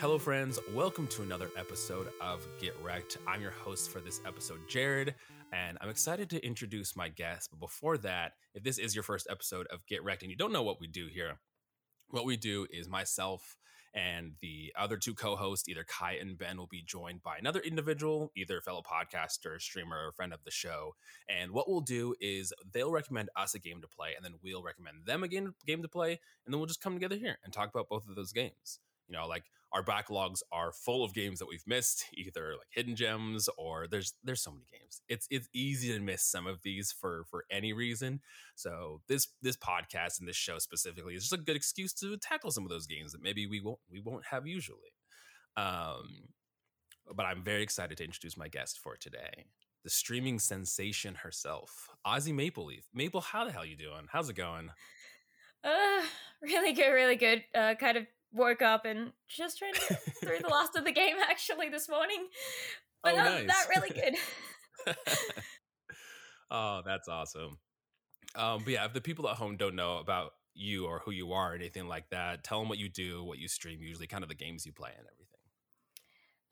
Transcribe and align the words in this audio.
Hello, 0.00 0.18
friends. 0.18 0.58
Welcome 0.72 1.08
to 1.08 1.20
another 1.20 1.50
episode 1.58 2.08
of 2.22 2.46
Get 2.58 2.72
Wrecked. 2.82 3.18
I'm 3.28 3.42
your 3.42 3.50
host 3.50 3.90
for 3.90 4.00
this 4.00 4.22
episode, 4.26 4.60
Jared, 4.66 5.14
and 5.52 5.76
I'm 5.78 5.90
excited 5.90 6.30
to 6.30 6.42
introduce 6.42 6.96
my 6.96 7.10
guest. 7.10 7.50
But 7.50 7.60
before 7.60 7.98
that, 7.98 8.32
if 8.54 8.62
this 8.62 8.78
is 8.78 8.94
your 8.94 9.04
first 9.04 9.26
episode 9.30 9.66
of 9.66 9.84
Get 9.86 10.02
Wrecked 10.02 10.22
and 10.22 10.30
you 10.30 10.38
don't 10.38 10.54
know 10.54 10.62
what 10.62 10.80
we 10.80 10.86
do 10.86 11.08
here, 11.12 11.38
what 12.08 12.24
we 12.24 12.38
do 12.38 12.66
is 12.70 12.88
myself 12.88 13.58
and 13.92 14.32
the 14.40 14.72
other 14.74 14.96
two 14.96 15.12
co-hosts, 15.12 15.68
either 15.68 15.84
Kai 15.84 16.12
and 16.12 16.38
Ben, 16.38 16.56
will 16.56 16.66
be 16.66 16.82
joined 16.82 17.22
by 17.22 17.36
another 17.36 17.60
individual, 17.60 18.32
either 18.34 18.56
a 18.56 18.62
fellow 18.62 18.80
podcaster, 18.80 19.60
streamer, 19.60 20.06
or 20.06 20.12
friend 20.12 20.32
of 20.32 20.44
the 20.44 20.50
show. 20.50 20.94
And 21.28 21.50
what 21.50 21.68
we'll 21.68 21.82
do 21.82 22.14
is 22.22 22.54
they'll 22.72 22.90
recommend 22.90 23.28
us 23.36 23.54
a 23.54 23.58
game 23.58 23.82
to 23.82 23.86
play, 23.86 24.14
and 24.16 24.24
then 24.24 24.36
we'll 24.42 24.62
recommend 24.62 25.04
them 25.04 25.24
a 25.24 25.28
game, 25.28 25.52
game 25.66 25.82
to 25.82 25.88
play, 25.88 26.12
and 26.46 26.54
then 26.54 26.58
we'll 26.58 26.68
just 26.68 26.80
come 26.80 26.94
together 26.94 27.16
here 27.16 27.36
and 27.44 27.52
talk 27.52 27.68
about 27.68 27.90
both 27.90 28.08
of 28.08 28.16
those 28.16 28.32
games. 28.32 28.78
You 29.10 29.18
know, 29.18 29.26
like 29.26 29.44
our 29.72 29.82
backlogs 29.82 30.40
are 30.52 30.72
full 30.72 31.04
of 31.04 31.14
games 31.14 31.38
that 31.38 31.48
we've 31.48 31.66
missed, 31.66 32.04
either 32.14 32.52
like 32.52 32.68
hidden 32.70 32.96
gems 32.96 33.48
or 33.58 33.86
there's 33.88 34.14
there's 34.22 34.42
so 34.42 34.52
many 34.52 34.66
games. 34.72 35.02
It's 35.08 35.26
it's 35.30 35.48
easy 35.52 35.92
to 35.92 36.00
miss 36.00 36.22
some 36.22 36.46
of 36.46 36.62
these 36.62 36.92
for 36.92 37.24
for 37.30 37.44
any 37.50 37.72
reason. 37.72 38.20
So 38.54 39.02
this 39.08 39.28
this 39.42 39.56
podcast 39.56 40.20
and 40.20 40.28
this 40.28 40.36
show 40.36 40.58
specifically 40.58 41.14
is 41.14 41.22
just 41.28 41.40
a 41.40 41.44
good 41.44 41.56
excuse 41.56 41.92
to 41.94 42.16
tackle 42.18 42.50
some 42.50 42.64
of 42.64 42.70
those 42.70 42.86
games 42.86 43.12
that 43.12 43.22
maybe 43.22 43.46
we 43.46 43.60
won't 43.60 43.80
we 43.90 44.00
won't 44.00 44.26
have 44.26 44.46
usually. 44.46 44.94
Um, 45.56 46.28
but 47.14 47.26
I'm 47.26 47.42
very 47.42 47.62
excited 47.62 47.98
to 47.98 48.04
introduce 48.04 48.36
my 48.36 48.48
guest 48.48 48.78
for 48.78 48.96
today, 48.96 49.46
the 49.82 49.90
streaming 49.90 50.38
sensation 50.38 51.16
herself, 51.16 51.88
Ozzy 52.06 52.32
Maple 52.32 52.66
Leaf. 52.66 52.88
Maple, 52.94 53.20
how 53.20 53.44
the 53.44 53.50
hell 53.50 53.64
you 53.64 53.76
doing? 53.76 54.06
How's 54.10 54.28
it 54.28 54.36
going? 54.36 54.70
Uh, 55.64 56.02
really 56.42 56.72
good, 56.72 56.90
really 56.90 57.16
good. 57.16 57.42
Uh, 57.52 57.74
kind 57.74 57.96
of 57.96 58.06
woke 58.32 58.62
up 58.62 58.84
and 58.84 59.12
just 59.28 59.58
trying 59.58 59.74
to 59.74 59.80
get 59.88 60.02
through 60.22 60.38
the 60.40 60.48
last 60.48 60.76
of 60.76 60.84
the 60.84 60.92
game 60.92 61.16
actually 61.28 61.68
this 61.68 61.88
morning. 61.88 62.26
But 63.02 63.14
Oh, 63.14 63.16
nice. 63.16 63.46
that 63.46 63.66
really 63.74 63.90
good. 63.90 64.16
oh, 66.50 66.82
that's 66.84 67.08
awesome. 67.08 67.58
Um, 68.36 68.62
but 68.64 68.72
yeah, 68.72 68.84
if 68.84 68.92
the 68.92 69.00
people 69.00 69.28
at 69.28 69.36
home 69.36 69.56
don't 69.56 69.74
know 69.74 69.98
about 69.98 70.32
you 70.54 70.86
or 70.86 71.00
who 71.04 71.10
you 71.10 71.32
are 71.32 71.52
or 71.52 71.54
anything 71.54 71.88
like 71.88 72.10
that, 72.10 72.44
tell 72.44 72.60
them 72.60 72.68
what 72.68 72.78
you 72.78 72.88
do, 72.88 73.24
what 73.24 73.38
you 73.38 73.48
stream, 73.48 73.80
usually 73.82 74.06
kind 74.06 74.22
of 74.22 74.28
the 74.28 74.34
games 74.34 74.66
you 74.66 74.72
play 74.72 74.90
and 74.96 75.06
everything. 75.06 75.26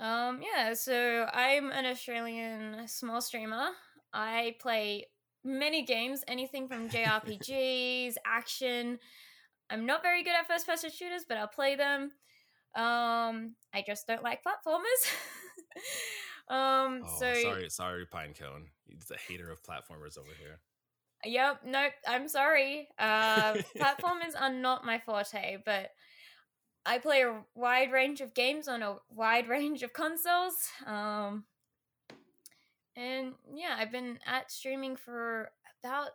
Um, 0.00 0.42
yeah, 0.42 0.74
so 0.74 1.28
I'm 1.32 1.70
an 1.70 1.84
Australian 1.84 2.86
small 2.88 3.20
streamer. 3.20 3.68
I 4.12 4.54
play 4.60 5.06
many 5.44 5.82
games, 5.84 6.22
anything 6.28 6.68
from 6.68 6.88
JRPGs, 6.90 8.14
action. 8.24 8.98
I'm 9.70 9.86
not 9.86 10.02
very 10.02 10.22
good 10.22 10.34
at 10.34 10.47
first 10.47 10.66
person 10.66 10.91
shooters, 10.91 11.24
but 11.28 11.36
I'll 11.36 11.48
play 11.48 11.77
them. 11.77 12.12
Um, 12.74 13.55
I 13.75 13.83
just 13.86 14.06
don't 14.06 14.22
like 14.22 14.42
platformers. 14.42 15.02
um, 16.48 17.02
Oh, 17.05 17.16
so 17.19 17.34
sorry, 17.42 17.69
sorry, 17.70 18.06
Pinecone. 18.06 18.66
He's 18.86 19.10
a 19.10 19.19
hater 19.19 19.50
of 19.50 19.62
platformers 19.62 20.19
over 20.19 20.30
here. 20.38 20.60
Yep, 21.25 21.62
nope, 21.66 21.92
I'm 22.06 22.28
sorry. 22.28 22.88
Uh, 22.98 23.55
platformers 23.78 24.38
are 24.38 24.52
not 24.52 24.86
my 24.86 24.98
forte, 24.98 25.58
but 25.64 25.91
I 26.86 26.98
play 26.98 27.22
a 27.22 27.42
wide 27.55 27.92
range 27.92 28.20
of 28.20 28.34
games 28.34 28.69
on 28.69 28.82
a 28.82 28.97
wide 29.10 29.48
range 29.48 29.82
of 29.82 29.92
consoles. 29.92 30.55
Um, 30.86 31.44
and 32.97 33.34
yeah, 33.55 33.77
I've 33.77 33.92
been 33.92 34.19
at 34.27 34.50
streaming 34.50 34.97
for 34.97 35.50
about 35.82 36.10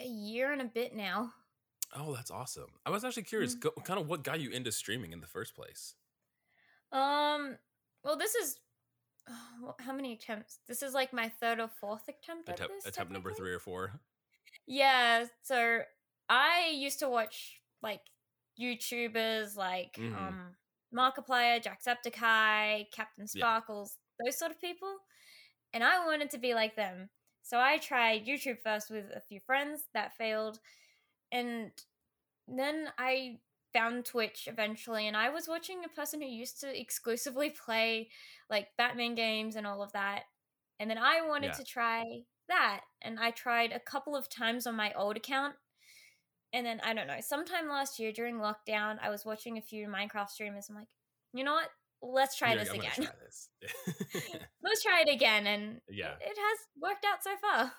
a 0.00 0.06
year 0.06 0.52
and 0.52 0.62
a 0.62 0.66
bit 0.66 0.94
now. 0.94 1.32
Oh, 1.94 2.14
that's 2.14 2.30
awesome. 2.30 2.70
I 2.86 2.90
was 2.90 3.04
actually 3.04 3.24
curious, 3.24 3.54
Mm. 3.56 3.60
go, 3.60 3.70
kind 3.84 3.98
of 4.00 4.08
what 4.08 4.22
got 4.22 4.40
you 4.40 4.50
into 4.50 4.70
streaming 4.72 5.12
in 5.12 5.20
the 5.20 5.26
first 5.26 5.54
place? 5.54 5.94
Um, 6.92 7.58
well, 8.04 8.16
this 8.16 8.34
is 8.34 8.58
wh- 9.28 9.80
how 9.82 9.92
many 9.92 10.12
attempts? 10.12 10.60
This 10.66 10.82
is 10.82 10.94
like 10.94 11.12
my 11.12 11.28
third 11.28 11.60
or 11.60 11.68
fourth 11.68 12.08
attempt 12.08 12.48
at 12.48 12.56
Attempt, 12.56 12.74
this. 12.84 12.86
attempt 12.86 13.12
number 13.12 13.32
three 13.32 13.52
or 13.52 13.58
four. 13.58 14.00
Yeah, 14.66 15.26
so 15.42 15.82
I 16.28 16.68
used 16.74 16.98
to 17.00 17.08
watch 17.08 17.60
like 17.82 18.02
YouTubers 18.58 19.56
like 19.56 19.94
Mhm. 19.94 20.16
um 20.16 20.56
Markiplier, 20.92 21.62
Jacksepticeye, 21.62 22.90
Captain 22.90 23.26
Yeah. 23.32 23.40
Sparkles, 23.40 23.96
those 24.24 24.36
sort 24.38 24.50
of 24.50 24.60
people. 24.60 24.98
And 25.72 25.84
I 25.84 26.04
wanted 26.04 26.30
to 26.30 26.38
be 26.38 26.52
like 26.54 26.74
them. 26.74 27.10
So 27.42 27.60
I 27.60 27.78
tried 27.78 28.26
YouTube 28.26 28.60
first 28.62 28.90
with 28.90 29.10
a 29.12 29.20
few 29.20 29.40
friends 29.40 29.88
that 29.94 30.16
failed. 30.16 30.58
And 31.32 31.70
then 32.48 32.88
I 32.98 33.38
found 33.72 34.04
Twitch 34.04 34.48
eventually 34.50 35.06
and 35.06 35.16
I 35.16 35.28
was 35.30 35.46
watching 35.46 35.84
a 35.84 35.88
person 35.88 36.20
who 36.20 36.26
used 36.26 36.60
to 36.60 36.80
exclusively 36.80 37.50
play 37.50 38.08
like 38.48 38.68
Batman 38.76 39.14
games 39.14 39.54
and 39.56 39.66
all 39.66 39.82
of 39.82 39.92
that. 39.92 40.22
And 40.80 40.90
then 40.90 40.98
I 40.98 41.20
wanted 41.26 41.48
Yeah. 41.48 41.52
to 41.52 41.64
try 41.64 42.04
that. 42.48 42.80
And 43.02 43.20
I 43.20 43.30
tried 43.30 43.72
a 43.72 43.78
couple 43.78 44.16
of 44.16 44.28
times 44.28 44.66
on 44.66 44.74
my 44.74 44.92
old 44.94 45.16
account. 45.16 45.54
And 46.52 46.66
then 46.66 46.80
I 46.82 46.94
don't 46.94 47.06
know, 47.06 47.20
sometime 47.20 47.68
last 47.68 48.00
year 48.00 48.10
during 48.10 48.36
lockdown, 48.38 48.98
I 49.00 49.08
was 49.10 49.24
watching 49.24 49.56
a 49.56 49.62
few 49.62 49.86
Minecraft 49.86 50.30
streamers. 50.30 50.68
I'm 50.68 50.74
like, 50.74 50.88
you 51.32 51.44
know 51.44 51.52
what? 51.52 51.68
Let's 52.02 52.34
try 52.36 52.54
You're 52.54 52.60
this 52.64 52.70
like, 52.70 52.80
again. 52.80 52.92
try 53.06 53.14
this. 53.24 53.48
Let's 54.64 54.82
try 54.82 55.04
it 55.06 55.14
again. 55.14 55.46
And 55.46 55.80
Yeah. 55.88 56.14
it 56.20 56.36
has 56.36 56.58
worked 56.80 57.04
out 57.04 57.22
so 57.22 57.36
far. 57.40 57.72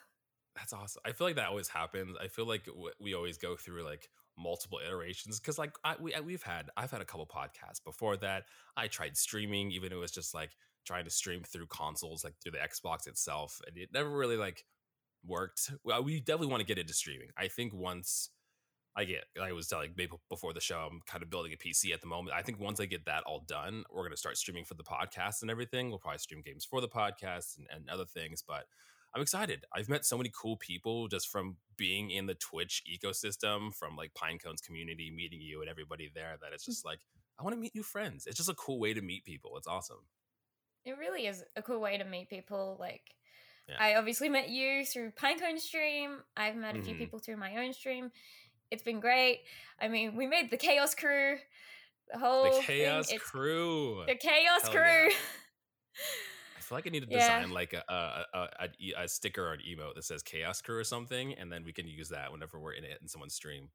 That's 0.56 0.74
awesome. 0.74 1.02
I 1.06 1.14
feel 1.14 1.28
like 1.28 1.38
that 1.38 1.48
always 1.48 1.70
happens. 1.70 2.18
I 2.22 2.28
feel 2.28 2.46
like 2.46 2.68
we 3.00 3.14
always 3.14 3.38
go 3.38 3.56
through 3.56 3.84
like 3.84 4.10
multiple 4.38 4.80
iterations 4.86 5.40
because 5.40 5.58
like 5.58 5.74
I, 5.84 5.96
we 6.00 6.14
we've 6.24 6.44
had 6.44 6.70
I've 6.76 6.92
had 6.92 7.02
a 7.02 7.06
couple 7.06 7.26
podcasts 7.26 7.84
before 7.84 8.18
that. 8.18 8.44
I 8.76 8.88
tried 8.88 9.16
streaming, 9.16 9.72
even 9.72 9.92
it 9.92 9.96
was 9.96 10.12
just 10.12 10.34
like 10.34 10.52
trying 10.86 11.06
to 11.06 11.12
stream 11.12 11.44
through 11.44 11.68
consoles, 11.68 12.24
like 12.24 12.34
through 12.42 12.54
the 12.54 12.58
Xbox 12.58 13.08
itself, 13.08 13.62
and 13.66 13.78
it 13.78 13.90
never 13.94 14.10
really 14.10 14.38
like 14.38 14.66
worked. 15.26 15.72
Well, 15.84 16.04
we 16.04 16.20
definitely 16.20 16.48
want 16.48 16.62
to 16.62 16.68
get 16.68 16.80
into 16.80 16.94
streaming. 16.94 17.30
I 17.38 17.48
think 17.48 17.74
once 17.74 18.30
I 18.94 19.06
get, 19.06 19.24
I 19.42 19.54
was 19.54 19.68
telling 19.70 19.94
maybe 19.96 20.12
before 20.30 20.52
the 20.52 20.60
show, 20.60 20.80
I'm 20.80 21.00
kind 21.08 21.24
of 21.24 21.30
building 21.30 21.54
a 21.54 21.58
PC 21.58 21.94
at 21.94 22.02
the 22.02 22.08
moment. 22.08 22.36
I 22.36 22.42
think 22.42 22.60
once 22.60 22.82
I 22.82 22.86
get 22.86 23.06
that 23.06 23.24
all 23.24 23.46
done, 23.48 23.86
we're 23.90 24.04
gonna 24.04 24.18
start 24.18 24.38
streaming 24.38 24.66
for 24.66 24.74
the 24.74 24.84
podcast 24.84 25.44
and 25.44 25.50
everything. 25.50 25.90
We'll 25.90 26.00
probably 26.00 26.18
stream 26.18 26.42
games 26.42 26.66
for 26.66 26.82
the 26.82 26.90
podcast 26.90 27.58
and, 27.58 27.68
and 27.74 27.90
other 27.90 28.06
things, 28.06 28.44
but 28.46 28.66
I'm 29.14 29.22
excited. 29.22 29.66
I've 29.76 29.90
met 29.90 30.06
so 30.06 30.18
many 30.18 30.32
cool 30.34 30.56
people 30.58 31.08
just 31.08 31.28
from 31.28 31.58
being 31.78 32.12
in 32.12 32.28
the 32.28 32.34
Twitch 32.36 32.82
ecosystem, 32.90 33.76
from 33.76 33.96
like 33.96 34.14
Pinecone's 34.14 34.62
community, 34.62 35.12
meeting 35.12 35.42
you 35.42 35.62
and 35.62 35.70
everybody 35.70 36.10
there. 36.14 36.38
That 36.42 36.54
it's 36.54 36.66
just 36.66 36.86
like 36.86 37.00
I 37.40 37.44
want 37.44 37.56
to 37.56 37.60
meet 37.60 37.76
new 37.76 37.84
friends. 37.84 38.26
It's 38.28 38.38
just 38.38 38.50
a 38.50 38.54
cool 38.54 38.80
way 38.80 38.94
to 38.94 39.02
meet 39.02 39.26
people. 39.26 39.58
It's 39.58 39.68
awesome. 39.68 40.06
It 40.86 40.98
really 40.98 41.28
is 41.28 41.44
a 41.56 41.62
cool 41.62 41.80
way 41.82 41.98
to 41.98 42.04
meet 42.06 42.30
people. 42.30 42.78
Like, 42.80 43.02
Yeah. 43.68 43.76
I 43.80 43.96
obviously 43.96 44.30
met 44.30 44.50
you 44.50 44.86
through 44.86 45.12
Pinecone 45.12 45.60
stream. 45.60 46.24
I've 46.36 46.56
met 46.56 46.76
a 46.76 46.82
few 46.82 46.96
Mhm. 46.96 46.98
people 46.98 47.20
through 47.20 47.38
my 47.38 47.56
own 47.58 47.74
stream. 47.74 48.12
It's 48.72 48.82
been 48.84 49.00
great. 49.00 49.44
I 49.80 49.88
mean, 49.90 50.16
we 50.16 50.26
made 50.28 50.50
the 50.50 50.58
Chaos 50.58 50.96
Crew. 50.96 51.38
The 52.12 52.18
whole 52.20 52.44
The 52.46 52.50
thing, 52.52 52.62
Chaos 52.64 53.12
it's 53.12 53.22
Crew. 53.24 54.04
The 54.08 54.16
Chaos 54.16 54.64
Hell 54.64 54.72
Crew. 54.72 55.10
yeah. 55.12 55.16
I 56.72 56.74
feel 56.74 56.78
like 56.78 56.88
I 56.88 56.90
need 56.92 57.04
to 57.04 57.10
Yeah. 57.10 57.40
design 57.40 57.52
like 57.52 57.74
a, 57.74 59.08
sticker 59.08 59.46
or 59.46 59.54
an 59.54 59.60
emote 59.68 59.96
that 59.96 60.06
says 60.06 60.24
Chaos 60.24 60.62
Crew 60.62 60.78
or 60.78 60.84
something, 60.86 61.34
and 61.34 61.52
then 61.52 61.66
we 61.66 61.74
can 61.74 61.88
use 61.88 62.10
that 62.10 62.32
whenever 62.32 62.60
we're 62.60 62.72
in 62.74 62.86
it 62.86 63.00
in 63.02 63.08
someone's 63.10 63.34
stream. 63.34 63.70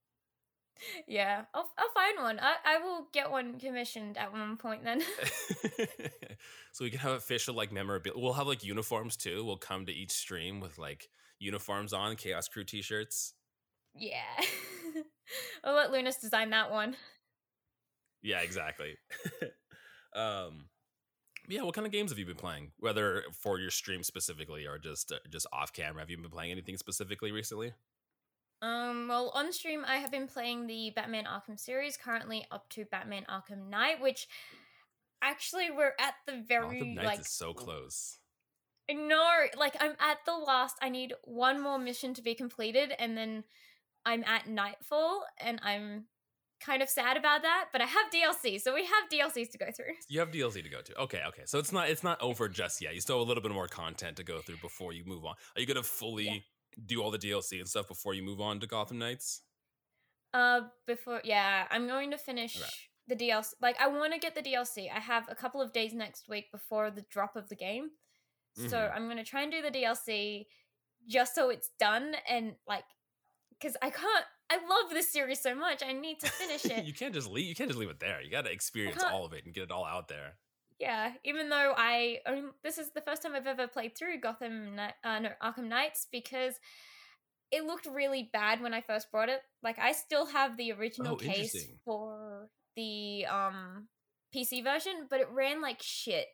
yeah, 1.07 1.45
I'll, 1.55 1.69
I'll 1.79 1.91
find 1.95 2.19
one. 2.19 2.39
I, 2.41 2.55
I 2.65 2.79
will 2.79 3.09
get 3.13 3.31
one 3.31 3.59
commissioned 3.59 4.17
at 4.17 4.33
one 4.33 4.57
point 4.57 4.85
then. 4.85 5.03
so 6.73 6.85
we 6.85 6.91
can 6.91 7.01
have 7.01 7.13
official 7.13 7.55
like 7.55 7.71
memorabilia. 7.73 8.19
We'll 8.19 8.33
have 8.35 8.47
like 8.47 8.65
uniforms 8.65 9.17
too. 9.17 9.45
We'll 9.45 9.57
come 9.59 9.85
to 9.87 9.93
each 9.93 10.13
stream 10.13 10.61
with 10.61 10.79
like 10.79 11.09
uniforms 11.39 11.93
on, 11.93 12.17
Chaos 12.17 12.49
Crew 12.49 12.65
t-shirts. 12.65 13.35
yeah. 13.95 14.23
I'll 15.65 15.75
let 15.75 15.91
Lunas 15.91 16.17
design 16.17 16.51
that 16.51 16.71
one. 16.71 16.97
Yeah, 18.23 18.41
exactly. 18.41 18.97
um, 20.15 20.67
yeah. 21.49 21.63
What 21.63 21.75
kind 21.75 21.87
of 21.87 21.93
games 21.93 22.11
have 22.11 22.19
you 22.19 22.27
been 22.27 22.37
playing? 22.37 22.73
Whether 22.79 23.25
for 23.33 23.59
your 23.59 23.71
stream 23.71 24.03
specifically 24.03 24.67
or 24.67 24.79
just 24.79 25.13
uh, 25.13 25.17
just 25.31 25.47
off 25.53 25.73
camera, 25.73 26.01
have 26.01 26.11
you 26.11 26.17
been 26.17 26.31
playing 26.31 26.53
anything 26.53 26.77
specifically 26.77 27.33
recently? 27.33 27.73
Um, 28.63 29.07
well, 29.09 29.31
on 29.35 29.53
stream, 29.53 29.85
I 29.87 29.97
have 29.97 30.11
been 30.11 30.27
playing 30.27 30.67
the 30.67 30.91
Batman 30.95 31.25
Arkham 31.25 31.59
series, 31.59 31.97
currently 31.97 32.47
up 32.51 32.69
to 32.71 32.87
Batman 32.87 33.27
Arkham 33.29 33.69
Knight, 33.69 34.01
which 34.01 34.29
actually 35.23 35.71
we're 35.71 35.93
at 36.01 36.15
the 36.27 36.43
very 36.47 36.99
like 37.03 37.21
is 37.21 37.29
so 37.29 37.53
close. 37.53 38.19
no, 38.91 39.25
like 39.57 39.77
I'm 39.81 39.95
at 40.01 40.19
the 40.25 40.35
last. 40.35 40.77
I 40.81 40.89
need 40.89 41.13
one 41.25 41.61
more 41.61 41.79
mission 41.79 42.15
to 42.15 42.23
be 42.23 42.35
completed, 42.35 42.93
and 42.99 43.17
then 43.17 43.45
I'm 44.07 44.25
at 44.25 44.49
Knightfall, 44.49 45.21
and 45.39 45.61
I'm 45.63 46.05
kind 46.61 46.83
of 46.83 46.89
sad 46.89 47.17
about 47.17 47.43
that. 47.43 47.67
But 47.73 47.81
I 47.83 47.87
have 47.87 48.11
DLC, 48.13 48.61
so 48.61 48.75
we 48.75 48.85
have 48.85 49.09
DLCs 49.13 49.51
to 49.53 49.59
go 49.59 49.67
through. 49.77 49.95
You 50.09 50.21
have 50.21 50.31
DLC 50.31 50.63
to 50.63 50.69
go 50.69 50.81
to. 50.83 51.01
Okay, 51.03 51.21
okay. 51.29 51.43
So 51.47 51.59
it's 51.59 51.73
not 51.73 51.89
it's 51.89 52.03
not 52.03 52.21
over 52.23 52.49
just 52.49 52.81
yet. 52.81 52.95
You 52.95 53.01
still 53.01 53.19
have 53.19 53.27
a 53.27 53.29
little 53.29 53.43
bit 53.43 53.53
more 53.53 53.69
content 53.69 54.17
to 54.19 54.25
go 54.25 54.41
through 54.41 54.59
before 54.63 54.93
you 54.93 55.05
move 55.05 55.25
on. 55.25 55.35
Are 55.55 55.61
you 55.61 55.67
gonna 55.67 55.83
fully 55.83 56.25
Yeah. 56.25 56.39
do 56.87 57.03
all 57.03 57.11
the 57.11 57.19
DLC 57.19 57.59
and 57.59 57.69
stuff 57.69 57.89
before 57.89 58.15
you 58.15 58.23
move 58.23 58.41
on 58.41 58.61
to 58.61 58.67
Gotham 58.67 58.99
Knights? 58.99 59.43
Uh, 60.35 60.63
before 60.87 61.21
yeah, 61.25 61.67
I'm 61.71 61.87
going 61.87 62.11
to 62.11 62.19
finish 62.19 62.59
the 63.07 63.15
DLC. 63.17 63.55
Like, 63.61 63.81
I 63.81 63.87
want 63.89 64.13
to 64.13 64.19
get 64.19 64.35
the 64.35 64.43
DLC. 64.43 64.91
I 64.95 64.99
have 65.01 65.25
a 65.31 65.35
couple 65.35 65.63
of 65.63 65.73
days 65.73 65.95
next 65.95 66.29
week 66.29 66.51
before 66.53 66.91
the 66.91 67.03
drop 67.11 67.37
of 67.37 67.49
the 67.49 67.55
game. 67.55 67.91
So 68.55 68.77
Mhm. 68.79 68.95
I'm 68.95 69.05
going 69.05 69.17
to 69.19 69.25
try 69.25 69.43
and 69.43 69.53
do 69.53 69.63
the 69.63 69.71
DLC 69.71 70.47
just 71.07 71.35
so 71.35 71.49
it's 71.51 71.71
done. 71.79 72.17
And, 72.29 72.57
like, 72.67 72.85
because 73.51 73.77
I 73.81 73.91
can't, 73.91 74.27
I 74.51 74.57
love 74.57 74.91
this 74.91 75.11
series 75.11 75.41
so 75.41 75.55
much. 75.55 75.83
I 75.83 75.93
need 75.93 76.21
to 76.21 76.31
finish 76.31 76.65
it. 76.79 76.85
you 76.85 76.93
can't 76.95 77.13
just 77.15 77.29
leave. 77.29 77.47
You 77.47 77.55
can't 77.55 77.69
just 77.69 77.79
leave 77.81 77.91
it 77.91 78.01
there. 78.01 78.21
You 78.23 78.31
got 78.31 78.45
to 78.45 78.53
experience 78.53 79.03
all 79.03 79.25
of 79.25 79.33
it 79.33 79.45
and 79.45 79.53
get 79.55 79.65
it 79.65 79.71
all 79.73 79.85
out 79.85 80.09
there. 80.09 80.35
yeah, 80.79 81.13
even 81.25 81.49
though 81.49 81.75
I, 81.77 82.19
um, 82.27 82.53
this 82.63 82.79
is 82.79 82.91
the 82.93 83.01
first 83.01 83.23
time 83.23 83.35
I've 83.35 83.47
ever 83.47 83.67
played 83.67 83.97
through 83.97 84.21
Gotham, 84.21 84.79
uh, 85.03 85.19
no, 85.19 85.31
Arkham 85.43 85.65
Knights 85.69 86.07
because 86.13 86.55
it 87.51 87.65
looked 87.65 87.87
really 87.87 88.29
bad 88.33 88.61
when 88.61 88.75
I 88.75 88.81
first 88.83 89.11
brought 89.11 89.29
it. 89.29 89.41
Like, 89.63 89.79
I 89.79 89.93
still 89.93 90.27
have 90.27 90.57
the 90.57 90.73
original 90.73 91.15
Oh, 91.15 91.17
case 91.17 91.57
for 91.85 92.49
the 92.77 93.25
um 93.27 93.89
PC 94.35 94.63
version, 94.63 95.07
but 95.09 95.21
it 95.21 95.29
ran 95.33 95.61
like 95.63 95.81
shit. 95.83 96.27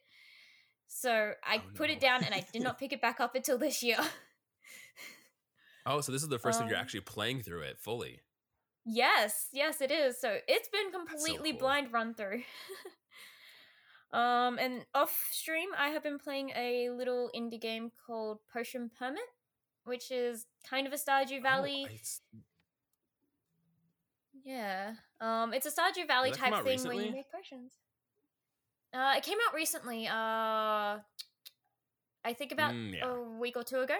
So 0.88 1.32
I 1.44 1.56
Oh, 1.58 1.62
put 1.74 1.88
no. 1.88 1.94
it 1.94 2.00
down 2.00 2.24
and 2.24 2.34
I 2.34 2.44
did 2.52 2.62
not 2.64 2.78
pick 2.78 2.92
it 2.92 3.00
back 3.00 3.20
up 3.20 3.34
until 3.34 3.56
this 3.58 3.82
year. 3.82 3.98
Oh, 5.86 6.00
so 6.00 6.12
this 6.12 6.22
is 6.22 6.28
the 6.28 6.38
first 6.38 6.58
time 6.58 6.68
you're 6.68 6.76
Um, 6.76 6.82
actually 6.82 7.00
playing 7.00 7.42
through 7.42 7.62
it 7.62 7.78
fully. 7.80 8.20
yes, 8.84 9.48
yes, 9.52 9.80
it 9.80 9.90
is. 9.90 10.20
So 10.20 10.38
it's 10.48 10.68
been 10.68 10.92
so 10.92 10.98
completely 11.04 11.50
cool. 11.52 11.60
blind 11.60 11.92
run 11.92 12.14
through. 12.14 12.42
um, 14.12 14.58
and 14.58 14.84
off 14.94 15.28
stream, 15.32 15.68
I 15.76 15.88
have 15.88 16.02
been 16.02 16.18
playing 16.18 16.50
a 16.56 16.90
little 16.90 17.30
indie 17.34 17.60
game 17.60 17.90
called 18.06 18.38
Potion 18.52 18.90
Permit, 18.98 19.22
which 19.84 20.10
is 20.10 20.46
kind 20.68 20.86
of 20.86 20.92
a 20.92 20.96
Stardew 20.96 21.38
Oh, 21.38 21.42
Valley. 21.42 21.86
S- 22.00 22.20
Yeah. 24.44 24.94
Um, 25.20 25.52
it's 25.54 25.66
a 25.66 25.70
Stardew 25.70 26.06
Valley 26.06 26.30
type 26.32 26.64
thing 26.64 26.82
where 26.84 26.94
you 26.94 27.12
make 27.12 27.30
potions. 27.30 27.72
Uh, 28.92 29.14
it 29.16 29.22
came 29.22 29.38
out 29.48 29.54
recently. 29.54 30.06
Uh, 30.08 30.98
I 32.24 32.32
think 32.36 32.52
about 32.52 32.72
Mm, 32.72 32.94
yeah. 32.94 33.06
a 33.06 33.20
week 33.38 33.56
or 33.56 33.62
two 33.64 33.80
ago. 33.80 33.96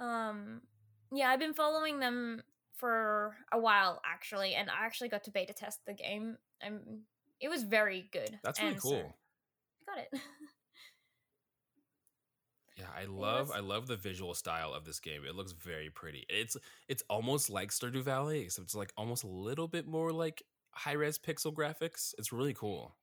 Um, 0.00 0.62
yeah, 1.12 1.28
I've 1.30 1.40
been 1.40 1.54
following 1.54 2.00
them 2.00 2.42
for 2.76 3.36
a 3.52 3.58
while 3.58 4.00
actually, 4.04 4.54
and 4.54 4.70
I 4.70 4.86
actually 4.86 5.08
got 5.08 5.24
to 5.24 5.30
beta 5.30 5.52
test 5.52 5.80
the 5.86 5.94
game. 5.94 6.38
Um, 6.64 7.02
it 7.40 7.48
was 7.48 7.62
very 7.62 8.08
good. 8.12 8.38
That's 8.42 8.60
really 8.60 8.72
and 8.72 8.82
so 8.82 8.88
cool. 8.88 9.16
I 9.88 9.94
got 9.94 10.04
it. 10.12 10.20
Yeah, 12.78 12.86
I 12.96 13.06
love 13.06 13.50
I 13.52 13.58
love 13.58 13.88
the 13.88 13.96
visual 13.96 14.34
style 14.34 14.72
of 14.72 14.84
this 14.84 15.00
game. 15.00 15.22
It 15.28 15.34
looks 15.34 15.52
very 15.52 15.90
pretty. 15.90 16.24
It's 16.28 16.56
it's 16.86 17.02
almost 17.10 17.50
like 17.50 17.70
Stardew 17.70 18.02
Valley, 18.02 18.42
except 18.42 18.66
it's 18.66 18.74
like 18.74 18.92
almost 18.96 19.24
a 19.24 19.28
little 19.28 19.66
bit 19.66 19.86
more 19.86 20.12
like 20.12 20.44
high 20.70 20.92
res 20.92 21.18
pixel 21.18 21.52
graphics. 21.52 22.14
It's 22.18 22.32
really 22.32 22.54
cool. 22.54 22.94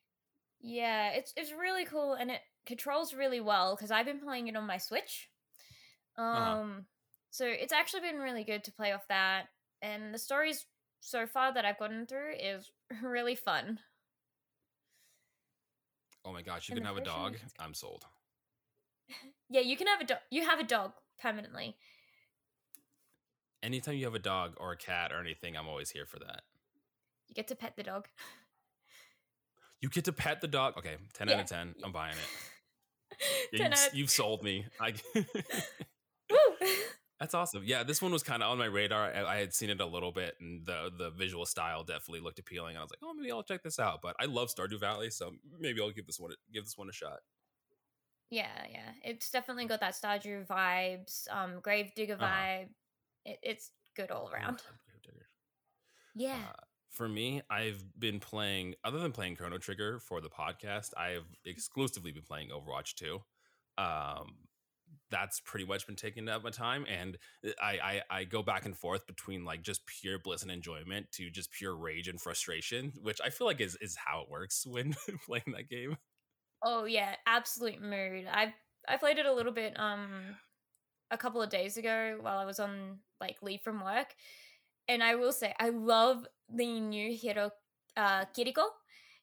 Yeah, 0.61 1.09
it's 1.09 1.33
it's 1.35 1.51
really 1.51 1.83
cool 1.83 2.13
and 2.13 2.31
it 2.31 2.39
controls 2.65 3.13
really 3.13 3.41
well 3.41 3.75
because 3.75 3.91
I've 3.91 4.05
been 4.05 4.21
playing 4.21 4.47
it 4.47 4.55
on 4.55 4.65
my 4.65 4.77
Switch. 4.77 5.29
Um, 6.17 6.25
Uh-huh. 6.25 6.81
so 7.31 7.45
it's 7.45 7.73
actually 7.73 8.01
been 8.01 8.17
really 8.19 8.43
good 8.43 8.63
to 8.65 8.71
play 8.71 8.91
off 8.93 9.07
that, 9.09 9.47
and 9.81 10.13
the 10.13 10.17
stories 10.19 10.65
so 11.01 11.27
far 11.27 11.53
that 11.53 11.65
I've 11.65 11.77
gotten 11.77 12.05
through 12.07 12.33
is 12.39 12.71
really 13.03 13.35
fun. 13.35 13.79
Oh 16.23 16.33
my 16.33 16.41
gosh, 16.41 16.69
you 16.69 16.73
And 16.75 16.83
can 16.83 16.87
have 16.87 16.97
a 17.01 17.05
dog. 17.05 17.37
I'm 17.59 17.73
sold. 17.73 18.05
Yeah, 19.49 19.61
you 19.61 19.77
can 19.77 19.85
have 19.85 20.01
a 20.01 20.05
dog. 20.05 20.17
You 20.31 20.43
have 20.49 20.59
a 20.59 20.63
dog 20.63 20.93
permanently. 21.21 21.77
Anytime 23.61 23.95
you 23.97 24.05
have 24.05 24.15
a 24.15 24.19
dog 24.19 24.55
or 24.57 24.71
a 24.71 24.75
cat 24.77 25.11
or 25.13 25.19
anything, 25.19 25.55
I'm 25.55 25.67
always 25.67 25.91
here 25.91 26.07
for 26.07 26.17
that. 26.17 26.41
You 27.27 27.35
get 27.35 27.47
to 27.49 27.55
pet 27.55 27.75
the 27.77 27.83
dog. 27.83 28.07
You 29.81 29.89
get 29.89 30.05
to 30.05 30.11
pet 30.11 30.41
the 30.41 30.47
dog. 30.47 30.73
Okay, 30.79 30.95
10 31.13 31.29
out 31.29 31.39
of 31.41 31.45
10. 31.45 31.75
yeah. 31.77 31.85
I'm 31.85 31.91
buying 31.91 32.15
it. 32.15 33.17
Yeah, 33.53 33.69
10 33.69 33.77
you've, 33.93 34.09
sold 34.09 34.43
me. 34.43 34.65
I! 34.81 34.93
that's 37.19 37.33
awesome. 37.33 37.63
Yeah, 37.65 37.83
this 37.83 38.01
one 38.01 38.11
was 38.11 38.23
kind 38.23 38.43
of 38.43 38.49
on 38.51 38.57
my 38.57 38.65
radar. 38.65 39.11
I, 39.13 39.23
I 39.25 39.35
had 39.37 39.53
seen 39.53 39.69
it 39.69 39.79
a 39.81 39.85
little 39.85 40.11
bit, 40.11 40.35
and 40.39 40.65
the 40.65 40.91
the 40.97 41.09
visual 41.11 41.45
style 41.45 41.83
definitely 41.83 42.19
looked 42.21 42.39
appealing. 42.39 42.77
I 42.77 42.81
was 42.81 42.89
like, 42.91 42.99
oh, 43.03 43.13
maybe 43.13 43.31
I'll 43.31 43.43
check 43.43 43.63
this 43.63 43.79
out. 43.79 44.01
But 44.01 44.15
I 44.19 44.25
love 44.25 44.49
Stardew 44.53 44.79
Valley, 44.79 45.09
so 45.09 45.33
maybe 45.59 45.81
I'll 45.81 45.91
give 45.91 46.05
this 46.07 46.19
one 46.19 46.31
a- 46.31 46.53
give 46.53 46.63
this 46.65 46.77
one 46.77 46.89
a 46.89 46.93
shot. 46.93 47.19
Yeah, 48.29 48.47
yeah. 48.71 48.89
It's 49.03 49.29
definitely 49.29 49.65
got 49.65 49.79
that 49.81 49.93
Stardew 49.93 50.47
vibes, 50.47 51.27
um, 51.31 51.59
Gravedigger 51.61 52.15
Uh-huh. 52.15 52.25
vibe. 52.25 52.69
It, 53.23 53.39
it's 53.43 53.71
good 53.95 54.09
all 54.11 54.29
around. 54.29 54.45
I 54.45 54.69
love 54.71 54.79
Gravedigger. 54.87 55.27
Yeah. 56.15 56.39
Uh, 56.49 56.53
for 56.89 57.07
me, 57.07 57.41
I've 57.49 57.83
been 57.99 58.19
playing, 58.19 58.75
other 58.83 58.99
than 58.99 59.11
playing 59.11 59.35
Chrono 59.35 59.57
Trigger 59.57 59.99
for 59.99 60.21
the 60.21 60.29
podcast, 60.29 60.91
I've 60.97 61.25
exclusively 61.45 62.11
been 62.11 62.23
playing 62.23 62.49
Overwatch 62.49 62.95
2. 62.95 63.21
Um, 63.77 64.35
that's 65.11 65.39
pretty 65.39 65.65
much 65.65 65.85
been 65.85 65.95
taking 65.95 66.27
up 66.27 66.43
my 66.43 66.49
time. 66.49 66.85
And 66.87 67.17
I, 67.61 67.79
I, 67.83 68.01
I 68.19 68.23
go 68.23 68.41
back 68.41 68.65
and 68.65 68.75
forth 68.75 69.05
between 69.07 69.45
like 69.45 69.61
just 69.61 69.85
pure 69.85 70.19
bliss 70.19 70.41
and 70.41 70.51
enjoyment 70.51 71.11
to 71.13 71.29
just 71.29 71.51
pure 71.51 71.75
rage 71.75 72.07
and 72.07 72.19
frustration, 72.19 72.93
which 73.01 73.19
I 73.23 73.29
feel 73.29 73.47
like 73.47 73.61
is, 73.61 73.77
is 73.81 73.95
how 73.95 74.21
it 74.21 74.29
works 74.29 74.65
when 74.65 74.95
playing 75.25 75.53
that 75.55 75.69
game. 75.69 75.97
Oh 76.63 76.85
yeah, 76.85 77.15
absolute 77.27 77.81
mood. 77.81 78.25
I 78.31 78.53
I 78.87 78.97
played 78.97 79.17
it 79.17 79.25
a 79.25 79.33
little 79.33 79.51
bit 79.51 79.79
um 79.79 80.35
a 81.11 81.17
couple 81.17 81.41
of 81.41 81.49
days 81.49 81.77
ago 81.77 82.17
while 82.21 82.37
I 82.37 82.45
was 82.45 82.59
on 82.59 82.99
like 83.21 83.37
leave 83.41 83.61
from 83.61 83.83
work. 83.83 84.15
And 84.87 85.03
I 85.03 85.15
will 85.15 85.31
say 85.31 85.53
I 85.59 85.69
love 85.69 86.25
the 86.49 86.79
new 86.79 87.15
hero 87.15 87.51
uh 87.95 88.25
Kiriko. 88.35 88.65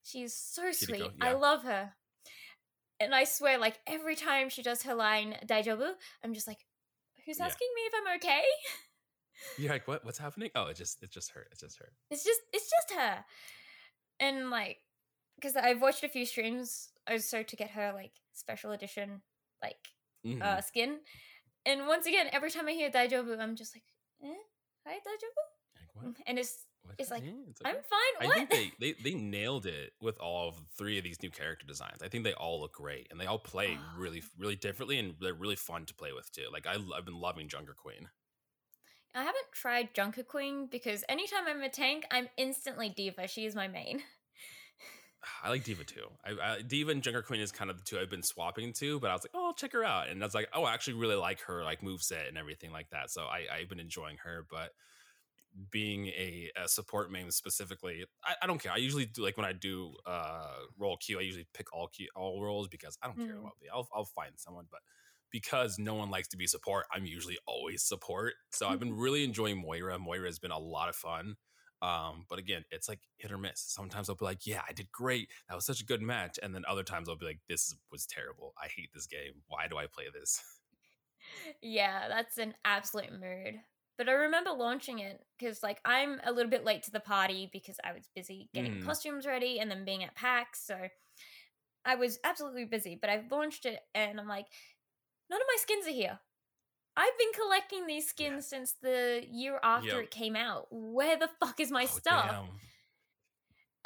She's 0.04 0.34
so 0.34 0.72
sweet. 0.72 1.02
Kiriko, 1.02 1.12
I 1.20 1.32
love 1.32 1.64
her. 1.64 1.92
And 3.02 3.14
I 3.14 3.24
swear 3.24 3.58
like 3.58 3.80
every 3.86 4.16
time 4.16 4.48
she 4.48 4.62
does 4.62 4.82
her 4.84 4.94
line 4.94 5.36
Daijobu, 5.46 5.92
I'm 6.24 6.34
just 6.34 6.46
like 6.46 6.64
who's 7.26 7.38
Yeah. 7.38 7.46
asking 7.46 7.68
me 7.74 7.82
if 7.82 7.92
I'm 7.96 8.16
okay? 8.16 8.42
You're 9.58 9.72
like, 9.72 9.86
what? 9.88 10.04
What's 10.04 10.18
happening? 10.18 10.50
Oh, 10.54 10.66
it's 10.66 10.78
just 10.78 11.02
it's 11.02 11.12
just 11.14 11.30
her. 11.32 11.46
It's 11.50 11.60
just 11.60 11.78
her. 11.78 11.92
It's 12.10 12.24
just 12.24 12.40
it's 12.52 12.70
just 12.70 12.98
her. 12.98 13.24
And 14.20 14.50
like 14.50 14.78
cuz 15.40 15.56
I've 15.56 15.82
watched 15.82 16.04
a 16.04 16.08
few 16.08 16.24
streams 16.26 16.90
also 17.10 17.42
to 17.42 17.56
get 17.56 17.70
her 17.70 17.92
like 17.92 18.12
special 18.32 18.72
edition 18.72 19.22
like 19.62 19.88
Mhm. 20.24 20.42
uh, 20.42 20.60
skin. 20.60 21.00
And 21.66 21.86
once 21.86 22.06
again, 22.06 22.28
every 22.32 22.50
time 22.50 22.66
I 22.68 22.72
hear 22.72 22.90
Daijobu, 22.90 23.38
I'm 23.38 23.54
just 23.56 23.74
like, 23.74 23.84
eh? 24.22 24.34
Hi, 24.86 24.94
Daijobu? 24.94 25.42
Like, 25.78 25.94
what? 25.94 26.16
And 26.26 26.38
it's 26.38 26.66
What? 26.84 26.96
it's 26.98 27.10
like, 27.10 27.22
Yeah, 27.24 27.30
it's 27.48 27.60
I'm 27.64 27.76
fine. 27.76 28.30
I 28.30 28.34
think 28.34 28.50
they, 28.50 28.72
they 28.80 28.92
they 29.02 29.14
nailed 29.14 29.66
it 29.66 29.92
with 30.00 30.18
all 30.18 30.48
of 30.48 30.56
three 30.76 30.98
of 30.98 31.04
these 31.04 31.22
new 31.22 31.30
character 31.30 31.66
designs. 31.66 32.02
I 32.02 32.08
think 32.08 32.24
they 32.24 32.34
all 32.34 32.60
look 32.60 32.74
great 32.74 33.08
and 33.10 33.20
they 33.20 33.26
all 33.26 33.38
play 33.38 33.78
Oh. 33.78 33.98
really 34.00 34.22
ah. 34.24 34.28
really 34.38 34.56
differently 34.56 34.98
and 34.98 35.14
they're 35.20 35.34
really 35.34 35.56
fun 35.56 35.86
to 35.86 35.94
play 35.94 36.12
with 36.12 36.30
too. 36.32 36.46
Like 36.52 36.66
I 36.66 36.76
I've 36.96 37.04
been 37.04 37.20
loving 37.20 37.48
Junker 37.48 37.74
Queen. 37.74 38.08
I 39.14 39.20
haven't 39.20 39.52
tried 39.52 39.92
Junker 39.94 40.22
Queen 40.22 40.68
because 40.70 41.04
anytime 41.08 41.44
I'm 41.46 41.60
a 41.62 41.68
tank, 41.68 42.06
I'm 42.10 42.28
instantly 42.38 42.88
D.Va. 42.88 43.28
She 43.28 43.44
is 43.44 43.54
my 43.54 43.68
main. 43.68 44.02
I 45.44 45.50
like 45.50 45.62
D.Va 45.64 45.84
too. 45.84 46.06
I, 46.24 46.54
I 46.54 46.62
D.Va 46.62 46.90
and 46.90 47.02
Junker 47.02 47.22
Queen 47.22 47.40
is 47.40 47.52
kind 47.52 47.70
of 47.70 47.76
the 47.76 47.84
two 47.84 47.98
I've 47.98 48.10
been 48.10 48.22
swapping 48.24 48.72
to, 48.74 48.98
but 48.98 49.10
I 49.10 49.14
was 49.14 49.22
like, 49.22 49.30
oh, 49.34 49.46
I'll 49.46 49.52
check 49.54 49.72
her 49.72 49.84
out, 49.84 50.08
and 50.08 50.22
I 50.22 50.26
was 50.26 50.34
like, 50.34 50.48
oh, 50.52 50.64
I 50.64 50.74
actually 50.74 50.94
really 50.94 51.14
like 51.14 51.40
her 51.42 51.62
like 51.62 51.80
moveset 51.80 52.26
and 52.28 52.36
everything 52.36 52.72
like 52.72 52.90
that. 52.90 53.10
So 53.10 53.22
I 53.22 53.46
I've 53.54 53.68
been 53.68 53.78
enjoying 53.80 54.16
her, 54.24 54.46
but 54.50 54.70
being 55.70 56.06
a, 56.08 56.50
a 56.56 56.68
support 56.68 57.10
main 57.10 57.30
specifically, 57.30 58.04
I, 58.24 58.34
I 58.42 58.46
don't 58.46 58.58
care. 58.62 58.72
I 58.72 58.76
usually 58.78 59.06
do 59.06 59.22
like 59.22 59.36
when 59.36 59.46
I 59.46 59.52
do 59.52 59.94
uh 60.06 60.54
role 60.78 60.96
queue, 60.96 61.18
I 61.18 61.22
usually 61.22 61.46
pick 61.54 61.72
all 61.72 61.88
Q 61.88 62.08
all 62.16 62.42
roles 62.42 62.68
because 62.68 62.96
I 63.02 63.06
don't 63.06 63.20
care 63.24 63.34
Mm. 63.34 63.40
about 63.40 63.54
the. 63.60 63.68
I'll 63.70 63.88
I'll 63.94 64.04
find 64.04 64.32
someone, 64.36 64.66
but 64.70 64.80
because 65.30 65.78
no 65.78 65.94
one 65.94 66.10
likes 66.10 66.28
to 66.28 66.36
be 66.36 66.46
support, 66.46 66.86
I'm 66.92 67.06
usually 67.06 67.38
always 67.46 67.82
support. 67.82 68.34
So 68.50 68.68
I've 68.68 68.80
been 68.80 68.94
really 68.94 69.24
enjoying 69.24 69.58
Moira. 69.60 69.98
Moira 69.98 70.26
has 70.26 70.38
been 70.38 70.50
a 70.50 70.58
lot 70.58 70.88
of 70.88 70.96
fun. 70.96 71.36
Um, 71.80 72.26
but 72.28 72.38
again, 72.38 72.64
it's 72.70 72.88
like 72.88 73.00
hit 73.16 73.32
or 73.32 73.38
miss. 73.38 73.60
Sometimes 73.60 74.08
I'll 74.08 74.14
be 74.14 74.24
like, 74.24 74.46
yeah, 74.46 74.62
I 74.68 74.72
did 74.72 74.92
great. 74.92 75.30
That 75.48 75.56
was 75.56 75.66
such 75.66 75.80
a 75.80 75.84
good 75.84 76.00
match. 76.00 76.38
And 76.40 76.54
then 76.54 76.62
other 76.68 76.84
times 76.84 77.08
I'll 77.08 77.16
be 77.16 77.26
like, 77.26 77.40
this 77.48 77.74
was 77.90 78.06
terrible. 78.06 78.54
I 78.62 78.68
hate 78.68 78.90
this 78.94 79.06
game. 79.06 79.42
Why 79.48 79.66
do 79.68 79.78
I 79.78 79.86
play 79.86 80.04
this? 80.12 80.40
yeah, 81.62 82.08
that's 82.08 82.38
an 82.38 82.54
absolute 82.64 83.12
mood. 83.12 83.60
But 83.98 84.08
I 84.08 84.12
remember 84.12 84.50
launching 84.50 84.98
it 84.98 85.24
because, 85.38 85.62
like, 85.62 85.80
I'm 85.84 86.20
a 86.24 86.32
little 86.32 86.50
bit 86.50 86.64
late 86.64 86.82
to 86.84 86.90
the 86.90 87.00
party 87.00 87.48
because 87.52 87.78
I 87.84 87.92
was 87.92 88.08
busy 88.14 88.48
getting 88.54 88.72
Mhm. 88.72 88.84
costumes 88.84 89.26
ready 89.26 89.60
and 89.60 89.70
then 89.70 89.84
being 89.84 90.02
at 90.02 90.14
PAX. 90.14 90.60
So 90.64 90.88
I 91.84 91.94
was 91.96 92.18
absolutely 92.24 92.64
busy. 92.64 92.96
But 92.96 93.10
I've 93.10 93.30
launched 93.30 93.66
it 93.66 93.80
and 93.94 94.18
I'm 94.18 94.28
like, 94.28 94.46
none 95.28 95.40
of 95.40 95.46
my 95.46 95.56
skins 95.58 95.86
are 95.86 95.90
here. 95.90 96.18
I've 96.96 97.18
been 97.18 97.32
collecting 97.32 97.86
these 97.86 98.08
skins 98.08 98.46
since 98.46 98.72
the 98.72 99.24
year 99.30 99.58
after 99.62 99.96
Yep. 99.96 100.04
it 100.04 100.10
came 100.10 100.36
out. 100.36 100.68
Where 100.70 101.16
the 101.18 101.30
fuck 101.40 101.58
is 101.60 101.70
my 101.70 101.84
Oh, 101.84 101.86
stuff? 101.86 102.50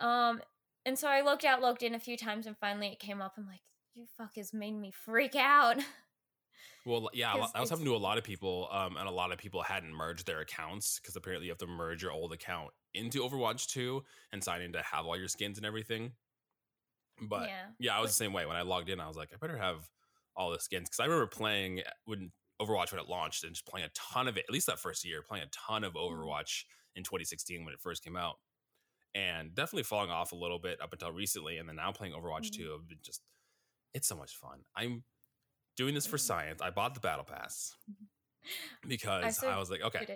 damn. 0.01 0.09
Um, 0.09 0.43
and 0.85 0.99
so 0.99 1.09
I 1.09 1.21
logged 1.23 1.45
out, 1.45 1.63
logged 1.63 1.83
in 1.83 1.95
a 1.95 2.01
few 2.01 2.17
times, 2.17 2.47
and 2.47 2.57
finally 2.59 2.89
it 2.89 2.99
came 2.99 3.21
up. 3.21 3.35
I'm 3.39 3.47
like, 3.47 3.63
you 3.95 4.07
fuckers 4.21 4.53
made 4.53 4.73
me 4.73 4.91
freak 4.93 5.35
out. 5.37 5.79
Well, 6.87 7.11
yeah, 7.13 7.37
that 7.53 7.61
was 7.61 7.69
happening 7.71 7.87
to 7.87 7.97
a 7.97 7.99
lot 7.99 8.17
of 8.17 8.23
people, 8.25 8.69
um, 8.71 8.97
and 8.97 9.09
a 9.09 9.11
lot 9.13 9.33
of 9.33 9.39
people 9.39 9.63
hadn't 9.63 9.93
merged 9.93 10.25
their 10.27 10.41
accounts 10.41 11.01
because 11.01 11.17
apparently 11.17 11.47
you 11.47 11.51
have 11.51 11.59
to 11.59 11.67
merge 11.67 12.03
your 12.03 12.13
old 12.13 12.33
account 12.33 12.73
into 12.95 13.23
Overwatch 13.23 13.67
2 13.69 14.05
and 14.33 14.43
sign 14.45 14.63
in 14.63 14.73
to 14.73 14.83
have 14.83 15.05
all 15.05 15.17
your 15.19 15.29
skins 15.29 15.59
and 15.59 15.67
everything. 15.67 16.15
But 17.21 17.49
yeah, 17.49 17.73
yeah. 17.79 17.97
I 17.97 18.01
was 18.01 18.11
the 18.11 18.15
same 18.17 18.33
way. 18.33 18.47
When 18.47 18.57
I 18.57 18.63
logged 18.63 18.89
in, 18.89 19.01
I 19.01 19.09
was 19.09 19.17
like, 19.17 19.33
I 19.33 19.37
better 19.37 19.57
have 19.57 19.89
all 20.35 20.51
the 20.51 20.61
skins 20.61 20.89
because 20.89 21.01
I 21.01 21.05
remember 21.05 21.27
playing 21.29 21.83
when 22.05 22.33
Overwatch 22.61 22.93
when 22.93 23.01
it 23.01 23.09
launched 23.09 23.45
and 23.45 23.55
just 23.55 23.67
playing 23.67 23.87
a 23.87 23.91
ton 23.91 24.29
of 24.29 24.37
it. 24.37 24.45
At 24.49 24.53
least 24.53 24.67
that 24.67 24.79
first 24.79 25.05
year, 25.05 25.23
playing 25.23 25.45
a 25.45 25.49
ton 25.51 25.85
of 25.85 25.95
Mm-hmm. 26.11 26.27
Overwatch 26.27 26.65
in 26.95 27.05
2016 27.05 27.65
when 27.65 27.73
it 27.75 27.81
first 27.81 28.05
came 28.05 28.17
out, 28.17 28.37
and 29.15 29.55
definitely 29.55 29.85
falling 29.85 30.11
off 30.11 30.33
a 30.33 30.37
little 30.37 30.59
bit 30.61 30.81
up 30.81 30.93
until 30.93 31.13
recently. 31.13 31.59
And 31.59 31.69
then 31.69 31.77
now 31.77 31.93
playing 31.93 32.15
Overwatch 32.15 32.51
Mhm. 32.51 32.53
2, 32.53 32.79
I've 32.81 32.89
been 32.89 32.99
just 33.03 33.23
it's 33.95 34.09
so 34.09 34.17
much 34.17 34.37
fun. 34.37 34.65
I'm 34.77 35.05
doing 35.77 35.95
this 35.95 36.07
for 36.07 36.19
science. 36.19 36.63
I 36.63 36.71
bought 36.71 36.95
the 36.95 37.01
battle 37.01 37.25
pass 37.25 37.75
because 38.87 39.25
I, 39.25 39.31
so 39.31 39.59
was 39.59 39.71
like, 39.71 39.83
okay, 39.83 40.07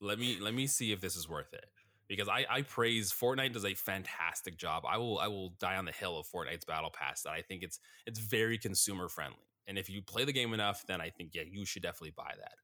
let 0.00 0.18
me 0.18 0.38
let 0.40 0.54
me 0.54 0.66
see 0.66 0.92
if 0.92 1.00
this 1.00 1.16
is 1.16 1.28
worth 1.28 1.52
it 1.52 1.66
because 2.08 2.28
I, 2.28 2.46
I 2.48 2.62
praise 2.62 3.12
Fortnite 3.12 3.52
does 3.52 3.64
a 3.64 3.74
fantastic 3.74 4.56
job. 4.56 4.84
I 4.86 4.96
will 4.98 5.18
I 5.18 5.26
will 5.28 5.50
die 5.58 5.76
on 5.76 5.84
the 5.84 5.92
hill 5.92 6.18
of 6.18 6.26
Fortnite's 6.26 6.64
battle 6.64 6.90
pass. 6.90 7.22
That 7.22 7.32
I 7.32 7.42
think 7.42 7.62
it's 7.62 7.80
it's 8.06 8.18
very 8.18 8.58
consumer 8.58 9.08
friendly, 9.08 9.46
and 9.66 9.78
if 9.78 9.88
you 9.90 10.02
play 10.02 10.24
the 10.24 10.32
game 10.32 10.54
enough, 10.54 10.84
then 10.86 11.00
I 11.00 11.10
think 11.10 11.34
yeah 11.34 11.42
you 11.42 11.64
should 11.64 11.82
definitely 11.82 12.14
buy 12.16 12.34
that. 12.38 12.54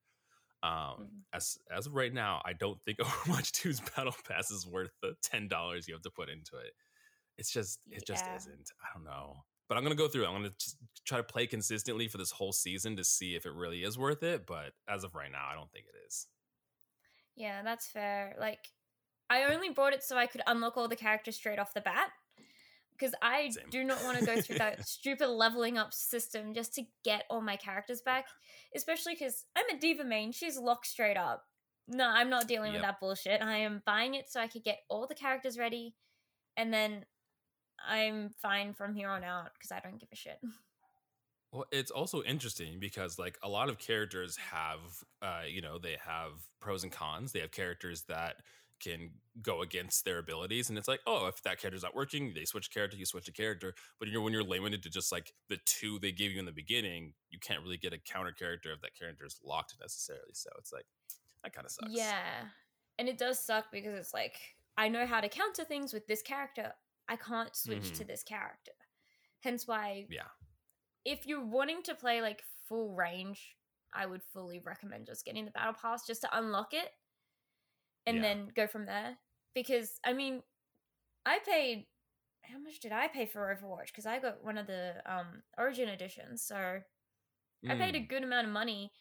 Um, 0.69 1.07
Mhm. 1.07 1.25
as 1.33 1.59
as 1.71 1.87
of 1.87 1.95
right 1.95 2.13
now, 2.13 2.43
I 2.45 2.53
don't 2.55 2.83
think 2.85 2.99
Overwatch 3.01 3.53
2's 3.53 3.81
battle 3.81 4.15
pass 4.29 4.51
is 4.51 4.67
worth 4.67 4.93
the 5.03 5.15
ten 5.23 5.49
dollars 5.49 5.89
you 5.89 5.95
have 5.95 6.03
to 6.03 6.11
put 6.11 6.29
into 6.29 6.57
it. 6.59 6.73
It's 7.39 7.53
just 7.53 7.81
it 7.91 8.07
just 8.07 8.27
Yeah. 8.27 8.37
isn't. 8.37 8.71
I 8.83 8.89
don't 8.95 9.05
know. 9.05 9.45
But 9.69 9.79
I'm 9.79 9.83
gonna 9.83 9.95
go 9.95 10.09
through. 10.09 10.25
it. 10.25 10.29
I'm 10.29 10.35
gonna 10.35 10.51
just 10.59 10.77
try 11.05 11.19
to 11.19 11.25
play 11.25 11.47
consistently 11.47 12.09
for 12.09 12.19
this 12.19 12.31
whole 12.31 12.53
season 12.53 12.97
to 12.97 13.05
see 13.05 13.35
if 13.35 13.47
it 13.47 13.53
really 13.55 13.83
is 13.83 13.99
worth 13.99 14.23
it. 14.23 14.47
But 14.47 14.73
as 14.89 15.05
of 15.05 15.15
right 15.15 15.31
now, 15.33 15.47
I 15.51 15.55
don't 15.55 15.71
think 15.73 15.87
it 15.87 15.97
is. 16.07 16.27
Yeah, 17.37 17.63
that's 17.63 17.87
fair. 17.87 18.37
Like, 18.39 18.69
I 19.29 19.45
only 19.45 19.71
bought 19.71 19.93
it 19.93 20.03
so 20.05 20.17
I 20.17 20.27
could 20.27 20.43
unlock 20.47 20.77
all 20.77 20.89
the 20.89 20.97
characters 20.97 21.37
straight 21.37 21.59
off 21.59 21.75
the 21.75 21.81
bat. 21.81 22.11
Because 22.93 23.15
I 23.21 23.49
Same. 23.49 23.71
do 23.71 23.83
not 23.83 24.05
want 24.05 24.19
to 24.19 24.25
go 24.25 24.41
through 24.41 24.59
that 24.59 24.87
stupid 24.89 25.27
leveling 25.27 25.77
up 25.77 25.93
system 25.93 26.55
just 26.55 26.75
to 26.75 26.85
get 27.05 27.25
all 27.29 27.41
my 27.41 27.57
characters 27.57 28.01
back. 28.03 28.27
Especially 28.77 29.15
because 29.15 29.47
I'm 29.57 29.77
a 29.77 29.81
D.Va 29.81 30.05
main. 30.05 30.31
She's 30.31 30.57
locked 30.57 30.87
straight 30.87 31.17
up. 31.17 31.43
No, 31.89 32.09
I'm 32.09 32.31
not 32.31 32.47
dealing 32.49 32.73
with 32.73 32.83
that 32.83 33.01
bullshit. 33.01 33.43
I 33.43 33.59
am 33.59 33.83
buying 33.85 34.15
it 34.15 34.31
so 34.31 34.41
I 34.41 34.47
could 34.47 34.63
get 34.63 34.79
all 34.89 35.07
the 35.07 35.15
characters 35.15 35.59
ready. 35.59 35.95
And 36.57 36.73
then 36.73 37.05
I'm 37.87 38.31
fine 38.41 38.73
from 38.73 38.95
here 38.95 39.09
on 39.09 39.25
out 39.25 39.51
because 39.55 39.73
I 39.73 39.81
don't 39.81 39.99
give 39.99 40.11
a 40.13 40.17
shit. 40.17 40.39
Well, 41.55 41.67
it's 41.71 41.93
also 41.93 42.25
interesting 42.25 42.81
because 42.81 43.17
like 43.17 43.39
a 43.41 43.49
lot 43.49 43.69
of 43.69 43.79
characters 43.79 44.37
have, 44.37 44.81
uh, 45.23 45.43
you 45.49 45.63
know, 45.63 45.79
they 45.79 45.97
have 46.05 46.33
pros 46.61 46.83
and 46.83 46.91
cons. 46.91 47.31
They 47.31 47.39
have 47.39 47.53
characters 47.53 48.03
that 48.09 48.39
can 48.81 49.11
go 49.41 49.63
against 49.63 50.05
their 50.05 50.19
abilities, 50.19 50.69
and 50.69 50.77
it's 50.77 50.89
like, 50.89 50.99
oh, 51.07 51.29
if 51.29 51.41
that 51.45 51.61
character's 51.61 51.85
not 51.85 51.95
working, 51.95 52.33
they 52.35 52.45
switch 52.45 52.73
character, 52.73 52.97
you 52.97 53.07
switch 53.07 53.29
a 53.29 53.33
character. 53.33 53.73
But 54.01 54.09
you're 54.09 54.21
when 54.21 54.33
you're 54.33 54.43
limited 54.43 54.83
to 54.83 54.91
just 54.91 55.13
like 55.13 55.33
the 55.49 55.59
two 55.65 56.01
they 56.01 56.11
gave 56.11 56.33
you 56.33 56.41
in 56.41 56.45
the 56.45 56.51
beginning, 56.51 57.13
you 57.31 57.39
can't 57.39 57.63
really 57.63 57.79
get 57.79 57.93
a 57.93 57.99
counter 57.99 58.33
character 58.33 58.73
if 58.73 58.81
that 58.81 58.99
character 58.99 59.25
is 59.25 59.39
locked 59.45 59.77
necessarily. 59.81 60.33
So 60.33 60.51
it's 60.59 60.73
like 60.73 60.87
that 61.45 61.55
kind 61.55 61.67
of 61.67 61.71
sucks. 61.71 61.93
Yeah. 61.93 62.49
And 62.99 63.09
it 63.09 63.17
does 63.17 63.39
suck 63.39 63.67
because 63.71 63.95
it's 63.95 64.13
like, 64.13 64.35
I 64.77 64.89
know 64.89 65.07
how 65.07 65.21
to 65.21 65.29
counter 65.29 65.63
things 65.63 65.93
with 65.93 66.09
this 66.09 66.21
character. 66.21 66.73
I 67.09 67.17
can't 67.17 67.55
switch 67.55 67.93
to 67.99 68.05
Mhm. 68.05 68.09
this 68.09 68.23
character. 68.23 68.73
Hence 69.43 69.67
why, 69.67 70.07
yeah, 70.09 70.29
if 71.05 71.27
you're 71.27 71.45
wanting 71.45 71.83
to 71.85 71.95
play 71.95 72.21
like 72.23 72.43
full 72.69 72.95
range, 72.95 73.57
I 73.93 74.07
would 74.07 74.23
fully 74.23 74.59
recommend 74.61 75.07
just 75.07 75.25
getting 75.25 75.45
the 75.45 75.51
battle 75.51 75.75
pass 75.75 76.07
just 76.07 76.23
to 76.23 76.37
unlock 76.39 76.73
it 76.75 76.91
and 78.07 78.17
Yeah. 78.17 78.23
then 78.23 78.49
go 78.49 78.67
from 78.67 78.87
there. 78.87 79.19
Because, 79.55 80.01
I 80.05 80.13
mean, 80.13 80.43
I 81.27 81.39
paid. 81.41 81.87
How 82.43 82.59
much 82.59 82.81
did 82.81 82.93
I 82.93 83.09
pay 83.09 83.25
for 83.27 83.55
Overwatch? 83.55 83.87
Because 83.87 84.05
I 84.07 84.19
got 84.19 84.43
one 84.43 84.59
of 84.59 84.67
the 84.67 85.01
um 85.07 85.43
Origin 85.57 85.89
editions, 85.89 86.43
so 86.43 86.83
I 87.67 87.75
paid 87.77 87.95
a 87.95 88.01
Mm. 88.01 88.09
good 88.09 88.23
amount 88.23 88.47
of 88.47 88.53
money, 88.53 88.93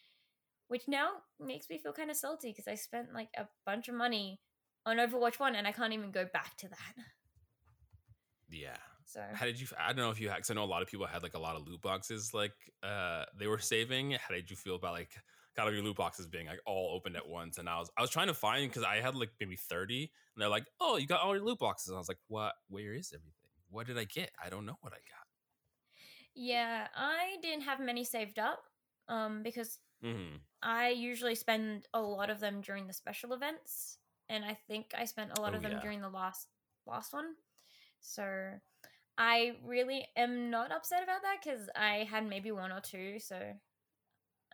which 0.68 0.88
now 0.88 1.22
makes 1.38 1.68
me 1.68 1.78
feel 1.78 1.92
kind 1.92 2.10
of 2.10 2.16
salty 2.16 2.50
because 2.50 2.68
I 2.68 2.74
spent 2.76 3.12
like 3.12 3.30
a 3.36 3.48
bunch 3.66 3.88
of 3.88 3.94
money 3.94 4.40
on 4.86 4.96
Overwatch 4.96 5.38
1 5.38 5.54
and 5.54 5.66
I 5.66 5.72
can't 5.72 5.92
even 5.92 6.10
go 6.12 6.24
back 6.26 6.56
to 6.58 6.68
that. 6.68 6.94
Yeah. 8.54 8.76
So, 9.06 9.20
How 9.32 9.46
did 9.46 9.60
you? 9.60 9.66
I 9.78 9.88
don't 9.88 9.98
know 9.98 10.10
if 10.10 10.20
you 10.20 10.28
had. 10.28 10.38
Cause 10.38 10.50
I 10.50 10.54
know 10.54 10.64
a 10.64 10.66
lot 10.66 10.82
of 10.82 10.88
people 10.88 11.06
had 11.06 11.22
like 11.22 11.34
a 11.34 11.38
lot 11.38 11.56
of 11.56 11.66
loot 11.66 11.80
boxes, 11.82 12.32
like 12.32 12.54
uh 12.82 13.24
they 13.38 13.46
were 13.46 13.58
saving. 13.58 14.12
How 14.12 14.34
did 14.34 14.50
you 14.50 14.56
feel 14.56 14.76
about 14.76 14.92
like 14.94 15.10
kind 15.56 15.68
of 15.68 15.74
your 15.74 15.84
loot 15.84 15.96
boxes 15.96 16.26
being 16.26 16.46
like 16.46 16.60
all 16.66 16.94
opened 16.96 17.16
at 17.16 17.28
once? 17.28 17.58
And 17.58 17.68
I 17.68 17.78
was 17.78 17.90
I 17.98 18.00
was 18.00 18.10
trying 18.10 18.28
to 18.28 18.34
find 18.34 18.68
because 18.68 18.82
I 18.82 18.96
had 18.96 19.14
like 19.14 19.30
maybe 19.40 19.56
thirty, 19.56 20.10
and 20.34 20.42
they're 20.42 20.48
like, 20.48 20.66
oh, 20.80 20.96
you 20.96 21.06
got 21.06 21.20
all 21.20 21.34
your 21.36 21.44
loot 21.44 21.58
boxes. 21.58 21.88
And 21.88 21.96
I 21.96 21.98
was 21.98 22.08
like, 22.08 22.18
what? 22.28 22.54
Where 22.68 22.94
is 22.94 23.12
everything? 23.14 23.50
What 23.70 23.86
did 23.86 23.98
I 23.98 24.04
get? 24.04 24.30
I 24.42 24.48
don't 24.48 24.66
know 24.66 24.78
what 24.80 24.92
I 24.92 24.96
got." 24.96 25.26
yeah, 26.34 26.88
I 26.96 27.36
didn't 27.42 27.62
have 27.62 27.80
many 27.80 28.04
saved 28.04 28.38
up 28.38 28.64
um 29.08 29.42
because. 29.42 29.78
Mm-hmm. 30.04 30.36
I 30.62 30.90
usually 30.90 31.34
spend 31.34 31.86
a 31.94 32.00
lot 32.00 32.28
of 32.28 32.38
them 32.40 32.60
during 32.60 32.86
the 32.86 32.92
special 32.92 33.32
events 33.32 33.96
and 34.28 34.44
I 34.44 34.52
think 34.52 34.92
I 34.94 35.06
spent 35.06 35.30
a 35.38 35.40
lot 35.40 35.54
Oh, 35.54 35.56
of 35.56 35.62
them 35.62 35.72
yeah. 35.72 35.80
during 35.80 36.02
the 36.02 36.10
last 36.10 36.48
last 36.86 37.14
one. 37.14 37.36
So, 38.06 38.58
I 39.16 39.56
really 39.64 40.06
am 40.16 40.50
not 40.50 40.72
upset 40.72 41.02
about 41.02 41.22
that 41.22 41.40
cuz 41.42 41.68
I 41.74 42.04
had 42.10 42.26
maybe 42.26 42.52
one 42.52 42.70
or 42.72 42.80
two, 42.80 43.18
so 43.18 43.36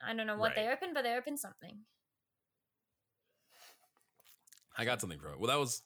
I 0.03 0.15
don't 0.15 0.27
know 0.27 0.37
what 0.37 0.55
they 0.55 0.69
opened, 0.69 0.95
but 0.95 1.03
they 1.03 1.15
opened 1.17 1.41
something. 1.41 1.85
I 4.77 4.85
got 4.85 5.01
something 5.01 5.19
from 5.19 5.33
it. 5.33 5.41
Well, 5.41 5.49
that 5.49 5.59
was 5.59 5.83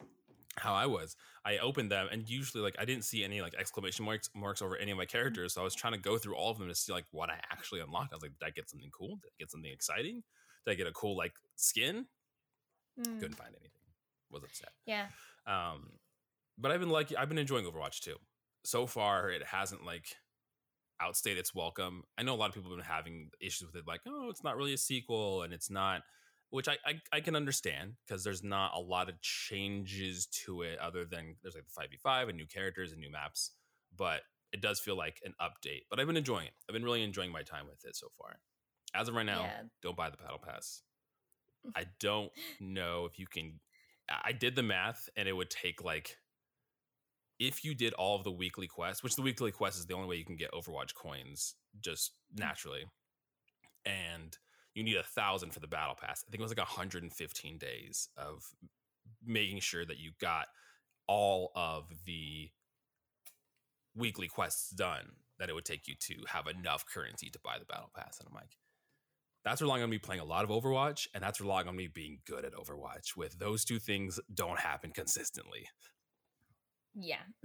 how 0.57 0.75
I 0.75 0.87
was. 0.87 1.17
I 1.45 1.59
opened 1.59 1.91
them, 1.91 2.09
and 2.13 2.29
usually, 2.29 2.63
like, 2.63 2.77
I 2.79 2.85
didn't 2.85 3.05
see 3.05 3.25
any 3.25 3.41
like 3.43 3.55
exclamation 3.55 4.05
marks 4.05 4.29
marks 4.35 4.63
over 4.63 4.77
any 4.77 4.91
of 4.93 4.99
my 4.99 5.07
characters. 5.07 5.55
So 5.55 5.61
I 5.61 5.65
was 5.65 5.75
trying 5.75 5.95
to 5.95 5.99
go 5.99 6.17
through 6.19 6.37
all 6.37 6.51
of 6.51 6.59
them 6.59 6.69
to 6.69 6.75
see 6.75 6.93
like 6.93 7.07
what 7.11 7.31
I 7.31 7.41
actually 7.51 7.81
unlocked. 7.81 8.13
I 8.13 8.17
was 8.17 8.23
like, 8.23 8.39
did 8.39 8.47
I 8.47 8.51
get 8.51 8.69
something 8.71 8.91
cool? 8.91 9.17
Did 9.17 9.29
I 9.29 9.37
get 9.41 9.51
something 9.51 9.71
exciting? 9.73 10.23
Did 10.65 10.73
I 10.73 10.75
get 10.75 10.87
a 10.87 10.93
cool 10.93 11.17
like 11.17 11.35
skin? 11.57 12.07
Mm, 13.01 13.21
Couldn't 13.21 13.37
find 13.37 13.51
anything. 13.61 13.71
Was 14.31 14.45
upset. 14.45 14.71
yeah. 14.87 15.07
Um, 15.47 15.91
but 16.59 16.71
I've 16.71 16.81
been 16.81 16.91
like 16.91 17.13
I've 17.17 17.29
been 17.29 17.39
enjoying 17.39 17.65
Overwatch 17.65 18.01
too. 18.01 18.17
So 18.65 18.87
far, 18.87 19.31
it 19.31 19.45
hasn't 19.45 19.85
like 19.85 20.07
outstayed 21.03 21.37
its 21.37 21.55
welcome. 21.55 22.05
I 22.17 22.23
know 22.23 22.35
a 22.35 22.37
lot 22.37 22.49
of 22.49 22.55
people 22.55 22.71
have 22.71 22.79
been 22.79 22.87
having 22.87 23.31
issues 23.41 23.67
with 23.67 23.77
it, 23.77 23.87
like, 23.87 24.01
oh, 24.07 24.29
it's 24.31 24.45
not 24.45 24.57
really 24.57 24.73
a 24.75 24.79
sequel, 24.79 25.43
and 25.43 25.53
it's 25.53 25.71
not, 25.71 26.03
which 26.51 26.69
I 26.69 26.77
I, 26.87 27.01
I 27.13 27.21
can 27.21 27.37
understand 27.37 27.95
because 28.07 28.25
there's 28.25 28.43
not 28.45 28.73
a 28.75 28.81
lot 28.81 29.09
of 29.09 29.21
changes 29.21 30.27
to 30.45 30.63
it 30.63 30.79
other 30.79 31.05
than 31.05 31.37
there's 31.43 31.55
like 31.55 31.65
the 31.67 31.73
five 31.73 31.91
v 31.91 31.97
five 32.03 32.29
and 32.29 32.37
new 32.39 32.47
characters 32.47 32.93
and 32.93 33.01
new 33.01 33.11
maps, 33.11 33.51
but 33.97 34.23
it 34.53 34.61
does 34.61 34.79
feel 34.79 34.97
like 34.97 35.21
an 35.25 35.35
update. 35.41 35.83
But 35.91 35.99
I've 35.99 36.07
been 36.07 36.17
enjoying 36.17 36.47
it. 36.47 36.55
I've 36.69 36.75
been 36.75 36.85
really 36.85 37.03
enjoying 37.03 37.33
my 37.33 37.43
time 37.43 37.67
with 37.67 37.85
it 37.85 37.97
so 37.97 38.07
far. 38.17 38.37
As 38.95 39.09
of 39.09 39.15
right 39.15 39.27
now, 39.27 39.43
Yeah. 39.43 39.63
don't 39.83 39.97
buy 39.97 40.11
the 40.11 40.17
battle 40.17 40.39
pass. 40.39 40.83
I 41.77 41.87
don't 41.99 42.31
know 42.61 43.07
if 43.07 43.19
you 43.19 43.27
can. 43.27 43.59
I 44.09 44.33
did 44.33 44.55
the 44.55 44.63
math, 44.63 45.09
and 45.17 45.27
it 45.29 45.33
would 45.33 45.51
take 45.51 45.83
like 45.83 46.17
if 47.39 47.65
you 47.65 47.75
did 47.75 47.93
all 47.95 48.17
of 48.17 48.25
the 48.25 48.33
weekly 48.33 48.67
quests, 48.67 49.03
which 49.03 49.17
the 49.17 49.23
weekly 49.23 49.51
quest 49.51 49.79
is 49.79 49.87
the 49.87 49.95
only 49.95 50.09
way 50.09 50.17
you 50.17 50.25
can 50.25 50.37
get 50.37 50.53
Overwatch 50.53 50.95
coins 50.95 51.55
just 51.81 52.13
hmm. 52.33 52.41
naturally, 52.41 52.85
and 53.85 54.39
you 54.75 54.83
need 54.83 54.97
a 54.97 55.03
thousand 55.03 55.53
for 55.53 55.61
the 55.61 55.69
battle 55.69 55.97
pass. 56.01 56.25
I 56.27 56.31
think 56.31 56.41
it 56.41 56.43
was 56.43 56.51
like 56.51 56.59
115 56.59 57.59
days 57.59 58.09
of 58.17 58.43
making 59.25 59.61
sure 59.61 59.85
that 59.85 59.99
you 59.99 60.13
got 60.21 60.47
all 61.07 61.53
of 61.55 61.85
the 62.07 62.51
weekly 63.95 64.27
quests 64.27 64.71
done 64.71 65.13
that 65.39 65.49
it 65.49 65.55
would 65.55 65.65
take 65.65 65.87
you 65.87 65.95
to 66.01 66.15
have 66.29 66.47
enough 66.47 66.85
currency 66.87 67.31
to 67.31 67.39
buy 67.45 67.59
the 67.59 67.65
battle 67.65 67.91
pass. 67.95 68.19
And 68.19 68.29
I'm 68.29 68.35
like, 68.35 68.57
that's 69.45 69.61
relying 69.61 69.83
on 69.83 69.91
me 69.91 69.99
playing 69.99 70.21
a 70.21 70.25
lot 70.25 70.45
of 70.45 70.51
Overwatch, 70.51 71.07
and 71.15 71.23
that's 71.23 71.41
relying 71.41 71.69
on 71.69 71.77
me 71.77 71.87
being 71.87 72.21
good 72.27 72.45
at 72.45 72.55
Overwatch. 72.55 73.17
With 73.17 73.39
those 73.39 73.65
two 73.65 73.79
things, 73.79 74.19
don't 74.33 74.59
happen 74.59 74.91
consistently. 74.91 75.67
Yeah. 76.95 77.19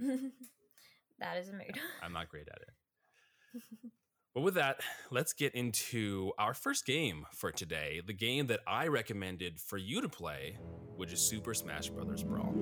that 1.18 1.36
is 1.38 1.48
a 1.48 1.52
mood. 1.52 1.78
I'm 2.02 2.12
not 2.12 2.28
great 2.28 2.48
at 2.48 2.62
it. 2.62 3.62
But 4.32 4.42
with 4.42 4.54
that, 4.54 4.80
let's 5.10 5.32
get 5.32 5.56
into 5.56 6.30
our 6.38 6.54
first 6.54 6.86
game 6.86 7.26
for 7.34 7.50
today. 7.50 8.00
The 8.06 8.12
game 8.12 8.46
that 8.46 8.60
I 8.64 8.86
recommended 8.86 9.58
for 9.60 9.76
you 9.76 10.00
to 10.02 10.08
play, 10.08 10.56
which 10.96 11.12
is 11.12 11.20
Super 11.20 11.52
Smash 11.52 11.88
Bros. 11.88 12.22
Brawl. 12.22 12.54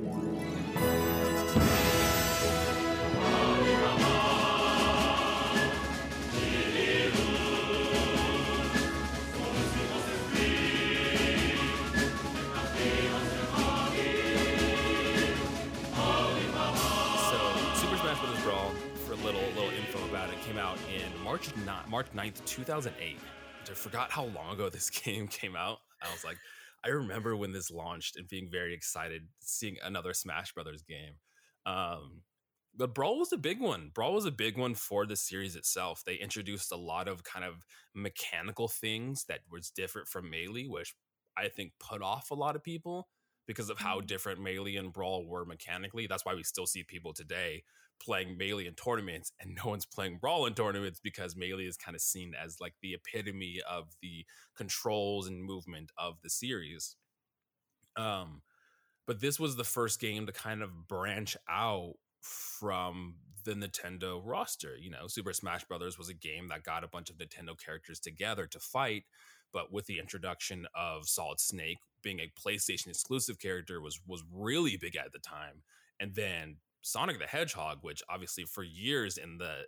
About 20.19 20.31
it, 20.35 20.41
came 20.41 20.59
out 20.59 20.77
in 20.93 21.23
March 21.23 21.55
9, 21.65 21.77
March 21.89 22.07
9th, 22.13 22.45
2008. 22.45 23.19
I 23.71 23.75
forgot 23.75 24.11
how 24.11 24.25
long 24.25 24.55
ago 24.55 24.69
this 24.69 24.91
game 25.05 25.29
came 25.29 25.55
out. 25.55 25.79
I 26.03 26.11
was 26.11 26.25
like, 26.25 26.39
I 26.85 26.89
remember 26.89 27.37
when 27.37 27.53
this 27.53 27.71
launched 27.71 28.17
and 28.17 28.27
being 28.27 28.49
very 28.51 28.75
excited 28.75 29.29
seeing 29.39 29.77
another 29.85 30.13
Smash 30.13 30.53
Brothers 30.53 30.83
game. 30.83 31.15
Um, 31.67 32.23
but 32.77 32.95
Brawl 32.95 33.19
was 33.21 33.33
a 33.33 33.37
big 33.37 33.61
one. 33.61 33.93
Brawl 33.95 34.15
was 34.15 34.25
a 34.25 34.33
big 34.33 34.59
one 34.59 34.75
for 34.75 35.07
the 35.07 35.15
series 35.15 35.55
itself. 35.55 36.03
They 36.05 36.15
introduced 36.17 36.73
a 36.73 36.77
lot 36.77 37.07
of 37.07 37.23
kind 37.23 37.45
of 37.45 37.65
mechanical 37.95 38.67
things 38.67 39.25
that 39.29 39.41
was 39.49 39.71
different 39.71 40.09
from 40.09 40.31
Melee, 40.31 40.67
which 40.67 40.97
I 41.37 41.47
think 41.47 41.73
put 41.79 42.03
off 42.03 42.33
a 42.33 42.35
lot 42.35 42.57
of 42.57 42.65
people 42.65 43.09
because 43.47 43.71
of 43.71 43.79
how 43.79 44.01
Mm. 44.01 44.07
different 44.07 44.41
Melee 44.41 44.75
and 44.77 44.93
Brawl 44.93 45.29
were 45.29 45.45
mechanically. 45.45 46.09
That's 46.09 46.25
why 46.25 46.35
we 46.35 46.43
still 46.43 46.67
see 46.67 46.83
people 46.83 47.13
today 47.15 47.63
playing 48.05 48.37
Melee 48.37 48.67
in 48.67 48.75
tournaments 48.75 49.33
and 49.41 49.55
no 49.55 49.71
one's 49.71 49.87
playing 49.87 50.19
Brawl 50.19 50.47
in 50.47 50.55
tournaments 50.55 51.01
because 51.03 51.37
Melee 51.37 51.67
is 51.67 51.77
kind 51.77 51.95
of 51.95 52.01
seen 52.01 52.33
as 52.35 52.61
like 52.61 52.75
the 52.83 52.95
epitome 52.95 53.61
of 53.69 53.89
the 54.03 54.25
controls 54.57 55.27
and 55.27 55.43
movement 55.43 55.91
of 55.99 56.15
the 56.23 56.31
series. 56.31 56.97
Um, 57.97 58.43
but 59.07 59.21
this 59.21 59.41
was 59.41 59.57
the 59.57 59.65
first 59.65 60.01
game 60.01 60.27
to 60.27 60.33
kind 60.33 60.63
of 60.63 60.87
branch 60.87 61.37
out 61.49 61.95
from 62.21 63.17
the 63.45 63.53
Nintendo 63.55 64.21
roster. 64.23 64.77
You 64.77 64.91
know, 64.91 65.07
Super 65.07 65.33
Smash 65.33 65.65
Brothers 65.65 65.99
was 65.99 66.09
a 66.09 66.15
game 66.15 66.49
that 66.49 66.63
got 66.63 66.85
a 66.85 66.89
bunch 66.89 67.11
of 67.11 67.17
Nintendo 67.17 67.59
characters 67.59 67.99
together 67.99 68.47
to 68.47 68.61
fight, 68.61 69.05
but 69.53 69.73
with 69.73 69.87
the 69.87 69.99
introduction 69.99 70.67
of 70.75 71.09
Solid 71.09 71.41
Snake 71.41 71.79
being 72.03 72.21
a 72.21 72.31
PlayStation 72.39 72.89
exclusive 72.89 73.39
character 73.39 73.81
was 73.81 74.01
was 74.07 74.23
really 74.33 74.77
big 74.77 74.97
at 74.97 75.13
the 75.13 75.19
time. 75.19 75.63
And 75.99 76.15
then 76.15 76.57
Sonic 76.89 77.19
the 77.19 77.27
Hedgehog, 77.27 77.79
which 77.83 78.03
obviously 78.09 78.45
for 78.45 78.63
years 78.63 79.19
in 79.19 79.39
the 79.39 79.65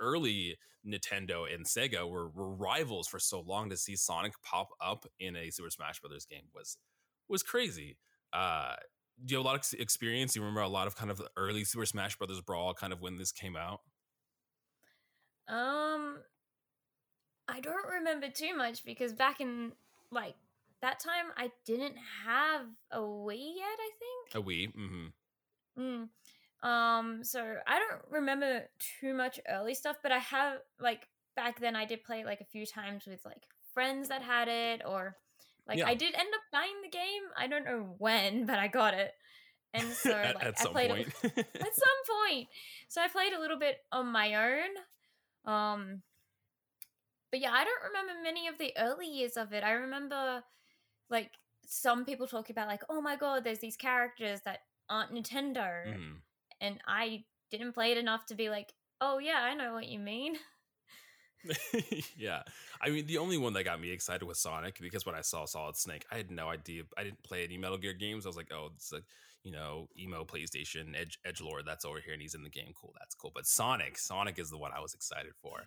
early 0.00 0.56
Nintendo 0.86 1.52
and 1.52 1.66
Sega 1.66 2.08
were, 2.08 2.28
were 2.28 2.50
rivals 2.54 3.06
for 3.06 3.18
so 3.18 3.40
long 3.40 3.70
to 3.70 3.76
see 3.76 3.94
Sonic 3.94 4.32
pop 4.42 4.68
up 4.80 5.04
in 5.20 5.36
a 5.36 5.50
Super 5.50 5.70
Smash 5.70 6.00
Brothers 6.00 6.24
game 6.24 6.44
was 6.54 6.78
was 7.28 7.42
crazy. 7.42 7.98
Uh, 8.32 8.74
do 9.24 9.32
you 9.32 9.38
have 9.38 9.44
a 9.44 9.48
lot 9.48 9.56
of 9.56 9.80
experience? 9.80 10.32
Do 10.32 10.40
you 10.40 10.44
remember 10.44 10.62
a 10.62 10.68
lot 10.68 10.86
of 10.86 10.96
kind 10.96 11.10
of 11.10 11.18
the 11.18 11.30
early 11.36 11.64
Super 11.64 11.86
Smash 11.86 12.16
Brothers 12.16 12.40
Brawl, 12.40 12.74
kind 12.74 12.92
of 12.92 13.00
when 13.00 13.18
this 13.18 13.32
came 13.32 13.56
out? 13.56 13.80
Um, 15.48 16.18
I 17.48 17.60
don't 17.60 17.88
remember 17.98 18.28
too 18.28 18.56
much 18.56 18.84
because 18.84 19.12
back 19.12 19.40
in 19.40 19.72
like 20.10 20.34
that 20.80 21.00
time, 21.00 21.26
I 21.36 21.50
didn't 21.66 21.96
have 22.24 22.66
a 22.90 22.98
Wii 22.98 23.56
yet. 23.56 23.78
I 23.78 23.90
think. 23.98 24.34
A 24.34 24.48
Wii. 24.48 24.74
Mm-hmm. 24.74 25.82
Mm. 25.82 26.08
Um, 26.62 27.24
so 27.24 27.56
I 27.66 27.78
don't 27.78 28.02
remember 28.10 28.68
too 29.00 29.14
much 29.14 29.40
early 29.48 29.74
stuff, 29.74 29.96
but 30.02 30.12
I 30.12 30.18
have 30.18 30.58
like 30.80 31.08
back 31.34 31.58
then 31.60 31.74
I 31.74 31.84
did 31.84 32.04
play 32.04 32.24
like 32.24 32.40
a 32.40 32.44
few 32.44 32.66
times 32.66 33.04
with 33.06 33.20
like 33.24 33.42
friends 33.74 34.08
that 34.10 34.22
had 34.22 34.48
it 34.48 34.82
or 34.86 35.16
like 35.66 35.78
Yeah. 35.78 35.86
I 35.88 35.94
did 35.94 36.14
end 36.14 36.28
up 36.34 36.40
buying 36.52 36.80
the 36.82 36.88
game. 36.90 37.22
I 37.36 37.46
don't 37.48 37.64
know 37.64 37.94
when, 37.98 38.46
but 38.46 38.58
I 38.58 38.68
got 38.68 38.94
it. 38.94 39.12
And 39.74 39.88
so 39.92 40.12
at, 40.12 40.34
like 40.36 40.44
at 40.44 40.54
I 40.60 40.62
some 40.62 40.72
played 40.72 40.90
point. 40.90 41.08
it 41.24 41.38
at 41.38 41.74
some 41.74 42.18
point. 42.28 42.48
So 42.88 43.00
I 43.00 43.08
played 43.08 43.32
a 43.32 43.40
little 43.40 43.58
bit 43.58 43.78
on 43.90 44.06
my 44.12 44.34
own. 44.34 45.52
Um 45.52 46.02
but 47.30 47.40
yeah, 47.40 47.50
I 47.52 47.64
don't 47.64 47.82
remember 47.88 48.12
many 48.22 48.46
of 48.46 48.58
the 48.58 48.72
early 48.78 49.06
years 49.08 49.36
of 49.36 49.52
it. 49.52 49.64
I 49.64 49.72
remember 49.72 50.42
like 51.08 51.30
some 51.66 52.04
people 52.04 52.26
talking 52.26 52.54
about 52.54 52.68
like, 52.68 52.82
oh 52.90 53.00
my 53.00 53.16
god, 53.16 53.42
there's 53.44 53.60
these 53.60 53.76
characters 53.76 54.40
that 54.44 54.60
aren't 54.90 55.12
Nintendo 55.12 55.86
Mhm. 55.88 56.16
And 56.62 56.80
I 56.86 57.24
didn't 57.50 57.72
play 57.72 57.92
it 57.92 57.98
enough 57.98 58.24
to 58.26 58.34
be 58.34 58.48
like, 58.48 58.72
oh 59.00 59.18
yeah, 59.18 59.40
I 59.42 59.54
know 59.54 59.74
what 59.74 59.86
you 59.86 59.98
mean. 59.98 60.36
yeah. 62.16 62.42
I 62.80 62.90
mean, 62.90 63.06
the 63.06 63.18
only 63.18 63.36
one 63.36 63.52
that 63.54 63.64
got 63.64 63.80
me 63.80 63.90
excited 63.90 64.24
was 64.24 64.38
Sonic 64.38 64.78
because 64.80 65.04
when 65.04 65.16
I 65.16 65.22
saw 65.22 65.44
Solid 65.44 65.76
Snake, 65.76 66.06
I 66.10 66.16
had 66.16 66.30
no 66.30 66.48
idea. 66.48 66.84
I 66.96 67.02
didn't 67.02 67.22
play 67.24 67.42
any 67.42 67.58
Metal 67.58 67.78
Gear 67.78 67.94
games. 67.94 68.24
I 68.24 68.28
was 68.28 68.36
like, 68.36 68.52
oh, 68.52 68.70
it's 68.76 68.92
like, 68.92 69.02
you 69.42 69.50
know, 69.50 69.88
emo 69.98 70.24
PlayStation, 70.24 70.98
Edge 70.98 71.18
Edge 71.24 71.40
Lord, 71.40 71.64
that's 71.66 71.84
over 71.84 71.98
here 71.98 72.12
and 72.12 72.22
he's 72.22 72.36
in 72.36 72.44
the 72.44 72.48
game. 72.48 72.72
Cool, 72.80 72.94
that's 72.96 73.16
cool. 73.16 73.32
But 73.34 73.46
Sonic, 73.46 73.98
Sonic 73.98 74.38
is 74.38 74.50
the 74.50 74.58
one 74.58 74.70
I 74.74 74.80
was 74.80 74.94
excited 74.94 75.32
for. 75.42 75.58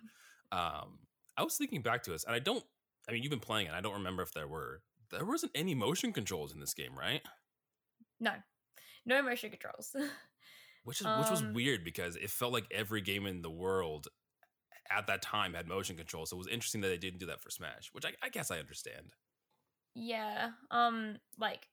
Um, 0.52 1.00
I 1.36 1.42
was 1.42 1.56
thinking 1.56 1.82
back 1.82 2.04
to 2.04 2.14
us, 2.14 2.22
and 2.22 2.32
I 2.32 2.38
don't 2.38 2.62
I 3.08 3.12
mean, 3.12 3.22
you've 3.22 3.30
been 3.30 3.40
playing 3.40 3.66
it. 3.66 3.72
I 3.72 3.80
don't 3.80 3.94
remember 3.94 4.22
if 4.22 4.32
there 4.32 4.46
were 4.46 4.80
there 5.10 5.24
wasn't 5.24 5.52
any 5.54 5.74
motion 5.74 6.12
controls 6.12 6.52
in 6.52 6.60
this 6.60 6.74
game, 6.74 6.96
right? 6.96 7.20
No, 8.20 8.32
no 9.04 9.22
motion 9.22 9.50
controls. 9.50 9.94
Which 10.86 11.00
is 11.02 11.06
which 11.06 11.30
was 11.30 11.42
Um, 11.42 11.52
weird 11.52 11.84
because 11.84 12.16
it 12.16 12.30
felt 12.30 12.52
like 12.54 12.64
every 12.70 13.02
game 13.02 13.26
in 13.26 13.42
the 13.42 13.50
world 13.50 14.08
at 14.88 15.06
that 15.08 15.20
time 15.20 15.52
had 15.54 15.66
motion 15.66 15.96
control. 15.96 16.24
So 16.26 16.36
it 16.36 16.38
was 16.38 16.46
interesting 16.46 16.80
that 16.82 16.88
they 16.88 16.96
didn't 16.96 17.18
do 17.18 17.26
that 17.26 17.40
for 17.42 17.50
Smash, 17.50 17.90
which 17.92 18.04
I, 18.06 18.12
I 18.22 18.28
guess 18.30 18.50
I 18.50 18.58
understand. 18.58 19.12
yeah, 19.94 20.50
um, 20.70 21.18
like 21.38 21.66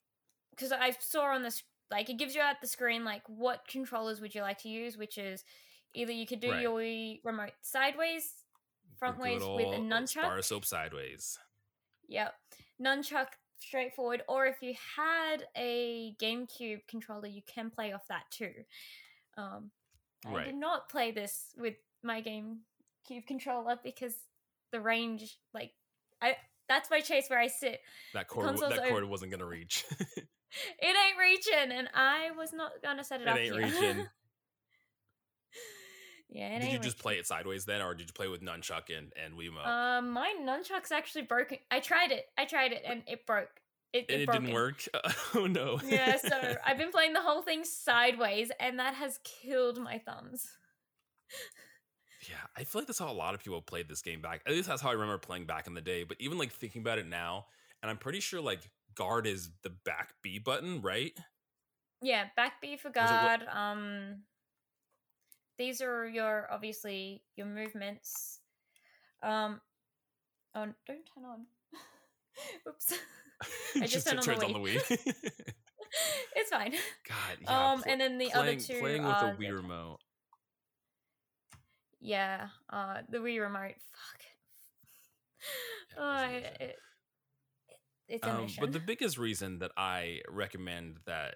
because 0.52 0.71
I 0.71 0.91
saw 0.99 1.26
on 1.26 1.43
this 1.43 1.63
like 1.91 2.10
it 2.10 2.17
gives 2.17 2.34
you 2.36 2.41
at 2.41 2.60
the 2.62 2.67
screen 2.67 3.06
like 3.06 3.21
what 3.28 3.67
controllers 3.67 4.19
would 4.19 4.34
you 4.36 4.41
like 4.41 4.58
to 4.63 4.69
use, 4.69 4.97
which 4.97 5.17
is 5.17 5.43
either 5.93 6.12
you 6.12 6.26
could 6.26 6.39
do 6.39 6.49
Right. 6.52 6.62
your 6.62 6.80
remote 7.23 7.54
sideways, 7.62 8.34
front 8.97 9.19
ways 9.19 9.41
with 9.43 9.67
a 9.67 9.80
nunchuck. 9.80 10.23
Bar 10.23 10.41
soap 10.41 10.65
sideways. 10.65 11.38
Yep. 12.08 12.34
Nunchuck 12.82 13.28
straightforward. 13.60 14.23
Or 14.28 14.45
if 14.47 14.62
you 14.62 14.73
had 14.97 15.45
a 15.56 16.15
GameCube 16.19 16.88
controller, 16.88 17.28
you 17.28 17.41
can 17.45 17.69
play 17.69 17.93
off 17.93 18.08
that 18.10 18.23
too. 18.32 18.52
Um, 19.38 19.72
I 20.26 20.46
did 20.46 20.56
not 20.56 20.89
play 20.89 21.12
this 21.12 21.48
with 21.58 21.76
my 22.04 22.22
GameCube 22.22 23.28
controller 23.28 23.78
because 23.84 24.13
the 24.72 24.80
range, 24.80 25.38
like, 25.54 25.72
I 26.22 26.38
that's 26.69 26.89
my 26.89 27.02
chase 27.02 27.30
where 27.30 27.39
I 27.39 27.48
sit. 27.48 27.82
That 28.13 28.28
cord, 28.28 28.58
that 28.58 28.80
over- 28.80 28.89
cord 28.89 29.06
wasn't 29.06 29.32
gonna 29.32 29.46
reach. 29.46 29.86
It 30.80 30.86
ain't 30.86 31.17
reaching, 31.19 31.72
and 31.72 31.89
I 31.93 32.32
was 32.38 32.54
not 32.54 32.72
gonna 32.84 33.04
set 33.04 33.22
it, 33.22 33.24
it 33.24 33.28
up 33.28 33.38
ain't 33.38 33.56
here. 33.56 33.63
reaching. 33.63 34.08
yeah, 36.30 36.60
did 36.60 36.72
you 36.72 36.78
just 36.78 36.84
reaching. 36.84 37.00
play 37.00 37.15
it 37.15 37.26
sideways 37.26 37.65
then, 37.65 37.82
or 37.82 37.96
did 37.96 38.08
you 38.08 38.13
play 38.13 38.28
with 38.28 38.41
nunchuck 38.41 38.96
and 38.96 39.12
and 39.24 39.34
Wiimote? 39.34 39.65
Um, 39.65 40.12
my 40.12 40.34
nunchuck's 40.41 40.91
actually 40.91 41.24
broken. 41.24 41.58
I 41.72 41.80
tried 41.80 42.12
it. 42.12 42.26
I 42.38 42.46
tried 42.46 42.72
it, 42.72 42.84
and 42.86 43.04
it 43.08 43.26
broke. 43.26 43.50
It, 43.94 44.06
and 44.10 44.22
it 44.24 44.32
didn't 44.32 44.54
work. 44.54 44.84
oh 45.36 45.46
no. 45.46 45.80
yeah, 45.88 46.18
so 46.28 46.56
I've 46.66 46.78
been 46.78 46.92
playing 46.92 47.14
the 47.14 47.22
whole 47.22 47.44
thing 47.44 47.64
sideways, 47.64 48.52
and 48.60 48.80
that 48.80 48.96
has 48.96 49.20
killed 49.24 49.80
my 49.80 50.00
thumbs. 50.00 50.48
Yeah, 52.28 52.36
I 52.58 52.64
feel 52.64 52.82
like 52.82 52.88
that's 52.88 53.00
how 53.00 53.12
a 53.12 53.14
lot 53.14 53.36
of 53.36 53.44
people 53.44 53.62
played 53.62 53.88
this 53.88 54.02
game 54.02 54.22
back. 54.22 54.42
At 54.48 54.54
least 54.54 54.68
that's 54.68 54.82
how 54.82 54.90
I 54.90 54.94
remember 54.94 55.18
playing 55.18 55.46
back 55.46 55.68
in 55.68 55.74
the 55.74 55.82
day. 55.82 56.04
But 56.04 56.18
even 56.20 56.38
like 56.38 56.52
thinking 56.52 56.82
about 56.82 56.98
it 56.98 57.08
now, 57.08 57.46
and 57.82 57.92
I'm 57.92 57.98
pretty 57.98 58.20
sure 58.20 58.42
like 58.42 58.62
guard 58.96 59.28
is 59.28 59.50
the 59.62 59.70
back 59.70 60.14
B 60.24 60.40
button, 60.40 60.82
right? 60.82 61.14
Yeah, 62.02 62.26
back 62.36 62.62
B 62.62 62.78
for 62.78 62.90
it 62.90 62.96
guard. 62.96 63.42
Um, 63.52 64.24
these 65.58 65.82
are 65.82 66.08
your 66.08 66.48
obviously 66.52 67.22
your 67.36 67.48
movements. 67.48 68.40
Um, 69.22 69.62
oh, 70.56 70.66
don't 70.88 71.06
turn 71.14 71.26
on. 71.26 71.46
Oops, 72.68 72.94
I 73.82 73.88
just 73.88 74.08
turned 74.08 74.20
on 74.20 74.26
turns 74.26 74.44
on 74.44 74.54
the 74.54 74.60
Wii. 74.60 74.76
it's 76.36 76.50
fine. 76.50 76.72
God, 77.08 77.38
yeah. 77.42 77.72
um, 77.72 77.82
pl- 77.82 77.92
and 77.92 78.02
then 78.02 78.18
the 78.18 78.30
playing, 78.30 78.48
other 78.48 78.60
two 78.60 78.80
playing 78.80 79.04
with 79.04 79.12
are 79.14 79.34
a 79.34 79.38
the- 79.38 79.46
Wii 79.46 79.56
remote. 79.56 79.98
Yeah, 82.02 82.48
uh, 82.70 82.98
the 83.10 83.20
Wii 83.20 83.40
remote. 83.40 83.76
Fuck. 83.92 84.22
Yeah, 85.96 85.98
it 85.98 85.98
was 85.98 85.98
a 85.98 86.02
I- 86.28 86.32
mission. 86.34 86.46
it, 86.46 86.62
it, 86.62 86.76
it's 88.10 88.28
a 88.28 88.32
Um, 88.32 88.48
but 88.60 88.72
the 88.74 88.80
biggest 88.80 89.18
reason 89.18 89.60
that 89.60 89.72
I 89.78 90.20
recommend 90.30 90.98
that 91.06 91.36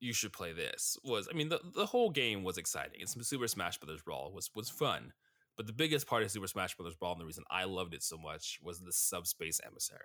you 0.00 0.12
should 0.12 0.32
play 0.32 0.52
this 0.52 0.96
was, 1.04 1.28
I 1.30 1.36
mean, 1.36 1.48
the, 1.48 1.60
the 1.74 1.86
whole 1.86 2.10
game 2.10 2.42
was 2.42 2.58
exciting. 2.58 3.00
It's 3.00 3.14
Super 3.26 3.46
Smash 3.48 3.78
Brothers 3.78 4.02
Brawl 4.02 4.32
was 4.34 4.50
was 4.54 4.68
fun, 4.68 5.12
but 5.56 5.66
the 5.66 5.72
biggest 5.72 6.06
part 6.08 6.22
of 6.24 6.30
Super 6.30 6.48
Smash 6.48 6.74
Brothers 6.76 6.96
Brawl 6.96 7.12
and 7.12 7.20
the 7.20 7.24
reason 7.26 7.44
I 7.50 7.64
loved 7.64 7.94
it 7.94 8.02
so 8.02 8.18
much 8.18 8.58
was 8.62 8.80
the 8.80 8.92
Subspace 8.92 9.60
Emissary, 9.64 10.00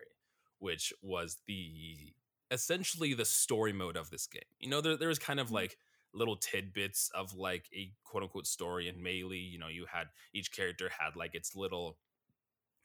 which 0.59 0.93
was 1.01 1.39
the 1.47 2.13
essentially 2.51 3.13
the 3.13 3.25
story 3.25 3.73
mode 3.73 3.97
of 3.97 4.09
this 4.09 4.27
game. 4.27 4.41
You 4.59 4.69
know, 4.69 4.81
there 4.81 4.97
there 4.97 5.09
was 5.09 5.19
kind 5.19 5.39
of 5.39 5.51
Mhm. 5.51 5.51
like 5.51 5.77
little 6.13 6.35
tidbits 6.37 7.09
of 7.11 7.35
like 7.35 7.69
a 7.73 7.93
quote 8.03 8.23
unquote 8.23 8.47
story 8.47 8.87
in 8.87 9.01
Melee. 9.03 9.37
You 9.37 9.59
know, 9.59 9.67
you 9.67 9.85
had 9.85 10.09
each 10.33 10.51
character 10.51 10.89
had 10.89 11.15
like 11.15 11.35
its 11.35 11.55
little 11.55 11.99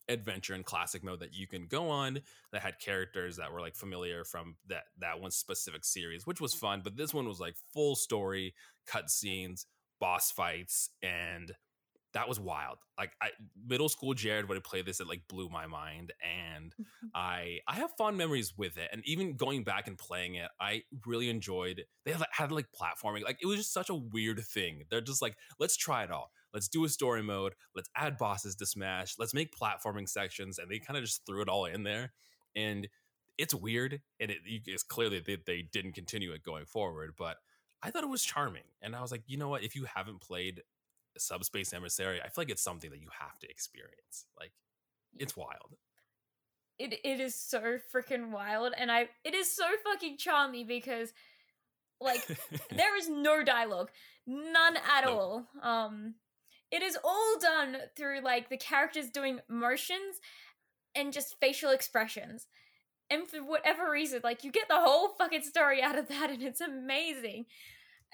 adventure 0.09 0.55
in 0.55 0.63
classic 0.63 1.03
mode 1.03 1.21
that 1.21 1.33
you 1.33 1.47
can 1.47 1.67
go 1.67 1.89
on 1.89 2.21
that 2.53 2.61
had 2.61 2.79
characters 2.79 3.37
that 3.37 3.51
were 3.51 3.61
like 3.61 3.75
familiar 3.75 4.23
from 4.23 4.57
that 4.67 4.85
that 4.99 5.19
one 5.19 5.31
specific 5.31 5.83
series 5.83 6.27
which 6.27 6.43
was 6.43 6.53
fun 6.53 6.83
but 6.85 6.95
this 6.95 7.15
one 7.15 7.27
was 7.27 7.41
like 7.41 7.57
full 7.73 7.97
story 7.97 8.55
cutscenes 8.87 9.65
boss 10.01 10.31
fights 10.31 10.91
and 11.01 11.53
that 12.15 12.29
was 12.29 12.41
wild. 12.41 12.79
Like 12.97 13.13
I, 13.21 13.31
middle 13.67 13.89
school 13.89 14.15
Jared 14.15 14.49
would 14.49 14.57
have 14.57 14.65
played 14.65 14.87
this, 14.87 15.01
it 15.01 15.07
like 15.07 15.23
blew 15.29 15.49
my 15.49 15.67
mind, 15.67 16.13
and 16.23 16.75
Mm-hmm. 16.81 17.07
I 17.15 17.61
I 17.69 17.75
have 17.75 17.91
fond 17.97 18.17
memories 18.17 18.55
with 18.57 18.77
it. 18.77 18.89
And 18.93 19.03
even 19.05 19.37
going 19.37 19.65
back 19.65 19.87
and 19.87 19.97
playing 19.97 20.35
it, 20.35 20.51
I 20.61 20.83
really 21.07 21.31
enjoyed. 21.31 21.85
They 22.05 22.13
had, 22.13 22.25
had 22.31 22.53
like 22.53 22.67
platforming, 22.73 23.25
like 23.25 23.39
it 23.43 23.47
was 23.47 23.59
just 23.59 23.73
such 23.73 23.91
a 23.91 23.95
weird 23.95 24.41
thing. 24.41 24.85
They're 24.91 25.01
just 25.01 25.23
like, 25.23 25.37
let's 25.59 25.77
try 25.77 26.05
it 26.05 26.11
all. 26.11 26.31
Let's 26.53 26.69
do 26.69 26.85
a 26.85 26.89
story 26.89 27.23
mode. 27.23 27.55
Let's 27.75 27.91
add 27.97 28.19
bosses 28.19 28.55
to 28.57 28.67
Smash. 28.67 29.15
Let's 29.19 29.35
make 29.35 29.57
platforming 29.57 30.09
sections, 30.09 30.59
and 30.59 30.71
they 30.71 30.79
kind 30.79 30.97
of 30.97 31.05
just 31.05 31.27
threw 31.27 31.43
it 31.43 31.49
all 31.49 31.67
in 31.67 31.83
there. 31.83 32.13
And 32.57 32.89
it's 33.39 33.55
weird, 33.55 34.01
and 34.21 34.31
it, 34.31 34.39
it's 34.45 34.85
clearly 34.85 35.21
they, 35.21 35.39
they 35.45 35.63
didn't 35.63 35.93
continue 35.93 36.33
it 36.33 36.43
going 36.43 36.67
forward, 36.67 37.15
but. 37.19 37.37
I 37.87 37.91
thought 37.91 38.03
it 38.03 38.09
was 38.09 38.25
charming. 38.25 38.63
And 38.81 38.97
I 38.97 39.03
was 39.03 39.13
like, 39.13 39.25
you 39.27 39.37
know 39.37 39.51
what? 39.51 39.63
If 39.63 39.77
you 39.77 39.85
haven't 39.85 40.23
played 40.23 40.63
Subspace 41.21 41.73
Emissary, 41.73 42.21
I 42.21 42.25
feel 42.29 42.43
like 42.45 42.51
it's 42.51 42.63
something 42.63 42.91
that 42.91 43.01
you 43.01 43.09
have 43.21 43.39
to 43.41 43.51
experience. 43.51 44.27
Like, 44.39 44.53
it's 45.17 45.37
wild. 45.37 45.77
it 46.79 46.93
it 47.05 47.21
is 47.21 47.35
so 47.35 47.79
freaking 47.95 48.31
wild 48.31 48.73
and 48.77 48.91
i 48.91 49.09
it 49.25 49.35
is 49.35 49.55
so 49.55 49.65
fucking 49.85 50.17
charming 50.19 50.67
because 50.67 51.13
like 52.01 52.27
there 52.77 52.97
is 52.99 53.09
no 53.09 53.45
dialogue 53.45 53.91
none 54.27 54.77
at 54.77 55.05
Nope. 55.05 55.15
all 55.15 55.47
um 55.63 56.15
it 56.73 56.83
is 56.83 56.99
all 57.05 57.37
done 57.41 57.77
through 57.97 58.21
like 58.23 58.49
the 58.49 58.57
characters 58.57 59.11
doing 59.11 59.39
motions 59.49 60.19
and 60.97 61.13
just 61.13 61.37
facial 61.41 61.71
expressions 61.71 62.49
and 63.11 63.29
for 63.29 63.39
whatever 63.39 63.91
reason 63.91 64.21
like 64.25 64.43
you 64.43 64.51
get 64.51 64.67
the 64.69 64.81
whole 64.81 65.11
fucking 65.17 65.43
story 65.43 65.81
out 65.83 65.97
of 65.99 66.09
that 66.09 66.31
and 66.31 66.43
it's 66.43 66.61
amazing 66.61 67.47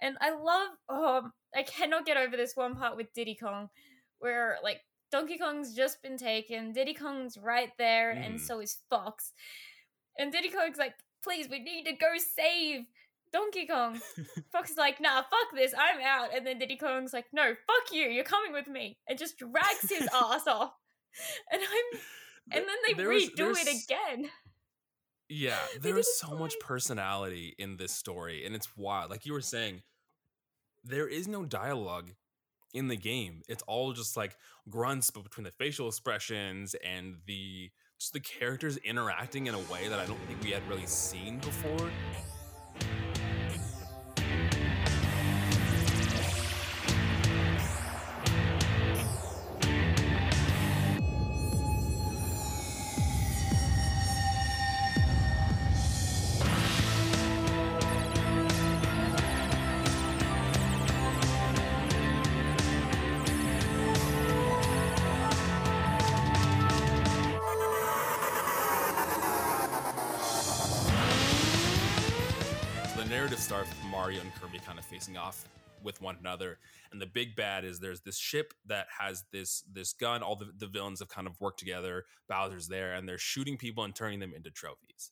and 0.00 0.16
i 0.20 0.30
love 0.30 0.70
um 0.88 1.32
i 1.54 1.62
cannot 1.62 2.06
get 2.06 2.16
over 2.16 2.36
this 2.36 2.56
one 2.56 2.74
part 2.76 2.96
with 2.96 3.12
diddy 3.14 3.34
kong 3.40 3.68
where 4.18 4.58
like 4.62 4.80
donkey 5.12 5.38
kong's 5.38 5.74
just 5.74 6.02
been 6.02 6.16
taken 6.16 6.72
diddy 6.72 6.94
kong's 6.94 7.36
right 7.38 7.70
there 7.78 8.10
and 8.10 8.36
Mm. 8.36 8.40
so 8.40 8.60
is 8.60 8.78
fox 8.88 9.32
and 10.18 10.32
diddy 10.32 10.50
kong's 10.50 10.78
like 10.78 10.94
please 11.22 11.48
we 11.50 11.58
need 11.60 11.84
to 11.84 11.92
go 11.92 12.08
save 12.36 12.82
donkey 13.32 13.66
kong 13.66 14.00
Fox 14.52 14.70
is 14.72 14.76
like, 14.76 15.00
nah, 15.00 15.22
fuck 15.22 15.54
this, 15.54 15.72
I'm 15.78 16.00
out. 16.04 16.30
And 16.34 16.44
then 16.44 16.58
Diddy 16.58 16.76
Kong's 16.76 17.12
like, 17.12 17.26
no, 17.32 17.54
fuck 17.66 17.92
you, 17.92 18.06
you're 18.06 18.24
coming 18.24 18.52
with 18.52 18.66
me. 18.66 18.98
And 19.08 19.16
just 19.16 19.38
drags 19.38 19.88
his 19.88 20.08
ass 20.14 20.48
off. 20.48 20.72
And 21.52 21.62
I'm 21.62 22.00
and 22.50 22.64
then 22.68 22.76
they 22.84 22.94
There 22.94 23.08
redo 23.08 23.52
it 23.56 23.84
again. 23.84 24.28
Yeah, 25.28 25.58
there 25.80 25.96
is 25.96 26.18
so 26.18 26.36
much 26.36 26.54
personality 26.58 27.54
in 27.56 27.76
this 27.76 27.92
story, 27.92 28.44
and 28.44 28.56
it's 28.56 28.76
wild. 28.76 29.10
Like 29.10 29.24
you 29.26 29.32
were 29.32 29.40
saying, 29.40 29.82
there 30.84 31.08
is 31.08 31.28
no 31.28 31.44
dialogue 31.44 32.10
in 32.72 32.88
the 32.88 32.96
game. 32.96 33.42
It's 33.48 33.62
all 33.66 33.92
just 33.92 34.16
like 34.16 34.36
grunts, 34.68 35.10
but 35.10 35.24
between 35.24 35.44
the 35.44 35.52
facial 35.52 35.88
expressions 35.88 36.74
and 36.84 37.16
the 37.26 37.70
just 37.98 38.12
the 38.12 38.20
characters 38.20 38.78
interacting 38.78 39.46
in 39.46 39.54
a 39.54 39.58
way 39.58 39.88
that 39.88 39.98
I 39.98 40.06
don't 40.06 40.20
think 40.26 40.42
we 40.42 40.50
had 40.50 40.66
really 40.68 40.86
seen 40.86 41.38
before. 41.38 41.90
Another, 76.20 76.58
and 76.92 77.00
the 77.00 77.06
big 77.06 77.34
bad 77.34 77.64
is 77.64 77.80
there's 77.80 78.02
this 78.02 78.18
ship 78.18 78.54
that 78.66 78.86
has 78.98 79.24
this 79.32 79.64
this 79.72 79.92
gun. 79.92 80.22
All 80.22 80.36
the, 80.36 80.50
the 80.56 80.66
villains 80.66 81.00
have 81.00 81.08
kind 81.08 81.26
of 81.26 81.40
worked 81.40 81.58
together. 81.58 82.04
Bowser's 82.28 82.68
there, 82.68 82.92
and 82.94 83.08
they're 83.08 83.18
shooting 83.18 83.56
people 83.56 83.84
and 83.84 83.94
turning 83.94 84.20
them 84.20 84.32
into 84.34 84.50
trophies. 84.50 85.10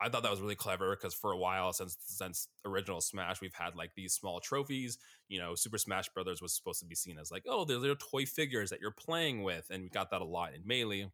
I 0.00 0.08
thought 0.08 0.22
that 0.22 0.30
was 0.30 0.40
really 0.40 0.56
clever 0.56 0.94
because 0.94 1.14
for 1.14 1.32
a 1.32 1.38
while 1.38 1.72
since 1.72 1.96
since 2.06 2.48
original 2.64 3.00
Smash, 3.00 3.40
we've 3.40 3.54
had 3.54 3.76
like 3.76 3.92
these 3.94 4.12
small 4.12 4.40
trophies. 4.40 4.98
You 5.28 5.40
know, 5.40 5.54
Super 5.54 5.78
Smash 5.78 6.08
Brothers 6.10 6.42
was 6.42 6.54
supposed 6.54 6.80
to 6.80 6.86
be 6.86 6.94
seen 6.94 7.18
as 7.18 7.30
like, 7.30 7.44
oh, 7.48 7.64
they're 7.64 7.78
little 7.78 7.96
toy 7.96 8.26
figures 8.26 8.70
that 8.70 8.80
you're 8.80 8.90
playing 8.90 9.42
with, 9.42 9.66
and 9.70 9.82
we 9.82 9.88
got 9.88 10.10
that 10.10 10.20
a 10.20 10.24
lot 10.24 10.54
in 10.54 10.62
Melee. 10.66 11.10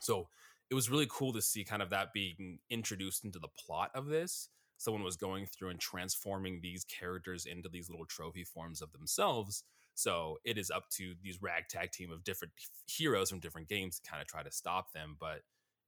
So 0.00 0.28
it 0.70 0.74
was 0.74 0.90
really 0.90 1.08
cool 1.10 1.32
to 1.34 1.42
see 1.42 1.64
kind 1.64 1.82
of 1.82 1.90
that 1.90 2.12
being 2.12 2.58
introduced 2.70 3.24
into 3.24 3.38
the 3.38 3.48
plot 3.48 3.90
of 3.94 4.06
this. 4.06 4.48
Someone 4.80 5.02
was 5.02 5.16
going 5.16 5.46
through 5.46 5.68
and 5.70 5.78
transforming 5.80 6.60
these 6.60 6.84
characters 6.84 7.44
into 7.46 7.68
these 7.68 7.90
little 7.90 8.06
trophy 8.06 8.44
forms 8.44 8.80
of 8.80 8.92
themselves. 8.92 9.62
So 9.94 10.38
it 10.44 10.56
is 10.56 10.70
up 10.70 10.88
to 10.92 11.14
these 11.22 11.42
ragtag 11.42 11.92
team 11.92 12.10
of 12.10 12.24
different 12.24 12.54
heroes 12.86 13.28
from 13.30 13.40
different 13.40 13.68
games 13.68 14.00
to 14.00 14.10
kind 14.10 14.22
of 14.22 14.28
try 14.28 14.42
to 14.42 14.50
stop 14.50 14.92
them. 14.92 15.16
But 15.20 15.42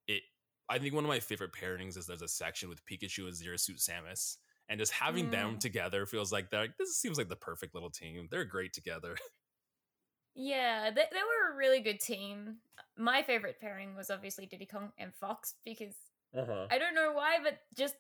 it, 0.07 0.23
I 0.69 0.79
think 0.79 0.95
one 0.95 1.05
of 1.05 1.09
my 1.09 1.21
favorite 1.21 1.53
pairings 1.53 1.97
is 1.97 2.07
there's 2.07 2.23
a 2.23 2.29
section 2.29 2.69
with 2.69 2.85
Pikachu 2.85 3.27
and 3.27 3.35
Zero 3.35 3.57
Suit 3.57 3.79
Samus, 3.79 4.37
and 4.69 4.79
just 4.79 4.93
having 4.93 5.31
them 5.31 5.57
Mm. 5.57 5.59
together 5.59 6.07
feels 6.07 6.33
like 6.33 6.51
they're 6.51 6.61
like, 6.63 6.77
this 6.79 6.97
seems 6.97 7.19
like 7.19 7.29
the 7.31 7.37
perfect 7.37 7.75
little 7.75 7.91
team. 7.91 8.29
They're 8.31 8.45
great 8.45 8.73
together. 8.75 9.17
Yeah, 10.35 10.91
they, 10.91 11.05
they 11.13 11.19
were 11.23 11.53
a 11.53 11.57
really 11.57 11.81
good 11.81 12.01
team. 12.01 12.59
My 12.97 13.23
favorite 13.23 13.61
pairing 13.61 13.95
was 13.95 14.11
obviously 14.11 14.47
Diddy 14.47 14.67
Kong 14.67 14.93
and 14.99 15.15
Fox 15.15 15.55
because 15.65 15.95
Uh-huh. 16.35 16.69
I 16.71 16.79
don't 16.79 16.95
know 16.95 17.13
why, 17.13 17.39
but 17.43 17.59
just 17.77 17.97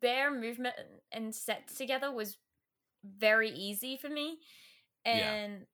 their 0.00 0.32
movement 0.32 0.74
and 1.12 1.34
sets 1.34 1.74
together 1.76 2.10
was 2.12 2.36
very 3.04 3.50
easy 3.50 3.96
for 3.96 4.08
me. 4.08 4.38
Yeah. 5.04 5.12
And 5.32 5.66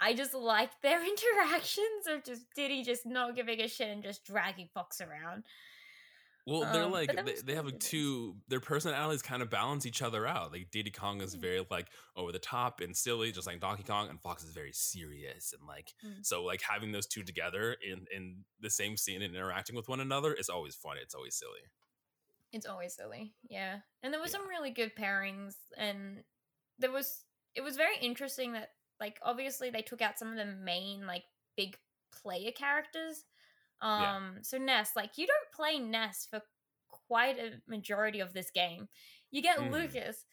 I 0.00 0.14
just 0.14 0.34
like 0.34 0.70
their 0.82 1.02
interactions 1.04 2.06
of 2.08 2.24
just 2.24 2.42
Diddy 2.54 2.82
just 2.84 3.06
not 3.06 3.34
giving 3.36 3.60
a 3.60 3.68
shit 3.68 3.88
and 3.88 4.02
just 4.02 4.24
dragging 4.24 4.68
Fox 4.74 5.00
around. 5.00 5.44
Well, 6.48 6.60
they're 6.72 6.84
Um, 6.84 6.92
like 6.92 7.10
they, 7.24 7.34
they 7.44 7.54
have 7.56 7.64
like 7.66 7.80
two. 7.80 8.36
Their 8.46 8.60
personalities 8.60 9.20
kind 9.20 9.42
of 9.42 9.50
balance 9.50 9.84
each 9.84 10.00
other 10.00 10.28
out. 10.28 10.52
Like 10.52 10.70
Diddy 10.70 10.92
Kong 10.92 11.20
is 11.20 11.34
Mm. 11.34 11.40
very 11.40 11.66
like 11.72 11.88
over 12.14 12.30
the 12.30 12.38
top 12.38 12.80
and 12.80 12.96
silly, 12.96 13.32
just 13.32 13.48
like 13.48 13.58
Donkey 13.58 13.82
Kong, 13.82 14.08
and 14.08 14.20
Fox 14.22 14.44
is 14.44 14.50
very 14.50 14.72
serious 14.72 15.52
and 15.52 15.66
like 15.66 15.92
Mm. 16.04 16.24
so. 16.24 16.44
Like 16.44 16.62
having 16.62 16.92
those 16.92 17.08
two 17.08 17.24
together 17.24 17.76
in 17.84 18.06
in 18.14 18.44
the 18.60 18.70
same 18.70 18.96
scene 18.96 19.22
and 19.22 19.34
interacting 19.34 19.74
with 19.74 19.88
one 19.88 19.98
another 19.98 20.32
is 20.34 20.48
always 20.48 20.76
fun. 20.76 20.98
It's 21.02 21.16
always 21.16 21.34
silly. 21.34 21.62
It's 22.52 22.66
always 22.66 22.94
silly, 22.94 23.34
yeah. 23.48 23.80
And 24.02 24.12
there 24.12 24.20
was 24.20 24.32
Yeah. 24.32 24.38
some 24.38 24.48
really 24.48 24.70
good 24.70 24.94
pairings, 24.96 25.54
and 25.76 26.24
there 26.78 26.92
was 26.92 27.24
it 27.54 27.62
was 27.62 27.76
very 27.76 27.96
interesting 27.98 28.52
that 28.52 28.70
like 29.00 29.18
obviously 29.22 29.70
they 29.70 29.82
took 29.82 30.00
out 30.02 30.18
some 30.18 30.28
of 30.30 30.36
the 30.36 30.44
main 30.44 31.06
like 31.06 31.24
big 31.56 31.78
player 32.12 32.52
characters. 32.52 33.24
Um, 33.80 34.00
Yeah. 34.36 34.42
so 34.42 34.58
Ness, 34.58 34.94
like 34.96 35.18
you 35.18 35.26
don't 35.26 35.52
play 35.52 35.78
Ness 35.78 36.26
for 36.30 36.42
quite 37.08 37.38
a 37.38 37.60
majority 37.66 38.20
of 38.20 38.32
this 38.32 38.50
game. 38.50 38.88
You 39.30 39.42
get 39.42 39.58
Mm. 39.58 39.70
Lucas, 39.72 40.24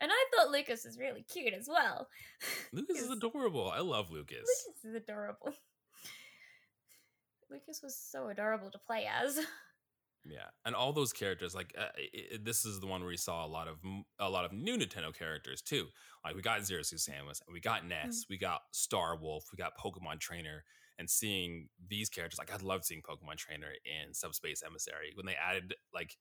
and 0.00 0.10
I 0.12 0.24
thought 0.34 0.50
Lucas 0.50 0.84
was 0.84 0.98
really 0.98 1.22
cute 1.22 1.52
as 1.54 1.68
well. 1.68 2.08
Lucas 2.72 2.98
is 3.02 3.10
adorable. 3.10 3.70
I 3.70 3.80
love 3.80 4.10
Lucas. 4.10 4.48
Lucas 4.66 4.84
is 4.84 4.94
adorable. 4.94 5.54
Lucas 7.50 7.82
was 7.82 7.96
so 7.96 8.28
adorable 8.28 8.70
to 8.70 8.78
play 8.78 9.06
as. 9.06 9.38
Yeah, 10.24 10.46
and 10.64 10.74
all 10.74 10.92
those 10.92 11.12
characters, 11.12 11.54
like 11.54 11.74
uh, 11.78 11.84
i 11.96 12.34
i 12.34 12.38
this 12.42 12.64
is 12.64 12.80
the 12.80 12.86
one 12.86 13.00
where 13.00 13.08
we 13.08 13.16
saw 13.16 13.46
a 13.46 13.48
lot 13.48 13.68
of 13.68 13.78
a 14.18 14.28
lot 14.28 14.44
of 14.44 14.52
new 14.52 14.76
Nintendo 14.76 15.14
characters 15.14 15.62
too. 15.62 15.86
Like 16.24 16.34
we 16.34 16.42
got 16.42 16.64
Zero 16.64 16.82
Suit 16.82 16.98
Samus, 16.98 17.40
and 17.46 17.54
we 17.54 17.60
got 17.60 17.86
Ness, 17.86 18.26
we 18.28 18.36
got 18.38 18.60
Star 18.72 19.16
Wolf, 19.16 19.44
we 19.52 19.56
got 19.56 19.72
Pokemon 19.78 20.20
Trainer, 20.20 20.64
and 20.98 21.08
seeing 21.08 21.68
these 21.88 22.08
characters, 22.08 22.38
like 22.38 22.52
I'd 22.52 22.62
love 22.62 22.84
seeing 22.84 23.02
Pokemon 23.02 23.36
Trainer 23.36 23.68
in 23.84 24.12
Subspace 24.12 24.62
Emissary 24.66 25.12
when 25.14 25.24
they 25.26 25.34
added 25.36 25.74
like 25.94 26.16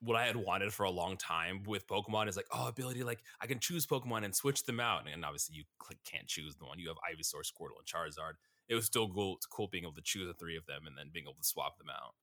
what 0.00 0.16
I 0.16 0.26
had 0.26 0.36
wanted 0.36 0.72
for 0.72 0.84
a 0.84 0.90
long 0.90 1.16
time 1.16 1.62
with 1.66 1.86
Pokemon 1.86 2.28
is 2.28 2.36
like 2.36 2.48
oh 2.52 2.68
ability 2.68 3.02
like 3.04 3.22
I 3.40 3.46
can 3.46 3.60
choose 3.60 3.86
Pokemon 3.86 4.24
and 4.24 4.34
switch 4.34 4.64
them 4.64 4.80
out, 4.80 5.02
and 5.12 5.24
obviously 5.24 5.56
you 5.56 5.64
can't 6.04 6.26
choose 6.26 6.56
the 6.56 6.64
one 6.64 6.78
you 6.78 6.88
have 6.88 6.96
Ivysaur, 6.96 7.42
Squirtle, 7.42 7.78
and 7.78 7.86
Charizard. 7.86 8.34
It 8.68 8.74
was 8.74 8.86
still 8.86 9.08
cool, 9.08 9.38
cool 9.52 9.68
being 9.68 9.84
able 9.84 9.94
to 9.94 10.02
choose 10.02 10.26
the 10.26 10.34
three 10.34 10.56
of 10.56 10.66
them 10.66 10.86
and 10.86 10.98
then 10.98 11.10
being 11.12 11.26
able 11.26 11.34
to 11.40 11.46
swap 11.46 11.78
them 11.78 11.88
out. 11.88 12.14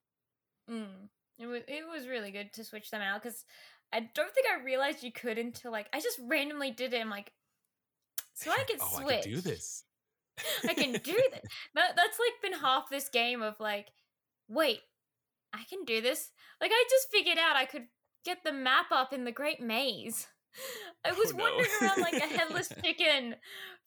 Mm. 0.69 1.09
It 1.39 1.45
was 1.47 1.61
it 1.67 1.83
was 1.91 2.07
really 2.07 2.31
good 2.31 2.53
to 2.53 2.63
switch 2.63 2.91
them 2.91 3.01
out 3.01 3.21
because 3.21 3.43
I 3.91 4.09
don't 4.13 4.33
think 4.33 4.47
I 4.47 4.63
realized 4.63 5.03
you 5.03 5.11
could 5.11 5.37
until 5.37 5.71
like 5.71 5.87
I 5.93 5.99
just 5.99 6.19
randomly 6.27 6.71
did 6.71 6.93
it. 6.93 7.01
I'm 7.01 7.09
like, 7.09 7.31
so 8.33 8.51
I 8.51 8.63
can 8.67 8.77
oh, 8.81 9.01
switch. 9.01 9.17
I 9.19 9.21
can 9.23 9.31
do 9.33 9.41
this. 9.41 9.83
I 10.67 10.73
can 10.73 10.91
do 10.93 11.21
that. 11.31 11.43
That 11.75 11.95
that's 11.95 12.19
like 12.19 12.41
been 12.51 12.59
half 12.59 12.89
this 12.89 13.09
game 13.09 13.41
of 13.41 13.59
like, 13.59 13.89
wait, 14.47 14.79
I 15.53 15.63
can 15.69 15.85
do 15.85 16.01
this. 16.01 16.31
Like 16.61 16.71
I 16.73 16.83
just 16.89 17.09
figured 17.11 17.37
out 17.37 17.55
I 17.55 17.65
could 17.65 17.85
get 18.25 18.39
the 18.43 18.53
map 18.53 18.87
up 18.91 19.13
in 19.13 19.25
the 19.25 19.31
Great 19.31 19.61
Maze. 19.61 20.27
I 21.05 21.11
was 21.11 21.33
Oh, 21.33 21.37
no. 21.37 21.43
wandering 21.43 21.69
around 21.81 22.01
like 22.01 22.13
a 22.13 22.27
headless 22.37 22.71
chicken 22.83 23.35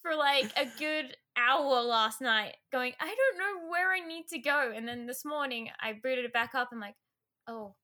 for 0.03 0.15
like 0.15 0.53
a 0.57 0.67
good 0.79 1.17
hour 1.37 1.83
last 1.83 2.21
night, 2.21 2.57
going, 2.73 2.93
I 3.01 3.07
don't 3.15 3.39
know 3.39 3.69
where 3.71 3.93
I 3.93 4.01
need 4.01 4.27
to 4.29 4.39
go. 4.39 4.73
And 4.75 4.87
then 4.87 5.07
this 5.07 5.25
morning 5.25 5.69
I 5.81 5.93
booted 6.03 6.25
it 6.25 6.33
back 6.33 6.55
up 6.55 6.69
and 6.73 6.81
like, 6.81 6.95
oh, 7.49 7.75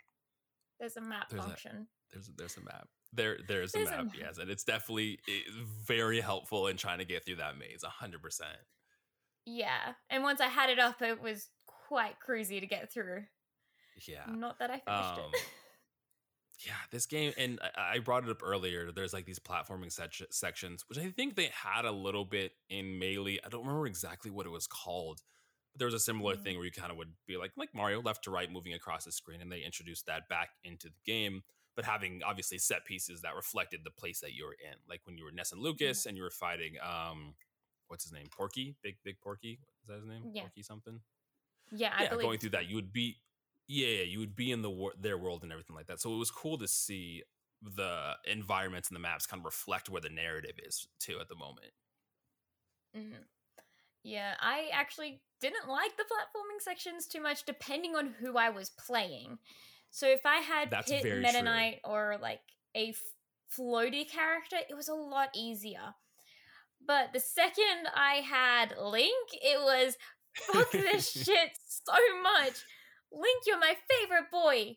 there's 0.81 0.97
a 0.97 1.01
map 1.01 1.29
There's 1.31 1.45
a- 1.45 1.49
function. 1.49 1.87
There's 2.13 2.31
there's 2.37 2.57
a 2.59 2.61
map. 2.63 2.89
There 3.15 3.39
there's 3.49 3.75
a 3.75 3.79
There's 3.79 3.89
a 3.89 3.91
map, 3.93 4.05
map. 4.07 4.15
yes, 4.19 4.39
and 4.39 4.51
it's 4.51 4.65
definitely 4.65 5.19
very 5.87 6.21
helpful 6.21 6.67
in 6.67 6.77
trying 6.77 6.99
to 6.99 7.05
get 7.05 7.25
through 7.25 7.37
that 7.37 7.57
maze. 7.59 7.83
hundred 7.85 8.23
percent. 8.23 8.57
Yeah. 9.47 9.95
And 10.11 10.23
once 10.23 10.41
I 10.41 10.47
had 10.49 10.69
it 10.71 10.79
up, 10.79 11.01
it 11.03 11.21
was 11.23 11.49
quite 11.89 12.15
cruisy 12.27 12.61
to 12.61 12.67
get 12.67 12.93
through. 12.93 13.23
Yeah. 14.07 14.25
Not 14.29 14.59
that 14.61 14.71
I 14.71 14.81
finished 14.81 15.19
Um, 15.27 15.31
it. 15.33 15.41
Yeah, 16.67 16.75
this 16.91 17.07
game, 17.07 17.33
and 17.37 17.59
I 17.63 17.95
I 17.95 17.99
brought 17.99 18.25
it 18.25 18.31
up 18.31 18.43
earlier. 18.45 18.93
There's 18.93 19.13
like 19.13 19.25
these 19.27 19.39
platforming 19.39 19.91
sec- 19.91 20.29
sections, 20.31 20.85
which 20.89 20.99
I 20.99 21.11
think 21.11 21.35
they 21.35 21.47
had 21.53 21.85
a 21.85 21.93
little 21.93 22.25
bit 22.25 22.53
in 22.69 22.99
Melee. 22.99 23.39
I 23.45 23.49
don't 23.49 23.63
remember 23.67 23.87
exactly 23.87 24.31
what 24.31 24.47
it 24.47 24.51
was 24.51 24.67
called, 24.67 25.23
but 25.73 25.79
there 25.79 25.87
was 25.87 25.95
a 25.95 26.01
similar 26.01 26.37
Mm. 26.37 26.43
thing 26.45 26.57
where 26.57 26.65
you 26.65 26.71
kind 26.73 26.91
of 26.93 26.99
would 26.99 27.15
be 27.27 27.37
like, 27.37 27.53
like 27.57 27.75
Mario, 27.75 28.01
left 28.03 28.25
to 28.25 28.31
right, 28.31 28.51
moving 28.51 28.75
across 28.75 29.05
the 29.05 29.13
screen, 29.13 29.41
and 29.41 29.51
they 29.51 29.63
introduced 29.63 30.07
that 30.07 30.29
back 30.29 30.51
into 30.63 30.89
the 30.89 31.01
game. 31.05 31.43
But 31.75 31.85
having 31.87 32.23
obviously 32.23 32.59
set 32.59 32.85
pieces 32.85 33.23
that 33.23 33.35
reflected 33.35 33.81
the 33.83 33.91
place 33.91 34.21
that 34.21 34.35
you 34.35 34.45
were 34.45 34.53
in, 34.63 34.77
like 34.89 35.01
when 35.07 35.17
you 35.17 35.25
were 35.25 35.33
Ness 35.33 35.53
and 35.53 35.61
Lucas, 35.63 36.05
and 36.07 36.17
you 36.17 36.23
were 36.23 36.31
fighting, 36.31 36.75
um, 36.83 37.35
what's 37.89 38.05
his 38.05 38.13
name, 38.13 38.29
Porky, 38.31 38.77
Big 38.83 38.97
Big 39.03 39.19
Porky, 39.21 39.59
is 39.83 39.89
that 39.89 39.97
his 39.97 40.07
name? 40.07 40.31
Yeah. 40.35 40.43
Porky 40.43 40.63
something 40.63 41.01
Yeah, 41.73 41.93
I 41.97 42.03
yeah, 42.05 42.09
believe 42.11 42.23
going 42.27 42.39
through 42.39 42.51
that, 42.51 42.67
you 42.67 42.75
would 42.77 42.93
be, 42.93 43.17
yeah, 43.69 43.87
yeah, 43.89 44.03
you 44.05 44.19
would 44.19 44.37
be 44.37 44.51
in 44.51 44.63
the 44.63 44.71
wor- 44.71 44.95
their 44.99 45.19
world 45.19 45.43
and 45.43 45.53
everything 45.53 45.77
like 45.77 45.87
that. 45.87 46.01
So 46.01 46.13
it 46.15 46.19
was 46.19 46.31
cool 46.31 46.59
to 46.59 46.69
see 46.69 47.23
the 47.63 48.15
environments 48.27 48.89
and 48.89 48.97
the 48.97 49.01
maps 49.01 49.27
kind 49.27 49.41
of 49.41 49.45
reflect 49.45 49.89
where 49.89 50.01
the 50.01 50.09
narrative 50.11 50.57
is 50.67 50.89
too 50.99 51.19
at 51.21 51.29
the 51.29 51.37
moment. 51.37 51.73
Mhm. 52.97 53.25
Yeah, 54.03 54.37
I 54.41 54.69
actually 54.73 55.23
didn't 55.41 55.69
like 55.69 55.97
the 55.97 56.05
platforming 56.05 56.61
sections 56.61 57.07
too 57.07 57.21
much, 57.21 57.45
depending 57.45 57.95
on 57.95 58.09
who 58.13 58.37
I 58.37 58.51
was 58.51 58.71
playing. 58.71 59.39
So 59.91 60.09
if 60.09 60.27
I 60.27 60.39
had 60.39 60.71
That's 60.71 60.91
Pit, 60.91 61.05
Meta. 61.05 61.43
Knight, 61.43 61.81
or 61.85 62.19
like 62.21 62.41
a 62.75 62.91
f- 62.91 62.97
floaty 63.57 64.09
character, 64.09 64.57
it 64.69 64.75
was 64.75 64.89
a 64.89 64.95
lot 64.95 65.31
easier. 65.37 65.95
But 66.85 67.13
the 67.13 67.21
second 67.21 67.89
I 67.95 68.15
had 68.17 68.77
Link, 68.77 69.29
it 69.35 69.61
was 69.61 69.97
fuck 70.35 70.73
this 70.73 71.11
shit 71.25 71.57
so 71.65 71.93
much. 72.23 72.65
Link, 73.13 73.43
you're 73.47 73.59
my 73.59 73.77
favorite 73.91 74.31
boy. 74.31 74.77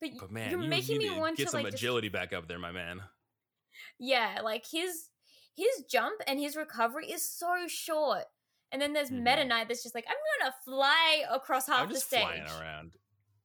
But, 0.00 0.10
But 0.20 0.30
man, 0.30 0.50
you're 0.50 0.62
you 0.62 0.68
making 0.68 0.98
me 0.98 1.08
to 1.08 1.18
want 1.18 1.36
get 1.36 1.44
to 1.46 1.50
some 1.50 1.62
like 1.62 1.72
just 1.72 1.82
agility 1.82 2.08
back 2.08 2.32
up 2.32 2.46
there, 2.48 2.58
my 2.58 2.70
man. 2.72 3.00
yeah, 3.98 4.40
like 4.42 4.64
his 4.70 5.08
his 5.56 5.84
jump 5.90 6.20
and 6.26 6.38
his 6.38 6.54
recovery 6.56 7.10
is 7.10 7.22
so 7.28 7.66
short. 7.66 8.24
And 8.70 8.80
then 8.80 8.92
there's 8.92 9.10
Mhm. 9.10 9.22
Meta 9.22 9.44
Knight 9.44 9.66
that's 9.68 9.82
just 9.82 9.94
like, 9.94 10.06
I'm 10.08 10.16
gonna 10.40 10.54
fly 10.64 11.24
across 11.30 11.66
half 11.66 11.80
I'm 11.82 11.88
the 11.88 11.94
just 11.94 12.06
stage. 12.06 12.20
flying 12.22 12.42
around. 12.60 12.96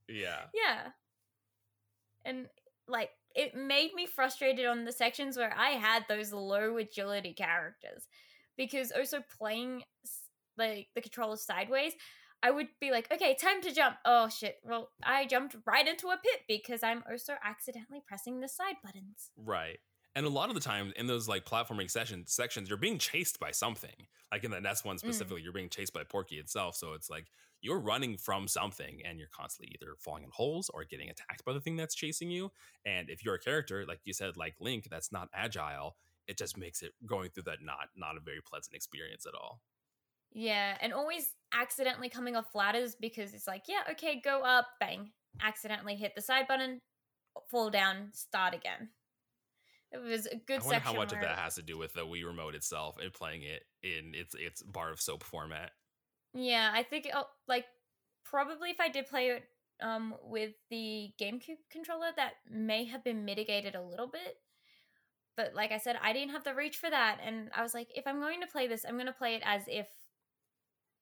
Yeah. 0.07 0.41
Yeah. 0.53 0.91
And 2.25 2.47
like 2.87 3.09
it 3.35 3.55
made 3.55 3.93
me 3.95 4.05
frustrated 4.05 4.65
on 4.67 4.85
the 4.85 4.91
sections 4.91 5.37
where 5.37 5.53
I 5.57 5.71
had 5.71 6.05
those 6.07 6.31
low 6.31 6.77
agility 6.77 7.33
characters. 7.33 8.07
Because 8.57 8.91
also 8.91 9.21
playing 9.39 9.83
like 10.57 10.89
the 10.93 11.01
controller 11.01 11.37
sideways, 11.37 11.93
I 12.43 12.51
would 12.51 12.67
be 12.81 12.91
like, 12.91 13.11
okay, 13.11 13.35
time 13.35 13.61
to 13.61 13.71
jump. 13.71 13.95
Oh 14.03 14.27
shit. 14.27 14.57
Well, 14.63 14.89
I 15.01 15.25
jumped 15.25 15.55
right 15.65 15.87
into 15.87 16.09
a 16.09 16.17
pit 16.21 16.41
because 16.47 16.83
I'm 16.83 17.03
also 17.09 17.35
accidentally 17.43 18.03
pressing 18.05 18.41
the 18.41 18.49
side 18.49 18.75
buttons. 18.83 19.31
Right. 19.37 19.79
And 20.15 20.25
a 20.25 20.29
lot 20.29 20.49
of 20.49 20.55
the 20.55 20.61
time 20.61 20.93
in 20.95 21.07
those 21.07 21.27
like 21.27 21.45
platforming 21.45 21.89
sessions 21.89 22.33
sections, 22.33 22.69
you're 22.69 22.77
being 22.77 22.99
chased 22.99 23.39
by 23.39 23.51
something. 23.51 24.07
Like 24.31 24.43
in 24.43 24.51
the 24.51 24.59
Ness 24.59 24.81
Mm. 24.81 24.85
one 24.85 24.97
specifically, 24.97 25.41
you're 25.41 25.53
being 25.53 25.69
chased 25.69 25.93
by 25.93 26.03
Porky 26.03 26.35
itself. 26.35 26.75
So 26.75 26.93
it's 26.93 27.09
like 27.09 27.27
you're 27.61 27.79
running 27.79 28.17
from 28.17 28.47
something 28.47 29.01
and 29.05 29.17
you're 29.17 29.29
constantly 29.29 29.73
either 29.73 29.95
falling 29.99 30.23
in 30.23 30.29
holes 30.33 30.69
or 30.73 30.83
getting 30.83 31.09
attacked 31.09 31.45
by 31.45 31.53
the 31.53 31.61
thing 31.61 31.77
that's 31.77 31.95
chasing 31.95 32.29
you. 32.29 32.51
And 32.85 33.09
if 33.09 33.23
you're 33.23 33.35
a 33.35 33.39
character, 33.39 33.85
like 33.87 34.01
you 34.03 34.13
said, 34.13 34.35
like 34.35 34.55
Link, 34.59 34.87
that's 34.91 35.11
not 35.11 35.29
agile, 35.33 35.95
it 36.27 36.37
just 36.37 36.57
makes 36.57 36.81
it 36.81 36.91
going 37.05 37.29
through 37.29 37.43
that 37.43 37.59
not 37.61 37.89
not 37.95 38.17
a 38.17 38.19
very 38.19 38.41
pleasant 38.41 38.75
experience 38.75 39.25
at 39.25 39.33
all. 39.33 39.61
Yeah, 40.33 40.77
and 40.81 40.93
always 40.93 41.29
accidentally 41.53 42.09
coming 42.09 42.35
off 42.35 42.55
ladders 42.55 42.95
because 42.95 43.33
it's 43.33 43.47
like, 43.47 43.63
yeah, 43.67 43.81
okay, 43.91 44.19
go 44.23 44.41
up, 44.41 44.67
bang, 44.79 45.11
accidentally 45.41 45.95
hit 45.95 46.13
the 46.15 46.21
side 46.21 46.47
button, 46.47 46.81
fall 47.49 47.69
down, 47.69 48.09
start 48.13 48.53
again. 48.53 48.89
It 49.91 50.01
was 50.01 50.25
a 50.25 50.35
good 50.35 50.61
I 50.61 50.65
wonder 50.65 50.79
how 50.79 50.93
much 50.93 51.13
of 51.13 51.21
that 51.21 51.37
has 51.37 51.55
to 51.55 51.61
do 51.61 51.77
with 51.77 51.93
the 51.93 52.01
Wii 52.01 52.25
remote 52.25 52.55
itself 52.55 52.95
and 53.01 53.13
playing 53.13 53.43
it 53.43 53.63
in 53.83 54.13
its 54.15 54.33
its 54.33 54.63
bar 54.63 54.91
of 54.91 54.99
soap 54.99 55.23
format. 55.23 55.69
Yeah, 56.33 56.71
I 56.73 56.81
think 56.81 57.07
oh, 57.13 57.27
like 57.47 57.65
probably 58.25 58.71
if 58.71 58.79
I 58.79 58.89
did 58.89 59.05
play 59.05 59.27
it 59.27 59.43
um 59.81 60.15
with 60.23 60.53
the 60.71 61.11
GameCube 61.21 61.59
controller, 61.71 62.07
that 62.15 62.33
may 62.49 62.85
have 62.85 63.03
been 63.03 63.23
mitigated 63.23 63.75
a 63.75 63.83
little 63.83 64.07
bit. 64.07 64.37
But 65.37 65.53
like 65.53 65.71
I 65.71 65.77
said, 65.77 65.97
I 66.01 66.11
didn't 66.11 66.31
have 66.31 66.43
the 66.43 66.55
reach 66.55 66.77
for 66.77 66.89
that, 66.89 67.19
and 67.23 67.51
I 67.55 67.61
was 67.61 67.75
like, 67.75 67.89
if 67.95 68.07
I'm 68.07 68.19
going 68.19 68.41
to 68.41 68.47
play 68.47 68.67
this, 68.67 68.85
I'm 68.87 68.95
going 68.95 69.07
to 69.07 69.13
play 69.13 69.35
it 69.35 69.41
as 69.45 69.63
if, 69.67 69.87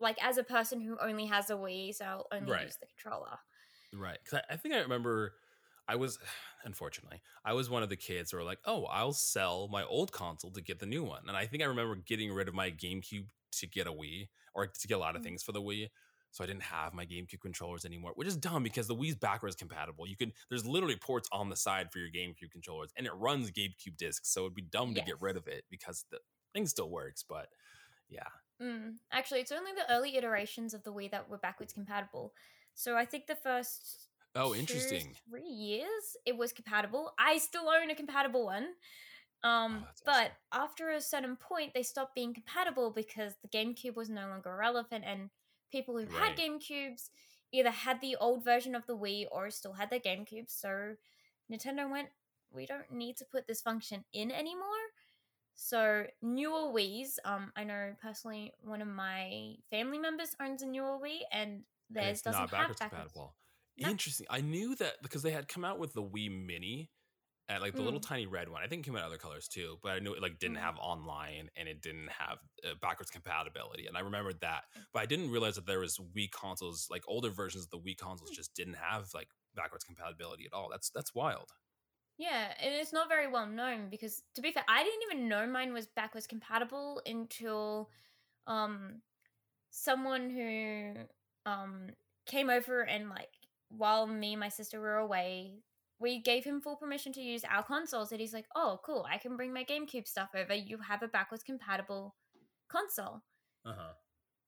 like, 0.01 0.23
as 0.23 0.37
a 0.37 0.43
person 0.43 0.81
who 0.81 0.97
only 0.99 1.25
has 1.27 1.49
a 1.49 1.53
Wii, 1.55 1.93
so 1.95 2.05
I'll 2.05 2.27
only 2.31 2.51
Right. 2.51 2.63
use 2.63 2.77
the 2.77 2.87
controller. 2.87 3.37
Right. 3.93 4.17
Because 4.23 4.41
I, 4.49 4.53
I 4.53 4.57
think 4.57 4.73
I 4.73 4.79
remember 4.79 5.33
I 5.87 5.95
was, 5.95 6.17
unfortunately, 6.63 7.21
I 7.43 7.53
was 7.53 7.69
one 7.69 7.83
of 7.83 7.89
the 7.89 7.97
kids 7.97 8.31
who 8.31 8.37
were 8.37 8.43
like, 8.43 8.59
oh, 8.65 8.85
I'll 8.85 9.13
sell 9.13 9.67
my 9.67 9.83
old 9.83 10.11
console 10.11 10.51
to 10.51 10.61
get 10.61 10.79
the 10.79 10.85
new 10.85 11.03
one. 11.03 11.23
And 11.27 11.35
I 11.37 11.45
think 11.45 11.63
I 11.63 11.67
remember 11.67 11.95
getting 11.95 12.31
rid 12.31 12.47
of 12.47 12.53
my 12.53 12.71
GameCube 12.71 13.27
to 13.53 13.67
get 13.67 13.87
a 13.87 13.91
Wii 13.91 14.29
or 14.53 14.67
to 14.67 14.87
get 14.87 14.95
a 14.95 14.99
lot 14.99 15.15
of 15.15 15.21
Mm. 15.21 15.23
things 15.23 15.43
for 15.43 15.51
the 15.51 15.61
Wii. 15.61 15.89
So 16.33 16.45
I 16.45 16.47
didn't 16.47 16.63
have 16.63 16.93
my 16.93 17.05
GameCube 17.05 17.41
controllers 17.41 17.83
anymore, 17.83 18.13
which 18.15 18.25
is 18.29 18.37
dumb 18.37 18.63
because 18.63 18.87
the 18.87 18.95
Wii's 18.95 19.15
backwards 19.15 19.57
compatible. 19.57 20.07
You 20.07 20.15
can 20.15 20.31
there's 20.47 20.65
literally 20.65 20.95
ports 20.95 21.27
on 21.33 21.49
the 21.49 21.57
side 21.57 21.91
for 21.91 21.99
your 21.99 22.09
GameCube 22.09 22.51
controllers, 22.51 22.93
and 22.95 23.05
it 23.05 23.11
runs 23.15 23.51
GameCube 23.51 23.97
discs. 23.97 24.29
So 24.33 24.43
it'd 24.43 24.53
be 24.53 24.61
dumb 24.61 24.95
to 24.95 25.01
get 25.01 25.19
rid 25.19 25.35
of 25.35 25.49
it 25.49 25.65
because 25.69 26.05
the 26.09 26.19
thing 26.53 26.67
still 26.67 26.89
works. 26.89 27.21
But 27.27 27.49
yeah, 28.09 28.27
Mm, 28.61 28.95
actually, 29.11 29.39
it's 29.39 29.51
only 29.51 29.71
the 29.71 29.91
early 29.91 30.15
iterations 30.15 30.73
of 30.73 30.83
the 30.83 30.93
Wii 30.93 31.09
that 31.11 31.29
were 31.29 31.37
backwards 31.37 31.73
compatible. 31.73 32.33
So 32.73 32.95
I 32.95 33.05
think 33.05 33.27
the 33.27 33.35
first 33.35 34.07
oh, 34.35 34.53
interesting. 34.53 35.15
three 35.29 35.49
years 35.49 36.15
it 36.25 36.37
was 36.37 36.53
compatible. 36.53 37.13
I 37.17 37.37
still 37.37 37.69
own 37.69 37.89
a 37.89 37.95
compatible 37.95 38.45
one. 38.45 38.67
Um, 39.43 39.83
Oh, 39.83 39.87
but 40.05 40.11
awesome. 40.11 40.31
after 40.53 40.91
a 40.91 41.01
certain 41.01 41.35
point, 41.35 41.73
they 41.73 41.83
stopped 41.83 42.13
being 42.13 42.33
compatible 42.33 42.91
because 42.91 43.33
the 43.41 43.47
GameCube 43.47 43.95
was 43.95 44.09
no 44.09 44.27
longer 44.27 44.55
relevant, 44.55 45.03
and 45.05 45.29
people 45.71 45.97
who 45.97 46.05
Right. 46.05 46.29
had 46.29 46.37
GameCubes 46.37 47.09
either 47.51 47.71
had 47.71 47.99
the 48.01 48.15
old 48.17 48.43
version 48.43 48.75
of 48.75 48.85
the 48.85 48.95
Wii 48.95 49.27
or 49.31 49.49
still 49.49 49.73
had 49.73 49.89
their 49.89 49.99
GameCube. 49.99 50.49
So 50.49 50.95
Nintendo 51.51 51.89
went, 51.89 52.09
we 52.51 52.65
don't 52.65 52.91
need 52.91 53.17
to 53.17 53.25
put 53.25 53.47
this 53.47 53.61
function 53.61 54.05
in 54.13 54.31
anymore. 54.31 54.93
So 55.63 56.05
newer 56.23 56.73
Wii's, 56.73 57.19
um, 57.23 57.51
I 57.55 57.63
know 57.63 57.93
personally 58.01 58.51
one 58.63 58.81
of 58.81 58.87
my 58.87 59.53
family 59.69 59.99
members 59.99 60.35
owns 60.41 60.63
a 60.63 60.65
newer 60.65 60.97
Wii, 60.97 61.19
and 61.31 61.51
and 61.51 61.63
theirs 61.91 62.13
it's 62.13 62.21
doesn't 62.23 62.41
not 62.41 62.49
have 62.49 62.59
backwards 62.59 62.79
compatible. 62.81 63.35
No. 63.77 63.89
Interesting. 63.89 64.25
I 64.29 64.41
knew 64.41 64.73
that 64.75 64.93
because 65.03 65.21
they 65.21 65.29
had 65.29 65.47
come 65.47 65.63
out 65.63 65.77
with 65.77 65.93
the 65.93 66.01
Wii 66.01 66.31
Mini 66.45 66.89
at 67.47 67.61
like 67.61 67.75
the 67.75 67.83
little 67.83 67.99
Mm. 67.99 68.07
tiny 68.07 68.25
red 68.25 68.49
one. 68.49 68.63
I 68.63 68.67
think 68.67 68.81
it 68.81 68.89
came 68.89 68.95
out 68.95 69.03
other 69.03 69.17
colors 69.19 69.47
too, 69.47 69.77
but 69.83 69.91
I 69.91 69.99
knew 69.99 70.13
it 70.15 70.21
like 70.21 70.39
didn't 70.39 70.57
Mm. 70.57 70.61
have 70.61 70.77
online 70.79 71.51
and 71.55 71.67
it 71.67 71.79
didn't 71.81 72.07
have 72.09 72.39
uh, 72.65 72.73
backwards 72.81 73.11
compatibility. 73.11 73.85
And 73.85 73.95
I 73.95 73.99
remembered 73.99 74.39
that, 74.41 74.63
Mm. 74.75 74.85
but 74.93 75.03
I 75.03 75.05
didn't 75.05 75.29
realize 75.29 75.55
that 75.55 75.67
there 75.67 75.79
was 75.79 75.97
Wii 75.97 76.31
consoles, 76.31 76.87
like 76.89 77.03
older 77.07 77.29
versions 77.29 77.65
of 77.65 77.69
the 77.69 77.79
Wii 77.79 77.97
consoles, 77.97 78.31
just 78.31 78.55
didn't 78.55 78.75
have 78.75 79.13
like 79.13 79.29
backwards 79.53 79.83
compatibility 79.83 80.45
at 80.47 80.53
all. 80.53 80.69
That's 80.69 80.89
that's 80.89 81.13
wild. 81.13 81.51
Yeah, 82.17 82.53
and 82.61 82.73
it's 82.75 82.93
not 82.93 83.09
very 83.09 83.27
well 83.27 83.47
known 83.47 83.89
because 83.89 84.21
to 84.35 84.41
be 84.41 84.51
fair, 84.51 84.63
I 84.67 84.83
didn't 84.83 85.01
even 85.11 85.27
know 85.27 85.47
mine 85.47 85.73
was 85.73 85.87
backwards 85.87 86.27
compatible 86.27 87.01
until 87.05 87.89
um 88.47 89.01
someone 89.71 90.29
who 90.29 90.93
um 91.45 91.89
came 92.25 92.49
over 92.49 92.81
and 92.81 93.09
like 93.09 93.29
while 93.69 94.05
me 94.07 94.33
and 94.33 94.39
my 94.39 94.49
sister 94.49 94.79
were 94.79 94.97
away, 94.97 95.63
we 95.99 96.19
gave 96.21 96.43
him 96.43 96.61
full 96.61 96.75
permission 96.75 97.13
to 97.13 97.21
use 97.21 97.43
our 97.49 97.63
consoles 97.63 98.11
and 98.11 98.21
he's 98.21 98.33
like, 98.33 98.47
"Oh, 98.55 98.79
cool. 98.85 99.05
I 99.09 99.17
can 99.17 99.35
bring 99.37 99.53
my 99.53 99.63
GameCube 99.63 100.07
stuff 100.07 100.29
over. 100.35 100.53
You 100.53 100.77
have 100.79 101.03
a 101.03 101.07
backwards 101.07 101.43
compatible 101.43 102.15
console." 102.69 103.23
Uh 103.65 103.73
huh. 103.77 103.93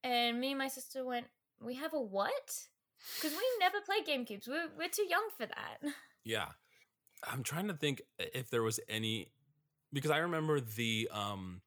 And 0.04 0.40
me 0.40 0.52
and 0.52 0.60
my 0.60 0.68
sister 0.68 1.06
went, 1.06 1.28
"We 1.62 1.76
have 1.76 1.94
a 1.94 2.02
what?" 2.02 2.68
Because 3.16 3.32
we 3.38 3.46
never 3.60 3.80
played 3.82 4.06
GameCubes. 4.06 4.48
We're 4.48 4.70
we're 4.78 4.90
too 4.90 5.08
young 5.10 5.30
for 5.38 5.46
that. 5.48 5.78
Yeah. 6.26 6.50
I'm 7.30 7.44
trying 7.44 7.68
to 7.68 7.74
think 7.74 8.02
if 8.18 8.50
there 8.50 8.64
was 8.64 8.80
any 8.90 9.30
because 9.92 10.12
I 10.12 10.18
remember 10.20 10.60
the 10.60 11.10
um 11.12 11.62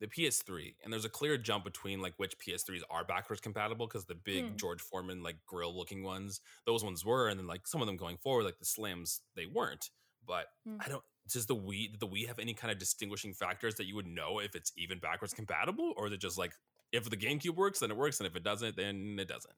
the 0.00 0.06
PS3 0.06 0.74
and 0.82 0.92
there's 0.92 1.04
a 1.04 1.10
clear 1.10 1.36
jump 1.36 1.64
between 1.64 2.00
like 2.00 2.14
which 2.16 2.34
PS3s 2.38 2.80
are 2.90 3.04
backwards 3.04 3.40
compatible 3.40 3.86
because 3.86 4.06
the 4.06 4.14
big 4.14 4.44
Hmm. 4.50 4.56
George 4.56 4.80
Foreman 4.80 5.22
like 5.22 5.36
grill 5.46 5.76
looking 5.76 6.02
ones 6.02 6.40
those 6.66 6.82
ones 6.82 7.04
were 7.04 7.28
and 7.28 7.38
then 7.38 7.46
like 7.46 7.66
some 7.66 7.80
of 7.82 7.86
them 7.86 7.96
going 7.96 8.16
forward 8.16 8.44
like 8.44 8.58
the 8.58 8.64
slims 8.64 9.20
they 9.36 9.46
weren't 9.46 9.90
but 10.26 10.46
Hmm. 10.64 10.76
I 10.80 10.88
don't 10.88 11.04
does 11.30 11.46
the 11.46 11.54
Wii 11.56 11.90
did 11.92 12.00
the 12.00 12.08
Wii 12.08 12.26
have 12.26 12.38
any 12.38 12.54
kind 12.54 12.72
of 12.72 12.78
distinguishing 12.78 13.34
factors 13.34 13.74
that 13.76 13.86
you 13.86 13.94
would 13.94 14.06
know 14.06 14.40
if 14.40 14.54
it's 14.56 14.72
even 14.76 14.98
backwards 14.98 15.32
compatible, 15.34 15.92
or 15.96 16.06
is 16.08 16.12
it 16.12 16.20
just 16.20 16.38
like 16.38 16.54
if 16.92 17.08
the 17.08 17.16
GameCube 17.16 17.54
works, 17.54 17.78
then 17.78 17.90
it 17.90 17.96
works, 17.96 18.18
and 18.18 18.26
if 18.26 18.34
it 18.34 18.42
doesn't, 18.42 18.74
then 18.76 19.16
it 19.18 19.28
doesn't? 19.28 19.54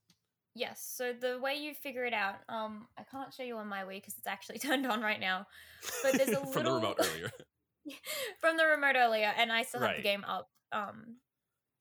Yes. 0.55 0.85
So 0.97 1.13
the 1.13 1.39
way 1.39 1.55
you 1.55 1.75
figure 1.75 2.05
it 2.05 2.13
out, 2.13 2.37
um, 2.49 2.87
I 2.99 3.03
can't 3.05 3.33
show 3.33 3.43
you 3.43 3.57
on 3.57 3.69
my 3.69 3.83
Wii 3.83 3.97
because 3.97 4.19
it's 4.19 4.27
actually 4.27 4.59
turned 4.59 4.87
on 4.87 5.01
right 5.01 5.21
now. 5.21 5.47
But 6.03 6.17
there's 6.17 6.29
a 6.31 6.41
from 6.53 6.65
little 6.65 6.81
the 6.81 6.87
remote 6.89 6.97
earlier. 7.01 7.31
from 8.41 8.57
the 8.57 8.67
remote 8.67 8.97
earlier, 8.97 9.33
and 9.37 9.51
I 9.53 9.63
still 9.63 9.81
have 9.81 9.89
Right. 9.91 9.97
the 9.97 10.03
game 10.03 10.25
up. 10.25 10.51
Um, 10.73 11.17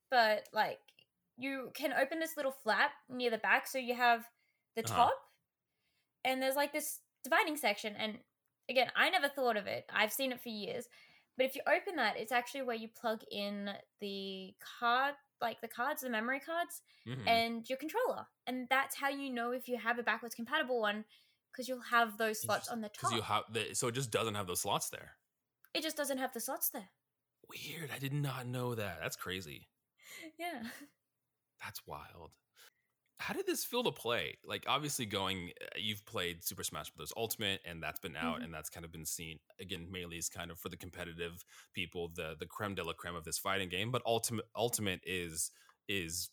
but 0.10 0.48
like 0.54 0.80
you 1.38 1.72
can 1.74 1.94
open 1.94 2.20
this 2.20 2.38
little 2.38 2.52
flap 2.52 2.92
near 3.10 3.30
the 3.32 3.38
back, 3.38 3.68
so 3.68 3.78
you 3.78 3.96
have 3.96 4.28
the 4.76 4.84
Uh-huh. 4.84 4.96
top, 4.96 5.14
and 6.24 6.42
there's 6.42 6.56
like 6.56 6.72
this 6.74 7.00
dividing 7.24 7.58
section. 7.58 7.96
And 7.98 8.20
again, 8.70 8.88
I 8.96 9.10
never 9.10 9.28
thought 9.28 9.58
of 9.58 9.68
it. 9.68 9.86
I've 9.94 10.14
seen 10.14 10.32
it 10.32 10.42
for 10.42 10.50
years. 10.50 10.88
But 11.38 11.46
if 11.46 11.56
you 11.56 11.62
open 11.68 11.96
that, 11.96 12.18
it's 12.18 12.32
actually 12.32 12.64
where 12.64 12.76
you 12.76 12.90
plug 12.90 13.22
in 13.32 13.70
the 14.02 14.54
card, 14.80 15.16
like 15.42 15.62
the 15.62 15.68
cards, 15.68 16.02
the 16.02 16.10
memory 16.10 16.40
cards, 16.40 16.82
Mhm. 17.08 17.28
and 17.28 17.70
your 17.70 17.78
controller. 17.78 18.28
And 18.48 18.68
that's 18.70 18.96
how 18.96 19.10
you 19.10 19.30
know 19.32 19.52
if 19.52 19.68
you 19.68 19.78
have 19.78 19.98
a 20.00 20.04
backwards 20.04 20.36
compatible 20.36 20.80
one 20.80 21.06
because 21.52 21.68
you'll 21.68 21.82
have 21.82 22.18
those 22.18 22.42
slots 22.42 22.68
on 22.70 22.82
the 22.82 22.90
top. 22.90 23.12
You 23.14 23.22
have 23.22 23.44
the 23.52 23.74
so 23.74 23.88
it 23.88 23.94
just 23.94 24.12
doesn't 24.12 24.36
have 24.36 24.48
those 24.48 24.62
slots 24.62 24.90
there. 24.90 25.18
it 25.74 25.82
just 25.84 25.96
doesn't 25.98 26.18
have 26.18 26.34
the 26.34 26.40
slots 26.42 26.70
there. 26.70 26.90
Weird. 27.48 27.92
I 27.92 27.98
did 28.00 28.14
not 28.14 28.46
know 28.46 28.76
that. 28.76 29.00
That's 29.02 29.16
crazy. 29.16 29.68
Yeah. 30.38 30.64
That's 31.64 31.86
wild. 31.88 32.32
How 33.22 33.34
did 33.34 33.46
this 33.46 33.64
feel 33.64 33.84
to 33.84 33.92
play? 33.92 34.38
Like, 34.44 34.66
obviously, 34.68 35.06
going, 35.06 35.52
uh, 35.62 35.68
you've 35.78 36.06
played 36.06 36.44
Super 36.44 36.64
Smash 36.64 36.90
Bros. 36.92 37.14
Ultimate, 37.16 37.62
and 37.66 37.82
that's 37.82 38.00
been 38.00 38.16
out, 38.16 38.42
Mhm. 38.42 38.44
and 38.44 38.54
that's 38.54 38.70
kind 38.70 38.84
of 38.86 38.92
been 38.92 39.06
seen. 39.06 39.40
Again, 39.60 39.92
Melee 39.92 40.18
is 40.18 40.28
kind 40.30 40.50
of 40.52 40.60
for 40.60 40.70
the 40.70 40.78
competitive 40.78 41.44
people, 41.74 42.10
the 42.10 42.36
the 42.40 42.48
creme 42.48 42.76
de 42.76 42.84
la 42.84 42.94
creme 42.94 43.16
of 43.16 43.24
this 43.24 43.38
fighting 43.38 43.70
game. 43.70 43.92
But 43.92 44.02
Ultimate 44.06 44.46
Ultimate 44.56 45.02
is 45.04 45.52
is 45.88 46.32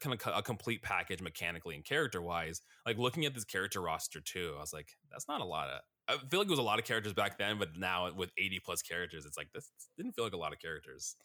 kind 0.00 0.14
of 0.20 0.34
a 0.36 0.42
complete 0.42 0.82
package 0.82 1.20
mechanically 1.22 1.74
and 1.74 1.84
character 1.84 2.20
wise. 2.22 2.60
Like 2.86 2.98
looking 2.98 3.24
at 3.26 3.34
this 3.34 3.44
character 3.44 3.80
roster 3.80 4.20
too, 4.20 4.54
I 4.56 4.60
was 4.60 4.72
like, 4.72 4.96
that's 5.10 5.26
not 5.28 5.40
a 5.40 5.44
lot 5.44 5.68
of. 5.70 5.80
I 6.08 6.18
feel 6.28 6.40
like 6.40 6.46
it 6.48 6.50
was 6.50 6.58
a 6.58 6.62
lot 6.62 6.78
of 6.78 6.84
characters 6.84 7.14
back 7.14 7.38
then, 7.38 7.58
but 7.58 7.76
now 7.76 8.12
with 8.12 8.30
80 8.38 8.60
plus 8.60 8.82
characters, 8.82 9.26
it's 9.26 9.36
like 9.36 9.52
this 9.52 9.70
didn't 9.96 10.12
feel 10.12 10.24
like 10.24 10.34
a 10.34 10.38
lot 10.38 10.52
of 10.52 10.58
characters. 10.60 11.16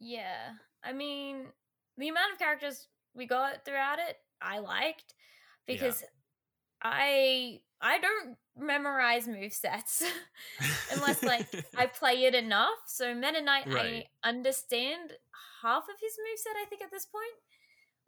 Yeah. 0.00 0.54
I 0.82 0.92
mean, 0.92 1.52
the 1.96 2.08
amount 2.08 2.32
of 2.32 2.38
characters 2.38 2.88
we 3.14 3.26
got 3.26 3.64
throughout 3.64 3.98
it, 3.98 4.16
I 4.40 4.58
liked 4.58 5.14
because 5.66 6.02
I 6.82 7.60
I 7.80 7.98
don't 7.98 8.36
memorize 8.56 9.26
move 9.26 9.52
sets 9.52 10.02
unless 10.92 11.22
like 11.22 11.46
I 11.76 11.86
play 11.86 12.24
it 12.24 12.34
enough. 12.34 12.78
So 12.86 13.14
Meta 13.14 13.42
Knight, 13.42 13.66
Right. 13.68 14.06
I 14.24 14.28
understand 14.28 15.12
half 15.62 15.84
of 15.84 15.96
his 16.00 16.12
moveset, 16.12 16.60
I 16.62 16.66
think, 16.66 16.82
at 16.82 16.90
this 16.90 17.06
point. 17.06 17.34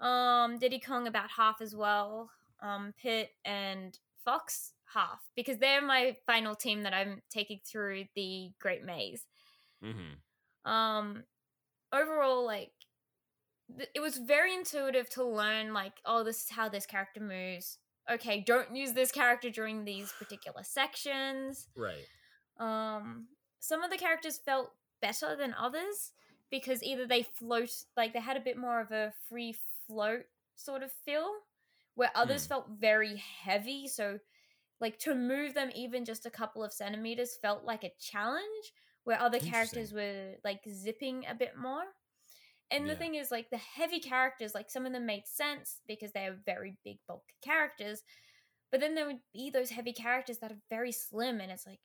Um, 0.01 0.59
Diddy 0.59 0.79
Kong 0.81 1.07
about 1.07 1.31
half 1.31 1.61
as 1.61 1.75
well. 1.75 2.31
Um, 2.61 2.93
Pit 3.01 3.31
and 3.45 3.99
Fox 4.25 4.73
half 4.93 5.21
because 5.35 5.59
they're 5.59 5.83
my 5.83 6.17
final 6.27 6.55
team 6.55 6.83
that 6.83 6.95
I'm 6.95 7.23
taking 7.31 7.61
through 7.65 8.05
the 8.15 8.51
Great 8.61 8.85
Maze. 8.85 9.25
hmm 9.83 10.15
Um, 10.71 11.25
overall, 11.93 12.45
like 12.45 12.73
th- 13.77 13.89
it 13.95 14.01
was 14.01 14.19
very 14.19 14.55
intuitive 14.55 15.09
to 15.11 15.25
learn 15.25 15.73
like, 15.73 15.95
oh, 16.05 16.23
this 16.25 16.45
is 16.45 16.51
how 16.51 16.69
this 16.69 16.87
character 16.87 17.21
moves. 17.21 17.79
Okay, 18.11 18.41
don't 18.41 18.75
use 18.77 18.93
this 18.93 19.11
character 19.11 19.51
during 19.51 19.85
these 19.85 20.13
particular 20.13 20.63
sections 20.63 21.69
Right. 21.77 22.07
um 22.59 23.27
some 23.59 23.83
of 23.83 23.91
the 23.91 23.97
characters 23.99 24.39
felt 24.39 24.73
better 25.03 25.35
than 25.37 25.55
others 25.59 26.13
because 26.51 26.83
either 26.83 27.07
they 27.07 27.23
float 27.23 27.71
like 27.97 28.13
they 28.13 28.21
had 28.21 28.37
a 28.37 28.41
bit 28.41 28.57
more 28.57 28.81
of 28.81 28.93
a 28.93 29.13
free 29.29 29.57
float 29.87 30.25
sort 30.55 30.83
of 30.83 30.93
feel 31.05 31.29
where 31.97 32.11
others 32.15 32.45
Hmm. 32.45 32.49
felt 32.51 32.69
very 32.79 33.17
heavy 33.17 33.89
so 33.89 34.21
like 34.81 34.99
to 35.01 35.15
move 35.15 35.55
them 35.55 35.71
even 35.75 36.05
just 36.05 36.27
a 36.27 36.31
couple 36.31 36.63
of 36.63 36.73
centimeters 36.73 37.37
felt 37.43 37.65
like 37.65 37.83
a 37.85 37.93
challenge 37.99 38.73
where 39.05 39.21
other 39.21 39.39
characters 39.41 39.93
were 39.93 40.35
like 40.45 40.61
zipping 40.71 41.25
a 41.27 41.35
bit 41.35 41.57
more 41.59 41.85
and 42.71 42.85
the 42.89 42.93
Yeah. 42.93 42.99
thing 42.99 43.15
is 43.15 43.31
like 43.31 43.51
the 43.51 43.57
heavy 43.59 44.01
characters 44.01 44.55
like 44.55 44.71
some 44.71 44.87
of 44.87 44.93
them 44.93 45.07
made 45.07 45.27
sense 45.27 45.81
because 45.87 46.13
they 46.13 46.27
are 46.27 46.37
very 46.45 46.77
big 46.85 46.99
bulk 47.07 47.25
characters 47.43 48.03
but 48.71 48.81
then 48.81 48.95
there 48.95 49.07
would 49.07 49.21
be 49.33 49.51
those 49.51 49.71
heavy 49.71 49.93
characters 49.93 50.39
that 50.39 50.53
are 50.53 50.61
very 50.71 50.93
slim 50.93 51.41
and 51.41 51.53
it's 51.53 51.67
like 51.67 51.81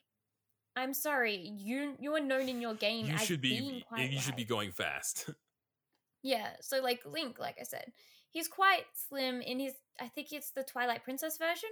i'm 0.76 0.94
sorry 0.94 1.36
you 1.58 1.96
you 2.00 2.14
are 2.16 2.20
known 2.20 2.50
in 2.50 2.62
your 2.62 2.74
game 2.74 3.06
You 3.08 3.14
as 3.14 3.28
should 3.28 3.42
be 3.42 3.84
you 3.98 4.20
should 4.20 4.36
be 4.36 4.46
going 4.46 4.72
fast. 4.72 5.30
yeah 6.24 6.52
so 6.62 6.82
like 6.82 7.02
link 7.06 7.40
like 7.40 7.58
i 7.60 7.64
said 7.64 7.86
he's 8.30 8.48
quite 8.48 8.86
slim 8.94 9.42
in 9.42 9.60
his 9.60 9.74
i 10.00 10.08
think 10.08 10.32
it's 10.32 10.52
the 10.52 10.64
twilight 10.64 11.04
princess 11.04 11.38
version 11.38 11.70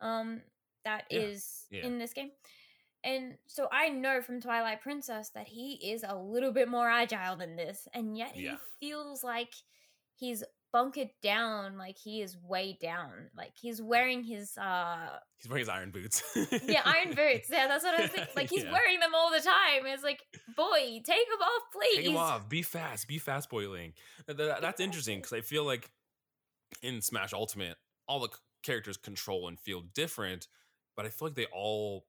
um 0.00 0.40
that 0.84 1.04
Yeah, 1.10 1.20
is 1.20 1.66
yeah. 1.70 1.86
in 1.86 1.98
this 1.98 2.12
game 2.12 2.30
and 3.04 3.34
so 3.46 3.68
i 3.70 3.88
know 3.88 4.20
from 4.22 4.40
twilight 4.40 4.80
princess 4.80 5.30
that 5.30 5.46
he 5.46 5.74
is 5.92 6.04
a 6.08 6.16
little 6.16 6.52
bit 6.52 6.68
more 6.68 6.88
agile 6.90 7.36
than 7.36 7.54
this 7.56 7.86
and 7.94 8.16
yet 8.16 8.32
Yeah. 8.36 8.56
he 8.80 8.88
feels 8.88 9.22
like 9.22 9.52
he's 10.16 10.42
bunkered 10.72 11.10
down 11.22 11.78
like 11.78 11.96
he 11.96 12.20
is 12.20 12.36
way 12.36 12.76
down 12.82 13.30
like 13.36 13.52
he's 13.54 13.80
wearing 13.80 14.24
his 14.24 14.58
uh 14.58 15.18
He's 15.36 15.48
wearing 15.48 15.60
his 15.60 15.68
iron 15.68 15.90
boots. 15.92 16.22
yeah 16.66 16.80
iron 16.84 17.14
boots 17.14 17.48
yeah 17.48 17.68
that's 17.68 17.84
what 17.84 17.94
i 17.96 18.02
was 18.02 18.10
thinking 18.10 18.32
like 18.34 18.50
he's 18.50 18.64
Yeah. 18.64 18.72
wearing 18.72 18.98
them 18.98 19.14
all 19.14 19.30
the 19.30 19.38
time 19.40 19.86
it's 19.86 20.02
like 20.02 20.20
boy 20.56 21.00
take 21.04 21.04
them 21.30 21.40
off 21.42 21.62
please 21.72 21.96
Take 21.98 22.06
him 22.06 22.16
off. 22.16 22.48
Be 22.48 22.62
fast. 22.62 23.06
Be 23.06 23.18
fast 23.18 23.50
boiling. 23.50 23.92
Th- 24.26 24.36
th- 24.36 24.56
That's 24.60 24.80
interesting 24.80 25.18
because 25.18 25.32
I 25.32 25.42
feel 25.42 25.64
like 25.64 25.90
in 26.82 27.00
Smash 27.02 27.32
Ultimate, 27.32 27.76
all 28.08 28.18
the 28.20 28.28
characters 28.64 28.96
control 28.96 29.46
and 29.48 29.58
feel 29.60 29.82
different, 29.94 30.48
but 30.96 31.06
I 31.06 31.10
feel 31.10 31.28
like 31.28 31.36
they 31.36 31.46
all 31.52 32.06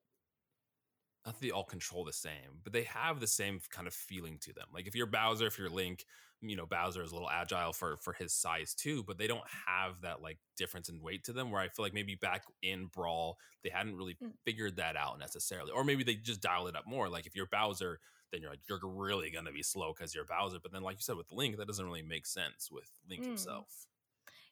not 1.25 1.35
that 1.35 1.41
they 1.41 1.51
all 1.51 1.63
control 1.63 2.05
the 2.05 2.13
same, 2.13 2.59
but 2.63 2.73
they 2.73 2.83
have 2.83 3.19
the 3.19 3.27
same 3.27 3.59
kind 3.69 3.87
of 3.87 3.93
feeling 3.93 4.37
to 4.39 4.53
them. 4.53 4.67
Like 4.73 4.87
if 4.87 4.95
you're 4.95 5.07
Bowser, 5.07 5.47
if 5.47 5.57
you're 5.57 5.69
Link, 5.69 6.05
you 6.41 6.55
know 6.55 6.65
Bowser 6.65 7.01
is 7.01 7.11
a 7.11 7.15
little 7.15 7.29
agile 7.29 7.73
for 7.73 7.97
for 7.97 8.13
his 8.13 8.33
size 8.33 8.75
too, 8.75 9.03
but 9.03 9.17
they 9.17 9.27
don't 9.27 9.47
have 9.67 10.01
that 10.01 10.21
like 10.21 10.39
difference 10.55 10.89
in 10.89 11.01
weight 11.01 11.23
to 11.25 11.33
them. 11.33 11.51
Where 11.51 11.61
I 11.61 11.69
feel 11.69 11.83
like 11.85 11.93
maybe 11.93 12.15
back 12.15 12.43
in 12.61 12.87
Brawl 12.87 13.39
they 13.63 13.69
hadn't 13.69 13.95
really 13.95 14.17
Mm. 14.21 14.35
figured 14.45 14.75
that 14.77 14.95
out 14.95 15.17
necessarily, 15.19 15.71
or 15.71 15.83
maybe 15.83 16.03
they 16.03 16.15
just 16.15 16.41
dial 16.41 16.67
it 16.67 16.75
up 16.75 16.85
more. 16.85 17.09
Like 17.09 17.25
if 17.25 17.35
you're 17.35 17.47
Bowser, 17.47 17.99
then 18.31 18.41
you're 18.41 18.51
like 18.51 18.61
you're 18.69 18.79
really 18.83 19.31
gonna 19.31 19.51
be 19.51 19.63
slow 19.63 19.93
because 19.93 20.13
you're 20.13 20.25
Bowser. 20.25 20.59
But 20.61 20.71
then 20.71 20.83
like 20.83 20.97
you 20.97 21.01
said 21.01 21.17
with 21.17 21.31
Link, 21.31 21.57
that 21.57 21.67
doesn't 21.67 21.85
really 21.85 22.03
make 22.03 22.25
sense 22.27 22.69
with 22.71 22.91
Link 23.07 23.25
Mm. 23.25 23.25
himself. 23.25 23.87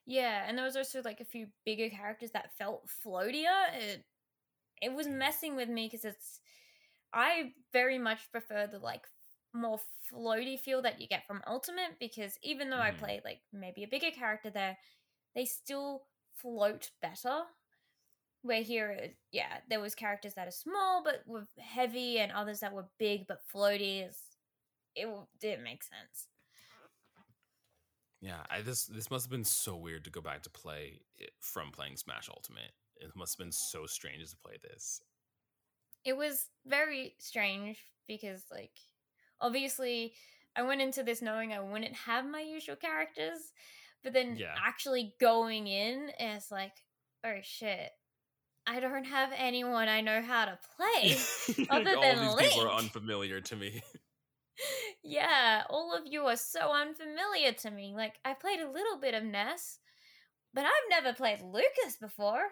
Yeah, 0.06 0.44
and 0.46 0.56
there 0.58 0.64
was 0.64 0.76
also 0.76 1.02
like 1.02 1.20
a 1.20 1.24
few 1.24 1.48
bigger 1.64 1.88
characters 1.90 2.32
that 2.32 2.56
felt 2.56 2.88
floatier. 2.88 3.72
It 3.74 4.06
it 4.82 4.92
was 4.94 5.08
messing 5.08 5.56
with 5.56 5.68
me 5.68 5.86
because 5.86 6.04
it's 6.04 6.40
I 7.14 7.52
very 7.72 7.98
much 7.98 8.30
prefer 8.32 8.66
the 8.66 8.78
like 8.78 9.06
more 9.54 9.78
floaty 10.12 10.58
feel 10.58 10.82
that 10.82 11.00
you 11.00 11.06
get 11.06 11.26
from 11.26 11.42
Ultimate 11.46 11.98
because 12.00 12.36
even 12.42 12.70
though 12.70 12.80
I 12.80 12.90
mm. 12.90 12.98
play 12.98 13.20
like 13.24 13.40
maybe 13.52 13.84
a 13.84 13.88
bigger 13.88 14.10
character 14.10 14.50
there, 14.50 14.76
they 15.34 15.44
still 15.44 16.02
float 16.34 16.90
better. 17.00 17.42
Where 18.42 18.62
here, 18.62 18.98
uh, 19.02 19.06
yeah, 19.32 19.58
there 19.70 19.80
was 19.80 19.94
characters 19.94 20.34
that 20.34 20.48
are 20.48 20.50
small 20.50 21.02
but 21.02 21.22
were 21.26 21.46
heavy, 21.58 22.18
and 22.18 22.30
others 22.30 22.60
that 22.60 22.74
were 22.74 22.88
big 22.98 23.26
but 23.26 23.38
floaty. 23.54 24.06
It 24.94 25.08
didn't 25.40 25.64
make 25.64 25.82
sense. 25.82 26.28
Yeah, 28.20 28.42
I 28.50 28.60
this 28.60 28.84
this 28.84 29.10
must 29.10 29.26
have 29.26 29.30
been 29.30 29.44
so 29.44 29.76
weird 29.76 30.04
to 30.04 30.10
go 30.10 30.20
back 30.20 30.42
to 30.42 30.50
play 30.50 31.00
it 31.16 31.30
from 31.40 31.70
playing 31.70 31.96
Smash 31.96 32.28
Ultimate. 32.28 32.72
It 32.96 33.10
must 33.16 33.38
have 33.38 33.44
been 33.44 33.52
so 33.52 33.86
strange 33.86 34.28
to 34.30 34.36
play 34.36 34.58
this. 34.62 35.00
It 36.04 36.16
was 36.16 36.46
very 36.66 37.14
strange 37.18 37.78
because 38.06 38.42
like 38.50 38.72
obviously 39.40 40.14
I 40.56 40.62
went 40.62 40.80
into 40.82 41.02
this 41.02 41.22
knowing 41.22 41.52
I 41.52 41.60
wouldn't 41.60 41.94
have 41.94 42.26
my 42.26 42.40
usual 42.40 42.76
characters, 42.76 43.52
but 44.02 44.12
then 44.12 44.36
Yeah. 44.36 44.54
actually 44.64 45.14
going 45.20 45.66
in 45.66 46.10
it's 46.18 46.50
like, 46.50 46.72
oh 47.24 47.38
shit. 47.42 47.90
I 48.66 48.80
don't 48.80 49.04
have 49.04 49.30
anyone 49.36 49.88
I 49.88 50.00
know 50.00 50.22
how 50.22 50.46
to 50.46 50.58
play. 50.76 51.16
Other 51.70 51.96
all 51.96 52.02
than 52.02 52.18
of 52.18 52.38
these 52.38 52.48
people 52.48 52.66
are 52.66 52.78
unfamiliar 52.78 53.40
to 53.40 53.56
me. 53.56 53.82
yeah, 55.02 55.64
all 55.68 55.94
of 55.94 56.02
you 56.06 56.22
are 56.22 56.36
so 56.36 56.72
unfamiliar 56.72 57.52
to 57.52 57.70
me. 57.70 57.94
Like 57.94 58.14
I 58.24 58.34
played 58.34 58.60
a 58.60 58.70
little 58.70 58.98
bit 58.98 59.14
of 59.14 59.22
Ness, 59.24 59.78
but 60.54 60.64
I've 60.64 60.88
never 60.88 61.12
played 61.14 61.40
Lucas 61.42 61.96
before. 62.00 62.42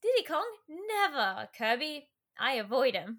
Diddy 0.00 0.24
Kong, 0.26 0.46
never. 0.68 1.48
Kirby, 1.58 2.08
I 2.38 2.54
avoid 2.54 2.94
him. 2.94 3.18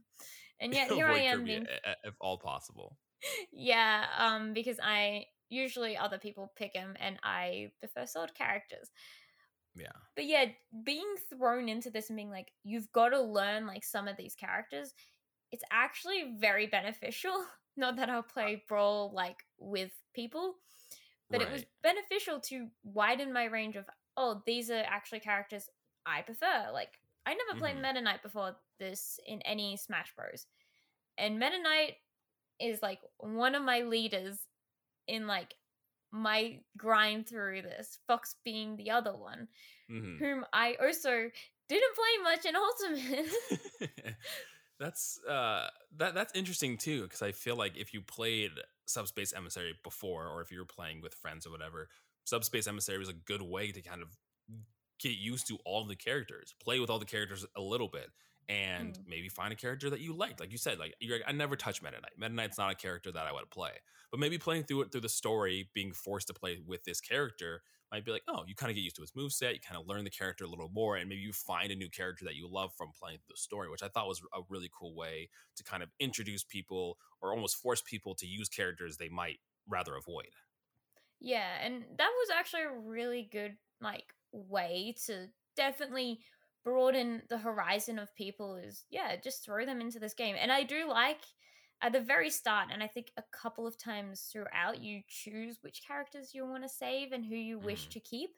And 0.60 0.74
yet 0.74 0.92
here 0.92 1.08
I 1.08 1.20
am 1.20 1.46
being 1.46 1.66
if 2.04 2.16
all 2.20 2.38
possible. 2.38 2.98
yeah, 3.52 4.06
um, 4.18 4.54
because 4.54 4.80
I 4.82 5.26
usually 5.50 5.98
other 5.98 6.18
people 6.18 6.52
pick 6.56 6.74
him 6.74 6.96
and 7.00 7.18
I 7.24 7.72
prefer 7.80 8.06
sword 8.06 8.34
characters. 8.36 8.92
Yeah. 9.76 9.88
But 10.16 10.26
yeah, 10.26 10.46
being 10.84 11.16
thrown 11.30 11.70
into 11.70 11.90
this 11.90 12.10
and 12.10 12.18
being 12.18 12.30
like, 12.30 12.52
you've 12.64 12.92
got 12.92 13.10
to 13.10 13.22
learn 13.22 13.66
like 13.68 13.84
some 13.84 14.08
of 14.08 14.18
these 14.18 14.36
characters, 14.36 14.94
it's 15.52 15.64
actually 15.72 16.36
very 16.40 16.68
beneficial. 16.68 17.46
Not 17.78 17.96
that 17.96 18.10
I'll 18.10 18.24
play 18.24 18.64
Brawl 18.68 19.12
like 19.14 19.38
with 19.58 19.92
people, 20.14 20.56
but 21.30 21.42
it 21.42 21.50
was 21.52 21.64
beneficial 21.82 22.40
to 22.42 22.68
widen 22.84 23.32
my 23.32 23.46
range 23.46 23.78
of 23.78 23.86
oh, 24.18 24.42
these 24.46 24.70
are 24.70 24.84
actually 24.86 25.22
characters 25.22 25.70
I 26.06 26.22
prefer. 26.24 26.72
Like 26.74 27.00
I 27.26 27.36
never 27.36 27.58
played 27.58 27.78
Mhm. 27.78 27.82
Meta 27.82 28.02
Knight 28.02 28.22
before 28.22 28.58
this 28.80 29.20
in 29.26 29.42
any 29.44 29.78
Smash 29.78 30.14
Bros. 30.16 30.46
And 31.18 31.38
Meta 31.40 31.62
Knight 31.62 31.96
is 32.60 32.82
like 32.82 33.00
one 33.18 33.56
of 33.56 33.64
my 33.64 33.82
leaders 33.82 34.38
in 35.08 35.28
like 35.28 35.54
my 36.12 36.60
grind 36.78 37.28
through 37.28 37.62
this. 37.62 38.00
Fox 38.08 38.36
being 38.44 38.76
the 38.78 38.92
other 38.92 39.16
one, 39.16 39.48
Mhm. 39.90 40.18
whom 40.20 40.46
I 40.54 40.76
also 40.82 41.30
didn't 41.68 41.96
play 41.96 42.24
much 42.24 42.46
in 42.46 42.56
Ultimate. 43.76 44.16
that's 44.80 45.20
uh 45.28 45.68
that 45.98 46.14
that's 46.14 46.34
interesting 46.36 46.78
too 46.78 47.04
because 47.04 47.22
I 47.22 47.32
feel 47.34 47.56
like 47.58 47.76
if 47.78 47.94
you 47.94 48.02
played 48.02 48.52
Subspace 48.88 49.34
Emissary 49.34 49.74
before, 49.84 50.28
or 50.28 50.42
if 50.42 50.52
you 50.52 50.60
were 50.60 50.66
playing 50.66 51.02
with 51.02 51.14
friends 51.14 51.46
or 51.46 51.52
whatever, 51.52 51.90
Subspace 52.26 52.66
Emissary 52.68 52.98
was 52.98 53.10
a 53.10 53.14
good 53.14 53.42
way 53.42 53.72
to 53.72 53.82
kind 53.82 54.02
of 54.02 54.18
get 55.00 55.14
used 55.18 55.48
to 55.48 55.58
all 55.66 55.86
the 55.86 55.96
characters, 55.96 56.54
play 56.64 56.80
with 56.80 56.90
all 56.90 57.00
the 57.00 57.06
characters 57.06 57.46
a 57.56 57.62
little 57.62 57.88
bit, 57.88 58.10
and 58.50 59.00
Mm. 59.00 59.06
maybe 59.06 59.30
find 59.30 59.54
a 59.54 59.56
character 59.56 59.89
that 59.91 60.02
you 60.02 60.14
liked. 60.14 60.41
Like 60.41 60.52
you 60.52 60.58
said, 60.58 60.80
like 60.80 60.95
you're, 61.00 61.20
I 61.28 61.32
never 61.32 61.56
touch 61.56 61.82
Meta 61.82 62.02
Knight. 62.02 62.14
Meta 62.18 62.34
Knight's 62.34 62.58
not 62.58 62.72
a 62.72 62.76
character 62.76 63.12
that 63.12 63.28
I 63.28 63.32
would 63.32 63.50
play, 63.52 63.74
but 64.12 64.20
maybe 64.20 64.38
playing 64.39 64.64
through 64.64 64.82
it 64.82 64.91
through 64.91 65.02
the 65.02 65.10
story, 65.10 65.70
being 65.74 65.93
forced 65.93 66.28
to 66.28 66.34
play 66.34 66.60
with 66.66 66.84
this 66.84 67.00
character 67.00 67.62
might 67.91 68.06
be 68.06 68.12
like, 68.12 68.24
oh, 68.28 68.43
you 68.47 68.56
kind 68.56 68.70
of 68.70 68.76
get 68.76 68.82
used 68.82 68.95
to 68.97 69.02
his 69.02 69.12
moveset, 69.14 69.54
you 69.56 69.60
kind 69.60 69.80
of 69.80 69.88
learn 69.88 70.04
the 70.04 70.12
character 70.12 70.43
a 70.45 70.47
little 70.47 70.70
more, 70.70 70.95
and 70.97 71.10
maybe 71.10 71.22
you 71.22 71.34
find 71.34 71.72
a 71.72 71.76
new 71.76 71.89
character 71.89 72.26
that 72.26 72.36
you 72.36 72.47
love 72.47 72.72
from 72.76 72.91
playing 72.91 73.18
through 73.18 73.34
the 73.34 73.38
story, 73.38 73.70
which 73.70 73.82
I 73.84 73.88
thought 73.88 74.08
was 74.08 74.22
a 74.34 74.41
really 74.50 74.70
cool 74.78 74.93
way 74.95 75.30
to 75.56 75.64
kind 75.64 75.82
of 75.82 75.89
introduce 76.00 76.43
people 76.43 76.97
or 77.22 77.32
almost 77.34 77.56
force 77.58 77.82
people 77.82 78.14
to 78.16 78.28
use 78.28 78.50
characters 78.50 78.97
they 78.97 79.10
might 79.10 79.39
rather 79.68 79.95
avoid. 79.95 80.28
Yeah, 81.20 81.58
and 81.62 81.84
that 81.97 82.12
was 82.18 82.30
actually 82.30 82.64
a 82.64 82.72
really 82.72 83.24
good 83.32 83.58
like 83.82 84.14
way 84.32 84.95
to 85.06 85.28
definitely 85.56 86.22
broaden 86.70 87.22
the 87.30 87.38
horizon 87.38 87.98
of 88.00 88.14
people 88.16 88.56
is 88.56 88.84
yeah, 88.90 89.16
just 89.24 89.44
throw 89.44 89.66
them 89.66 89.82
into 89.82 90.00
this 90.00 90.14
game. 90.14 90.36
And 90.40 90.52
I 90.52 90.64
do 90.64 90.88
like 90.88 91.22
at 91.82 91.94
the 91.94 92.02
very 92.02 92.30
start 92.30 92.68
and 92.74 92.84
I 92.84 92.88
think 92.88 93.08
a 93.18 93.24
couple 93.42 93.66
of 93.66 93.78
times 93.78 94.30
throughout 94.32 94.82
you 94.82 95.02
choose 95.08 95.58
which 95.62 95.82
characters 95.88 96.36
you 96.36 96.46
want 96.46 96.64
to 96.64 96.70
save 96.70 97.12
and 97.14 97.26
who 97.26 97.36
you 97.36 97.58
wish 97.60 97.88
Mhm. 97.88 97.92
to 97.92 98.00
keep. 98.12 98.30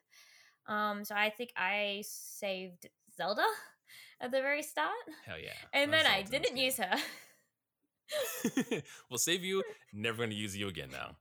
Um 0.66 1.04
so 1.04 1.14
I 1.14 1.28
think 1.30 1.50
I 1.56 2.04
saved 2.06 2.86
Zelda 3.16 3.46
at 4.20 4.30
the 4.30 4.40
very 4.40 4.62
start 4.62 5.04
Hell 5.26 5.38
yeah. 5.38 5.58
and 5.72 5.92
then 5.92 6.06
I 6.06 6.22
didn't 6.22 6.56
use 6.56 6.76
her. 6.78 6.94
we'll 9.10 9.18
save 9.18 9.42
you. 9.44 9.62
Never 9.92 10.18
going 10.18 10.30
to 10.30 10.36
use 10.36 10.56
you 10.56 10.68
again 10.68 10.90
now. 10.92 11.16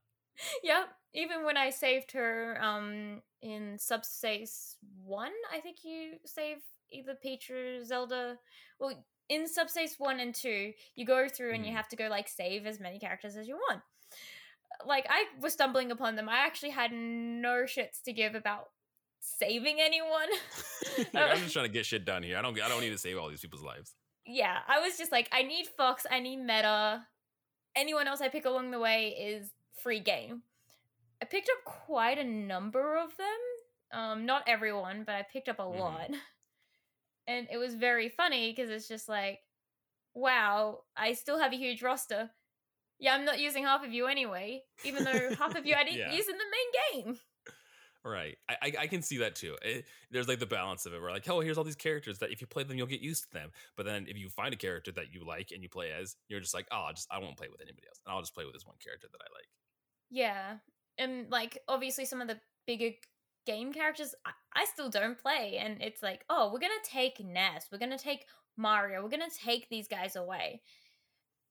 Yep. 0.63 0.89
Even 1.13 1.43
when 1.43 1.57
I 1.57 1.69
saved 1.71 2.11
her 2.13 2.57
um 2.61 3.21
in 3.41 3.77
Subspace 3.79 4.77
1, 5.03 5.31
I 5.55 5.59
think 5.59 5.77
you 5.83 6.13
save 6.25 6.57
either 6.91 7.15
Peach 7.15 7.49
or 7.49 7.83
Zelda. 7.83 8.37
Well, 8.79 9.03
in 9.29 9.47
Subspace 9.47 9.95
1 9.97 10.19
and 10.19 10.35
2, 10.35 10.73
you 10.95 11.05
go 11.05 11.27
through 11.29 11.53
and 11.53 11.65
you 11.65 11.71
Mhm. 11.71 11.75
have 11.75 11.87
to 11.89 11.95
go 11.95 12.07
like 12.09 12.27
save 12.27 12.65
as 12.65 12.79
many 12.79 12.99
characters 12.99 13.35
as 13.37 13.47
you 13.47 13.55
want. 13.55 13.81
Like 14.85 15.05
I 15.09 15.25
was 15.39 15.53
stumbling 15.53 15.91
upon 15.91 16.15
them. 16.15 16.27
I 16.27 16.37
actually 16.37 16.71
had 16.71 16.91
no 16.91 17.63
shits 17.65 18.01
to 18.03 18.13
give 18.13 18.35
about 18.35 18.71
saving 19.19 19.79
anyone. 19.79 20.27
Like, 21.13 21.15
I'm 21.31 21.37
just 21.39 21.53
trying 21.53 21.65
to 21.65 21.71
get 21.71 21.85
shit 21.85 22.03
done 22.05 22.23
here. 22.23 22.37
I 22.37 22.41
don't. 22.41 22.59
I 22.61 22.67
don't 22.67 22.81
need 22.81 22.89
to 22.89 22.97
save 22.97 23.17
all 23.17 23.29
these 23.29 23.41
people's 23.41 23.61
lives. 23.63 23.95
yeah, 24.25 24.59
I 24.67 24.79
was 24.79 24.97
just 24.97 25.11
like, 25.11 25.29
I 25.31 25.43
need 25.43 25.67
Fox, 25.67 26.05
I 26.09 26.19
need 26.19 26.37
Meta. 26.37 27.05
Anyone 27.75 28.07
else 28.07 28.19
I 28.21 28.27
pick 28.27 28.45
along 28.45 28.71
the 28.71 28.79
way 28.79 29.09
is 29.09 29.51
free 29.81 29.99
game. 30.01 30.43
I 31.21 31.25
picked 31.25 31.49
up 31.49 31.63
quite 31.63 32.17
a 32.17 32.23
number 32.23 32.97
of 32.97 33.15
them. 33.17 33.39
Um, 33.99 34.25
not 34.25 34.43
everyone, 34.47 35.03
but 35.05 35.15
I 35.15 35.21
picked 35.23 35.47
up 35.49 35.59
a 35.59 35.63
Mhm. 35.63 35.79
lot. 35.79 36.09
And 37.27 37.47
it 37.51 37.57
was 37.57 37.75
very 37.75 38.09
funny 38.09 38.51
because 38.51 38.69
it's 38.69 38.87
just 38.87 39.07
like, 39.07 39.39
wow, 40.13 40.79
I 40.97 41.13
still 41.13 41.39
have 41.39 41.53
a 41.53 41.57
huge 41.57 41.81
roster. 41.81 42.29
Yeah, 42.99 43.15
I'm 43.15 43.25
not 43.25 43.39
using 43.39 43.63
half 43.63 43.83
of 43.83 43.91
you 43.93 44.07
anyway, 44.07 44.61
even 44.83 45.03
though 45.03 45.35
half 45.35 45.55
of 45.55 45.65
you 45.65 45.75
I 45.77 45.83
didn't 45.83 45.99
Yeah. 45.99 46.13
use 46.13 46.27
in 46.27 46.35
the 46.37 46.43
main 46.97 47.05
game. 47.05 47.19
Right. 48.03 48.37
I, 48.49 48.55
I 48.63 48.73
I 48.79 48.87
can 48.87 49.03
see 49.03 49.17
that 49.19 49.35
too. 49.35 49.57
It, 49.61 49.85
there's 50.09 50.27
like 50.27 50.39
the 50.39 50.47
balance 50.47 50.87
of 50.87 50.93
it. 50.93 51.01
Where 51.01 51.11
like, 51.11 51.29
oh, 51.29 51.39
here's 51.39 51.57
all 51.59 51.63
these 51.63 51.75
characters 51.75 52.17
that 52.19 52.31
if 52.31 52.41
you 52.41 52.47
play 52.47 52.63
them, 52.63 52.75
you'll 52.77 52.87
get 52.87 53.01
used 53.01 53.25
to 53.25 53.29
them. 53.31 53.51
But 53.77 53.85
then 53.85 54.07
if 54.07 54.17
you 54.17 54.27
find 54.29 54.53
a 54.53 54.57
character 54.57 54.91
that 54.93 55.13
you 55.13 55.23
like 55.23 55.51
and 55.51 55.61
you 55.61 55.69
play 55.69 55.91
as, 55.91 56.15
you're 56.27 56.39
just 56.39 56.55
like, 56.55 56.67
oh, 56.71 56.85
I 56.89 56.93
just 56.93 57.07
I 57.11 57.19
won't 57.19 57.37
play 57.37 57.47
with 57.51 57.61
anybody 57.61 57.87
else. 57.87 57.99
And 58.05 58.13
I'll 58.13 58.21
just 58.21 58.33
play 58.33 58.43
with 58.45 58.53
this 58.53 58.65
one 58.65 58.77
character 58.83 59.07
that 59.11 59.21
I 59.21 59.29
like. 59.35 59.47
Yeah. 60.09 60.55
And 60.97 61.29
like 61.31 61.59
obviously 61.67 62.05
some 62.05 62.21
of 62.21 62.27
the 62.27 62.39
bigger 62.65 62.89
game 63.45 63.73
characters 63.73 64.13
I, 64.25 64.31
I 64.53 64.65
still 64.65 64.89
don't 64.89 65.17
play 65.17 65.57
and 65.59 65.81
it's 65.81 66.01
like, 66.03 66.23
"Oh, 66.29 66.51
we're 66.51 66.59
going 66.59 66.71
to 66.83 66.89
take 66.89 67.19
Ness. 67.23 67.67
We're 67.71 67.77
going 67.79 67.91
to 67.91 67.97
take 67.97 68.25
Mario. 68.57 69.01
We're 69.03 69.09
going 69.09 69.29
to 69.29 69.37
take 69.37 69.69
these 69.69 69.87
guys 69.87 70.15
away." 70.15 70.61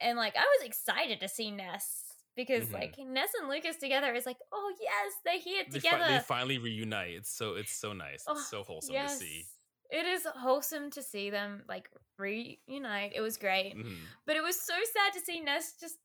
And 0.00 0.16
like 0.16 0.36
I 0.36 0.40
was 0.58 0.66
excited 0.66 1.20
to 1.20 1.28
see 1.28 1.50
Ness 1.50 2.04
because 2.36 2.64
Mhm. 2.68 2.72
like 2.72 2.98
Ness 2.98 3.30
and 3.38 3.48
Lucas 3.50 3.76
together 3.76 4.14
is 4.14 4.24
like, 4.26 4.38
"Oh, 4.52 4.72
yes, 4.80 5.12
they're 5.24 5.38
here 5.38 5.64
They, 5.68 5.80
fi- 5.80 5.90
together." 5.90 6.12
they 6.12 6.18
finally 6.20 6.58
reunite. 6.58 7.14
It's 7.14 7.30
so 7.30 7.54
it's 7.54 7.72
so 7.74 7.92
nice. 7.92 8.24
Oh, 8.26 8.32
It's 8.32 8.48
so 8.48 8.62
wholesome 8.62 8.94
yes. 8.94 9.18
to 9.18 9.24
see. 9.24 9.44
It 9.90 10.06
is 10.06 10.24
wholesome 10.36 10.90
to 10.92 11.02
see 11.02 11.30
them 11.30 11.64
like 11.68 11.90
reunite. 12.16 13.12
It 13.14 13.20
was 13.20 13.36
great. 13.36 13.74
Mhm. 13.76 13.96
But 14.24 14.36
it 14.36 14.42
was 14.42 14.60
so 14.60 14.74
sad 14.92 15.12
to 15.14 15.20
see 15.20 15.40
Ness 15.40 15.74
just 15.80 15.96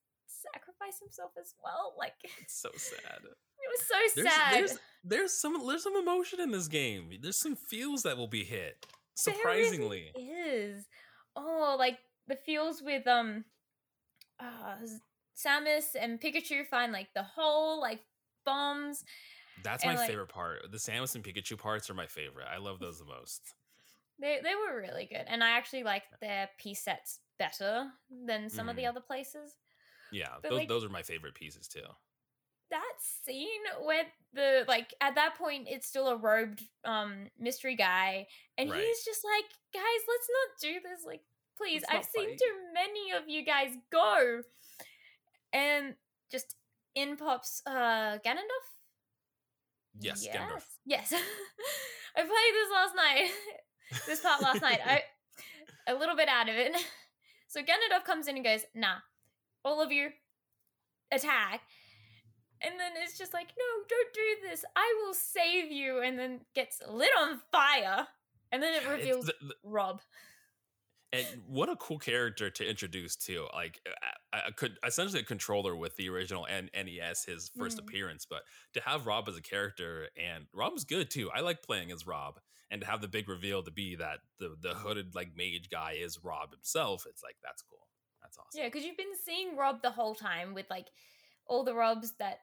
sacrifice 0.53 0.99
himself 0.99 1.31
as 1.39 1.53
well. 1.63 1.95
Like 1.97 2.13
It's 2.41 2.59
so 2.61 2.69
sad. 2.75 3.19
It 3.23 3.69
was 3.71 3.87
so 3.87 3.95
There's, 4.21 4.33
sad. 4.33 4.53
there's 4.53 4.77
there's 5.03 5.33
some 5.33 5.65
there's 5.67 5.83
some 5.83 5.95
emotion 5.95 6.39
in 6.39 6.51
this 6.51 6.67
game. 6.67 7.09
There's 7.21 7.37
some 7.39 7.55
feels 7.55 8.03
that 8.03 8.17
will 8.17 8.27
be 8.27 8.43
hit. 8.43 8.85
Surprisingly. 9.15 10.11
really 10.15 10.27
is. 10.29 10.85
Oh, 11.35 11.75
like 11.79 11.97
the 12.27 12.35
feels 12.45 12.81
with 12.81 13.07
um 13.07 13.45
uh 14.39 14.75
Samus 15.35 15.95
and 15.99 16.19
Pikachu 16.19 16.65
find 16.65 16.91
like 16.93 17.09
the 17.15 17.23
whole 17.23 17.79
like 17.81 18.01
bombs. 18.45 19.03
That's 19.63 19.85
my 19.85 19.95
like- 19.95 20.07
favorite 20.09 20.29
part. 20.29 20.69
The 20.71 20.77
Samus 20.77 21.15
and 21.15 21.23
Pikachu 21.23 21.57
parts 21.57 21.89
are 21.89 21.93
my 21.93 22.07
favorite. 22.07 22.47
I 22.53 22.57
love 22.57 22.79
those 22.79 22.99
the 22.99 23.05
most. 23.05 23.41
They 24.17 24.39
they 24.41 24.53
were 24.55 24.79
really 24.79 25.07
good. 25.11 25.25
And 25.27 25.43
I 25.43 25.49
actually 25.57 25.83
like 25.83 26.03
their 26.21 26.47
piece 26.57 26.81
sets 26.85 27.19
better 27.37 27.87
than 28.25 28.49
some 28.49 28.69
of 28.69 28.77
the 28.77 28.83
Mhm. 28.83 28.89
other 28.89 29.01
places. 29.01 29.57
Yeah, 30.15 30.35
But, 30.41 30.49
those 30.51 30.59
like- 30.59 30.67
those 30.69 30.83
are 30.85 30.89
my 30.89 31.03
favorite 31.03 31.35
pieces 31.35 31.67
too. 31.67 31.85
That 32.71 32.93
scene 32.99 33.61
where 33.83 34.05
the 34.33 34.65
like 34.67 34.93
at 34.99 35.15
that 35.15 35.35
point 35.35 35.67
it's 35.69 35.85
still 35.87 36.07
a 36.07 36.17
robed 36.17 36.63
um 36.83 37.29
mystery 37.37 37.75
guy 37.75 38.27
and 38.57 38.71
Right. 38.71 38.81
he's 38.81 39.03
just 39.05 39.23
like, 39.23 39.45
guys, 39.73 40.01
let's 40.07 40.29
not 40.37 40.49
do 40.61 40.79
this. 40.89 41.05
Like, 41.05 41.21
please, 41.57 41.83
Let's 41.83 42.07
I've 42.07 42.11
seen 42.11 42.29
fight." 42.29 42.37
too 42.39 42.55
many 42.73 43.11
of 43.11 43.29
you 43.29 43.43
guys 43.45 43.75
go. 43.91 44.41
And 45.53 45.95
just 46.31 46.55
in 46.95 47.17
pops 47.17 47.61
uh 47.67 48.17
Ganondorf. 48.25 48.67
Yes, 49.99 50.27
Ganondorf. 50.27 50.65
Yes. 50.85 51.13
I 52.17 52.21
played 52.21 52.53
this 52.53 52.71
last 52.73 52.95
night. 52.95 53.31
this 54.07 54.19
part 54.21 54.41
last 54.41 54.61
night. 54.61 54.79
I 54.85 55.03
a 55.87 55.93
little 55.95 56.15
bit 56.15 56.27
out 56.29 56.49
of 56.49 56.55
it. 56.55 56.75
So 57.47 57.61
Ganondorf 57.61 58.03
comes 58.05 58.27
in 58.27 58.35
and 58.37 58.43
goes, 58.43 58.61
nah, 58.73 58.97
all 59.65 59.81
of 59.81 59.91
your 59.91 60.11
attack. 61.11 61.61
And 62.61 62.79
then 62.79 62.93
it's 63.03 63.17
just 63.17 63.33
like, 63.33 63.47
no, 63.57 63.83
don't 63.89 64.13
do 64.13 64.47
this. 64.49 64.63
I 64.75 65.03
will 65.05 65.13
save 65.13 65.71
you. 65.71 66.01
And 66.01 66.17
then 66.17 66.39
gets 66.55 66.81
lit 66.89 67.09
on 67.19 67.41
fire. 67.51 68.07
And 68.51 68.63
then 68.63 68.73
it 68.73 68.87
reveals 68.87 69.25
the- 69.25 69.35
the- 69.41 69.55
Rob. 69.63 70.01
and 71.11 71.25
what 71.47 71.69
a 71.69 71.75
cool 71.77 71.97
character 71.99 72.49
to 72.49 72.67
introduce 72.67 73.15
too. 73.15 73.47
Like 73.53 73.79
I, 74.33 74.47
I 74.47 74.51
could 74.51 74.77
essentially 74.85 75.21
a 75.21 75.25
controller 75.25 75.75
with 75.75 75.95
the 75.97 76.09
original 76.09 76.45
N- 76.49 76.69
NES, 76.73 77.25
his 77.25 77.49
1st 77.57 77.77
Mm. 77.77 77.79
appearance, 77.79 78.25
but 78.25 78.43
to 78.73 78.81
have 78.81 79.05
Rob 79.05 79.27
as 79.29 79.37
a 79.37 79.41
character 79.41 80.09
and 80.17 80.45
Rob's 80.53 80.83
good 80.85 81.09
too. 81.09 81.29
I 81.31 81.39
like 81.41 81.61
playing 81.63 81.91
as 81.91 82.05
Rob, 82.07 82.39
and 82.71 82.81
to 82.81 82.87
have 82.87 83.01
the 83.01 83.07
big 83.07 83.29
reveal 83.29 83.63
to 83.63 83.71
be 83.71 83.95
that 83.95 84.19
the 84.39 84.55
the 84.59 84.73
hooded 84.73 85.15
like 85.15 85.35
mage 85.35 85.69
guy 85.69 85.93
is 85.93 86.21
Rob 86.23 86.51
himself. 86.51 87.05
It's 87.07 87.23
like 87.23 87.37
that's 87.43 87.61
cool. 87.61 87.87
That's 88.25 88.37
awesome. 88.37 88.59
Yeah, 88.59 88.67
because 88.67 88.83
you've 88.83 88.97
been 88.97 89.15
seeing 89.23 89.55
Rob 89.55 89.81
the 89.81 89.91
whole 89.91 90.15
time 90.15 90.53
with 90.53 90.65
like 90.69 90.87
all 91.47 91.63
the 91.63 91.75
Robs 91.75 92.13
that 92.19 92.39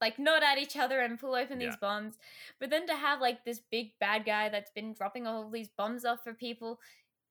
like 0.00 0.18
nod 0.18 0.42
at 0.42 0.58
each 0.58 0.76
other 0.76 0.98
and 1.00 1.18
pull 1.18 1.34
open 1.36 1.60
Yeah. 1.60 1.68
these 1.68 1.76
bombs. 1.76 2.14
But 2.58 2.70
then 2.70 2.86
to 2.88 2.94
have 2.94 3.20
like 3.20 3.44
this 3.44 3.60
big 3.70 3.92
bad 4.00 4.24
guy 4.24 4.48
that's 4.48 4.70
been 4.72 4.94
dropping 4.94 5.26
all 5.28 5.48
these 5.48 5.68
bombs 5.68 6.04
off 6.04 6.24
for 6.24 6.34
people 6.34 6.80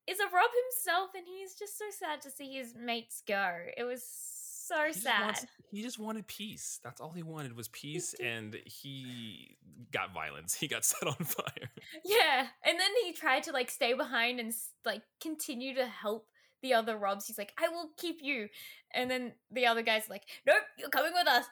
is 0.07 0.19
a 0.19 0.23
Rob 0.23 0.49
himself, 0.65 1.11
and 1.15 1.25
he's 1.27 1.53
just 1.55 1.77
so 1.77 1.85
sad 1.91 2.21
to 2.21 2.31
see 2.31 2.53
his 2.55 2.73
mates 2.75 3.21
go. 3.27 3.55
It 3.77 3.83
was 3.83 4.03
so 4.03 4.85
He 4.87 4.93
just, 4.93 5.03
sad. 5.03 5.21
wants- 5.25 5.45
he 5.69 5.81
just 5.83 5.99
wanted 5.99 6.25
peace. 6.27 6.79
That's 6.83 6.99
all 7.01 7.11
he 7.11 7.23
wanted 7.23 7.55
was 7.55 7.67
peace, 7.67 8.13
and 8.15 8.55
he 8.65 9.57
got 9.91 10.13
violence. 10.13 10.53
He 10.59 10.67
got 10.67 10.85
set 10.85 11.07
on 11.07 11.13
fire. 11.25 11.69
Yeah, 12.05 12.47
and 12.65 12.79
then 12.79 12.89
he 13.03 13.11
tried 13.13 13.43
to 13.43 13.51
like 13.51 13.69
stay 13.69 13.93
behind 13.93 14.39
and 14.39 14.53
like 14.85 15.01
continue 15.21 15.75
to 15.75 15.85
help 15.85 16.27
the 16.61 16.73
other 16.73 16.97
robs. 16.97 17.25
He's 17.27 17.37
like, 17.37 17.53
I 17.59 17.69
will 17.69 17.89
keep 17.97 18.17
you. 18.21 18.47
And 18.93 19.09
then 19.09 19.33
the 19.51 19.65
other 19.65 19.81
guy's 19.81 20.09
like, 20.09 20.23
Nope, 20.45 20.63
you're 20.77 20.89
coming 20.89 21.13
with 21.13 21.27
us. 21.27 21.45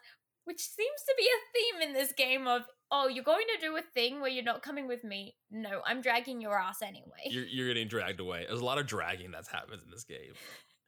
Which 0.45 0.59
seems 0.61 1.01
to 1.07 1.13
be 1.17 1.25
a 1.25 1.79
theme 1.81 1.89
in 1.89 1.93
this 1.93 2.11
game 2.13 2.47
of, 2.47 2.63
oh, 2.89 3.07
you're 3.07 3.23
going 3.23 3.45
to 3.55 3.61
do 3.65 3.77
a 3.77 3.81
thing 3.93 4.19
where 4.19 4.31
you're 4.31 4.43
not 4.43 4.63
coming 4.63 4.87
with 4.87 5.03
me. 5.03 5.35
No, 5.51 5.81
I'm 5.85 6.01
dragging 6.01 6.41
your 6.41 6.57
ass 6.57 6.81
anyway. 6.81 7.27
You're, 7.29 7.45
you're 7.45 7.67
getting 7.67 7.87
dragged 7.87 8.19
away. 8.19 8.45
There's 8.47 8.61
a 8.61 8.65
lot 8.65 8.79
of 8.79 8.87
dragging 8.87 9.29
that's 9.29 9.47
happens 9.47 9.83
in 9.83 9.91
this 9.91 10.05
game. 10.05 10.33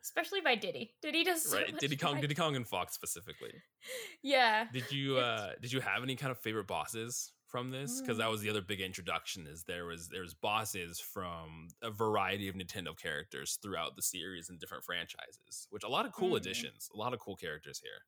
Especially 0.04 0.42
by 0.42 0.56
Diddy. 0.56 0.96
Diddy 1.04 1.24
does 1.24 1.44
so 1.44 1.58
right. 1.58 1.78
Diddy 1.78 1.96
Kong, 1.96 2.14
drag- 2.14 2.22
Diddy 2.22 2.34
Kong 2.34 2.56
and 2.56 2.68
Fox 2.68 2.94
specifically. 2.96 3.54
Yeah. 4.24 4.66
Did 4.74 4.92
you 4.92 5.18
uh 5.18 5.52
did 5.62 5.72
you 5.72 5.80
have 5.80 6.02
any 6.04 6.16
kind 6.16 6.32
of 6.32 6.40
favorite 6.40 6.68
bosses 6.68 7.32
from 7.52 7.72
this? 7.72 8.02
Because 8.02 8.18
Mm. 8.18 8.20
that 8.20 8.30
was 8.32 8.42
the 8.42 8.50
other 8.50 8.62
big 8.62 8.82
introduction. 8.82 9.48
Is 9.48 9.64
there 9.66 9.86
was 9.86 10.10
there 10.10 10.22
was 10.22 10.34
bosses 10.34 11.00
from 11.00 11.68
a 11.82 11.92
variety 11.92 12.48
of 12.50 12.56
Nintendo 12.56 12.98
characters 12.98 13.58
throughout 13.62 13.96
the 13.98 14.02
series 14.04 14.50
and 14.50 14.60
different 14.60 14.86
franchises, 14.86 15.68
which 15.72 15.84
a 15.84 15.90
lot 15.90 16.06
of 16.06 16.14
cool 16.14 16.36
Mm. 16.36 16.38
additions, 16.38 16.90
a 16.94 16.98
lot 16.98 17.14
of 17.14 17.20
cool 17.20 17.36
characters 17.36 17.80
here. 17.82 18.06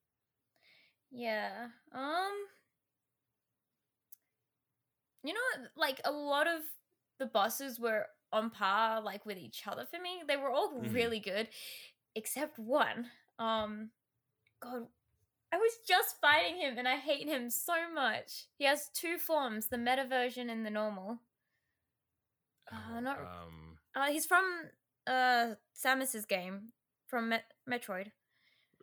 Yeah. 1.11 1.69
Um 1.91 2.47
You 5.23 5.33
know, 5.33 5.67
like 5.75 6.01
a 6.03 6.11
lot 6.11 6.47
of 6.47 6.63
the 7.19 7.25
bosses 7.25 7.79
were 7.79 8.07
on 8.31 8.49
par 8.49 9.01
like 9.01 9.25
with 9.25 9.37
each 9.37 9.65
other 9.67 9.85
for 9.85 9.99
me. 9.99 10.23
They 10.27 10.37
were 10.37 10.49
all 10.51 10.71
Mhm. 10.79 10.89
really 10.89 11.19
good 11.19 11.49
except 12.15 12.59
one. 12.59 13.11
Um 13.39 13.91
god, 14.61 14.89
I 15.53 15.57
was 15.57 15.71
just 15.87 16.15
fighting 16.19 16.59
him 16.59 16.79
and 16.79 16.87
I 16.87 16.95
hate 16.95 17.27
him 17.27 17.47
so 17.51 17.73
much. 17.93 18.45
He 18.57 18.65
has 18.65 18.89
two 18.95 19.19
forms, 19.19 19.67
the 19.67 19.77
meta 19.77 20.05
version 20.09 20.49
and 20.49 20.65
the 20.65 20.71
normal. 20.71 21.19
Uh, 22.71 22.99
not- 22.99 23.19
um 23.19 23.77
Uh 23.95 24.07
he's 24.07 24.25
from 24.25 24.43
uh 25.05 25.53
Samus's 25.75 26.25
game 26.25 26.69
from 27.07 27.29
Met- 27.29 27.51
Metroid. 27.69 28.07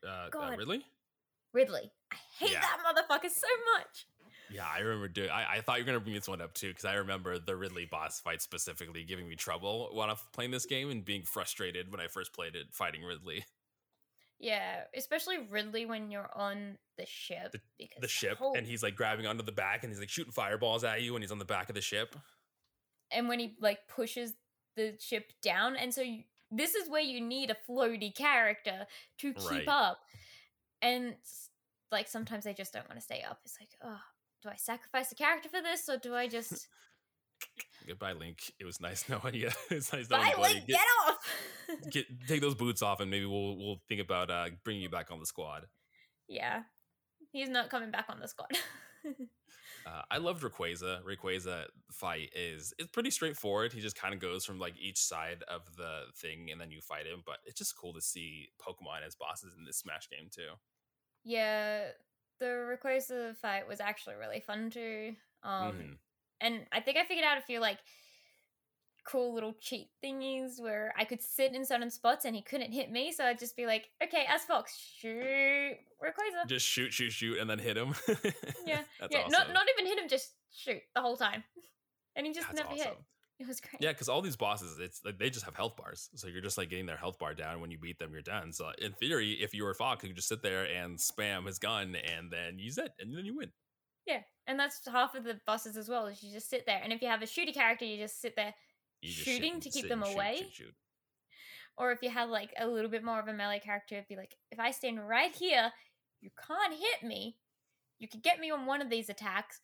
uh, 0.06 0.08
uh 0.08 0.28
God. 0.30 0.58
Ridley? 0.58 0.84
Ridley. 1.52 1.90
I 2.12 2.16
hate 2.38 2.52
Yeah. 2.52 2.60
that 2.60 2.78
motherfucker 2.86 3.30
so 3.30 3.48
much. 3.76 4.06
Yeah, 4.52 4.66
I 4.72 4.78
remember 4.80 5.08
doing. 5.08 5.30
I, 5.30 5.56
I 5.56 5.60
thought 5.60 5.78
you 5.78 5.84
were 5.84 5.86
gonna 5.86 6.00
bring 6.00 6.14
this 6.14 6.28
one 6.28 6.40
up 6.40 6.54
too, 6.54 6.68
because 6.68 6.84
I 6.84 6.94
remember 6.94 7.38
the 7.40 7.56
Ridley 7.56 7.86
boss 7.86 8.20
fight 8.20 8.42
specifically 8.42 9.02
giving 9.04 9.28
me 9.28 9.34
trouble 9.36 9.90
when 9.92 10.08
I'm 10.10 10.16
playing 10.32 10.50
this 10.52 10.66
game 10.66 10.90
and 10.90 11.04
being 11.04 11.22
frustrated 11.22 11.90
when 11.90 12.00
I 12.00 12.06
first 12.08 12.32
played 12.32 12.54
it 12.54 12.66
fighting 12.72 13.02
Ridley. 13.02 13.44
Yeah, 14.43 14.84
especially 14.97 15.36
Ridley 15.51 15.84
when 15.84 16.11
you're 16.11 16.30
on 16.34 16.78
the 16.97 17.05
ship. 17.07 17.53
The- 17.53 17.91
The 18.01 18.09
ship, 18.09 18.38
whole- 18.38 18.57
and 18.57 18.66
he's 18.66 18.82
like 18.82 18.97
grabbing 18.97 19.26
onto 19.26 19.43
the 19.45 19.53
back, 19.53 19.84
and 19.84 19.93
he's 19.93 20.01
like 20.01 20.09
shooting 20.09 20.32
fireballs 20.32 20.82
at 20.82 21.03
you 21.03 21.12
when 21.12 21.20
he's 21.22 21.30
on 21.32 21.38
the 21.38 21.45
back 21.45 21.68
of 21.68 21.74
the 21.74 21.80
ship. 21.82 22.16
and 23.12 23.28
when 23.28 23.38
he 23.41 23.57
like 23.61 23.86
pushes 23.88 24.34
the 24.76 24.97
ship 25.01 25.32
down, 25.43 25.76
and 25.76 25.93
so 25.93 26.01
you, 26.01 26.22
this 26.51 26.74
is 26.76 26.88
where 26.88 27.03
you 27.03 27.20
need 27.20 27.51
a 27.51 27.57
floaty 27.68 28.14
character 28.14 28.86
to 29.18 29.32
keep 29.34 29.51
Right. 29.51 29.68
up. 29.68 30.01
And 30.80 31.16
like 31.91 32.07
sometimes 32.09 32.45
they 32.45 32.55
just 32.55 32.72
don't 32.72 32.88
want 32.88 32.99
to 33.01 33.05
stay 33.05 33.22
up. 33.22 33.41
It's 33.45 33.59
like, 33.61 33.70
oh, 33.82 34.01
do 34.43 34.49
I 34.49 34.55
sacrifice 34.57 35.11
a 35.12 35.16
character 35.16 35.49
for 35.49 35.61
this, 35.61 35.88
or 35.88 35.97
do 35.99 36.14
I 36.14 36.28
just 36.38 36.68
Goodbye, 37.91 38.12
Link. 38.12 38.38
It 38.59 38.64
was 38.64 38.80
nice 38.80 39.09
knowing 39.09 39.34
you. 39.34 39.51
it's 39.70 39.93
nice 39.93 40.09
knowing 40.09 40.22
bye, 40.24 40.30
you, 40.30 40.36
buddy. 40.36 40.55
Link, 40.55 40.66
Get, 40.66 40.76
get 40.78 40.86
off? 41.09 41.16
get 41.91 42.07
take 42.28 42.41
those 42.41 42.55
boots 42.55 42.82
off, 42.82 43.01
and 43.01 43.11
maybe 43.11 43.26
we'll 43.26 43.57
we'll 43.59 43.80
think 43.88 44.01
about 44.01 44.30
uh 44.30 44.49
bringing 44.64 44.82
you 44.82 44.88
back 44.88 45.11
on 45.11 45.18
the 45.20 45.26
squad. 45.26 45.66
yeah, 46.28 46.62
he's 47.32 47.49
not 47.49 47.68
coming 47.70 47.91
back 47.91 48.07
on 48.09 48.20
the 48.20 48.28
squad. 48.28 48.51
Uh, 49.86 50.03
I 50.11 50.18
loved 50.18 50.43
Rayquaza. 50.43 50.99
Rayquaza 51.03 51.64
fight 51.91 52.28
is 52.36 52.74
it's 52.78 52.91
pretty 52.91 53.11
straightforward. 53.11 53.72
He 53.72 53.80
just 53.80 53.97
kind 53.97 54.12
of 54.12 54.20
goes 54.20 54.45
from 54.45 54.59
like 54.59 54.74
each 54.78 54.99
side 54.99 55.43
of 55.49 55.62
the 55.76 56.03
thing, 56.18 56.51
and 56.53 56.61
then 56.61 56.70
you 56.70 56.82
fight 56.82 57.07
him. 57.07 57.22
But 57.24 57.38
it's 57.47 57.59
just 57.59 57.78
cool 57.78 57.95
to 57.95 58.01
see 58.03 58.49
Pokemon 58.61 59.07
as 59.07 59.14
bosses 59.16 59.55
in 59.59 59.64
this 59.64 59.78
Smash 59.78 60.11
game 60.11 60.28
too. 60.30 60.51
yeah, 61.24 61.86
the 62.41 62.45
Rayquaza 62.47 63.34
fight 63.38 63.66
was 63.66 63.80
actually 63.80 64.16
really 64.16 64.41
fun 64.41 64.68
too. 64.68 65.14
Um, 65.43 65.72
Mhm. 65.72 65.97
And 66.41 66.66
I 66.72 66.80
think 66.80 66.97
I 66.97 67.05
figured 67.05 67.26
out 67.26 67.38
a 67.38 67.43
few 67.43 67.61
like 67.61 67.78
cool 69.07 69.34
little 69.34 69.55
cheat 69.61 69.88
thingies 70.05 70.61
where 70.61 70.93
I 70.97 71.05
could 71.05 71.22
sit 71.22 71.55
in 71.55 71.64
certain 71.64 71.91
spots 71.91 72.24
and 72.24 72.34
he 72.34 72.43
couldn't 72.43 72.72
hit 72.72 72.91
me, 72.91 73.12
so 73.12 73.24
I'd 73.24 73.38
just 73.38 73.57
be 73.57 73.66
like, 73.66 73.88
"Okay, 74.03 74.24
as 74.28 74.43
Fox, 74.43 74.76
shoot 74.99 75.76
Rayquaza." 76.03 76.47
Just 76.47 76.66
shoot, 76.66 76.93
shoot, 76.93 77.11
shoot, 77.11 77.38
and 77.38 77.49
then 77.49 77.59
hit 77.59 77.76
him. 77.76 77.95
Yeah, 78.66 78.82
that's 79.01 79.12
yeah, 79.12 79.20
awesome. 79.20 79.32
not 79.32 79.53
not 79.53 79.66
even 79.74 79.86
hit 79.86 79.99
him, 79.99 80.09
just 80.09 80.34
shoot 80.53 80.80
the 80.95 81.01
whole 81.01 81.16
time, 81.16 81.43
and 82.16 82.26
he 82.26 82.32
just 82.32 82.47
That's 82.49 82.62
never 82.62 82.74
hit. 82.74 82.97
It 83.41 83.49
was 83.49 83.59
great. 83.59 83.80
Yeah, 83.80 83.93
because 83.93 84.11
all 84.11 84.20
these 84.20 84.36
bosses, 84.36 84.78
it's 84.78 85.01
like 85.03 85.18
they 85.18 85.30
just 85.30 85.47
have 85.47 85.57
health 85.57 85.74
bars, 85.76 86.11
so 86.14 86.28
you're 86.28 86.43
just 86.43 86.59
like 86.59 86.68
getting 86.68 86.84
their 86.84 86.99
health 86.99 87.18
bar 87.18 87.32
down. 87.32 87.61
When 87.61 87.70
you 87.70 87.78
beat 87.78 87.99
them, 87.99 88.12
you're 88.12 88.20
done. 88.20 88.53
So 88.53 88.70
in 88.78 88.93
theory, 88.93 89.32
if 89.32 89.55
you 89.55 89.64
were 89.64 89.72
Fox, 89.72 90.03
you 90.03 90.11
could 90.11 90.16
just 90.16 90.28
sit 90.28 90.43
there 90.43 90.64
and 90.64 90.99
spam 90.99 91.47
his 91.47 91.59
gun, 91.59 91.97
and 91.97 92.30
then 92.30 92.59
use 92.59 92.76
it, 92.76 92.93
and 93.01 93.16
then 93.16 93.24
you 93.24 93.36
win. 93.36 93.51
Yeah, 94.07 94.20
and 94.46 94.59
that's 94.59 94.80
half 94.86 95.14
of 95.14 95.24
the 95.24 95.40
bosses 95.46 95.76
as 95.76 95.88
well. 95.88 96.07
Is 96.07 96.22
you 96.22 96.32
just 96.32 96.51
sit 96.51 96.66
there, 96.66 96.80
and 96.82 96.92
if 96.92 97.03
you 97.03 97.09
have 97.09 97.22
a 97.22 97.26
shooty 97.26 97.55
character, 97.55 97.84
you 97.84 97.96
just 97.98 98.20
sit 98.20 98.36
there. 98.36 98.55
Just 99.03 99.24
Shooting 99.24 99.61
to 99.61 99.70
keep 99.70 99.88
them 99.88 100.03
away? 100.03 100.38
shoot, 100.38 100.53
shoot. 100.53 100.74
Or 101.78 101.92
if 101.92 102.03
you 102.03 102.11
have 102.11 102.28
like 102.28 102.53
a 102.59 102.66
little 102.66 102.90
bit 102.90 103.03
more 103.03 103.18
of 103.18 103.28
a 103.28 103.32
melee 103.32 103.61
character, 103.61 103.94
it'd 103.94 104.09
be 104.09 104.16
like, 104.16 104.34
if 104.51 104.61
I 104.61 104.70
stand 104.70 105.07
right 105.09 105.34
here, 105.34 105.72
you 106.20 106.30
can't 106.46 106.74
hit 106.74 107.09
me. 107.09 107.36
You 107.98 108.09
could 108.09 108.22
get 108.22 108.40
me 108.40 108.51
on 108.51 108.66
one 108.66 108.82
of 108.82 108.90
these 108.90 109.09
attacks, 109.09 109.61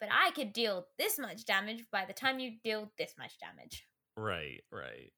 but 0.00 0.10
I 0.12 0.30
could 0.32 0.52
deal 0.52 0.86
this 0.98 1.18
much 1.18 1.46
damage 1.46 1.84
by 1.90 2.04
the 2.04 2.12
time 2.12 2.38
you 2.38 2.52
deal 2.62 2.92
this 2.98 3.14
much 3.18 3.38
damage. 3.38 3.86
Right, 4.16 4.62
right. 4.70 5.12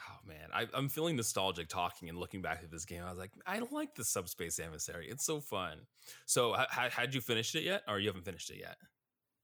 Oh 0.00 0.18
man, 0.26 0.48
I, 0.52 0.66
I'm 0.74 0.88
feeling 0.88 1.16
nostalgic 1.16 1.68
talking 1.68 2.08
and 2.08 2.18
looking 2.18 2.42
back 2.42 2.60
at 2.62 2.70
this 2.70 2.84
game. 2.84 3.02
I 3.04 3.10
was 3.10 3.18
like, 3.18 3.30
I 3.46 3.60
like 3.70 3.94
the 3.94 4.04
Subspace 4.04 4.58
Emissary. 4.58 5.08
It's 5.08 5.24
so 5.24 5.40
fun. 5.40 5.78
So, 6.26 6.52
ha- 6.52 6.66
ha- 6.70 6.90
had 6.90 7.14
you 7.14 7.20
finished 7.20 7.54
it 7.54 7.62
yet, 7.62 7.82
or 7.88 7.98
you 8.00 8.08
haven't 8.08 8.24
finished 8.24 8.50
it 8.50 8.58
yet? 8.58 8.76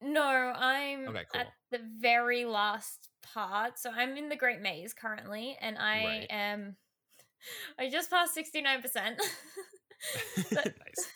No, 0.02 0.22
I'm 0.24 1.06
Okay, 1.08 1.24
cool. 1.32 1.40
at 1.42 1.48
the 1.70 1.80
very 2.00 2.44
last 2.46 3.10
part. 3.22 3.78
So 3.78 3.90
I'm 3.90 4.16
in 4.16 4.28
the 4.28 4.36
Great 4.36 4.60
Maze 4.60 4.92
currently, 4.94 5.56
and 5.60 5.78
I 5.78 6.04
Right. 6.04 6.26
am. 6.30 6.76
I 7.78 7.88
just 7.88 8.10
passed 8.10 8.36
69%. 8.36 9.16
But- 10.50 10.64
nice. 10.78 11.06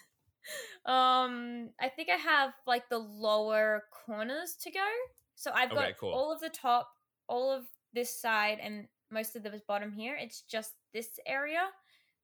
um, 0.84 1.70
I 1.80 1.88
think 1.88 2.08
I 2.10 2.16
have 2.16 2.52
like 2.66 2.88
the 2.90 2.98
lower 2.98 3.84
corners 4.06 4.56
to 4.62 4.70
go. 4.70 4.86
So 5.34 5.50
I've 5.54 5.70
got 5.70 5.84
Okay, 5.84 5.94
cool. 5.98 6.12
all 6.12 6.32
of 6.32 6.40
the 6.40 6.50
top, 6.50 6.88
all 7.28 7.50
of 7.50 7.64
this 7.94 8.20
side, 8.20 8.58
and 8.62 8.86
most 9.10 9.36
of 9.36 9.42
the 9.42 9.60
bottom 9.66 9.92
here. 9.92 10.16
It's 10.16 10.42
just 10.42 10.72
this 10.92 11.18
area 11.26 11.70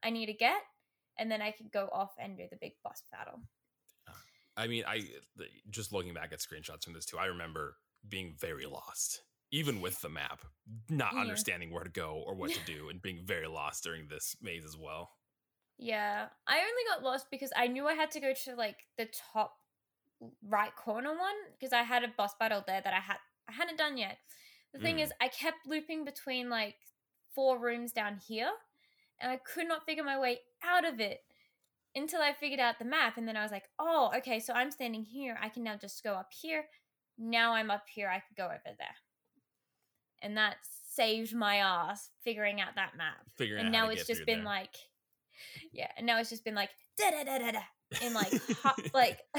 I 0.02 0.10
need 0.10 0.26
to 0.26 0.32
get, 0.34 0.60
and 1.18 1.30
then 1.30 1.42
I 1.42 1.50
can 1.50 1.68
go 1.72 1.88
off 1.92 2.12
and 2.18 2.36
do 2.36 2.44
the 2.50 2.56
big 2.60 2.72
boss 2.82 3.02
battle. 3.12 3.40
I 4.56 4.66
mean, 4.66 4.84
I 4.86 5.04
just 5.70 5.92
looking 5.92 6.12
back 6.12 6.32
at 6.32 6.40
screenshots 6.40 6.84
from 6.84 6.92
this 6.92 7.06
too. 7.06 7.18
I 7.18 7.26
remember 7.26 7.76
being 8.08 8.34
very 8.38 8.66
lost, 8.66 9.22
even 9.50 9.80
with 9.80 10.00
the 10.02 10.08
map, 10.08 10.44
not 10.88 11.14
Yeah. 11.14 11.20
understanding 11.20 11.70
where 11.70 11.84
to 11.84 11.90
go 11.90 12.22
or 12.26 12.34
what 12.34 12.52
to 12.52 12.60
do, 12.66 12.88
and 12.88 13.00
being 13.00 13.24
very 13.24 13.46
lost 13.46 13.84
during 13.84 14.08
this 14.08 14.36
maze 14.42 14.64
as 14.64 14.76
well. 14.76 15.10
Yeah, 15.78 16.28
I 16.46 16.58
only 16.58 16.84
got 16.88 17.02
lost 17.02 17.30
because 17.30 17.52
I 17.56 17.66
knew 17.66 17.86
I 17.86 17.94
had 17.94 18.10
to 18.12 18.20
go 18.20 18.34
to 18.34 18.54
like 18.54 18.76
the 18.98 19.06
top 19.32 19.56
right 20.46 20.74
corner 20.76 21.10
one 21.16 21.34
because 21.58 21.72
I 21.72 21.82
had 21.82 22.04
a 22.04 22.08
boss 22.08 22.34
battle 22.38 22.62
there 22.66 22.80
that 22.82 22.92
I 22.92 23.00
had 23.00 23.16
I 23.48 23.52
hadn't 23.52 23.78
done 23.78 23.96
yet. 23.96 24.18
The 24.72 24.78
thing 24.80 24.96
Mm. 24.96 25.02
is, 25.02 25.12
I 25.20 25.28
kept 25.28 25.66
looping 25.66 26.04
between 26.04 26.48
like 26.48 26.76
four 27.34 27.58
rooms 27.58 27.92
down 27.92 28.16
here, 28.18 28.50
and 29.18 29.30
I 29.30 29.36
could 29.36 29.66
not 29.68 29.84
figure 29.84 30.04
my 30.04 30.18
way 30.18 30.40
out 30.62 30.84
of 30.84 31.00
it 31.00 31.20
until 31.94 32.20
I 32.22 32.32
figured 32.32 32.60
out 32.60 32.78
the 32.78 32.84
map. 32.84 33.16
And 33.16 33.26
then 33.26 33.36
I 33.36 33.42
was 33.42 33.50
like, 33.50 33.68
oh, 33.78 34.10
okay, 34.18 34.38
so 34.40 34.52
I'm 34.52 34.70
standing 34.70 35.04
here. 35.04 35.36
I 35.42 35.48
can 35.48 35.64
now 35.64 35.76
just 35.76 36.02
go 36.04 36.14
up 36.14 36.32
here. 36.32 36.64
Now 37.18 37.52
I'm 37.54 37.70
up 37.70 37.84
here. 37.92 38.08
I 38.08 38.20
could 38.20 38.36
go 38.36 38.46
over 38.46 38.60
there, 38.78 38.96
and 40.22 40.36
that 40.36 40.56
saved 40.92 41.34
my 41.34 41.56
ass 41.56 42.10
figuring 42.24 42.60
out 42.60 42.74
that 42.74 42.96
map 42.96 43.16
Figuring 43.38 43.62
and 43.62 43.72
now 43.72 43.88
it's 43.90 44.06
just 44.08 44.26
been 44.26 44.38
there. 44.38 44.44
like 44.46 44.74
yeah 45.72 45.86
and 45.96 46.04
now 46.04 46.18
it's 46.18 46.28
just 46.28 46.44
been 46.44 46.56
like 46.56 46.70
da 46.98 47.10
da 47.12 47.22
da 47.22 47.38
da 47.38 47.52
da 47.52 47.60
in 48.04 48.12
like 48.12 48.32
hop, 48.62 48.76
like 48.92 49.20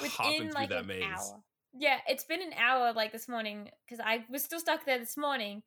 within 0.00 0.36
through 0.36 0.50
like 0.50 0.68
that 0.68 0.80
an 0.80 0.86
maze. 0.86 1.02
hour 1.02 1.42
yeah 1.72 1.98
it's 2.08 2.24
been 2.24 2.42
an 2.42 2.52
hour 2.58 2.92
like 2.92 3.12
this 3.12 3.28
morning 3.28 3.68
because 3.86 4.04
i 4.04 4.24
was 4.30 4.42
still 4.42 4.60
stuck 4.60 4.84
there 4.84 4.98
this 4.98 5.16
morning 5.16 5.62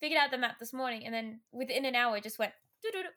figured 0.00 0.20
out 0.20 0.30
the 0.30 0.38
map 0.38 0.58
this 0.58 0.72
morning 0.72 1.04
and 1.04 1.14
then 1.14 1.40
within 1.52 1.84
an 1.84 1.94
hour 1.94 2.20
just 2.20 2.38
went 2.38 2.52
doo-doo-doo, 2.82 3.08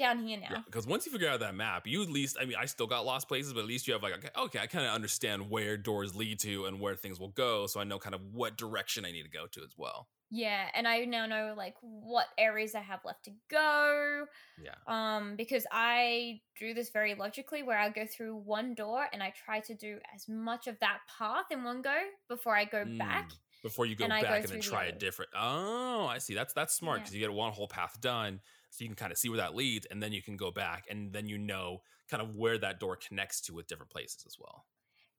down 0.00 0.26
here 0.26 0.40
now 0.40 0.56
Yeah, 0.56 0.62
because 0.66 0.86
once 0.86 1.06
you 1.06 1.12
figure 1.12 1.28
out 1.28 1.40
that 1.40 1.54
map, 1.54 1.86
you 1.86 2.02
at 2.02 2.08
least, 2.10 2.36
I 2.40 2.44
mean, 2.44 2.56
I 2.58 2.64
still 2.66 2.86
got 2.88 3.06
lost 3.06 3.28
places, 3.28 3.52
but 3.52 3.60
at 3.60 3.66
least 3.66 3.86
you 3.86 3.92
have 3.92 4.02
like, 4.02 4.14
okay, 4.14 4.30
okay 4.36 4.58
I 4.58 4.66
kind 4.66 4.84
of 4.86 4.92
understand 4.92 5.48
where 5.48 5.76
doors 5.76 6.16
lead 6.16 6.40
to 6.40 6.66
and 6.66 6.80
where 6.80 6.96
things 6.96 7.20
will 7.20 7.28
go. 7.28 7.66
So 7.66 7.78
I 7.80 7.84
know 7.84 7.98
kind 7.98 8.14
of 8.14 8.22
what 8.32 8.56
direction 8.56 9.04
I 9.04 9.12
need 9.12 9.22
to 9.24 9.30
go 9.30 9.46
to 9.46 9.62
as 9.62 9.74
well. 9.76 10.08
yeah 10.30 10.68
and 10.74 10.86
i 10.86 11.04
now 11.04 11.26
know 11.26 11.54
like 11.56 11.74
what 11.80 12.26
areas 12.38 12.74
i 12.74 12.80
have 12.80 13.00
left 13.04 13.24
to 13.24 13.32
go 13.48 14.26
Yeah. 14.56 14.74
um 14.86 15.36
because 15.36 15.66
i 15.72 16.40
do 16.58 16.74
this 16.74 16.90
very 16.90 17.14
logically 17.14 17.62
where 17.62 17.78
i 17.78 17.88
go 17.90 18.06
through 18.06 18.36
one 18.36 18.74
door 18.74 19.06
and 19.12 19.22
i 19.22 19.30
try 19.30 19.60
to 19.60 19.74
do 19.74 19.98
as 20.14 20.28
much 20.28 20.66
of 20.68 20.78
that 20.80 21.00
path 21.18 21.46
in 21.50 21.64
one 21.64 21.82
go 21.82 21.98
before 22.28 22.56
i 22.56 22.64
go 22.64 22.86
back 22.98 23.26
Mm, 23.26 23.36
before 23.62 23.84
you 23.86 23.94
go 23.94 24.06
and 24.06 24.18
back 24.18 24.22
go 24.28 24.42
and 24.42 24.52
then 24.52 24.58
through 24.58 24.62
the 24.62 24.70
try 24.70 24.84
a 24.86 24.92
different. 24.92 25.30
Oh, 25.34 26.06
I 26.06 26.18
see. 26.18 26.34
That's 26.34 26.54
that's 26.54 26.74
smart 26.74 26.98
Yeah. 26.98 27.02
because 27.02 27.14
you 27.14 27.20
get 27.20 27.32
one 27.32 27.52
whole 27.52 27.68
path 27.68 28.00
done, 28.00 28.40
so 28.70 28.84
you 28.84 28.88
can 28.88 28.96
kind 28.96 29.12
of 29.12 29.18
see 29.18 29.28
where 29.28 29.38
that 29.38 29.54
leads, 29.54 29.86
and 29.86 30.02
then 30.02 30.12
you 30.12 30.22
can 30.22 30.36
go 30.36 30.50
back, 30.50 30.84
and 30.90 31.12
then 31.12 31.26
you 31.26 31.38
know 31.38 31.80
kind 32.08 32.22
of 32.22 32.34
where 32.34 32.58
that 32.58 32.80
door 32.80 32.96
connects 32.96 33.40
to 33.42 33.54
with 33.54 33.66
different 33.66 33.90
places 33.90 34.24
as 34.26 34.36
well. 34.38 34.66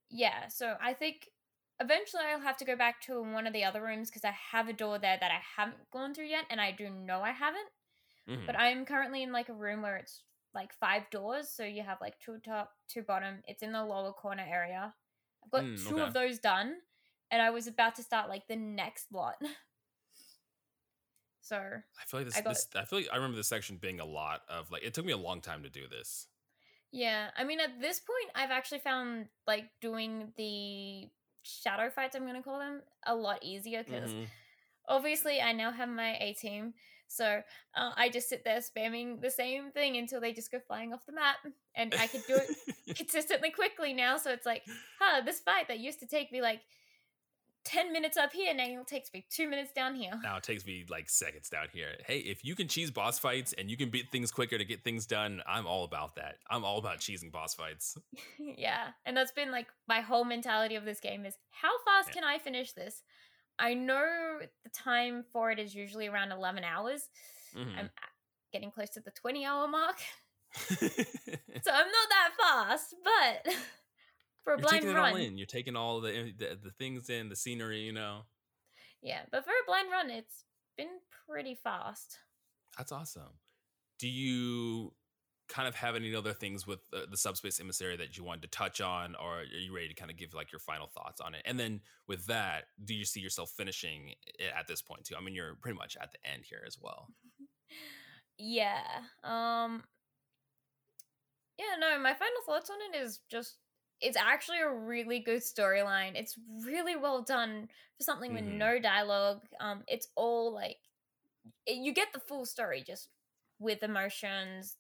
Yeah, 0.09 0.47
so 0.47 0.77
I 0.79 0.93
think 0.93 1.29
eventually 1.79 2.23
I'll 2.23 2.39
have 2.39 2.57
to 2.57 2.65
go 2.65 2.75
back 2.75 3.01
to 3.01 3.21
one 3.21 3.47
of 3.47 3.53
the 3.53 3.63
other 3.63 3.81
rooms 3.81 4.09
because 4.09 4.25
I 4.25 4.31
have 4.31 4.67
a 4.67 4.73
door 4.73 4.99
there 4.99 5.17
that 5.19 5.31
I 5.31 5.39
haven't 5.55 5.89
gone 5.91 6.13
through 6.13 6.25
yet, 6.25 6.45
and 6.49 6.59
I 6.59 6.71
do 6.71 6.89
know 6.89 7.21
I 7.21 7.31
haven't. 7.31 7.69
Mhm. 8.27 8.47
But 8.47 8.59
I'm 8.59 8.85
currently 8.85 9.23
in 9.23 9.31
like 9.33 9.49
a 9.49 9.53
room 9.55 9.81
where 9.83 9.97
it's 9.97 10.25
like 10.53 10.73
five 10.73 11.09
doors, 11.11 11.49
so 11.49 11.65
you 11.65 11.83
have 11.83 12.01
like 12.01 12.19
two 12.19 12.39
top, 12.39 12.73
two 12.87 13.03
bottom. 13.03 13.43
It's 13.47 13.63
in 13.63 13.73
the 13.73 13.85
lower 13.85 14.13
corner 14.13 14.45
area. 14.47 14.95
I've 15.43 15.51
got 15.51 15.65
Mm, 15.65 15.87
two 15.87 16.01
okay. 16.01 16.03
of 16.03 16.13
those 16.13 16.39
done, 16.39 16.81
and 17.31 17.41
I 17.41 17.51
was 17.51 17.67
about 17.67 17.95
to 17.97 18.03
start 18.03 18.29
like 18.29 18.47
the 18.47 18.57
next 18.57 19.11
lot. 19.13 19.37
So 21.41 21.57
I 21.57 22.05
feel 22.07 22.19
like 22.21 22.27
this, 22.27 22.37
I 22.37 22.41
got- 22.41 22.49
this. 22.53 22.67
I 22.75 22.85
feel 22.85 22.99
like 22.99 23.09
I 23.11 23.15
remember 23.15 23.35
this 23.37 23.47
section 23.47 23.77
being 23.77 23.99
a 23.99 24.05
lot 24.05 24.41
of 24.49 24.71
like. 24.71 24.83
It 24.83 24.93
took 24.93 25.05
me 25.05 25.11
a 25.13 25.17
long 25.17 25.41
time 25.41 25.63
to 25.63 25.69
do 25.69 25.87
this. 25.87 26.27
yeah, 26.91 27.31
I 27.37 27.43
mean 27.43 27.59
at 27.59 27.79
this 27.81 27.99
point 27.99 28.31
I've 28.35 28.51
actually 28.51 28.79
found 28.79 29.27
like 29.47 29.65
doing 29.81 30.33
the 30.37 31.09
shadow 31.43 31.89
fights 31.89 32.15
I'm 32.15 32.25
gonna 32.25 32.43
call 32.43 32.59
them 32.59 32.81
a 33.05 33.15
lot 33.15 33.43
easier 33.43 33.83
because 33.83 34.11
Mhm. 34.11 34.27
obviously 34.87 35.41
I 35.41 35.53
now 35.53 35.71
have 35.71 35.89
my 35.89 36.17
A 36.19 36.33
team, 36.33 36.73
so 37.07 37.41
uh, 37.75 37.91
I 37.95 38.09
just 38.09 38.29
sit 38.29 38.43
there 38.43 38.59
spamming 38.59 39.21
the 39.21 39.31
same 39.31 39.71
thing 39.71 39.97
until 39.97 40.19
they 40.21 40.33
just 40.33 40.51
go 40.51 40.59
flying 40.59 40.93
off 40.93 41.05
the 41.05 41.13
map, 41.13 41.37
and 41.75 41.93
I 41.95 42.07
could 42.07 42.23
do 42.27 42.35
it 42.35 42.49
consistently 42.97 43.51
quickly 43.51 43.93
now. 43.93 44.17
So 44.17 44.31
it's 44.31 44.45
like, 44.45 44.63
huh, 44.99 45.21
this 45.21 45.39
fight 45.39 45.67
that 45.69 45.79
used 45.79 45.99
to 46.01 46.07
take 46.07 46.31
me 46.31 46.41
like 46.41 46.61
ten 47.63 47.91
minutes 47.93 48.17
up 48.17 48.31
here 48.33 48.53
now 48.53 48.63
it 48.63 48.87
takes 48.87 49.13
me 49.13 49.25
two 49.29 49.47
minutes 49.49 49.71
down 49.73 49.95
here. 49.95 50.11
now 50.23 50.37
it 50.37 50.43
takes 50.43 50.65
me 50.65 50.85
like 50.89 51.09
seconds 51.09 51.49
down 51.49 51.67
here. 51.73 51.89
Hey, 52.05 52.19
if 52.19 52.43
you 52.43 52.55
can 52.55 52.67
cheese 52.67 52.89
boss 52.91 53.19
fights 53.19 53.53
and 53.57 53.69
you 53.69 53.77
can 53.77 53.89
beat 53.89 54.11
things 54.11 54.31
quicker 54.31 54.57
to 54.57 54.65
get 54.65 54.83
things 54.83 55.05
done, 55.05 55.41
I'm 55.47 55.67
all 55.67 55.83
about 55.83 56.15
that. 56.15 56.35
I'm 56.49 56.63
all 56.65 56.77
about 56.79 56.99
cheesing 56.99 57.31
boss 57.31 57.53
fights. 57.53 57.97
yeah, 58.39 58.87
and 59.05 59.15
that's 59.15 59.31
been 59.31 59.51
like 59.51 59.67
my 59.87 60.01
whole 60.01 60.23
mentality 60.25 60.75
of 60.75 60.85
this 60.85 60.99
game 60.99 61.25
is 61.25 61.35
how 61.51 61.71
fast 61.85 62.09
Yeah. 62.09 62.21
can 62.21 62.23
I 62.23 62.37
finish 62.39 62.73
this? 62.73 63.03
I 63.59 63.73
know 63.75 64.39
the 64.63 64.69
time 64.69 65.23
for 65.31 65.51
it 65.51 65.59
is 65.59 65.75
usually 65.75 66.07
around 66.07 66.31
eleven 66.31 66.63
hours. 66.63 67.09
Mhm. 67.55 67.77
I'm 67.77 67.89
getting 68.51 68.71
close 68.71 68.89
to 68.91 68.99
the 69.01 69.11
twenty 69.11 69.45
hour 69.45 69.67
mark. 69.67 69.97
So 71.63 71.69
I'm 71.71 71.85
not 71.87 72.09
that 72.09 72.31
fast, 72.39 72.95
but 73.03 73.53
for 74.43 74.53
a 74.53 74.57
blind 74.57 74.81
taking 74.81 74.89
it 74.89 74.95
run, 74.95 75.13
all 75.13 75.19
in. 75.19 75.37
You're 75.37 75.47
taking 75.47 75.75
all 75.75 76.01
the, 76.01 76.33
the 76.37 76.57
the 76.61 76.71
things 76.71 77.09
in, 77.09 77.29
the 77.29 77.35
scenery. 77.35 77.81
You 77.81 77.93
know, 77.93 78.21
yeah. 79.01 79.21
But 79.31 79.43
for 79.43 79.51
a 79.51 79.65
blind 79.67 79.89
run, 79.91 80.09
it's 80.09 80.43
been 80.77 80.99
pretty 81.27 81.55
fast. 81.63 82.17
that's 82.77 82.91
awesome. 82.91 83.39
Do 83.99 84.07
you 84.07 84.93
kind 85.47 85.67
of 85.67 85.75
have 85.75 85.97
any 85.97 86.15
other 86.15 86.31
things 86.31 86.65
with 86.65 86.79
the, 86.91 87.05
the 87.11 87.17
subspace 87.17 87.59
emissary 87.59 87.97
that 87.97 88.17
you 88.17 88.23
wanted 88.23 88.41
to 88.43 88.47
touch 88.47 88.79
on, 88.79 89.15
or 89.15 89.39
are 89.39 89.43
you 89.43 89.75
ready 89.75 89.89
to 89.89 89.93
kind 89.93 90.09
of 90.09 90.15
give 90.17 90.33
like 90.33 90.51
your 90.51 90.59
final 90.59 90.87
thoughts 90.87 91.19
on 91.19 91.35
it? 91.35 91.41
And 91.45 91.59
then 91.59 91.81
with 92.07 92.25
that, 92.27 92.63
do 92.85 92.93
you 92.93 93.03
see 93.05 93.19
yourself 93.19 93.51
finishing 93.51 94.13
it 94.39 94.51
at 94.57 94.67
this 94.67 94.81
point 94.81 95.03
too? 95.03 95.15
I 95.17 95.21
mean, 95.21 95.35
you're 95.35 95.55
pretty 95.55 95.77
much 95.77 95.97
at 96.01 96.11
the 96.11 96.17
end 96.29 96.43
here 96.49 96.63
as 96.65 96.77
well. 96.81 97.07
Yeah. 98.43 98.81
Um. 99.23 99.83
Yeah. 101.59 101.75
No. 101.79 101.99
My 101.99 102.13
final 102.13 102.41
thoughts 102.45 102.71
on 102.71 102.77
it 102.91 103.03
is 103.03 103.19
just 103.29 103.57
it's 104.01 104.17
actually 104.17 104.59
a 104.61 104.69
really 104.73 105.19
good 105.19 105.41
storyline. 105.41 106.15
It's 106.15 106.37
really 106.65 106.95
well 106.95 107.21
done 107.23 107.69
for 107.97 108.03
something 108.03 108.33
with 108.33 108.43
Mhm. 108.43 108.45
no 108.45 108.79
dialogue. 108.79 109.43
Um. 109.59 109.83
It's 109.87 110.07
all 110.15 110.53
like 110.53 110.77
you 111.67 111.93
get 111.93 112.13
the 112.13 112.19
full 112.19 112.45
story 112.45 112.83
just 112.83 113.09
with 113.59 113.83
emotions, 113.83 114.77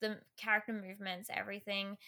the 0.00 0.20
character 0.36 0.72
movements, 0.72 1.28
everything. 1.32 1.98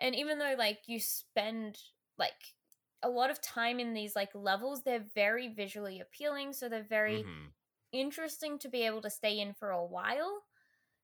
And 0.00 0.14
even 0.14 0.38
though 0.38 0.54
like 0.58 0.82
you 0.86 1.00
spend 1.00 1.78
like 2.18 2.54
a 3.02 3.08
lot 3.10 3.30
of 3.30 3.42
time 3.42 3.80
in 3.80 3.94
these 3.94 4.16
like 4.16 4.34
levels, 4.34 4.82
they're 4.82 5.06
very 5.14 5.48
visually 5.48 6.00
appealing, 6.00 6.52
so 6.52 6.68
they're 6.68 6.82
very 6.82 7.26
Mhm. 7.26 7.54
interesting 7.92 8.58
to 8.60 8.68
be 8.68 8.82
able 8.82 9.02
to 9.02 9.10
stay 9.10 9.40
in 9.40 9.54
for 9.54 9.70
a 9.70 9.84
while. 9.84 10.44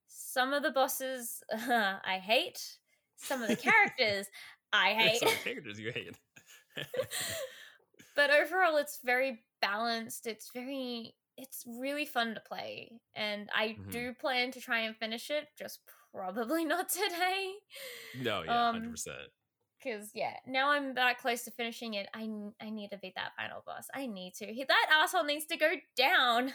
Some 0.08 0.52
of 0.54 0.62
the 0.62 0.70
bosses 0.72 1.42
I 1.52 2.20
hate. 2.22 2.78
Some 3.22 3.42
of 3.42 3.48
the 3.48 3.56
characters 3.56 4.28
I 4.72 4.94
There's 4.94 5.10
hate. 5.10 5.20
some 5.20 5.38
characters 5.44 5.78
you 5.80 5.92
hate. 5.92 6.16
but 8.16 8.30
overall 8.30 8.76
it's 8.76 8.98
very 9.04 9.40
balanced. 9.60 10.26
It's 10.26 10.50
very 10.54 11.14
it's 11.36 11.64
really 11.66 12.04
fun 12.04 12.34
to 12.34 12.40
play. 12.40 13.00
And 13.14 13.48
I 13.54 13.68
Mhm. 13.80 13.90
do 13.92 14.14
plan 14.14 14.50
to 14.52 14.60
try 14.60 14.80
and 14.80 14.94
finish 14.96 15.30
it, 15.30 15.48
just 15.58 15.80
probably 16.12 16.64
not 16.66 16.88
today. 16.90 17.54
no, 18.18 18.42
yeah, 18.42 18.68
Um, 18.68 18.74
hundred 18.76 18.90
percent. 18.90 19.30
Cause 19.82 20.10
yeah, 20.14 20.36
now 20.46 20.70
I'm 20.72 20.92
that 20.94 21.16
close 21.18 21.42
to 21.44 21.50
finishing 21.50 21.94
it. 21.94 22.08
I 22.12 22.28
I 22.60 22.68
need 22.68 22.90
to 22.90 22.98
beat 22.98 23.14
that 23.14 23.32
final 23.36 23.62
boss. 23.64 23.86
I 23.94 24.06
need 24.06 24.34
to. 24.34 24.46
That 24.68 24.86
asshole 24.92 25.24
needs 25.24 25.46
to 25.46 25.56
go 25.56 25.72
down. 25.96 26.52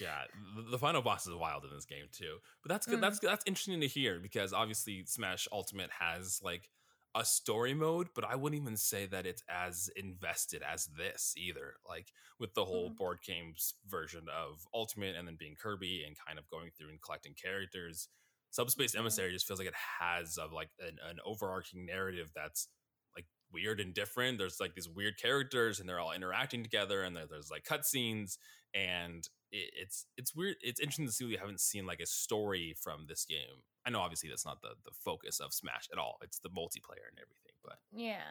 Yeah, 0.00 0.24
the, 0.56 0.62
the 0.72 0.78
final 0.78 1.00
boss 1.00 1.26
is 1.26 1.34
wild 1.34 1.64
in 1.64 1.70
this 1.70 1.86
game 1.86 2.06
too. 2.12 2.38
But 2.62 2.68
that's 2.70 2.86
good. 2.86 2.98
Mm. 2.98 3.02
That's 3.02 3.18
that's 3.20 3.44
interesting 3.46 3.80
to 3.80 3.86
hear 3.86 4.18
because 4.20 4.52
obviously 4.52 5.04
Smash 5.06 5.48
Ultimate 5.52 5.90
has 5.98 6.40
like 6.42 6.68
a 7.14 7.24
story 7.24 7.74
mode, 7.74 8.08
but 8.14 8.24
I 8.24 8.34
wouldn't 8.34 8.60
even 8.60 8.76
say 8.76 9.06
that 9.06 9.26
it's 9.26 9.42
as 9.48 9.88
invested 9.96 10.62
as 10.62 10.86
this 10.86 11.34
either. 11.36 11.76
Like 11.88 12.12
with 12.38 12.54
the 12.54 12.64
whole 12.64 12.90
Mhm. 12.90 12.96
board 12.96 13.20
games 13.24 13.74
version 13.86 14.26
of 14.28 14.66
Ultimate 14.74 15.14
and 15.16 15.26
then 15.28 15.36
being 15.36 15.54
Kirby 15.56 16.02
and 16.04 16.16
kind 16.18 16.38
of 16.38 16.48
going 16.50 16.70
through 16.72 16.90
and 16.90 17.00
collecting 17.00 17.34
characters. 17.34 18.08
Subspace. 18.50 18.94
Emissary 18.94 19.32
just 19.32 19.46
feels 19.46 19.58
like 19.58 19.68
it 19.68 19.74
has 20.00 20.36
of 20.38 20.52
like 20.52 20.70
an, 20.80 20.98
an 21.04 21.18
overarching 21.24 21.86
narrative 21.86 22.32
that's 22.34 22.68
like 23.16 23.26
weird 23.50 23.80
and 23.80 23.94
different. 23.94 24.38
There's 24.38 24.60
like 24.60 24.74
these 24.74 24.88
weird 24.88 25.18
characters 25.18 25.80
and 25.80 25.88
they're 25.88 26.00
all 26.00 26.12
interacting 26.12 26.62
together 26.62 27.02
and 27.02 27.16
there, 27.16 27.26
there's 27.26 27.50
like 27.50 27.64
cutscenes 27.64 28.38
and 28.74 29.28
it, 29.54 29.70
it's 29.82 30.06
it's 30.16 30.34
weird. 30.34 30.56
It's 30.60 30.80
interesting 30.80 31.06
to 31.06 31.12
see 31.12 31.24
we 31.24 31.36
haven't 31.36 31.60
seen 31.60 31.86
like 31.86 32.00
a 32.00 32.06
story 32.06 32.74
from 32.82 33.06
this 33.08 33.24
game. 33.24 33.62
I 33.86 33.90
know 33.90 34.00
obviously 34.00 34.28
that's 34.28 34.44
not 34.46 34.60
the 34.62 34.70
the 34.84 34.90
focus 35.04 35.40
of 35.40 35.52
Smash 35.54 35.88
at 35.92 35.98
all. 35.98 36.18
It's 36.22 36.38
the 36.40 36.48
multiplayer 36.50 37.06
and 37.10 37.18
everything, 37.18 37.54
but 37.64 37.78
Yeah. 37.92 38.22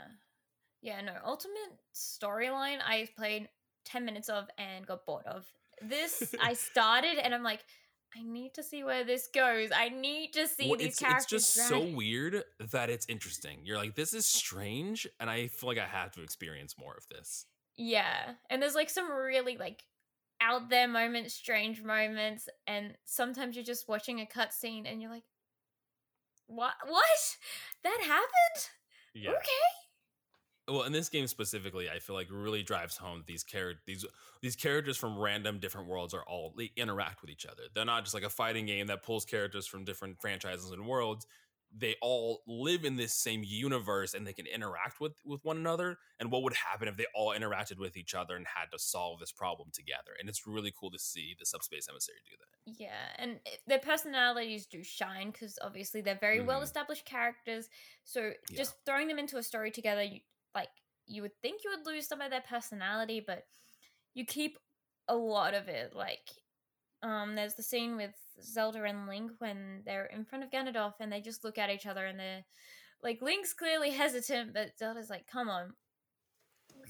Yeah, 0.82 1.00
no. 1.02 1.14
Ultimate 1.26 1.80
storyline 1.96 2.80
I 2.86 3.08
played 3.18 3.48
10 3.86 4.04
minutes 4.06 4.28
of 4.30 4.48
and 4.58 4.86
got 4.86 5.06
bored 5.06 5.26
of. 5.26 5.46
This 5.82 6.34
I 6.42 6.54
started 6.70 7.18
and 7.24 7.34
I'm 7.34 7.44
like, 7.44 7.64
I 8.16 8.22
need 8.22 8.54
to 8.56 8.64
see 8.64 8.84
where 8.84 9.04
this 9.04 9.28
goes. 9.34 9.70
I 9.76 9.90
need 9.90 10.34
to 10.34 10.48
see 10.48 10.68
Well, 10.70 10.78
these 10.78 10.90
it's 10.90 11.00
characters. 11.00 11.34
it's 11.42 11.54
just 11.56 11.68
so 11.70 11.80
weird 11.84 12.44
that 12.72 12.90
it's 12.90 13.06
interesting. 13.10 13.60
You're 13.64 13.78
like, 13.78 13.96
this 13.96 14.14
is 14.14 14.26
strange, 14.28 15.08
and 15.20 15.30
I 15.32 15.48
feel 15.48 15.68
like 15.68 15.80
I 15.80 15.88
have 15.88 16.12
to 16.12 16.22
experience 16.22 16.76
more 16.78 16.94
of 16.96 17.08
this. 17.10 17.48
Yeah. 17.76 18.34
And 18.52 18.62
there's 18.62 18.76
like 18.76 18.92
some 18.92 19.12
really 19.12 19.58
like 19.58 19.84
out 20.44 20.70
there 20.70 20.88
moments, 20.88 21.34
strange 21.34 21.82
moments, 21.82 22.50
and 22.68 22.96
sometimes 23.06 23.56
you're 23.56 23.66
just 23.66 23.88
watching 23.88 24.20
a 24.20 24.26
cutscene 24.26 24.84
and 24.86 25.02
you're 25.02 25.12
like, 25.12 25.24
What 26.48 26.74
what? 26.86 27.38
That 27.84 28.00
happened? 28.02 28.70
Yeah. 29.14 29.32
Okay. 29.32 29.74
Well, 30.68 30.84
in 30.84 30.94
this 30.94 31.10
game 31.10 31.28
specifically, 31.28 31.90
I 31.90 32.00
feel 32.00 32.16
like 32.16 32.28
really 32.32 32.64
drives 32.64 32.96
home 32.96 33.24
these 33.28 33.44
characters 33.44 33.82
these 33.86 34.06
these 34.42 34.56
characters 34.56 34.98
from 34.98 35.20
random 35.20 35.60
different 35.60 35.88
worlds 35.88 36.14
are 36.14 36.24
all 36.24 36.54
they 36.58 36.72
interact 36.78 37.22
with 37.22 37.30
each 37.30 37.46
other. 37.46 37.64
They're 37.74 37.84
not 37.84 38.04
just 38.04 38.14
like 38.14 38.24
a 38.24 38.30
fighting 38.30 38.66
game 38.66 38.88
that 38.88 39.04
pulls 39.04 39.26
characters 39.26 39.68
from 39.68 39.84
different 39.84 40.22
franchises 40.22 40.72
and 40.72 40.86
worlds. 40.86 41.28
They 41.76 41.96
all 42.02 42.44
live 42.48 42.86
in 42.86 42.98
this 42.98 43.14
same 43.16 43.44
universe 43.44 44.14
and 44.14 44.28
they 44.28 44.34
can 44.34 44.46
interact 44.46 45.00
with 45.00 45.14
with 45.26 45.44
one 45.44 45.58
another. 45.58 45.98
And 46.20 46.32
what 46.32 46.44
would 46.44 46.54
happen 46.54 46.88
if 46.88 46.98
they 46.98 47.08
all 47.16 47.30
interacted 47.34 47.78
with 47.80 47.98
each 47.98 48.14
other 48.14 48.36
and 48.36 48.46
had 48.48 48.72
to 48.72 48.80
solve 48.80 49.20
this 49.20 49.32
problem 49.32 49.72
together? 49.72 50.12
And 50.20 50.30
it's 50.30 50.46
really 50.48 50.72
cool 50.78 50.92
to 50.92 51.00
see 51.00 51.36
the 51.38 51.46
Subspace 51.46 51.90
Emissary 51.90 52.20
do 52.26 52.36
that. 52.40 52.58
Yeah, 52.66 53.10
and 53.18 53.42
their 53.68 53.80
personalities 53.80 54.68
do 54.68 54.84
shine 54.84 55.32
because 55.32 55.60
obviously 55.62 56.00
they're 56.00 56.16
very 56.16 56.40
Mhm. 56.40 56.42
well 56.42 56.62
established 56.62 57.06
characters. 57.06 57.68
So 58.06 58.34
Yeah. 58.50 58.58
just 58.58 58.78
throwing 58.86 59.08
them 59.10 59.20
into 59.20 59.38
a 59.38 59.44
story 59.44 59.70
together, 59.70 60.02
you, 60.04 60.22
like 60.56 60.70
you 61.06 61.22
would 61.24 61.42
think 61.42 61.64
you 61.66 61.72
would 61.72 61.86
lose 61.86 62.08
some 62.08 62.22
of 62.22 62.32
their 62.32 62.42
personality, 62.42 63.20
but 63.20 63.48
you 64.14 64.26
keep 64.26 64.60
a 65.08 65.16
lot 65.16 65.54
of 65.56 65.70
it. 65.70 65.94
Like, 65.96 66.30
um, 67.04 67.36
there's 67.36 67.56
the 67.56 67.64
scene 67.64 67.96
with 67.96 68.14
Zelda 68.42 68.84
and 68.84 69.08
Link 69.08 69.32
when 69.40 69.82
they're 69.86 70.06
in 70.06 70.26
front 70.26 70.44
of 70.44 70.50
Ganondorf 70.50 70.94
and 71.00 71.12
they 71.12 71.22
just 71.22 71.44
look 71.44 71.58
at 71.58 71.70
each 71.70 71.86
other 71.86 72.06
and 72.06 72.20
they're 72.20 72.44
like, 73.02 73.22
Link's 73.22 73.54
clearly 73.54 73.92
hesitant, 73.92 74.54
but 74.54 74.78
Zelda's 74.80 75.10
like, 75.10 75.28
"Come 75.28 75.50
on." 75.50 75.74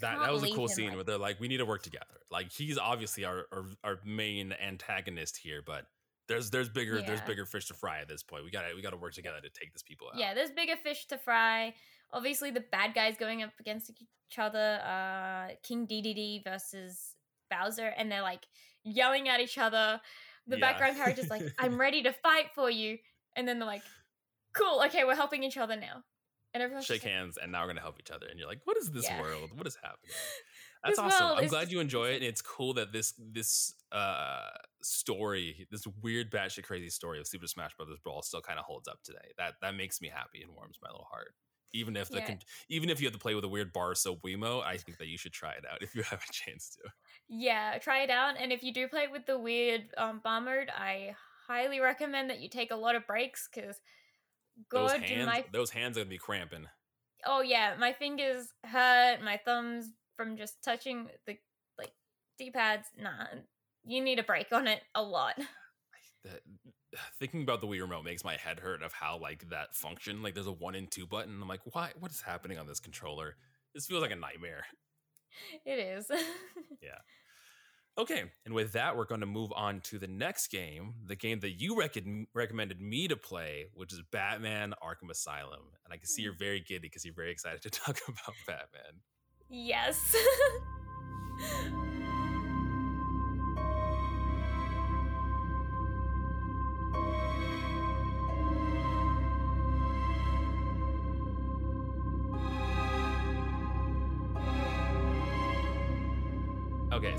That 0.01 0.19
that 0.19 0.31
was 0.31 0.43
a 0.43 0.51
cool 0.51 0.65
him 0.65 0.69
scene 0.69 0.87
like 0.87 0.95
where 0.95 1.03
they're 1.03 1.17
like, 1.17 1.39
we 1.39 1.47
need 1.47 1.57
to 1.57 1.65
work 1.65 1.83
together. 1.83 2.05
Like 2.31 2.51
he's 2.51 2.77
obviously 2.77 3.25
our 3.25 3.45
our, 3.51 3.65
our 3.83 3.99
main 4.05 4.53
antagonist 4.53 5.37
here, 5.37 5.61
but 5.65 5.85
there's 6.27 6.49
there's 6.49 6.69
bigger 6.69 7.01
there's 7.01 7.21
bigger 7.21 7.45
fish 7.45 7.67
to 7.67 7.73
fry 7.73 7.99
at 7.99 8.07
this 8.07 8.23
point. 8.23 8.45
We 8.45 8.51
gotta 8.51 8.75
we 8.75 8.81
gotta 8.81 8.97
work 8.97 9.13
together 9.13 9.41
to 9.41 9.49
take 9.49 9.73
these 9.73 9.83
people 9.83 10.07
out. 10.07 10.19
yeah 10.19 10.33
there's 10.33 10.51
bigger 10.51 10.75
fish 10.75 11.05
to 11.07 11.17
fry 11.17 11.73
obviously 12.13 12.51
the 12.51 12.63
bad 12.71 12.93
guys 12.93 13.17
going 13.17 13.43
up 13.43 13.51
against 13.59 13.89
each 13.89 14.39
other, 14.39 14.79
uh, 14.85 15.55
King 15.63 15.87
Dedede 15.87 16.43
versus 16.43 17.15
Bowser, 17.49 17.91
and 17.97 18.11
they're 18.11 18.21
like 18.21 18.45
yelling 18.83 19.29
at 19.29 19.39
each 19.39 19.57
other. 19.57 20.01
The 20.47 20.57
Yeah. 20.57 20.61
background 20.61 20.97
character's 20.97 21.29
like, 21.29 21.43
I'm 21.57 21.79
ready 21.79 22.03
to 22.03 22.13
fight 22.13 22.47
for 22.53 22.69
you. 22.69 22.97
And 23.35 23.47
then 23.47 23.59
they're 23.59 23.67
like, 23.67 23.83
cool, 24.53 24.81
okay, 24.85 25.03
we're 25.03 25.15
helping 25.15 25.43
each 25.43 25.57
other 25.57 25.75
now. 25.75 26.03
And 26.53 26.61
everyone's 26.61 26.85
Shake 26.85 26.97
just 26.97 27.05
like, 27.05 27.13
hands, 27.13 27.37
and 27.41 27.51
now 27.51 27.61
we're 27.61 27.67
gonna 27.69 27.81
help 27.81 27.99
each 27.99 28.11
other. 28.11 28.27
And 28.27 28.37
you're 28.37 28.47
like, 28.47 28.61
what 28.65 28.77
is 28.77 28.91
this 28.91 29.05
Yeah. 29.05 29.19
world? 29.19 29.51
What 29.57 29.65
is 29.65 29.75
happening? 29.75 30.15
That's 30.83 30.99
This 30.99 31.21
awesome. 31.21 31.37
I'm 31.37 31.47
glad 31.47 31.71
you 31.71 31.79
enjoy 31.79 32.09
it. 32.09 32.15
And 32.17 32.25
it's 32.25 32.41
cool 32.41 32.73
that 32.75 32.91
this 32.91 33.13
this 33.17 33.73
uh 33.91 34.49
story, 34.81 35.67
this 35.71 35.87
weird 36.01 36.29
batshit 36.29 36.63
crazy 36.65 36.89
story 36.89 37.19
of 37.19 37.27
Super 37.27 37.47
Smash 37.47 37.75
Brothers 37.75 37.99
Brawl 38.03 38.21
still 38.21 38.41
kind 38.41 38.59
of 38.59 38.65
holds 38.65 38.87
up 38.87 39.01
today. 39.03 39.31
That 39.37 39.55
that 39.61 39.75
makes 39.75 40.01
me 40.01 40.09
happy 40.09 40.43
and 40.43 40.53
warms 40.53 40.77
my 40.83 40.89
little 40.89 41.07
heart. 41.09 41.33
Even 41.73 41.95
if 41.95 42.09
the 42.09 42.17
Yeah. 42.19 42.27
con- 42.27 42.39
even 42.69 42.89
if 42.89 43.01
you 43.01 43.07
have 43.07 43.13
to 43.13 43.19
play 43.19 43.33
with 43.35 43.43
a 43.43 43.49
weird 43.49 43.73
bar 43.73 43.95
soap 43.95 44.21
Wiimote, 44.21 44.63
I 44.63 44.77
think 44.77 44.99
that 44.99 45.07
you 45.07 45.17
should 45.17 45.33
try 45.33 45.53
it 45.53 45.65
out 45.69 45.81
if 45.81 45.95
you 45.95 46.03
have 46.03 46.23
a 46.27 46.31
chance 46.31 46.69
to. 46.75 46.89
Yeah, 47.27 47.77
try 47.79 48.03
it 48.03 48.09
out. 48.09 48.35
And 48.39 48.51
if 48.53 48.63
you 48.63 48.73
do 48.73 48.87
play 48.87 49.07
with 49.07 49.25
the 49.25 49.37
weird 49.39 49.85
um, 49.97 50.19
bar 50.23 50.39
mode, 50.39 50.69
I 50.69 51.15
highly 51.47 51.79
recommend 51.79 52.29
that 52.29 52.39
you 52.39 52.47
take 52.49 52.71
a 52.71 52.75
lot 52.75 52.95
of 52.95 53.05
breaks 53.07 53.49
because 53.53 53.81
Those 54.71 54.91
God, 54.91 55.01
do 55.07 55.13
hands, 55.15 55.25
my 55.25 55.45
those 55.51 55.71
hands 55.71 55.97
are 55.97 56.01
gonna 56.01 56.09
be 56.09 56.17
cramping. 56.17 56.67
oh 57.25 57.41
yeah, 57.41 57.75
my 57.79 57.91
fingers 57.93 58.53
hurt, 58.63 59.21
my 59.23 59.37
thumbs 59.43 59.89
from 60.15 60.37
just 60.37 60.63
touching 60.63 61.09
the 61.25 61.37
like 61.79 61.91
D 62.37 62.51
pads. 62.51 62.87
Nah, 62.95 63.25
you 63.83 63.99
need 64.01 64.19
a 64.19 64.23
break 64.23 64.51
on 64.51 64.67
it 64.67 64.83
a 64.93 65.01
lot. 65.01 65.35
that 66.23 66.41
thinking 67.19 67.41
about 67.43 67.61
the 67.61 67.67
Wii 67.67 67.81
remote 67.81 68.03
makes 68.03 68.23
my 68.23 68.35
head 68.35 68.59
hurt 68.59 68.83
of 68.83 68.93
how 68.93 69.17
like 69.17 69.49
that 69.49 69.75
function. 69.75 70.21
Like 70.21 70.33
there's 70.33 70.47
a 70.47 70.51
one 70.51 70.75
and 70.75 70.89
two 70.89 71.05
button. 71.05 71.41
I'm 71.41 71.47
like, 71.47 71.61
why? 71.73 71.91
What 71.99 72.11
is 72.11 72.21
happening 72.21 72.57
on 72.57 72.67
this 72.67 72.79
controller? 72.79 73.35
This 73.73 73.87
feels 73.87 74.01
like 74.01 74.11
a 74.11 74.15
nightmare. 74.15 74.65
It 75.65 75.79
is. 75.79 76.11
Yeah. 76.81 76.97
Okay, 77.95 78.23
and 78.43 78.55
with 78.55 78.71
that, 78.71 78.97
we're 78.97 79.05
going 79.05 79.21
to 79.21 79.27
move 79.27 79.53
on 79.55 79.79
to 79.81 79.99
the 79.99 80.07
next 80.07 80.47
game, 80.47 80.95
the 81.05 81.15
game 81.15 81.39
that 81.41 81.51
you 81.51 81.77
rec- 81.77 82.03
recommended 82.33 82.81
me 82.81 83.07
to 83.07 83.15
play, 83.15 83.67
which 83.75 83.93
is 83.93 84.01
Batman 84.11 84.73
Arkham 84.83 85.11
Asylum. 85.11 85.61
And 85.85 85.93
I 85.93 85.97
can 85.97 86.07
see 86.07 86.23
hmm. 86.23 86.25
you're 86.25 86.37
very 86.37 86.59
giddy 86.59 86.79
because 86.79 87.05
you're 87.05 87.13
very 87.13 87.31
excited 87.31 87.61
to 87.61 87.69
talk 87.69 87.99
about 88.07 88.35
Batman. 88.47 89.01
yes. 89.49 90.15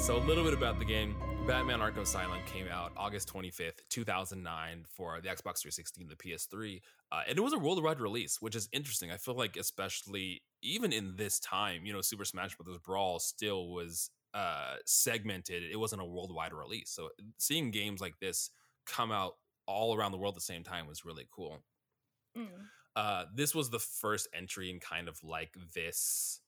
so 0.05 0.19
a 0.19 0.27
little 0.27 0.45
bit 0.45 0.53
about 0.53 0.79
the 0.79 0.85
game. 0.85 1.17
Batman 1.47 1.79
Arkham 1.79 2.03
Asylum 2.03 2.39
came 2.45 2.67
out 2.71 2.93
August 2.95 3.33
25th, 3.33 3.79
2009 3.89 4.85
for 4.87 5.19
the 5.23 5.29
Xbox 5.29 5.63
360 5.63 6.03
and 6.03 6.11
the 6.11 6.17
PS3. 6.17 6.83
Uh, 7.11 7.23
and 7.27 7.39
it 7.39 7.41
was 7.41 7.55
a 7.55 7.59
worldwide 7.59 8.01
release, 8.01 8.37
which 8.43 8.55
is 8.55 8.69
interesting. 8.71 9.11
I 9.11 9.17
feel 9.17 9.35
like, 9.35 9.57
especially 9.57 10.43
even 10.61 10.93
in 10.93 11.17
this 11.17 11.41
time, 11.41 11.87
you 11.87 11.95
know, 11.95 12.03
Super 12.03 12.27
Smash 12.27 12.55
Bros. 12.55 12.77
Brawl 12.85 13.19
still 13.19 13.71
was 13.71 14.11
uh, 14.35 14.75
segmented. 14.85 15.63
It 15.63 15.77
wasn't 15.77 16.03
a 16.03 16.05
worldwide 16.05 16.53
release. 16.53 16.91
So 16.91 17.09
seeing 17.39 17.71
games 17.71 18.03
like 18.03 18.19
this 18.21 18.51
come 18.85 19.11
out 19.11 19.37
all 19.67 19.97
around 19.97 20.13
the 20.13 20.19
world 20.19 20.35
at 20.35 20.37
the 20.37 20.43
same 20.43 20.65
time 20.65 20.87
was 20.87 21.07
really 21.07 21.27
cool. 21.35 21.61
Mm. 22.37 22.49
Uh, 22.95 23.25
this 23.35 23.55
was 23.55 23.71
the 23.71 23.79
first 23.79 24.29
entry 24.35 24.69
in 24.69 24.81
kind 24.81 25.09
of 25.09 25.25
like 25.25 25.57
this 25.73 26.41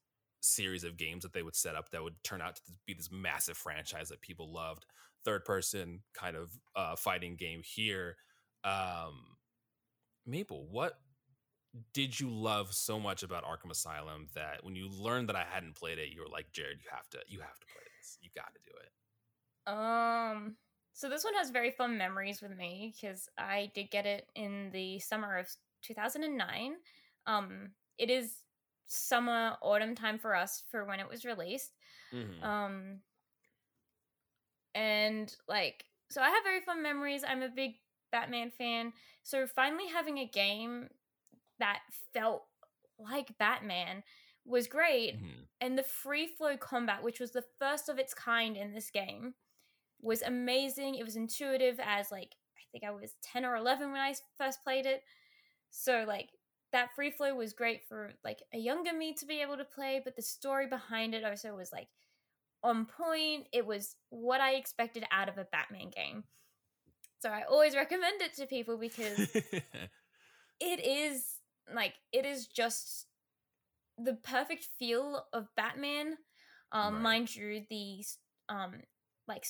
series 0.47 0.85
of 0.85 0.97
games 0.97 1.23
that 1.23 1.33
they 1.33 1.43
would 1.43 1.57
set 1.57 1.75
up 1.75 1.91
that 1.91 2.03
would 2.03 2.23
turn 2.25 2.41
out 2.41 2.57
to 2.57 2.63
be 2.87 2.95
this 2.95 3.11
massive 3.13 3.57
franchise 3.57 4.09
that 4.09 4.21
people 4.21 4.53
loved. 4.53 4.87
Third 5.25 5.45
person 5.45 6.01
kind 6.15 6.37
of 6.37 6.51
uh, 6.75 6.97
fighting 6.97 7.37
game 7.37 7.63
here. 7.65 8.17
Um, 8.65 9.37
Maple, 10.27 10.67
what 10.71 10.95
did 11.93 12.19
you 12.19 12.31
love 12.31 12.73
so 12.73 12.99
much 12.99 13.23
about 13.23 13.45
Arkham 13.45 13.71
Asylum 13.71 14.29
that 14.35 14.63
when 14.63 14.75
you 14.75 14.89
learned 14.89 15.29
that 15.29 15.37
I 15.37 15.45
hadn't 15.49 15.77
played 15.77 15.99
it, 15.99 16.09
you 16.13 16.21
were 16.21 16.29
like, 16.29 16.53
Jared, 16.53 16.79
you 16.83 16.89
have 16.91 17.09
to, 17.11 17.19
you 17.29 17.41
have 17.41 17.59
to 17.59 17.67
play 17.67 17.83
this. 17.99 18.19
You 18.21 18.31
got 18.35 18.53
to 18.55 18.61
do 18.67 18.73
it. 18.81 19.73
Um. 19.73 20.57
So 20.97 21.11
this 21.11 21.25
one 21.25 21.35
has 21.35 21.51
very 21.51 21.73
fun 21.73 21.99
memories 21.99 22.41
with 22.41 22.57
me 22.57 22.95
because 22.97 23.29
I 23.37 23.71
did 23.75 23.91
get 23.91 24.07
it 24.07 24.31
in 24.35 24.71
the 24.73 24.99
summer 24.99 25.37
of 25.37 25.47
2009. 25.83 26.73
Um, 27.27 27.73
it 27.99 28.09
is 28.09 28.33
summer 28.87 29.57
autumn 29.63 29.95
time 29.95 30.19
for 30.19 30.35
us 30.35 30.63
for 30.71 30.85
when 30.85 31.01
it 31.01 31.09
was 31.09 31.25
released. 31.25 31.75
Mhm. 32.13 32.43
Um, 32.43 33.03
and 34.75 35.35
like, 35.49 35.87
so 36.11 36.21
I 36.23 36.31
have 36.31 36.45
very 36.45 36.61
fun 36.61 36.83
memories. 36.83 37.25
I'm 37.25 37.43
a 37.43 37.49
big 37.49 37.77
Batman 38.13 38.51
fan. 38.51 38.93
So 39.23 39.47
finally 39.47 39.89
having 39.89 40.19
a 40.19 40.27
game 40.29 40.89
that 41.59 41.83
felt 42.15 42.47
like 42.99 43.39
Batman 43.39 44.05
was 44.45 44.67
great. 44.69 45.17
Mhm. 45.17 45.49
And 45.61 45.79
the 45.79 45.83
free 45.85 46.27
flow 46.29 46.57
combat, 46.57 47.03
which 47.03 47.21
was 47.21 47.33
the 47.33 47.45
first 47.59 47.89
of 47.89 47.99
its 47.99 48.15
kind 48.15 48.57
in 48.57 48.75
this 48.75 48.91
game, 48.91 49.35
was 50.01 50.23
amazing. 50.23 50.97
It 50.97 51.05
was 51.05 51.17
intuitive 51.17 51.81
as 51.81 52.13
like 52.13 52.37
I 52.59 52.63
think 52.73 52.85
I 52.85 52.91
was 52.93 53.17
10 53.23 53.45
or 53.45 53.57
11 53.57 53.93
when 53.93 54.01
i 54.01 54.15
first 54.37 54.63
played 54.65 54.87
it. 54.87 55.05
So 55.71 56.05
like 56.07 56.36
that 56.77 56.95
free 56.95 57.11
flow 57.11 57.35
was 57.35 57.55
great 57.55 57.83
for 57.89 58.13
like 58.23 58.43
a 58.53 58.59
younger 58.59 58.93
me 58.93 59.15
to 59.15 59.25
be 59.27 59.41
able 59.41 59.57
to 59.57 59.65
play, 59.65 60.01
but 60.05 60.15
the 60.15 60.23
story 60.23 60.67
behind 60.69 61.15
it 61.15 61.25
also 61.25 61.57
was 61.57 61.73
like 61.73 61.89
on 62.63 62.85
point. 62.87 63.49
It 63.53 63.67
was 63.67 63.97
what 64.11 64.41
I 64.41 64.55
expected 64.55 65.05
out 65.11 65.29
of 65.29 65.39
a 65.39 65.47
Batman 65.51 65.91
game. 65.91 66.25
So 67.21 67.31
I 67.31 67.43
always 67.43 67.75
recommend 67.75 68.21
it 68.23 68.35
to 68.35 68.47
people 68.47 68.77
because 68.79 69.39
it 70.61 70.85
is 70.85 71.25
like 71.75 71.95
it 72.13 72.27
is 72.27 72.47
just 72.47 73.07
the 73.99 74.15
perfect 74.15 74.69
feel 74.79 75.25
of 75.33 75.49
Batman. 75.57 76.17
Um, 76.73 76.95
Right. 76.95 77.03
mind 77.03 77.35
you, 77.35 77.63
the 77.71 78.05
um 78.49 78.75
like 79.27 79.47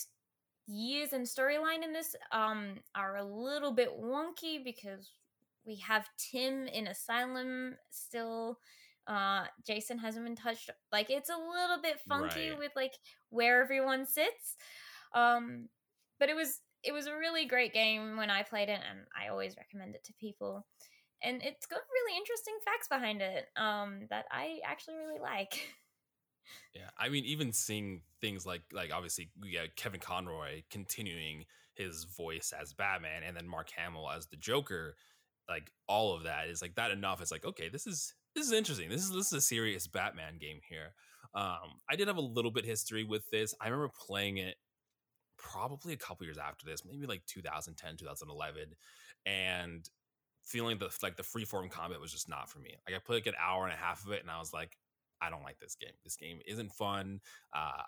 years 0.67 1.13
and 1.13 1.25
storyline 1.25 1.83
in 1.83 1.93
this 1.93 2.15
um 2.31 2.75
are 2.95 3.17
a 3.17 3.23
little 3.23 3.71
bit 3.71 3.89
wonky 3.99 4.63
because 4.63 5.09
we 5.67 5.75
have 5.77 6.07
Tim 6.17 6.65
in 6.67 6.87
Asylum 6.87 7.75
still. 7.91 8.57
Uh, 9.05 9.45
Jason 9.65 9.97
hasn't 9.99 10.25
been 10.25 10.35
touched. 10.35 10.69
Like 10.91 11.09
it's 11.09 11.29
a 11.29 11.37
little 11.37 11.81
bit 11.81 11.99
funky 12.07 12.49
Right. 12.49 12.59
with 12.59 12.71
like 12.75 12.93
where 13.29 13.61
everyone 13.61 14.05
sits. 14.05 14.55
Um, 15.13 15.67
but 16.19 16.29
it 16.29 16.35
was 16.35 16.61
it 16.83 16.93
was 16.93 17.07
a 17.07 17.15
really 17.17 17.45
great 17.45 17.73
game 17.73 18.17
when 18.17 18.29
I 18.29 18.43
played 18.43 18.69
it, 18.69 18.79
and 18.89 18.99
I 19.19 19.27
always 19.29 19.57
recommend 19.57 19.95
it 19.95 20.03
to 20.05 20.13
people. 20.13 20.65
And 21.23 21.41
it's 21.43 21.65
got 21.65 21.79
really 21.91 22.17
interesting 22.17 22.53
facts 22.63 22.87
behind 22.87 23.21
it 23.21 23.45
um, 23.57 24.07
that 24.09 24.25
I 24.31 24.59
actually 24.65 24.95
really 24.95 25.19
like. 25.19 25.59
Yeah, 26.73 26.89
I 26.97 27.09
mean, 27.09 27.25
even 27.25 27.51
seeing 27.51 28.01
things 28.21 28.45
like 28.45 28.61
like 28.71 28.93
obviously 28.93 29.31
yeah, 29.43 29.65
Kevin 29.75 29.99
Conroy 29.99 30.61
continuing 30.71 31.45
his 31.73 32.05
voice 32.05 32.53
as 32.59 32.73
Batman, 32.73 33.23
and 33.23 33.35
then 33.35 33.47
Mark 33.47 33.69
Hamill 33.75 34.09
as 34.09 34.27
the 34.27 34.37
Joker, 34.37 34.95
like 35.49 35.71
all 35.87 36.15
of 36.15 36.23
that 36.23 36.47
is 36.47 36.61
like 36.61 36.75
that 36.75 36.91
enough. 36.91 37.21
It's 37.21 37.31
like 37.31 37.45
okay, 37.45 37.69
this 37.69 37.87
is 37.87 38.13
this 38.35 38.45
is 38.45 38.53
interesting. 38.53 38.89
This 38.89 39.03
is 39.03 39.11
this 39.11 39.27
is 39.27 39.33
a 39.33 39.41
serious 39.41 39.87
Batman 39.87 40.37
game 40.39 40.59
here. 40.67 40.93
Um, 41.33 41.81
I 41.89 41.95
did 41.95 42.07
have 42.07 42.17
a 42.17 42.21
little 42.21 42.51
bit 42.51 42.65
history 42.65 43.03
with 43.03 43.29
this. 43.29 43.53
I 43.61 43.67
remember 43.67 43.91
playing 44.07 44.37
it 44.37 44.55
probably 45.37 45.93
a 45.93 45.97
couple 45.97 46.25
years 46.25 46.37
after 46.37 46.65
this, 46.65 46.83
maybe 46.85 47.05
like 47.05 47.23
2010, 47.27 47.97
2011, 47.97 48.75
and 49.25 49.89
feeling 50.43 50.77
the 50.77 50.89
like 51.03 51.17
the 51.17 51.23
freeform 51.23 51.69
combat 51.69 51.99
was 51.99 52.11
just 52.11 52.29
not 52.29 52.49
for 52.49 52.59
me. 52.59 52.75
Like 52.87 52.95
I 52.95 52.99
played 52.99 53.25
like 53.25 53.27
an 53.27 53.39
hour 53.39 53.65
and 53.65 53.73
a 53.73 53.77
half 53.77 54.05
of 54.05 54.11
it, 54.11 54.21
and 54.21 54.31
I 54.31 54.39
was 54.39 54.53
like, 54.53 54.77
I 55.21 55.29
don't 55.29 55.43
like 55.43 55.59
this 55.59 55.75
game. 55.75 55.93
This 56.03 56.15
game 56.15 56.39
isn't 56.47 56.71
fun. 56.71 57.19
Uh, 57.53 57.81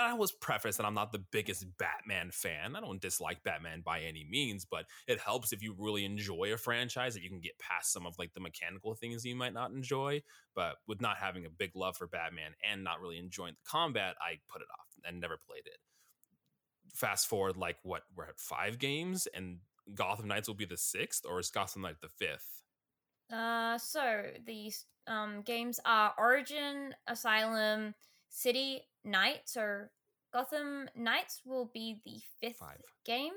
I, 0.00 0.10
I 0.10 0.14
was 0.14 0.32
preface 0.32 0.76
that 0.76 0.86
I'm 0.86 0.94
not 0.94 1.12
the 1.12 1.24
biggest 1.30 1.66
Batman 1.78 2.30
fan. 2.30 2.74
I 2.76 2.80
don't 2.80 3.00
dislike 3.00 3.42
Batman 3.42 3.82
by 3.84 4.00
any 4.00 4.26
means, 4.28 4.64
but 4.64 4.86
it 5.06 5.20
helps 5.20 5.52
if 5.52 5.62
you 5.62 5.74
really 5.78 6.04
enjoy 6.04 6.52
a 6.52 6.56
franchise 6.56 7.14
that 7.14 7.22
you 7.22 7.28
can 7.28 7.40
get 7.40 7.58
past 7.58 7.92
some 7.92 8.06
of 8.06 8.18
like 8.18 8.32
the 8.34 8.40
mechanical 8.40 8.94
things 8.94 9.24
you 9.24 9.36
might 9.36 9.54
not 9.54 9.72
enjoy. 9.72 10.22
But 10.54 10.76
with 10.86 11.00
not 11.00 11.18
having 11.18 11.44
a 11.46 11.50
big 11.50 11.72
love 11.74 11.96
for 11.96 12.06
Batman 12.06 12.52
and 12.68 12.82
not 12.82 13.00
really 13.00 13.18
enjoying 13.18 13.54
the 13.54 13.70
combat, 13.70 14.16
I 14.20 14.40
put 14.50 14.62
it 14.62 14.68
off 14.72 14.86
and 15.04 15.20
never 15.20 15.36
played 15.36 15.66
it. 15.66 15.78
Fast 16.94 17.28
forward, 17.28 17.56
like 17.56 17.76
what 17.82 18.02
we're 18.16 18.24
at 18.24 18.38
five 18.40 18.78
games, 18.78 19.28
and 19.32 19.58
Gotham 19.94 20.28
Knights 20.28 20.48
will 20.48 20.56
be 20.56 20.64
the 20.64 20.76
sixth, 20.76 21.24
or 21.28 21.38
is 21.38 21.50
Gotham 21.50 21.82
Knight 21.82 22.00
the 22.00 22.08
fifth? 22.08 22.62
Uh, 23.32 23.78
so 23.78 24.24
these 24.46 24.84
um, 25.06 25.42
games 25.42 25.80
are 25.84 26.14
Origin, 26.18 26.94
Asylum, 27.06 27.94
City, 28.28 28.82
Knights, 29.04 29.56
or 29.56 29.90
Gotham 30.32 30.88
Knights 30.94 31.42
will 31.44 31.70
be 31.72 32.00
the 32.04 32.20
fifth 32.40 32.58
Five. 32.58 32.80
game. 33.04 33.32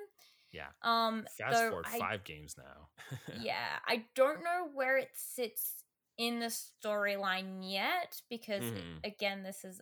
Yeah. 0.52 0.68
Um, 0.84 1.26
Fast 1.38 1.58
forward 1.70 1.86
I- 1.92 2.00
five 2.00 2.24
games 2.24 2.56
now. 2.58 2.90
yeah, 3.42 3.80
I 3.88 4.04
don't 4.16 4.44
know 4.44 4.68
where 4.74 4.98
it 4.98 5.10
sits 5.16 5.84
in 6.18 6.40
the 6.40 6.54
storyline 6.86 7.60
yet 7.62 8.22
because 8.30 8.64
Mhm. 8.64 9.04
again, 9.04 9.42
this 9.44 9.64
is 9.64 9.82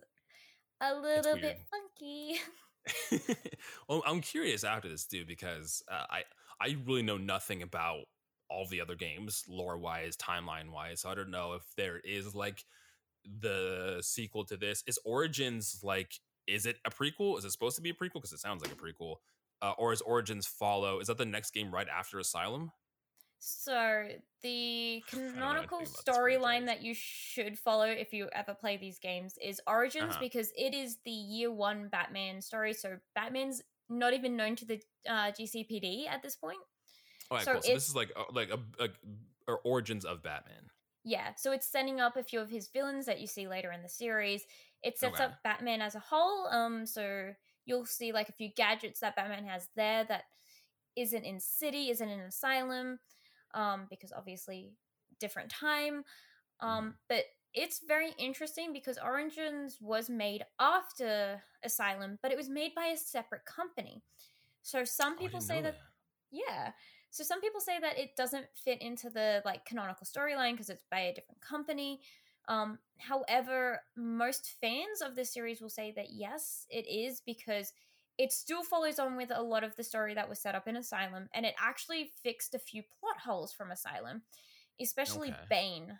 a 0.80 0.94
little 0.94 1.36
bit 1.36 1.58
funky. 1.70 2.40
well, 3.88 4.02
I'm 4.06 4.20
curious 4.20 4.64
after 4.64 4.88
this, 4.88 5.04
dude, 5.06 5.26
because 5.28 5.82
uh, 5.90 6.06
I 6.10 6.24
I 6.60 6.76
really 6.86 7.02
know 7.02 7.18
nothing 7.18 7.62
about 7.62 8.04
all 8.52 8.66
the 8.66 8.80
other 8.80 8.94
games, 8.94 9.44
lore 9.48 9.78
wise, 9.78 10.16
timeline 10.16 10.70
wise. 10.70 11.00
So 11.00 11.10
I 11.10 11.14
don't 11.14 11.30
know 11.30 11.54
if 11.54 11.62
there 11.76 11.98
is 11.98 12.34
like 12.34 12.64
the 13.40 13.98
sequel 14.02 14.44
to 14.46 14.56
this. 14.56 14.82
Is 14.86 14.98
Origins 15.04 15.80
like? 15.82 16.12
Is 16.46 16.66
it 16.66 16.76
a 16.84 16.90
prequel? 16.90 17.38
Is 17.38 17.44
it 17.44 17.52
supposed 17.52 17.76
to 17.76 17.82
be 17.82 17.90
a 17.90 17.94
prequel? 17.94 18.14
Because 18.14 18.32
it 18.32 18.40
sounds 18.40 18.62
like 18.62 18.72
a 18.72 18.76
prequel. 18.76 19.16
Uh, 19.62 19.72
or 19.78 19.92
is 19.92 20.00
Origins 20.00 20.46
follow? 20.46 20.98
Is 20.98 21.06
that 21.06 21.18
the 21.18 21.24
next 21.24 21.54
game 21.54 21.72
right 21.72 21.86
after 21.88 22.18
Asylum? 22.18 22.72
So 23.38 24.08
the 24.42 25.02
canonical 25.10 25.80
storyline 25.82 26.66
that 26.66 26.82
you 26.82 26.94
should 26.94 27.58
follow 27.58 27.86
if 27.86 28.12
you 28.12 28.28
ever 28.32 28.54
play 28.54 28.76
these 28.76 28.98
games 28.98 29.34
is 29.40 29.60
Origins 29.68 30.10
Uh-huh. 30.10 30.20
because 30.20 30.52
it 30.56 30.74
is 30.74 30.98
the 31.04 31.10
year 31.12 31.50
one 31.52 31.88
Batman 31.88 32.40
story. 32.40 32.72
So 32.74 32.98
Batman's 33.14 33.62
not 33.88 34.14
even 34.14 34.36
known 34.36 34.56
to 34.56 34.64
the 34.64 34.80
uh, 35.08 35.30
GCPD 35.32 36.08
at 36.08 36.22
this 36.22 36.34
point. 36.36 36.58
All 37.32 37.38
right, 37.38 37.48
So 37.48 37.52
cool. 37.52 37.62
So 37.62 37.72
this 37.72 37.88
is 37.88 37.96
like 37.96 38.12
uh, 38.14 38.24
like 38.30 38.50
a, 38.50 38.60
a, 38.78 38.88
or 39.48 39.60
Origins 39.60 40.04
of 40.04 40.22
Batman. 40.22 40.70
Yeah, 41.04 41.34
so 41.34 41.50
it's 41.50 41.66
setting 41.66 42.00
up 42.00 42.16
a 42.16 42.22
few 42.22 42.38
of 42.40 42.48
his 42.50 42.68
villains 42.68 43.06
that 43.06 43.20
you 43.20 43.26
see 43.26 43.48
later 43.48 43.72
in 43.72 43.82
the 43.82 43.88
series. 43.88 44.46
It 44.82 44.98
sets 44.98 45.18
Okay. 45.18 45.18
up 45.18 45.42
Batman 45.42 45.80
as 45.80 45.96
a 45.96 46.00
whole. 46.00 46.46
Um, 46.46 46.86
so 46.86 47.34
you'll 47.64 47.86
see 47.86 48.12
like 48.12 48.28
a 48.28 48.32
few 48.32 48.50
gadgets 48.54 49.00
that 49.00 49.16
Batman 49.16 49.44
has 49.46 49.68
there 49.74 50.04
that 50.04 50.24
isn't 50.96 51.24
in 51.24 51.40
city, 51.40 51.90
isn't 51.90 52.08
in 52.08 52.20
asylum, 52.20 53.00
um, 53.54 53.86
because 53.90 54.12
obviously 54.12 54.74
different 55.18 55.50
time. 55.50 56.04
Um, 56.60 56.96
but 57.08 57.24
it's 57.54 57.80
very 57.86 58.12
interesting 58.18 58.72
because 58.72 58.98
Origins 58.98 59.80
was 59.80 60.10
made 60.10 60.44
after 60.60 61.42
Asylum, 61.64 62.18
but 62.22 62.32
it 62.32 62.36
was 62.38 62.48
made 62.50 62.74
by 62.74 62.86
a 62.86 62.96
separate 62.96 63.44
company. 63.46 64.04
So 64.62 64.84
some 64.84 65.16
Oh, 65.18 65.18
people 65.18 65.40
say 65.40 65.60
know 65.60 65.62
that 65.62 65.76
yeah. 66.30 66.72
So 67.12 67.24
some 67.24 67.42
people 67.42 67.60
say 67.60 67.78
that 67.78 67.98
it 67.98 68.16
doesn't 68.16 68.46
fit 68.54 68.82
into 68.82 69.10
the 69.10 69.42
like 69.44 69.66
canonical 69.66 70.06
storyline 70.06 70.52
because 70.52 70.70
it's 70.70 70.86
by 70.90 71.00
a 71.00 71.14
different 71.14 71.42
company. 71.42 72.00
Um, 72.48 72.78
however, 72.98 73.82
most 73.96 74.54
fans 74.60 75.02
of 75.04 75.14
this 75.14 75.32
series 75.32 75.60
will 75.60 75.68
say 75.68 75.92
that 75.94 76.12
yes, 76.12 76.66
it 76.70 76.86
is 76.88 77.20
because 77.20 77.72
it 78.18 78.32
still 78.32 78.64
follows 78.64 78.98
on 78.98 79.16
with 79.16 79.30
a 79.34 79.42
lot 79.42 79.62
of 79.62 79.76
the 79.76 79.84
story 79.84 80.14
that 80.14 80.28
was 80.28 80.40
set 80.40 80.54
up 80.54 80.66
in 80.66 80.76
Asylum, 80.76 81.28
and 81.34 81.46
it 81.46 81.54
actually 81.60 82.10
fixed 82.22 82.54
a 82.54 82.58
few 82.58 82.82
plot 82.82 83.20
holes 83.24 83.52
from 83.52 83.70
Asylum, 83.70 84.22
especially 84.80 85.30
Okay. 85.30 85.38
Bane. 85.50 85.98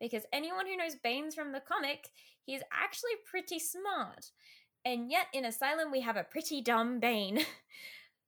Because 0.00 0.24
anyone 0.32 0.66
who 0.66 0.76
knows 0.76 0.96
Bane's 0.96 1.34
from 1.34 1.52
the 1.52 1.60
comic, 1.60 2.08
he's 2.44 2.62
actually 2.72 3.12
pretty 3.30 3.58
smart. 3.58 4.30
And 4.84 5.10
yet 5.10 5.26
in 5.34 5.44
Asylum, 5.44 5.90
we 5.90 6.00
have 6.00 6.16
a 6.16 6.24
pretty 6.24 6.62
dumb 6.62 7.00
Bane. 7.00 7.44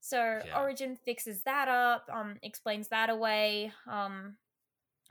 So 0.05 0.43
Yeah. 0.45 0.61
Origin 0.61 0.97
fixes 0.97 1.43
that 1.45 1.69
up, 1.69 2.09
um, 2.13 2.37
explains 2.43 2.89
that 2.89 3.09
away. 3.09 3.73
Um, 3.87 4.37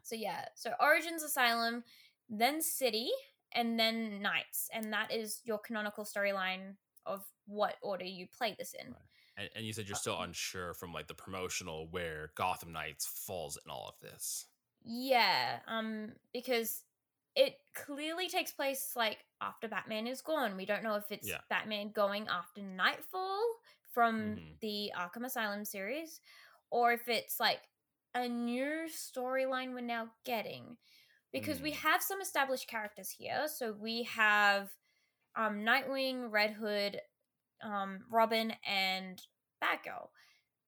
so 0.03 0.15
yeah, 0.15 0.49
so 0.53 0.73
Origins 0.81 1.23
Asylum, 1.23 1.85
then 2.29 2.61
City, 2.61 3.09
and 3.53 3.79
then 3.79 4.21
Knights, 4.21 4.69
and 4.73 4.91
that 4.91 5.09
is 5.11 5.39
your 5.45 5.59
canonical 5.59 6.03
storyline 6.03 6.75
of 7.05 7.25
what 7.45 7.77
order 7.81 8.03
you 8.03 8.27
play 8.27 8.53
this 8.59 8.73
in. 8.73 8.87
Right. 8.91 9.01
And, 9.37 9.49
and 9.55 9.65
you 9.65 9.71
said 9.71 9.87
you're 9.87 9.95
still 9.95 10.21
unsure 10.21 10.73
from 10.73 10.91
like 10.91 11.07
the 11.07 11.13
promotional 11.13 11.87
where 11.89 12.31
Gotham 12.35 12.73
Knights 12.73 13.05
falls 13.05 13.57
in 13.63 13.71
all 13.71 13.87
of 13.87 13.95
this. 14.01 14.45
Yeah, 14.83 15.59
um, 15.67 16.11
because 16.33 16.83
it 17.35 17.55
clearly 17.73 18.27
takes 18.27 18.51
place 18.51 18.91
like 18.97 19.19
after 19.39 19.69
Batman 19.69 20.05
is 20.05 20.21
gone. 20.21 20.57
We 20.57 20.65
don't 20.65 20.83
know 20.83 20.95
if 20.95 21.09
it's 21.11 21.29
Yeah. 21.29 21.39
Batman 21.49 21.91
going 21.91 22.27
after 22.27 22.61
Knightfall 22.61 23.41
from 23.93 24.35
Mhm. 24.35 24.57
the 24.61 24.91
Arkham 24.97 25.25
Asylum 25.25 25.65
series, 25.65 26.19
or 26.69 26.93
if 26.93 27.07
it's 27.07 27.39
like 27.39 27.61
a 28.15 28.27
new 28.27 28.87
storyline 28.89 29.73
we're 29.73 29.81
now 29.81 30.09
getting. 30.25 30.77
Because 31.31 31.61
we 31.61 31.71
Mm. 31.71 31.75
have 31.75 32.01
some 32.03 32.21
established 32.21 32.67
characters 32.67 33.09
here. 33.09 33.47
So 33.47 33.73
we 33.73 34.03
have 34.03 34.69
um 35.35 35.63
Nightwing, 35.63 36.31
Red 36.31 36.51
Hood, 36.51 37.01
um, 37.63 38.05
Robin, 38.09 38.53
and 38.65 39.21
Batgirl. 39.63 40.09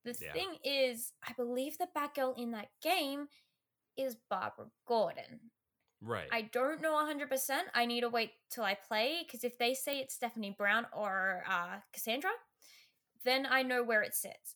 The 0.05 0.13
Yeah. 0.13 0.33
thing 0.33 0.57
is, 0.63 1.13
I 1.27 1.33
believe 1.33 1.77
the 1.77 1.87
Batgirl 1.95 2.37
in 2.37 2.51
that 2.51 2.69
game 2.81 3.27
is 3.97 4.15
Barbara 4.29 4.67
Gordon. 4.85 5.51
Right. 6.01 6.27
I 6.31 6.43
don't 6.43 6.81
know 6.81 6.93
100%. 6.93 7.67
I 7.73 7.85
need 7.85 8.01
to 8.01 8.09
wait 8.09 8.31
till 8.49 8.63
I 8.63 8.75
play 8.75 9.23
because 9.25 9.43
if 9.43 9.57
they 9.57 9.73
say 9.73 9.99
it's 9.99 10.15
Stephanie 10.15 10.55
Brown 10.57 10.87
or 10.93 11.43
uh, 11.47 11.79
Cassandra, 11.93 12.31
then 13.23 13.47
I 13.49 13.63
know 13.63 13.83
where 13.83 14.01
it 14.01 14.13
sits. 14.15 14.55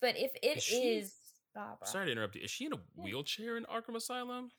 But 0.00 0.16
if 0.16 0.32
it 0.42 0.58
Is 0.58 0.64
is, 0.64 0.64
she- 0.64 1.06
Barbara. 1.54 1.86
Sorry 1.86 2.06
to 2.06 2.12
interrupt 2.12 2.36
you. 2.36 2.42
Is 2.42 2.50
she 2.50 2.66
in 2.66 2.72
a 2.72 2.78
wheelchair 2.94 3.56
in 3.56 3.64
Arkham 3.64 3.96
Asylum? 3.96 4.50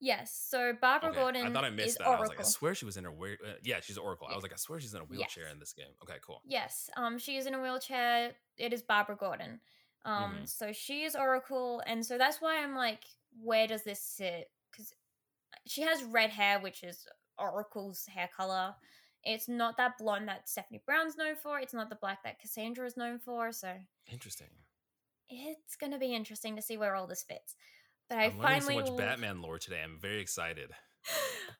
Yes, 0.00 0.32
so 0.48 0.72
Barbara 0.80 1.10
Okay, 1.10 1.20
Gordon 1.20 1.46
I 1.46 1.50
thought 1.52 1.64
I 1.64 1.70
missed 1.70 1.98
that. 1.98 2.06
Oracle. 2.06 2.18
I 2.18 2.20
was 2.22 2.28
like, 2.30 2.40
I 2.40 2.44
swear 2.44 2.74
she 2.74 2.84
was 2.84 2.96
in 2.96 3.04
a 3.04 3.12
wheel. 3.12 3.36
Uh, 3.44 3.52
yeah, 3.64 3.80
she's 3.80 3.98
Oracle. 3.98 4.28
I 4.30 4.34
was 4.34 4.42
like, 4.44 4.52
I 4.52 4.56
swear 4.56 4.78
she's 4.80 4.94
in 4.94 5.00
a 5.00 5.04
wheelchair 5.04 5.44
Yes. 5.44 5.52
in 5.52 5.58
this 5.58 5.72
game. 5.72 5.92
Okay, 6.02 6.14
cool. 6.24 6.40
Yes, 6.46 6.88
um, 6.96 7.18
she 7.18 7.36
is 7.36 7.46
in 7.46 7.54
a 7.54 7.60
wheelchair. 7.60 8.32
It 8.56 8.72
is 8.72 8.82
Barbara 8.82 9.16
Gordon. 9.16 9.60
Um, 10.04 10.38
Mhm. 10.42 10.48
so 10.48 10.72
she 10.72 11.02
is 11.02 11.14
Oracle, 11.16 11.82
and 11.86 12.04
so 12.06 12.16
that's 12.16 12.40
why 12.40 12.62
I'm 12.62 12.74
like, 12.76 13.04
where 13.40 13.66
does 13.66 13.82
this 13.82 14.00
sit? 14.00 14.50
Because 14.70 14.92
she 15.66 15.82
has 15.82 16.02
red 16.04 16.30
hair, 16.30 16.60
which 16.60 16.82
is 16.84 17.06
Oracle's 17.36 18.06
hair 18.06 18.28
color. 18.36 18.74
It's 19.24 19.48
not 19.48 19.76
that 19.76 19.98
blonde 19.98 20.28
that 20.28 20.48
Stephanie 20.48 20.82
Brown's 20.86 21.16
known 21.16 21.34
for. 21.36 21.58
It's 21.58 21.74
not 21.74 21.90
the 21.90 21.96
black 21.96 22.22
that 22.24 22.40
Cassandra 22.40 22.86
is 22.86 22.96
known 22.96 23.18
for. 23.18 23.52
So 23.52 23.72
Interesting. 24.10 24.46
it's 25.28 25.76
gonna 25.76 25.98
be 25.98 26.14
interesting 26.14 26.56
to 26.56 26.62
see 26.62 26.76
where 26.76 26.94
all 26.94 27.06
this 27.06 27.24
fits. 27.24 27.54
But 28.08 28.18
I 28.18 28.24
I'm 28.26 28.38
learning 28.38 28.60
so 28.60 28.66
finally 28.68 28.90
much 28.90 28.96
Batman 28.98 29.42
lore 29.42 29.58
today. 29.58 29.80
I'm 29.84 29.98
very 30.00 30.20
excited. 30.20 30.70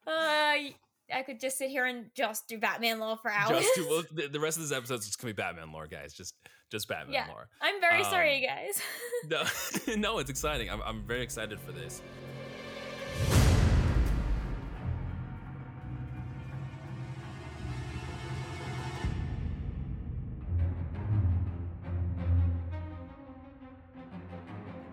uh, 0.07 0.11
I 0.11 1.23
could 1.25 1.41
just 1.41 1.59
sit 1.59 1.71
here 1.71 1.87
and 1.87 2.07
just 2.15 2.49
do 2.49 2.59
Batman 2.59 3.01
lore 3.01 3.17
for 3.21 3.31
hours. 3.33 3.61
Just 3.61 3.75
to, 3.77 3.87
well, 3.89 4.29
the, 4.31 4.41
rest 4.41 4.57
of 4.57 4.63
this 4.63 4.73
episode 4.77 5.01
is 5.01 5.07
just 5.07 5.21
gonna 5.21 5.33
be 5.33 5.37
Batman 5.37 5.73
lore, 5.73 5.87
guys. 5.87 6.15
Just 6.15 6.35
just 6.71 6.87
Batman 6.89 7.15
Yeah. 7.15 7.27
lore. 7.29 7.49
I'm 7.61 7.81
very 7.81 8.05
sorry, 8.05 8.47
Um, 8.47 8.55
guys. 8.57 8.83
No, 9.89 9.95
no, 9.97 10.19
it's 10.19 10.31
exciting. 10.31 10.71
I'm, 10.71 10.81
I'm 10.83 11.03
very 11.03 11.23
excited 11.23 11.59
for 11.61 11.73
this. 11.73 12.03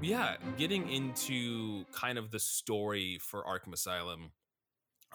Yeah, 0.06 0.36
getting 0.58 0.90
into 0.90 1.84
kind 1.92 2.18
of 2.18 2.30
the 2.32 2.40
story 2.40 3.18
for 3.20 3.44
Arkham 3.44 3.74
Asylum. 3.74 4.32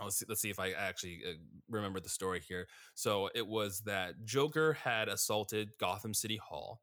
Let's 0.02 0.18
see, 0.18 0.26
let's 0.28 0.40
see 0.40 0.50
if 0.50 0.58
I 0.58 0.70
actually 0.72 1.20
uh, 1.28 1.32
remember 1.68 2.00
the 2.00 2.08
story 2.08 2.40
here. 2.40 2.66
So 2.94 3.28
it 3.34 3.46
was 3.46 3.82
that 3.82 4.24
Joker 4.24 4.72
had 4.72 5.08
assaulted 5.08 5.70
Gotham 5.78 6.14
City 6.14 6.36
Hall 6.38 6.82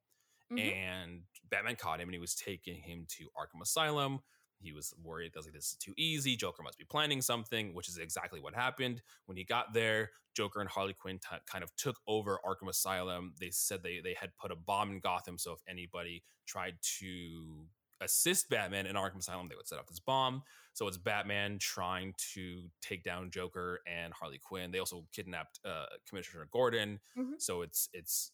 Mhm. 0.52 0.74
and 0.74 1.24
Batman 1.50 1.76
caught 1.76 2.00
him 2.00 2.08
and 2.08 2.14
he 2.16 2.20
was 2.20 2.36
taking 2.36 2.80
him 2.82 3.06
to 3.18 3.30
Arkham 3.38 3.62
Asylum. 3.62 4.20
He 4.60 4.72
was 4.72 4.94
worried. 5.04 5.34
I 5.36 5.40
was 5.40 5.46
like, 5.46 5.54
this 5.54 5.72
is 5.72 5.76
too 5.78 5.94
easy. 5.98 6.36
Joker 6.38 6.64
must 6.64 6.78
be 6.78 6.86
planning 6.86 7.22
something, 7.22 7.74
which 7.74 7.90
is 7.90 7.98
exactly 7.98 8.40
what 8.40 8.56
happened. 8.56 9.02
When 9.26 9.36
he 9.38 9.44
got 9.44 9.74
there, 9.74 10.12
Joker 10.36 10.62
and 10.62 10.70
Harley 10.70 10.94
Quinn 10.94 11.20
t- 11.20 11.38
kind 11.46 11.64
of 11.64 11.76
took 11.76 12.00
over 12.08 12.40
Arkham 12.46 12.70
Asylum. 12.70 13.34
They 13.40 13.50
said 13.52 13.84
they, 13.84 14.00
they 14.00 14.14
had 14.14 14.36
put 14.38 14.52
a 14.52 14.56
bomb 14.56 14.92
in 14.92 15.00
Gotham. 15.00 15.38
So 15.38 15.52
if 15.54 15.60
anybody 15.68 16.24
tried 16.46 16.78
to 17.00 17.68
assist 18.02 18.50
Batman 18.50 18.86
in 18.86 18.96
Arkham 18.96 19.20
Asylum, 19.20 19.48
they 19.50 19.56
would 19.56 19.68
set 19.68 19.80
off 19.80 19.88
this 19.88 20.00
bomb. 20.00 20.44
So 20.74 20.88
it's 20.88 20.98
Batman 20.98 21.58
trying 21.60 22.14
to 22.34 22.70
take 22.82 23.04
down 23.04 23.32
Joker 23.32 23.80
and 23.88 24.14
Harley 24.14 24.38
Quinn. 24.40 24.72
They 24.72 24.80
also 24.80 25.06
kidnapped 25.12 25.60
uh, 25.66 25.86
Commissioner 26.08 26.48
Gordon. 26.52 27.00
Mhm. 27.18 27.40
So 27.42 27.62
it's 27.64 27.90
it's 27.94 28.32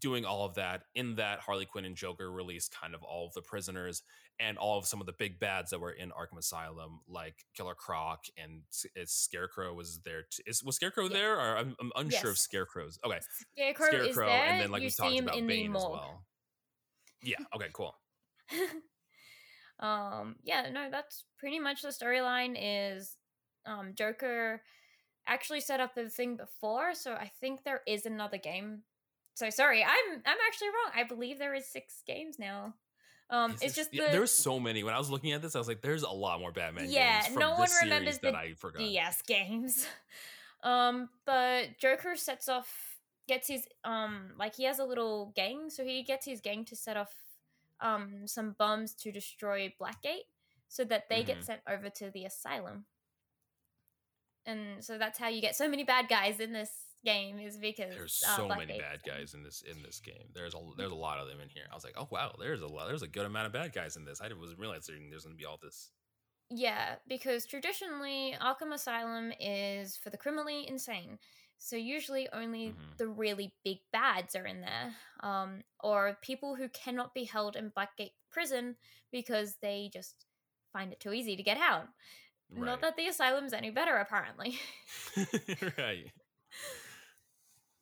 doing 0.00 0.24
all 0.24 0.44
of 0.44 0.54
that. 0.54 0.82
In 0.94 1.16
that, 1.16 1.40
Harley 1.40 1.66
Quinn 1.66 1.84
and 1.84 1.96
Joker 1.96 2.30
released 2.30 2.72
kind 2.72 2.94
of 2.94 3.02
all 3.02 3.26
of 3.26 3.32
the 3.34 3.42
prisoners 3.42 4.02
and 4.40 4.56
all 4.56 4.78
of 4.78 4.86
some 4.86 5.00
of 5.00 5.06
the 5.06 5.12
big 5.18 5.40
bads 5.40 5.70
that 5.70 5.80
were 5.80 5.90
in 5.90 6.10
Arkham 6.10 6.38
Asylum, 6.38 7.00
like 7.08 7.34
Killer 7.56 7.74
Croc 7.74 8.24
and 8.36 8.62
is 8.94 9.10
Scarecrow 9.12 9.74
was 9.74 9.98
there. 10.04 10.22
T- 10.30 10.44
is 10.46 10.62
was 10.62 10.76
Scarecrow 10.76 11.04
Yeah. 11.04 11.12
there? 11.16 11.34
Or 11.40 11.56
I'm, 11.58 11.74
I'm 11.80 11.90
unsure 11.96 12.30
of 12.30 12.38
Scarecrow's. 12.38 12.98
Okay, 13.04 13.18
Scarecrow, 13.56 14.04
is 14.06 14.14
there. 14.16 14.28
and 14.28 14.60
then 14.60 14.70
like 14.70 14.82
you 14.82 14.86
we 14.86 14.90
talked 14.90 15.18
about 15.20 15.46
Bane 15.46 15.74
as 15.74 15.82
well. 15.82 16.24
Yeah. 17.22 17.36
Okay. 17.56 17.68
Cool. 17.72 17.96
um, 19.80 20.36
yeah, 20.42 20.68
no, 20.72 20.88
that's 20.90 21.24
pretty 21.38 21.58
much 21.58 21.82
the 21.82 21.88
storyline. 21.88 22.56
Is 22.58 23.16
um, 23.66 23.92
Joker 23.94 24.62
actually 25.26 25.60
set 25.60 25.80
up 25.80 25.94
the 25.94 26.08
thing 26.08 26.36
before? 26.36 26.94
So 26.94 27.14
I 27.14 27.30
think 27.40 27.64
there 27.64 27.82
is 27.86 28.06
another 28.06 28.38
game. 28.38 28.82
So 29.34 29.50
sorry, 29.50 29.84
I'm 29.84 30.22
I'm 30.26 30.38
actually 30.46 30.68
wrong. 30.68 30.92
I 30.96 31.04
believe 31.04 31.38
there 31.38 31.54
is 31.54 31.66
six 31.66 32.02
games 32.06 32.38
now. 32.38 32.74
Um, 33.30 33.56
it's 33.60 33.74
just 33.74 33.92
yeah, 33.92 34.06
the, 34.06 34.12
there's 34.12 34.30
so 34.30 34.58
many. 34.58 34.82
When 34.82 34.94
I 34.94 34.98
was 34.98 35.10
looking 35.10 35.32
at 35.32 35.42
this, 35.42 35.54
I 35.54 35.58
was 35.58 35.68
like, 35.68 35.82
"There's 35.82 36.02
a 36.02 36.10
lot 36.10 36.40
more 36.40 36.50
Batman." 36.50 36.86
Yeah, 36.90 37.24
no 37.36 37.54
one 37.54 37.68
remembers 37.82 38.18
the 38.18 38.30
that 38.30 38.34
I 38.34 38.54
forgot. 38.54 38.78
DS 38.78 39.22
games. 39.22 39.86
Um, 40.64 41.08
but 41.24 41.78
Joker 41.78 42.16
sets 42.16 42.48
off, 42.48 42.98
gets 43.28 43.46
his 43.46 43.64
um, 43.84 44.32
like 44.38 44.56
he 44.56 44.64
has 44.64 44.80
a 44.80 44.84
little 44.84 45.32
gang, 45.36 45.70
so 45.70 45.84
he 45.84 46.02
gets 46.02 46.26
his 46.26 46.40
gang 46.40 46.64
to 46.64 46.76
set 46.76 46.96
off 46.96 47.14
um 47.80 48.26
some 48.26 48.52
bombs 48.58 48.94
to 48.94 49.12
destroy 49.12 49.72
Blackgate, 49.80 50.26
so 50.68 50.84
that 50.84 51.08
they 51.08 51.22
Mhm. 51.22 51.26
get 51.26 51.44
sent 51.44 51.60
over 51.68 51.88
to 51.90 52.10
the 52.10 52.24
asylum. 52.24 52.86
And 54.46 54.82
so 54.82 54.96
that's 54.98 55.18
how 55.18 55.28
you 55.28 55.40
get 55.40 55.56
so 55.56 55.68
many 55.68 55.84
bad 55.84 56.08
guys 56.08 56.40
in 56.40 56.52
this 56.52 56.70
game 57.04 57.38
is 57.38 57.56
because 57.58 57.94
There's 57.94 58.24
uh, 58.26 58.36
so 58.36 58.48
many 58.48 58.78
bad 58.78 59.02
guys 59.06 59.34
in 59.34 59.42
this 59.42 59.62
in 59.62 59.82
this 59.82 60.00
game. 60.00 60.30
There's 60.34 60.54
a 60.54 60.58
there's 60.76 60.90
a 60.90 60.96
lot 60.96 61.18
of 61.18 61.28
them 61.28 61.40
in 61.40 61.48
here. 61.48 61.64
I 61.70 61.74
was 61.74 61.84
like, 61.84 61.94
oh 61.96 62.08
wow, 62.10 62.34
there's 62.38 62.62
a 62.62 62.66
lot. 62.66 62.88
There's 62.88 63.02
a 63.02 63.08
good 63.08 63.26
amount 63.26 63.46
of 63.46 63.52
bad 63.52 63.72
guys 63.72 63.96
in 63.96 64.04
this. 64.04 64.20
I 64.20 64.28
wasn't 64.32 64.58
realizing 64.58 65.10
there's 65.10 65.24
gonna 65.24 65.36
be 65.36 65.44
all 65.44 65.58
this. 65.62 65.90
Yeah, 66.50 66.96
because 67.06 67.44
traditionally 67.44 68.34
Arkham 68.40 68.72
Asylum 68.72 69.32
is 69.38 69.98
for 69.98 70.08
the 70.08 70.16
criminally 70.16 70.66
insane. 70.66 71.18
So 71.58 71.76
usually 71.76 72.28
only 72.32 72.70
Mhm. 72.70 72.96
the 72.98 73.08
really 73.08 73.54
big 73.64 73.78
bads 73.92 74.34
are 74.36 74.46
in 74.46 74.60
there, 74.60 74.94
um, 75.20 75.62
or 75.80 76.18
people 76.22 76.54
who 76.54 76.68
cannot 76.68 77.14
be 77.14 77.24
held 77.24 77.56
in 77.56 77.70
Blackgate 77.72 78.14
prison 78.30 78.76
because 79.10 79.56
they 79.56 79.90
just 79.92 80.24
find 80.72 80.92
it 80.92 81.00
too 81.00 81.12
easy 81.12 81.36
to 81.36 81.42
get 81.42 81.58
out. 81.58 81.88
Not 82.50 82.80
that 82.80 82.96
the 82.96 83.08
asylum's 83.08 83.52
any 83.52 83.70
better, 83.70 83.96
apparently. 83.96 84.58
right. 85.78 86.12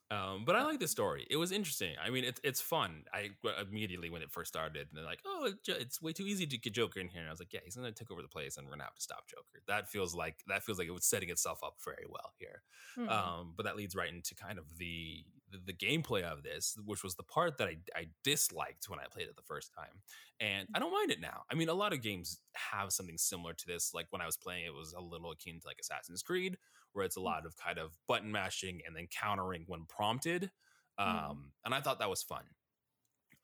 Um, 0.09 0.44
but 0.44 0.54
I 0.54 0.62
like 0.62 0.78
the 0.78 0.86
story. 0.86 1.26
It 1.28 1.36
was 1.36 1.50
interesting. 1.50 1.96
I 2.00 2.11
mean, 2.11 2.22
it's 2.22 2.40
it's 2.44 2.61
fun. 2.61 3.04
I 3.12 3.30
immediately 3.61 4.09
when 4.09 4.22
it 4.22 4.30
first 4.30 4.48
started, 4.48 4.86
and 4.88 4.96
they're 4.96 5.04
like, 5.04 5.20
"Oh, 5.26 5.52
it's 5.66 6.00
way 6.00 6.12
too 6.12 6.26
easy 6.26 6.46
to 6.46 6.59
get 6.59 6.74
Joker 6.74 7.00
in 7.00 7.09
here," 7.09 7.22
and 7.22 7.28
I 7.28 7.32
was 7.32 7.40
like, 7.40 7.52
"Yeah, 7.52 7.61
he's 7.64 7.74
gonna 7.74 7.90
take 7.90 8.12
over 8.12 8.22
the 8.22 8.28
place, 8.28 8.57
and 8.57 8.64
we're 8.64 8.70
gonna 8.70 8.84
have 8.84 8.94
to 8.94 9.02
stop 9.02 9.26
Joker." 9.28 9.62
That 9.66 9.88
feels 9.88 10.14
like 10.14 10.44
that 10.46 10.62
feels 10.62 10.78
like 10.78 10.86
it 10.86 10.92
was 10.92 11.04
setting 11.04 11.28
itself 11.28 11.59
up 11.64 11.78
very 11.84 12.04
well 12.09 12.32
here. 12.38 12.62
Hmm. 12.94 13.09
Um, 13.09 13.54
but 13.57 13.64
that 13.64 13.76
leads 13.76 13.96
right 13.96 14.12
into 14.12 14.36
kind 14.36 14.61
of 14.61 14.78
the, 14.78 15.24
the 15.50 15.59
the 15.59 15.72
gameplay 15.72 16.22
of 16.22 16.44
this, 16.44 16.78
which 16.84 17.02
was 17.02 17.16
the 17.16 17.24
part 17.24 17.59
that 17.59 17.66
I, 17.66 17.78
I 17.96 18.07
disliked 18.22 18.88
when 18.88 19.00
I 19.00 19.07
played 19.11 19.26
it 19.26 19.34
the 19.34 19.42
first 19.42 19.72
time, 19.74 20.02
and 20.38 20.68
I 20.72 20.78
don't 20.78 20.92
mind 20.92 21.11
it 21.11 21.20
now. 21.20 21.42
I 21.50 21.57
mean, 21.57 21.68
a 21.68 21.74
lot 21.74 21.92
of 21.92 22.00
games 22.00 22.38
have 22.54 22.92
something 22.92 23.18
similar 23.18 23.54
to 23.54 23.66
this. 23.66 23.92
Like 23.92 24.07
when 24.11 24.22
I 24.22 24.26
was 24.26 24.36
playing, 24.36 24.66
it 24.66 24.74
was 24.74 24.92
a 24.92 25.00
little 25.00 25.32
akin 25.32 25.59
to 25.59 25.66
like 25.66 25.78
Assassin's 25.80 26.22
Creed, 26.22 26.59
where 26.97 27.07
it's 27.07 27.16
a 27.16 27.20
lot 27.22 27.47
of 27.47 27.57
kind 27.57 27.78
of 27.78 27.99
button 28.09 28.32
mashing 28.32 28.82
and 28.86 28.97
then 28.97 29.09
countering 29.09 29.64
when 29.68 29.86
prompted. 29.86 30.53
Um, 30.99 31.36
Mhm. 31.36 31.53
and 31.64 31.74
I 31.74 31.82
thought 31.82 32.01
that 32.01 32.11
was 32.11 32.22
fun. 32.22 32.47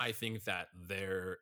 I 0.01 0.13
think 0.13 0.45
that 0.45 0.69
there, 0.75 1.39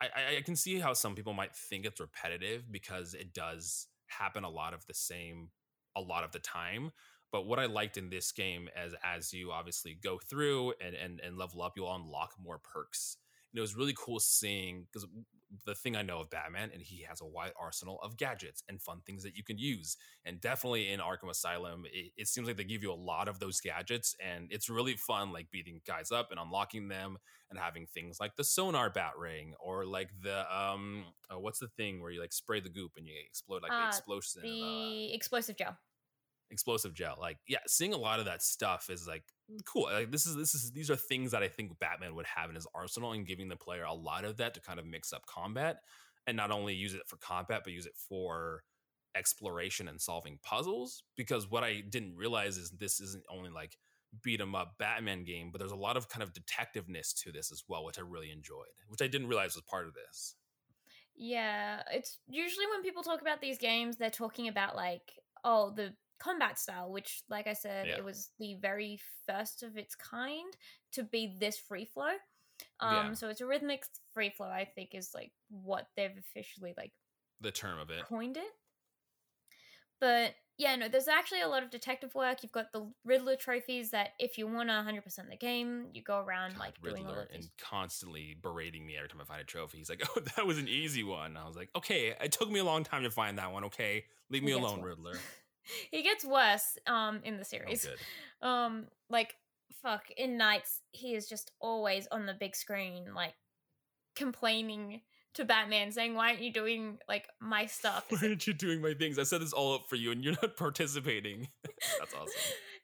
I, 0.00 0.08
I, 0.14 0.36
I 0.38 0.42
can 0.42 0.56
see 0.56 0.78
how 0.78 0.92
some 0.94 1.14
people 1.14 1.32
might 1.34 1.54
think 1.54 1.84
it's 1.84 2.00
repetitive 2.00 2.70
because 2.70 3.14
it 3.14 3.34
does 3.34 3.88
happen 4.08 4.44
a 4.44 4.50
lot 4.50 4.74
of 4.74 4.86
the 4.86 4.94
same 4.94 5.50
a 5.94 6.00
lot 6.00 6.24
of 6.24 6.32
the 6.32 6.38
time. 6.38 6.92
But 7.30 7.42
what 7.46 7.58
I 7.58 7.66
liked 7.66 7.96
in 7.96 8.10
this 8.10 8.32
game 8.32 8.68
as 8.74 8.94
as 9.02 9.32
you 9.32 9.52
obviously 9.52 9.94
go 9.94 10.18
through 10.18 10.74
and 10.80 10.94
and, 10.94 11.20
and 11.20 11.36
level 11.36 11.62
up, 11.62 11.74
you'll 11.76 11.94
unlock 11.94 12.34
more 12.38 12.58
perks. 12.58 13.18
And 13.52 13.58
it 13.58 13.60
was 13.60 13.76
really 13.76 13.94
cool 13.96 14.18
seeing 14.18 14.86
because 14.90 15.06
the 15.66 15.74
thing 15.74 15.96
I 15.96 16.02
know 16.02 16.20
of 16.20 16.30
Batman, 16.30 16.70
and 16.72 16.82
he 16.82 17.04
has 17.08 17.20
a 17.20 17.26
wide 17.26 17.52
arsenal 17.60 18.00
of 18.02 18.16
gadgets 18.16 18.62
and 18.68 18.80
fun 18.80 19.00
things 19.04 19.22
that 19.22 19.36
you 19.36 19.44
can 19.44 19.58
use. 19.58 19.98
And 20.24 20.40
definitely 20.40 20.90
in 20.90 21.00
Arkham 21.00 21.30
Asylum, 21.30 21.84
it, 21.92 22.12
it 22.16 22.28
seems 22.28 22.46
like 22.48 22.56
they 22.56 22.64
give 22.64 22.82
you 22.82 22.90
a 22.90 22.94
lot 22.94 23.28
of 23.28 23.38
those 23.38 23.60
gadgets, 23.60 24.16
and 24.18 24.48
it's 24.50 24.70
really 24.70 24.94
fun, 24.94 25.30
like 25.32 25.50
beating 25.50 25.82
guys 25.86 26.10
up 26.10 26.30
and 26.30 26.40
unlocking 26.40 26.88
them, 26.88 27.18
and 27.50 27.58
having 27.58 27.86
things 27.86 28.18
like 28.18 28.34
the 28.36 28.44
sonar 28.44 28.90
batarang, 28.90 29.52
or 29.60 29.84
like 29.84 30.08
the 30.22 30.46
um, 30.54 31.04
uh, 31.30 31.38
what's 31.38 31.58
the 31.58 31.68
thing 31.68 32.00
where 32.00 32.10
you 32.10 32.20
like 32.20 32.32
spray 32.32 32.60
the 32.60 32.70
goop 32.70 32.92
and 32.96 33.06
you 33.06 33.12
explode 33.28 33.62
like 33.62 33.70
the 33.70 33.76
Uh, 33.76 33.88
uh, 34.42 34.80
the 34.88 35.14
explosive 35.14 35.56
gel. 35.56 35.76
Explosive 36.52 36.94
gel. 36.94 37.16
Like, 37.18 37.38
yeah, 37.48 37.58
seeing 37.66 37.94
a 37.94 37.98
lot 37.98 38.20
of 38.20 38.26
that 38.26 38.42
stuff 38.42 38.88
is 38.90 39.06
like 39.08 39.24
cool. 39.64 39.88
Like 39.90 40.12
this 40.12 40.26
is 40.26 40.36
this 40.36 40.54
is 40.54 40.70
these 40.72 40.90
are 40.90 40.96
things 40.96 41.32
that 41.32 41.42
I 41.42 41.48
think 41.48 41.78
Batman 41.80 42.14
would 42.14 42.26
have 42.26 42.48
in 42.50 42.54
his 42.54 42.66
arsenal, 42.74 43.12
and 43.12 43.26
giving 43.26 43.48
the 43.48 43.56
player 43.56 43.84
a 43.84 43.94
lot 43.94 44.24
of 44.24 44.36
that 44.36 44.54
to 44.54 44.60
kind 44.60 44.78
of 44.78 44.86
mix 44.86 45.12
up 45.12 45.26
combat, 45.26 45.78
and 46.26 46.36
not 46.36 46.50
only 46.50 46.74
use 46.74 46.94
it 46.94 47.02
for 47.08 47.16
combat, 47.16 47.62
but 47.64 47.72
use 47.72 47.86
it 47.86 47.96
for 47.96 48.62
exploration 49.14 49.88
and 49.88 50.00
solving 50.00 50.38
puzzles. 50.42 51.02
Because 51.16 51.50
what 51.50 51.64
I 51.64 51.80
didn't 51.80 52.16
realize 52.16 52.56
is 52.56 52.70
this 52.70 53.00
isn't 53.00 53.24
only 53.30 53.50
like 53.50 53.76
beat 54.22 54.40
'em 54.40 54.54
up 54.54 54.76
Batman 54.78 55.24
game, 55.24 55.50
but 55.50 55.58
there's 55.58 55.72
a 55.72 55.76
lot 55.76 55.96
of 55.96 56.08
kind 56.08 56.22
of 56.22 56.34
detectiveness 56.34 57.14
to 57.22 57.32
this 57.32 57.50
as 57.50 57.64
well, 57.66 57.84
which 57.84 57.98
I 57.98 58.02
really 58.02 58.30
enjoyed, 58.30 58.76
which 58.88 59.00
I 59.00 59.06
didn't 59.06 59.28
realize 59.28 59.54
was 59.54 59.64
part 59.64 59.86
of 59.86 59.94
this. 59.94 60.36
Yeah, 61.14 61.82
it's 61.90 62.18
usually 62.26 62.66
when 62.66 62.82
people 62.82 63.02
talk 63.02 63.20
about 63.20 63.40
these 63.40 63.58
games, 63.58 63.96
they're 63.96 64.10
talking 64.10 64.48
about 64.48 64.76
like, 64.76 65.12
oh, 65.44 65.70
the 65.70 65.94
combat 66.22 66.58
style, 66.58 66.90
which, 66.92 67.22
like 67.28 67.46
I 67.46 67.52
said, 67.54 67.86
Yeah. 67.88 67.96
it 67.98 68.04
was 68.04 68.30
the 68.38 68.54
very 68.54 69.00
first 69.26 69.62
of 69.62 69.76
its 69.76 69.94
kind 69.94 70.56
to 70.92 71.02
be 71.04 71.36
this 71.38 71.58
free 71.58 71.84
flow. 71.84 72.12
Um, 72.80 73.08
Yeah. 73.08 73.12
so 73.14 73.28
it's 73.28 73.40
a 73.40 73.46
rhythmic 73.46 73.84
free 74.14 74.30
flow. 74.30 74.46
I 74.48 74.64
think 74.64 74.94
is 74.94 75.14
like 75.14 75.32
what 75.48 75.88
they've 75.96 76.16
officially 76.16 76.74
like 76.76 76.92
The 77.40 77.52
term 77.52 77.78
of 77.78 77.90
it. 77.90 78.04
coined 78.04 78.36
it. 78.36 78.52
But 80.00 80.34
yeah, 80.58 80.74
no, 80.76 80.88
there's 80.88 81.08
actually 81.08 81.40
a 81.42 81.48
lot 81.48 81.62
of 81.62 81.70
detective 81.70 82.14
work. 82.14 82.42
You've 82.42 82.52
got 82.52 82.72
the 82.72 82.92
Riddler 83.04 83.36
trophies 83.36 83.90
that 83.92 84.10
if 84.18 84.36
you 84.36 84.46
want 84.46 84.68
to 84.68 84.74
100% 84.74 85.24
of 85.24 85.30
the 85.30 85.36
game, 85.36 85.90
you 85.92 86.02
go 86.02 86.18
around 86.18 86.52
God, 86.52 86.58
like 86.58 86.74
Riddler 86.82 87.28
and 87.32 87.48
constantly 87.58 88.34
berating 88.34 88.84
me 88.84 88.96
every 88.96 89.08
time 89.08 89.20
I 89.20 89.24
find 89.24 89.40
a 89.40 89.44
trophy. 89.44 89.78
He's 89.78 89.88
like, 89.88 90.02
"Oh, 90.16 90.20
that 90.36 90.46
was 90.46 90.58
an 90.58 90.68
easy 90.68 91.04
one." 91.04 91.36
I 91.36 91.46
was 91.46 91.56
like, 91.56 91.70
"Okay, 91.76 92.08
it 92.20 92.32
took 92.32 92.50
me 92.50 92.58
a 92.60 92.64
long 92.64 92.84
time 92.84 93.04
to 93.04 93.10
find 93.10 93.38
that 93.38 93.52
one. 93.52 93.64
Okay, 93.64 94.04
leave 94.28 94.42
me 94.42 94.52
alone, 94.52 94.80
worse. 94.80 94.96
Riddler." 94.98 95.14
he 95.90 96.02
gets 96.02 96.24
worse 96.24 96.76
um 96.86 97.20
in 97.24 97.34
the 97.36 97.40
Oh, 97.42 97.44
series. 97.44 97.86
good. 97.86 98.46
um 98.46 98.86
like 99.10 99.36
fuck 99.82 100.04
in 100.16 100.36
nights 100.36 100.80
he 100.92 101.14
is 101.14 101.28
just 101.28 101.50
always 101.60 102.06
on 102.12 102.26
the 102.26 102.34
big 102.34 102.54
screen 102.54 103.14
like 103.14 103.34
complaining 104.14 105.00
to 105.34 105.44
batman 105.44 105.90
saying 105.90 106.14
why 106.14 106.28
aren't 106.30 106.42
you 106.42 106.52
doing 106.52 106.98
like 107.08 107.26
my 107.40 107.66
stuff 107.78 108.04
Why 108.10 108.18
aren't 108.28 108.46
you 108.46 108.52
doing 108.52 108.80
my 108.82 108.94
things? 108.94 109.18
I 109.18 109.22
set 109.22 109.40
this 109.40 109.52
all 109.52 109.74
up 109.74 109.88
for 109.88 109.96
you, 109.96 110.12
and 110.12 110.22
you're 110.22 110.34
not 110.42 110.56
participating. 110.66 111.48
That's 111.98 112.12
awesome. 112.14 112.32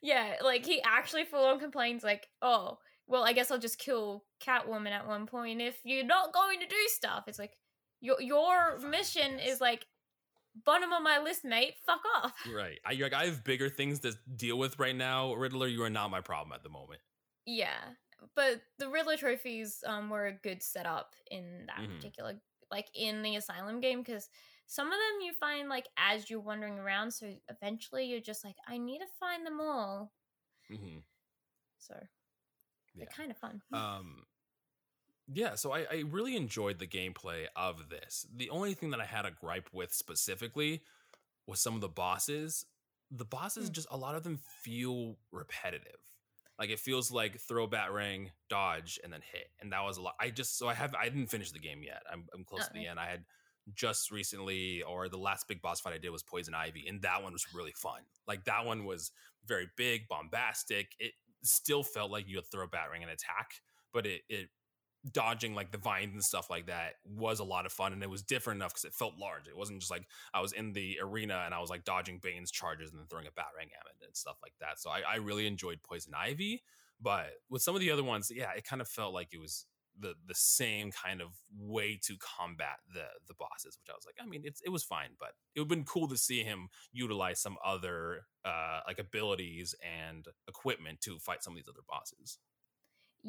yeah 0.03 0.35
like 0.43 0.65
he 0.65 0.81
actually 0.83 1.25
full 1.25 1.45
on 1.45 1.59
complains 1.61 2.03
like 2.03 2.27
oh 2.41 2.79
well 3.07 3.25
i 3.25 3.33
guess 3.33 3.51
i'll 3.51 3.59
just 3.59 3.79
kill 3.79 4.25
catwoman 4.45 4.91
at 4.93 5.07
one 5.07 5.27
point 5.27 5.61
if 5.61 5.77
you're 5.85 6.05
not 6.05 6.33
going 6.33 6.61
to 6.61 6.67
do 6.67 6.77
stuff 6.87 7.25
it's 7.27 7.39
like 7.39 7.53
your 8.01 8.21
your 8.21 8.79
mission 8.79 9.39
is 9.39 9.61
like 9.61 9.85
bottom 10.65 10.93
of 10.93 11.03
my 11.03 11.19
list 11.19 11.45
mate 11.45 11.75
fuck 11.87 12.01
off 12.17 12.35
Right. 12.45 12.79
I, 12.85 12.93
you're 12.93 13.07
like, 13.11 13.21
I 13.21 13.27
have 13.27 13.45
bigger 13.45 13.69
things 13.69 14.01
to 14.01 14.15
deal 14.37 14.59
with 14.59 14.79
right 14.79 14.95
now, 14.97 15.35
Riddler. 15.35 15.67
You 15.67 15.83
are 15.83 15.91
not 15.91 16.11
my 16.11 16.21
problem 16.21 16.53
at 16.53 16.63
the 16.63 16.69
moment. 16.69 17.01
Yeah, 17.47 17.95
but 18.35 18.63
the 18.79 18.89
Riddler 18.89 19.17
trophies 19.17 19.83
um 19.87 20.11
were 20.11 20.27
a 20.27 20.33
good 20.33 20.63
setup 20.63 21.15
in 21.31 21.67
that 21.67 21.83
Mhm. 21.83 21.89
particular 21.89 22.41
like 22.71 22.89
in 22.95 23.23
the 23.23 23.37
asylum 23.37 23.81
game 23.81 24.03
because 24.03 24.29
some 24.67 24.89
of 24.89 24.93
them 24.93 25.21
you 25.23 25.33
find 25.33 25.69
like 25.69 25.89
as 25.97 26.29
you're 26.29 26.41
wandering 26.41 26.79
around, 26.79 27.11
so 27.13 27.33
eventually 27.49 28.05
you're 28.07 28.21
just 28.21 28.45
like, 28.45 28.57
I 28.67 28.77
need 28.79 28.99
to 28.99 29.07
find 29.19 29.47
them 29.47 29.61
all. 29.61 30.13
hmm 30.69 30.99
So 31.79 31.95
Yeah. 32.95 33.07
they're 33.07 33.09
kind 33.09 33.31
of 33.31 33.39
fun. 33.39 33.63
um 33.73 34.25
yeah 35.33 35.55
so 35.55 35.73
I, 35.73 35.81
I 35.91 36.05
really 36.11 36.37
enjoyed 36.37 36.79
the 36.79 36.87
gameplay 36.87 37.47
of 37.55 37.89
this. 37.91 38.27
The 38.35 38.51
only 38.51 38.75
thing 38.75 38.91
that 38.91 39.01
i 39.01 39.05
had 39.05 39.27
a 39.27 39.31
gripe 39.31 39.69
with 39.73 39.93
specifically 39.93 40.83
was 41.47 41.61
some 41.61 41.75
of 41.75 41.81
the 41.81 41.89
bosses. 41.89 42.67
The 43.11 43.25
bosses 43.25 43.71
Mm. 43.71 43.73
just 43.73 43.89
a 43.91 43.97
lot 43.97 44.15
of 44.15 44.23
them 44.23 44.39
feel 44.63 45.17
repetitive. 45.33 46.01
Like 46.59 46.71
it 46.71 46.81
feels 46.81 47.11
like 47.11 47.39
throw 47.41 47.69
batarang 47.69 48.31
dodge 48.51 48.99
and 49.05 49.13
then 49.13 49.21
hit 49.33 49.49
and 49.61 49.73
that 49.73 49.83
was 49.85 49.97
a 49.97 50.03
lot 50.03 50.15
i 50.21 50.29
just 50.31 50.59
so 50.59 50.69
i 50.69 50.75
have 50.75 50.95
i 50.95 51.05
didn't 51.09 51.29
finish 51.31 51.53
the 51.53 51.59
game 51.59 51.83
yet. 51.83 52.03
I'm, 52.13 52.27
I'm 52.35 52.45
close 52.45 52.67
to 52.67 52.73
the 52.73 52.87
end. 52.87 52.99
I 52.99 53.07
had 53.07 53.25
just 53.75 54.11
recently 54.11 54.83
or 54.83 55.09
the 55.11 55.19
last 55.19 55.47
big 55.47 55.61
boss 55.61 55.79
fight 55.81 55.93
i 55.93 55.99
did 55.99 56.09
was 56.11 56.23
poison 56.23 56.55
ivy 56.55 56.87
and 56.89 57.03
that 57.03 57.23
one 57.23 57.33
was 57.33 57.47
really 57.55 57.75
fun. 57.77 58.01
Like 58.27 58.45
that 58.45 58.65
one 58.67 58.85
was 58.85 59.13
very 59.47 59.69
big 59.77 60.09
bombastic. 60.09 60.97
It 60.99 61.13
still 61.43 61.83
felt 61.83 62.11
like 62.11 62.27
you 62.27 62.37
would 62.37 62.47
throw 62.51 62.65
a 62.65 62.69
batarang 62.69 63.03
and 63.03 63.11
attack 63.11 63.61
but 63.93 64.05
it, 64.07 64.23
it 64.29 64.49
dodging 65.13 65.55
like 65.55 65.71
the 65.73 65.79
vines 65.79 66.15
and 66.15 66.23
stuff 66.23 66.51
like 66.51 66.67
that 66.67 66.95
was 67.05 67.41
a 67.41 67.45
lot 67.45 67.67
of 67.67 67.73
fun 67.73 67.93
and 67.93 68.03
it 68.03 68.11
was 68.11 68.23
different 68.23 68.59
enough 68.59 68.73
because 68.73 68.85
it 68.85 68.95
felt 68.95 69.15
large. 69.19 69.49
It 69.49 69.57
wasn't 69.57 69.81
just 69.81 69.91
like 69.91 70.07
i 70.35 70.41
was 70.41 70.53
in 70.53 70.73
the 70.73 70.99
arena 71.03 71.43
and 71.45 71.55
i 71.55 71.61
was 71.61 71.71
like 71.71 71.85
dodging 71.85 72.19
bane's 72.23 72.51
charges 72.51 72.91
and 72.91 72.99
then 72.99 73.07
throwing 73.09 73.27
a 73.27 73.33
bat 73.33 73.47
ring 73.57 73.69
at 73.79 73.87
it 73.87 74.07
and 74.07 74.17
stuff 74.17 74.37
like 74.43 74.55
that. 74.61 74.81
So 74.81 74.91
I, 74.91 75.03
I 75.09 75.17
really 75.17 75.47
enjoyed 75.47 75.83
poison 75.83 76.13
ivy 76.15 76.63
but 77.01 77.31
with 77.49 77.63
some 77.63 77.75
of 77.75 77.81
the 77.81 77.91
other 77.91 78.05
ones 78.05 78.31
yeah 78.35 78.51
it 78.57 78.65
kind 78.65 78.83
of 78.83 78.89
felt 78.89 79.15
like 79.15 79.29
it 79.33 79.41
was 79.41 79.67
the 80.01 80.15
the 80.27 80.35
same 80.35 80.91
kind 80.93 81.21
of 81.21 81.29
way 81.59 81.99
to 82.01 82.17
combat 82.19 82.79
the 82.93 83.05
the 83.27 83.35
bosses 83.35 83.79
which 83.79 83.91
i 83.91 83.95
was 83.95 84.07
like 84.07 84.15
i 84.23 84.29
mean 84.29 84.43
it's 84.45 84.61
it 84.65 84.71
was 84.71 84.85
fine 84.85 85.11
but 85.19 85.31
it 85.55 85.61
would 85.61 85.65
have 85.65 85.69
been 85.69 85.85
cool 85.85 86.09
to 86.09 86.17
see 86.17 86.43
him 86.43 86.69
utilize 86.93 87.41
some 87.41 87.57
other 87.65 88.23
uh 88.45 88.81
like 88.87 88.99
abilities 88.99 89.75
and 89.83 90.27
equipment 90.47 91.01
to 91.01 91.19
fight 91.19 91.43
some 91.43 91.53
of 91.53 91.57
these 91.57 91.69
other 91.69 91.85
bosses 91.89 92.39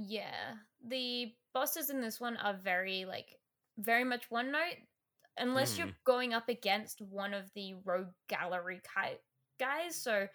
Yeah, 0.07 0.55
the 0.87 1.33
bosses 1.53 1.89
in 1.89 2.01
this 2.01 2.19
one 2.19 2.37
are 2.37 2.53
very 2.53 3.05
like 3.05 3.39
very 3.77 4.03
much 4.03 4.29
one 4.31 4.51
note 4.51 4.77
unless 5.37 5.77
you're 5.77 5.87
Mhm. 5.87 5.95
going 6.05 6.33
up 6.33 6.49
against 6.49 7.01
one 7.01 7.33
of 7.33 7.51
the 7.53 7.75
rogue 7.85 8.13
gallery 8.27 8.81
ki- 8.95 9.17
guys. 9.59 9.95
So, 9.95 10.27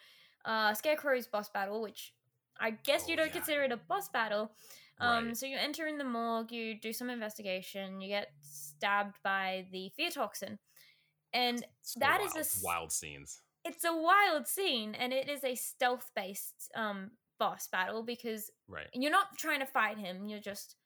uh, 0.44 0.74
Scarecrow's 0.74 1.26
boss 1.26 1.48
battle, 1.50 1.80
which 1.82 2.14
I 2.58 2.70
guess 2.72 3.08
you 3.08 3.14
Oh, 3.14 3.16
don't 3.16 3.26
yeah. 3.28 3.32
consider 3.32 3.62
it 3.64 3.72
a 3.72 3.76
boss 3.76 4.08
battle. 4.08 4.56
Um, 5.00 5.26
Right. 5.26 5.36
so 5.36 5.46
you 5.46 5.56
enter 5.56 5.86
in 5.86 5.98
the 5.98 6.04
morgue, 6.04 6.52
you 6.52 6.74
do 6.78 6.92
some 6.92 7.10
investigation, 7.10 8.00
you 8.00 8.08
get 8.08 8.32
stabbed 8.40 9.16
by 9.22 9.66
the 9.72 9.90
fear 9.90 10.10
toxin, 10.10 10.58
and 11.32 11.66
So 11.82 12.00
that 12.00 12.20
is 12.20 12.32
wild, 12.32 12.36
a 12.36 12.40
s- 12.40 12.62
wild 12.62 12.92
scenes. 12.92 13.42
it's 13.64 13.84
a 13.84 13.94
wild 13.96 14.46
scene, 14.46 14.94
and 14.94 15.12
it 15.12 15.28
is 15.28 15.44
a 15.44 15.54
stealth 15.54 16.10
based 16.14 16.70
um 16.74 17.18
boss 17.38 17.68
battle 17.68 18.02
because 18.02 18.50
Right. 18.68 18.90
you're 18.92 19.10
not 19.10 19.36
trying 19.38 19.60
to 19.60 19.66
fight 19.66 19.98
him, 19.98 20.26
you're 20.26 20.40
just 20.40 20.76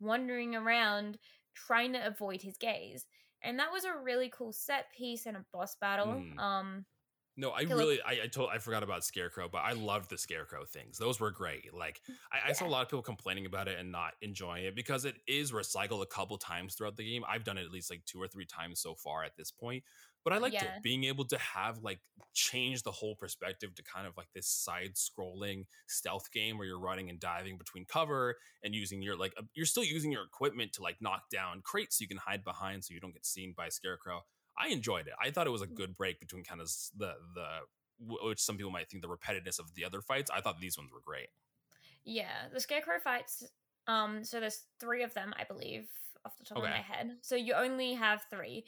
wandering 0.00 0.54
around 0.54 1.18
trying 1.54 1.92
to 1.92 2.06
avoid 2.06 2.42
his 2.42 2.56
gaze. 2.58 3.06
And 3.42 3.58
that 3.58 3.72
was 3.72 3.84
a 3.84 3.96
really 3.96 4.30
cool 4.30 4.52
set 4.52 4.92
piece 4.92 5.26
and 5.26 5.36
a 5.36 5.46
boss 5.52 5.76
battle. 5.76 6.12
Mm. 6.14 6.38
Um 6.38 6.86
No, 7.36 7.50
I 7.50 7.60
really, 7.62 8.02
I, 8.02 8.22
I 8.24 8.26
told, 8.26 8.50
I 8.50 8.58
forgot 8.58 8.82
about 8.82 9.04
Scarecrow, 9.04 9.48
but 9.48 9.58
I 9.58 9.72
loved 9.72 10.10
the 10.10 10.18
Scarecrow 10.18 10.64
things. 10.64 10.98
Those 10.98 11.20
were 11.20 11.30
great. 11.30 11.72
Like, 11.72 12.02
I, 12.32 12.48
I 12.48 12.52
saw 12.52 12.66
a 12.66 12.68
lot 12.68 12.82
of 12.82 12.88
people 12.88 13.02
complaining 13.02 13.46
about 13.46 13.68
it 13.68 13.78
and 13.78 13.92
not 13.92 14.14
enjoying 14.22 14.64
it 14.64 14.74
because 14.74 15.04
it 15.04 15.18
is 15.28 15.52
recycled 15.52 16.02
a 16.02 16.06
couple 16.06 16.36
times 16.36 16.74
throughout 16.74 16.96
the 16.96 17.08
game. 17.08 17.22
I've 17.28 17.44
done 17.44 17.56
it 17.56 17.64
at 17.64 17.70
least 17.70 17.90
like 17.90 18.04
two 18.06 18.20
or 18.20 18.26
three 18.26 18.44
times 18.46 18.80
so 18.80 18.96
far 18.96 19.22
at 19.22 19.36
this 19.36 19.52
point. 19.52 19.84
But 20.28 20.36
I 20.36 20.38
liked 20.38 20.54
Yeah. 20.54 20.62
it 20.62 20.82
being 20.82 21.04
able 21.04 21.24
to 21.26 21.38
have 21.38 21.78
like 21.82 22.00
change 22.34 22.82
the 22.82 22.92
whole 22.92 23.16
perspective 23.16 23.74
to 23.76 23.82
kind 23.82 24.06
of 24.06 24.16
like 24.16 24.28
this 24.34 24.46
side 24.48 24.94
scrolling 24.96 25.66
stealth 25.86 26.30
game 26.32 26.58
where 26.58 26.66
you're 26.66 26.78
running 26.78 27.08
and 27.10 27.18
diving 27.18 27.56
between 27.58 27.86
cover 27.86 28.36
and 28.62 28.74
using 28.74 29.02
your 29.02 29.16
like, 29.16 29.34
you're 29.54 29.66
still 29.66 29.84
using 29.84 30.12
your 30.12 30.24
equipment 30.24 30.72
to 30.74 30.82
like 30.82 30.96
knock 31.00 31.30
down 31.30 31.62
crates 31.62 31.98
so 31.98 32.02
you 32.02 32.08
can 32.08 32.18
hide 32.18 32.44
behind 32.44 32.84
so 32.84 32.94
you 32.94 33.00
don't 33.00 33.14
get 33.14 33.26
seen 33.26 33.54
by 33.56 33.68
Scarecrow. 33.70 34.22
I 34.58 34.68
enjoyed 34.68 35.06
it. 35.06 35.14
I 35.22 35.30
thought 35.30 35.46
it 35.46 35.50
was 35.50 35.62
a 35.62 35.66
good 35.66 35.96
break 35.96 36.20
between 36.20 36.44
kind 36.44 36.60
of 36.60 36.68
the 36.96 37.14
the 37.34 37.48
which 38.00 38.40
some 38.40 38.56
people 38.56 38.70
might 38.70 38.88
think 38.90 39.02
the 39.02 39.08
repetitiveness 39.08 39.58
of 39.58 39.74
the 39.74 39.84
other 39.84 40.02
fights. 40.02 40.30
I 40.30 40.40
thought 40.40 40.60
these 40.60 40.78
ones 40.78 40.92
were 40.92 41.00
great. 41.04 41.28
yeah, 42.04 42.48
the 42.52 42.60
scarecrow 42.60 42.98
fights 42.98 43.44
um 43.86 44.24
so 44.24 44.40
there's 44.40 44.64
3 44.80 45.02
of 45.02 45.14
them, 45.14 45.32
I 45.38 45.44
believe, 45.44 45.88
off 46.24 46.36
the 46.38 46.44
top 46.44 46.62
of 46.62 46.68
my 46.70 46.80
head. 46.82 47.18
So 47.22 47.36
you 47.36 47.54
only 47.54 47.94
have 47.94 48.24
3. 48.30 48.64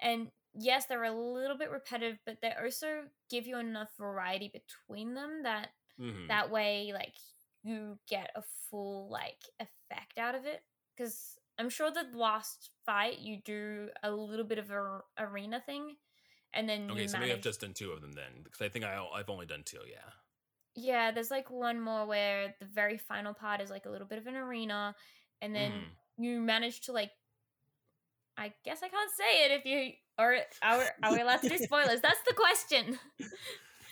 And 0.00 0.30
yes, 0.54 0.86
they're 0.86 1.04
a 1.04 1.12
little 1.12 1.56
bit 1.56 1.70
repetitive, 1.70 2.18
but 2.26 2.38
they 2.40 2.52
also 2.60 3.04
give 3.28 3.46
you 3.46 3.58
enough 3.58 3.88
variety 3.98 4.48
between 4.52 5.14
them 5.14 5.42
that 5.44 5.68
Mhm. 5.98 6.28
that 6.28 6.50
way 6.50 6.92
like 6.94 7.14
you 7.62 7.98
get 8.08 8.30
a 8.34 8.42
full 8.70 9.10
like 9.10 9.42
effect 9.58 10.16
out 10.18 10.34
of 10.34 10.46
it 10.46 10.64
because 10.96 11.38
i'm 11.58 11.68
sure 11.68 11.90
the 11.90 12.06
last 12.14 12.70
fight 12.86 13.18
you 13.18 13.36
do 13.44 13.90
a 14.02 14.10
little 14.10 14.46
bit 14.46 14.56
of 14.58 14.70
a 14.70 15.02
arena 15.18 15.60
thing 15.66 15.94
and 16.54 16.66
then 16.66 16.90
okay, 16.90 17.06
so 17.06 17.18
maybe 17.18 17.32
I've 17.32 17.42
just 17.42 17.60
done 17.60 17.74
two 17.74 17.92
of 17.92 18.00
them 18.00 18.12
then, 18.12 18.42
because 18.42 18.62
I 18.62 18.70
think 18.70 18.84
I, 18.86 18.96
I've 19.14 19.28
only 19.28 19.44
done 19.46 19.62
two. 19.62 19.82
Yeah. 19.86 20.10
yeah 20.74 21.10
there's 21.10 21.30
like 21.30 21.50
one 21.50 21.78
more 21.80 22.06
where 22.06 22.54
the 22.60 22.64
very 22.66 22.96
final 22.96 23.34
part 23.34 23.60
is 23.60 23.68
like 23.70 23.84
a 23.84 23.90
little 23.90 24.06
bit 24.08 24.18
of 24.18 24.26
an 24.26 24.36
arena 24.36 24.96
and 25.42 25.54
then 25.54 25.72
Mhm. 25.72 26.24
you 26.24 26.40
manage 26.40 26.80
to 26.82 26.92
like 26.92 27.10
i 28.38 28.52
guess 28.64 28.82
i 28.82 28.88
can't 28.88 29.10
say 29.12 29.44
it 29.44 29.50
if 29.52 29.64
you 29.66 29.92
are 30.20 30.36
are, 30.62 30.84
are 31.02 31.12
we 31.12 31.20
allowed 31.20 31.40
to 31.42 31.48
do 31.48 31.58
spoilers 31.64 32.00
that's 32.00 32.20
the 32.28 32.34
question 32.34 32.98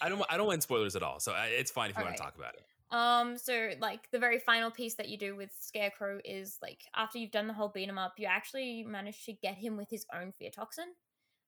I 0.01 0.09
don't. 0.09 0.23
I 0.31 0.37
don't 0.37 0.47
want 0.47 0.63
spoilers 0.63 0.95
at 0.97 1.03
all, 1.03 1.19
so 1.21 1.33
I, 1.33 1.47
it's 1.47 1.71
fine 1.71 1.91
if 1.91 1.97
you 1.97 2.05
want 2.05 2.17
Alright. 2.17 2.19
to 2.19 2.23
talk 2.25 2.37
about 2.37 2.55
it. 2.55 2.65
Um, 2.91 3.37
so 3.37 3.73
like 3.81 4.11
the 4.11 4.19
very 4.19 4.39
final 4.39 4.71
piece 4.71 4.95
that 4.95 5.09
you 5.09 5.19
do 5.19 5.37
with 5.37 5.51
Scarecrow 5.61 6.21
is 6.25 6.59
like 6.63 6.81
after 6.97 7.19
you've 7.19 7.31
done 7.31 7.47
the 7.47 7.53
whole 7.53 7.69
beat 7.69 7.81
beat 7.83 7.89
'em 7.89 7.99
up, 7.99 8.15
you 8.19 8.27
actually 8.27 8.85
manage 8.85 9.25
to 9.27 9.33
get 9.33 9.57
him 9.57 9.77
with 9.77 9.91
his 9.91 10.07
own 10.15 10.33
fear 10.33 10.51
toxin. 10.51 10.95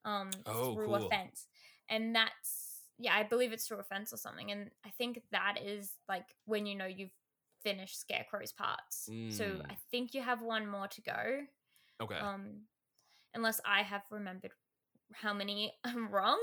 Um, 0.05 0.31
Oh, 0.47 0.75
through 0.75 0.95
a 0.95 1.09
fence, 1.11 1.47
and 1.89 2.15
that's 2.15 2.81
yeah, 2.99 3.15
I 3.15 3.23
believe 3.23 3.53
it's 3.53 3.67
through 3.67 3.79
a 3.79 3.85
fence 3.85 4.13
or 4.13 4.17
something, 4.17 4.51
and 4.51 4.71
I 4.85 4.91
think 4.91 5.23
that 5.31 5.59
is 5.63 5.93
like 6.09 6.27
when 6.45 6.67
you 6.67 6.75
know 6.75 6.87
you've 6.87 7.15
finished 7.63 8.01
Scarecrow's 8.01 8.53
parts. 8.53 9.09
So 9.31 9.45
Mm. 9.45 9.71
I 9.71 9.77
think 9.91 10.15
you 10.15 10.23
have 10.23 10.43
one 10.43 10.67
more 10.67 10.89
to 10.89 11.01
go. 11.03 11.47
Okay. 12.01 12.19
Um, 12.19 12.63
unless 13.35 13.61
I 13.65 13.83
have 13.83 14.03
remembered 14.11 14.53
how 15.13 15.33
many 15.35 15.73
I'm 15.85 16.09
wrong. 16.09 16.41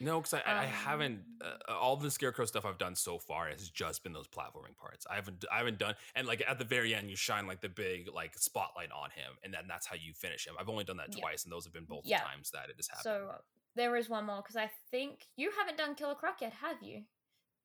no, 0.00 0.18
because 0.20 0.34
I, 0.34 0.42
I 0.46 0.64
haven't. 0.64 1.20
um, 1.44 1.52
Uh, 1.68 1.72
all 1.74 1.96
the 1.96 2.10
scarecrow 2.10 2.44
stuff 2.46 2.64
I've 2.64 2.78
done 2.78 2.96
so 2.96 3.18
far 3.18 3.48
has 3.48 3.68
just 3.70 4.02
been 4.02 4.12
those 4.12 4.26
platforming 4.28 4.76
parts. 4.76 5.06
I 5.10 5.14
haven't. 5.16 5.44
I 5.52 5.58
haven't 5.58 5.78
done. 5.78 5.94
And 6.14 6.26
like 6.26 6.42
at 6.48 6.58
the 6.58 6.64
very 6.64 6.94
end, 6.94 7.08
you 7.10 7.16
shine 7.16 7.46
like 7.46 7.60
the 7.60 7.68
big 7.68 8.08
like 8.12 8.36
spotlight 8.38 8.90
on 8.92 9.10
him, 9.10 9.32
and 9.44 9.52
then 9.54 9.64
that's 9.68 9.86
how 9.86 9.94
you 9.96 10.12
finish 10.14 10.46
him. 10.46 10.54
I've 10.58 10.68
only 10.68 10.84
done 10.84 10.96
that 10.96 11.14
Yeah. 11.14 11.20
twice, 11.20 11.44
and 11.44 11.52
those 11.52 11.64
have 11.64 11.72
been 11.72 11.84
both 11.84 12.04
Yeah. 12.04 12.20
times 12.20 12.50
that 12.50 12.68
it 12.68 12.76
has 12.76 12.88
happened. 12.88 13.02
So 13.04 13.34
there 13.76 13.96
is 13.96 14.08
one 14.08 14.26
more 14.26 14.42
because 14.42 14.56
I 14.56 14.70
think 14.90 15.28
you 15.36 15.50
haven't 15.58 15.78
done 15.78 15.94
Killer 15.94 16.14
Croc 16.14 16.40
yet, 16.40 16.52
have 16.54 16.82
you? 16.82 17.04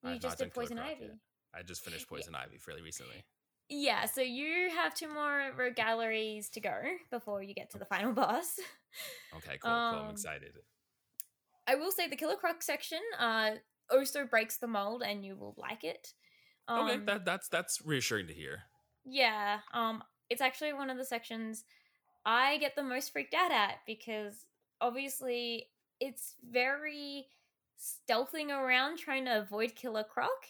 You 0.03 0.11
I've 0.11 0.19
just 0.21 0.37
did 0.37 0.53
Poison 0.53 0.77
Ivy. 0.79 1.05
yet. 1.05 1.11
I 1.55 1.63
just 1.63 1.83
finished 1.83 2.07
Poison 2.09 2.35
Ivy 2.35 2.57
fairly 2.59 2.81
recently. 2.81 3.23
Yeah, 3.69 4.05
so 4.05 4.21
you 4.21 4.69
have 4.69 4.95
two 4.95 5.13
more 5.13 5.51
rogue 5.57 5.75
galleries 5.75 6.49
to 6.51 6.61
go 6.61 6.81
before 7.11 7.43
you 7.43 7.53
get 7.53 7.69
to 7.71 7.77
the 7.77 7.85
final 7.85 8.13
boss. 8.21 8.59
Okay, 9.35 9.57
cool. 9.61 9.71
cool. 9.89 9.99
I'm 9.99 10.05
Um, 10.07 10.11
excited. 10.11 10.53
I 11.67 11.75
will 11.75 11.91
say 11.91 12.07
the 12.07 12.15
Killer 12.15 12.35
Croc 12.35 12.63
section 12.63 13.01
uh 13.19 13.55
also 13.89 14.25
breaks 14.25 14.57
the 14.57 14.67
mold 14.67 15.03
and 15.03 15.25
you 15.25 15.35
will 15.35 15.53
like 15.57 15.83
it. 15.83 16.13
Um, 16.67 16.89
okay, 16.89 17.05
that 17.05 17.25
that's 17.25 17.49
that's 17.49 17.81
reassuring 17.85 18.27
to 18.27 18.33
hear. 18.33 18.63
Yeah, 19.05 19.59
um, 19.73 20.03
it's 20.29 20.41
actually 20.41 20.73
one 20.73 20.89
of 20.89 20.97
the 20.97 21.05
sections 21.05 21.63
I 22.25 22.57
get 22.57 22.75
the 22.75 22.83
most 22.83 23.11
freaked 23.13 23.33
out 23.33 23.51
at 23.51 23.79
because 23.85 24.45
obviously 24.81 25.67
it's 25.99 26.35
very 26.49 27.27
stealthing 27.79 28.49
around 28.49 28.97
trying 28.97 29.25
to 29.25 29.39
avoid 29.39 29.75
Killer 29.75 30.03
Croc. 30.03 30.47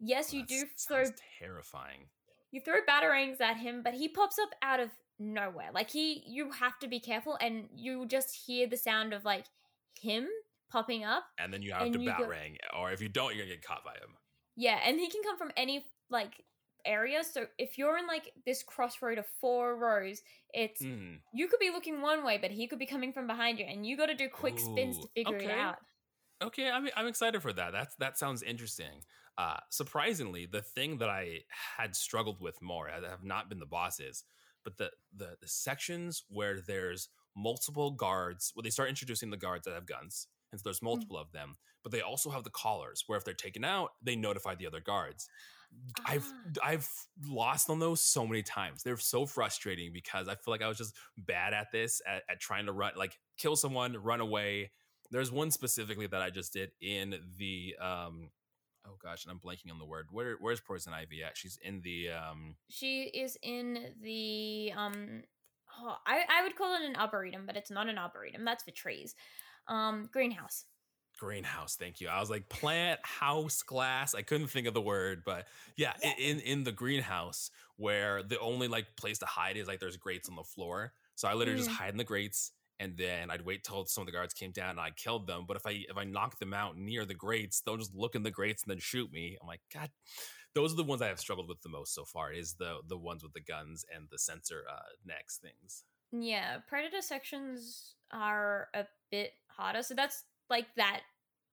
Yes, 0.00 0.32
you 0.32 0.46
do 0.46 0.66
throw 0.78 1.04
terrifying. 1.38 2.08
You 2.52 2.60
throw 2.60 2.76
batarangs 2.88 3.40
at 3.40 3.56
him, 3.56 3.82
but 3.82 3.94
he 3.94 4.08
pops 4.08 4.38
up 4.38 4.50
out 4.62 4.78
of 4.78 4.90
nowhere. 5.18 5.70
Like 5.74 5.90
he, 5.90 6.22
you 6.26 6.52
have 6.52 6.78
to 6.80 6.88
be 6.88 7.00
careful, 7.00 7.36
and 7.40 7.68
you 7.74 8.06
just 8.06 8.34
hear 8.46 8.66
the 8.68 8.76
sound 8.76 9.12
of 9.12 9.24
like 9.24 9.46
him 10.00 10.28
popping 10.70 11.04
up. 11.04 11.24
And 11.38 11.52
then 11.52 11.62
you 11.62 11.72
have 11.72 11.90
to 11.92 11.98
you 12.00 12.06
go- 12.06 12.12
batarang, 12.12 12.56
or 12.78 12.92
if 12.92 13.00
you 13.00 13.08
don't, 13.08 13.34
you're 13.34 13.44
gonna 13.44 13.56
get 13.56 13.64
caught 13.64 13.84
by 13.84 13.92
him. 13.94 14.16
Yeah, 14.56 14.78
and 14.86 15.00
he 15.00 15.08
can 15.08 15.22
come 15.22 15.36
from 15.38 15.50
any 15.56 15.84
like 16.10 16.44
area. 16.84 17.22
So 17.24 17.46
if 17.58 17.78
you're 17.78 17.96
in 17.96 18.06
like 18.06 18.32
this 18.44 18.62
crossroad 18.62 19.16
of 19.18 19.26
four 19.40 19.76
rows, 19.76 20.20
it's 20.52 20.82
Mm. 20.82 21.20
you 21.32 21.48
could 21.48 21.60
be 21.60 21.70
looking 21.70 22.00
one 22.02 22.24
way, 22.24 22.38
but 22.38 22.50
he 22.50 22.66
could 22.66 22.78
be 22.78 22.86
coming 22.86 23.12
from 23.12 23.26
behind 23.26 23.58
you, 23.58 23.64
and 23.64 23.86
you 23.86 23.96
got 23.96 24.06
to 24.06 24.14
do 24.14 24.28
quick 24.28 24.58
spins 24.58 24.98
to 24.98 25.04
Ooh, 25.04 25.08
figure 25.14 25.36
it 25.38 25.50
out. 25.50 25.76
Okay, 26.42 26.68
I'm 26.68 26.88
I'm 26.96 27.06
excited 27.06 27.40
for 27.40 27.52
that. 27.52 27.72
That's 27.72 27.94
that 27.96 28.18
sounds 28.18 28.42
interesting. 28.42 29.04
Uh, 29.38 29.56
surprisingly, 29.70 30.46
the 30.46 30.62
thing 30.62 30.98
that 30.98 31.08
I 31.08 31.40
had 31.76 31.96
struggled 31.96 32.40
with 32.40 32.60
more 32.60 32.88
uh, 32.90 33.08
have 33.08 33.24
not 33.24 33.48
been 33.48 33.60
the 33.60 33.66
bosses, 33.66 34.24
but 34.64 34.76
the 34.76 34.90
the 35.16 35.36
the 35.40 35.48
sections 35.48 36.24
where 36.28 36.60
there's 36.60 37.08
multiple 37.36 37.90
guards. 37.90 38.52
Well, 38.54 38.62
they 38.62 38.70
start 38.70 38.90
introducing 38.90 39.30
the 39.30 39.36
guards 39.36 39.64
that 39.64 39.74
have 39.74 39.86
guns, 39.86 40.26
and 40.50 40.60
so 40.60 40.62
there's 40.64 40.82
multiple 40.82 41.16
of 41.16 41.32
them. 41.32 41.56
But 41.82 41.92
they 41.92 42.02
also 42.02 42.30
have 42.30 42.44
the 42.44 42.50
collars, 42.50 43.04
where 43.06 43.18
if 43.18 43.24
they're 43.24 43.34
taken 43.34 43.64
out, 43.64 43.90
they 44.02 44.16
notify 44.16 44.54
the 44.54 44.66
other 44.66 44.80
guards. 44.80 45.28
I've 46.04 46.26
Ah. 46.26 46.50
I've 46.62 46.88
lost 47.26 47.70
on 47.70 47.78
those 47.78 48.00
so 48.02 48.26
many 48.26 48.42
times. 48.42 48.82
They're 48.82 48.98
so 48.98 49.24
frustrating 49.24 49.92
because 49.92 50.28
I 50.28 50.34
feel 50.34 50.52
like 50.52 50.62
I 50.62 50.68
was 50.68 50.78
just 50.78 50.94
bad 51.16 51.54
at 51.54 51.72
this 51.72 52.02
at, 52.06 52.22
at 52.28 52.40
trying 52.40 52.66
to 52.66 52.72
run 52.72 52.92
like 52.96 53.18
kill 53.38 53.56
someone, 53.56 53.96
run 53.96 54.20
away. 54.20 54.72
There's 55.10 55.32
one 55.32 55.50
specifically 55.50 56.06
that 56.06 56.20
I 56.22 56.30
just 56.30 56.52
did 56.52 56.72
in 56.82 57.14
the 57.38 57.74
um 57.80 58.30
oh 58.86 58.96
gosh, 59.02 59.24
and 59.24 59.32
I'm 59.32 59.38
blanking 59.38 59.70
on 59.72 59.78
the 59.78 59.84
word. 59.84 60.06
Where 60.10 60.36
where's 60.40 60.60
Poison 60.60 60.92
Ivy 60.92 61.22
at? 61.22 61.36
She's 61.36 61.58
in 61.62 61.80
the 61.82 62.10
um 62.10 62.56
She 62.68 63.04
is 63.04 63.36
in 63.42 63.94
the 64.02 64.72
um. 64.76 65.22
Oh, 65.80 65.96
I 66.06 66.22
I 66.28 66.42
would 66.42 66.56
call 66.56 66.74
it 66.74 66.82
an 66.88 66.96
arboretum, 66.96 67.46
but 67.46 67.56
it's 67.56 67.70
not 67.70 67.88
an 67.88 67.98
arboretum. 67.98 68.44
That's 68.44 68.62
for 68.64 68.70
trees. 68.72 69.14
Um, 69.68 70.08
greenhouse. 70.12 70.64
greenhouse. 71.18 71.76
Thank 71.76 72.00
you. 72.00 72.08
I 72.08 72.18
was 72.20 72.28
like 72.30 72.48
plant 72.48 72.98
house 73.04 73.62
glass. 73.62 74.14
I 74.14 74.22
couldn't 74.22 74.48
think 74.48 74.66
of 74.66 74.74
the 74.74 74.82
word, 74.82 75.22
but 75.24 75.46
yeah, 75.76 75.92
i- 76.04 76.14
in 76.18 76.40
in 76.40 76.64
the 76.64 76.72
greenhouse 76.72 77.50
where 77.76 78.22
the 78.22 78.38
only 78.40 78.68
like 78.68 78.96
place 78.96 79.18
to 79.20 79.26
hide 79.26 79.56
is 79.56 79.68
like 79.68 79.78
there's 79.80 79.96
grates 79.96 80.28
on 80.28 80.34
the 80.36 80.42
floor. 80.42 80.92
So 81.14 81.28
I 81.28 81.34
literally 81.34 81.60
Mm. 81.60 81.64
just 81.66 81.76
hide 81.78 81.90
in 81.90 81.96
the 81.98 82.04
grates 82.04 82.52
and 82.82 82.96
then 82.96 83.30
I'd 83.30 83.44
wait 83.44 83.62
till 83.62 83.86
some 83.86 84.02
of 84.02 84.06
the 84.06 84.12
guards 84.12 84.34
came 84.34 84.50
down 84.50 84.70
and 84.70 84.80
I 84.80 84.90
killed 84.90 85.26
them. 85.26 85.44
But 85.46 85.56
if 85.56 85.66
I 85.66 85.84
if 85.88 85.96
I 85.96 86.04
knock 86.04 86.38
them 86.38 86.52
out 86.52 86.76
near 86.76 87.04
the 87.04 87.14
grates, 87.14 87.60
they'll 87.60 87.76
just 87.76 87.94
look 87.94 88.14
in 88.16 88.24
the 88.24 88.30
grates 88.30 88.64
and 88.64 88.70
then 88.70 88.80
shoot 88.80 89.12
me. 89.12 89.36
I'm 89.40 89.46
like, 89.46 89.60
God, 89.72 89.90
those 90.54 90.72
are 90.72 90.76
the 90.76 90.84
ones 90.84 91.00
I 91.00 91.08
have 91.08 91.20
struggled 91.20 91.48
with 91.48 91.62
the 91.62 91.68
most 91.68 91.94
so 91.94 92.04
far. 92.04 92.32
Is 92.32 92.54
the 92.54 92.78
the 92.86 92.98
ones 92.98 93.22
with 93.22 93.32
the 93.34 93.40
guns 93.40 93.84
and 93.94 94.08
the 94.10 94.18
sensor 94.18 94.64
uh, 94.70 94.80
necks 95.04 95.38
things. 95.38 95.84
Yeah, 96.12 96.58
predator 96.66 97.00
sections 97.00 97.94
are 98.10 98.68
a 98.74 98.86
bit 99.10 99.32
harder. 99.48 99.82
So 99.82 99.94
that's 99.94 100.24
like 100.50 100.66
that 100.76 101.02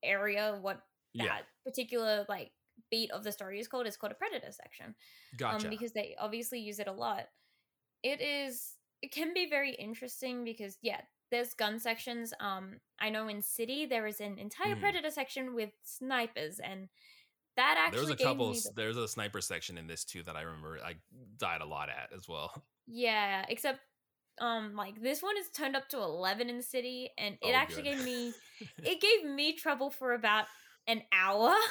area. 0.04 0.58
What 0.62 0.82
that 1.18 1.26
Yeah, 1.26 1.38
particular 1.66 2.26
like 2.28 2.52
beat 2.92 3.12
of 3.12 3.24
the 3.24 3.32
story 3.32 3.60
is 3.60 3.68
called 3.68 3.88
is 3.88 3.98
called 3.98 4.12
a 4.12 4.16
predator 4.16 4.52
section. 4.52 4.96
gotcha. 5.38 5.68
Um, 5.68 5.70
because 5.70 5.94
they 5.94 6.16
obviously 6.20 6.60
use 6.60 6.80
it 6.80 6.88
a 6.88 6.92
lot. 6.92 7.28
It 8.04 8.22
is 8.22 8.76
it 9.02 9.12
can 9.12 9.34
be 9.34 9.50
very 9.50 9.74
interesting 9.74 10.44
because 10.44 10.78
yeah, 10.82 11.02
there's 11.32 11.54
gun 11.54 11.80
sections. 11.80 12.34
Um, 12.40 12.80
I 13.00 13.10
know 13.10 13.28
in 13.28 13.42
City 13.42 13.86
there 13.86 14.08
is 14.08 14.20
an 14.20 14.38
entire 14.40 14.76
Mm. 14.76 14.80
Predator 14.82 15.12
section 15.12 15.54
with 15.54 15.72
snipers, 15.84 16.60
and 16.60 16.90
that 17.56 17.76
actually 17.78 17.98
There 17.98 18.02
was 18.06 18.14
a 18.14 18.16
gave 18.16 18.28
couple. 18.28 18.52
me 18.52 18.60
the- 18.60 18.72
There's 18.76 18.98
a 18.98 19.08
sniper 19.08 19.42
section 19.42 19.78
in 19.78 19.88
this 19.88 20.04
too 20.06 20.24
that 20.24 20.36
I 20.36 20.42
remember 20.42 20.80
I 20.84 20.96
died 21.38 21.62
a 21.62 21.66
lot 21.66 21.90
at 21.90 22.12
as 22.16 22.28
well. 22.28 22.64
yeah, 22.88 23.46
except 23.50 23.80
um, 24.40 24.76
like 24.76 25.02
this 25.02 25.22
one 25.22 25.38
is 25.38 25.50
turned 25.50 25.76
up 25.76 25.90
to 25.90 25.98
eleven 25.98 26.50
in 26.50 26.58
the 26.58 26.64
City, 26.64 27.12
and 27.18 27.36
it 27.42 27.52
Oh, 27.52 27.54
actually 27.54 27.84
good. 27.84 27.98
gave 27.98 28.06
me 28.06 28.34
it 28.84 29.02
gave 29.02 29.26
me 29.30 29.54
trouble 29.54 29.90
for 29.92 30.14
about 30.14 30.46
an 30.88 31.04
hour. 31.12 31.54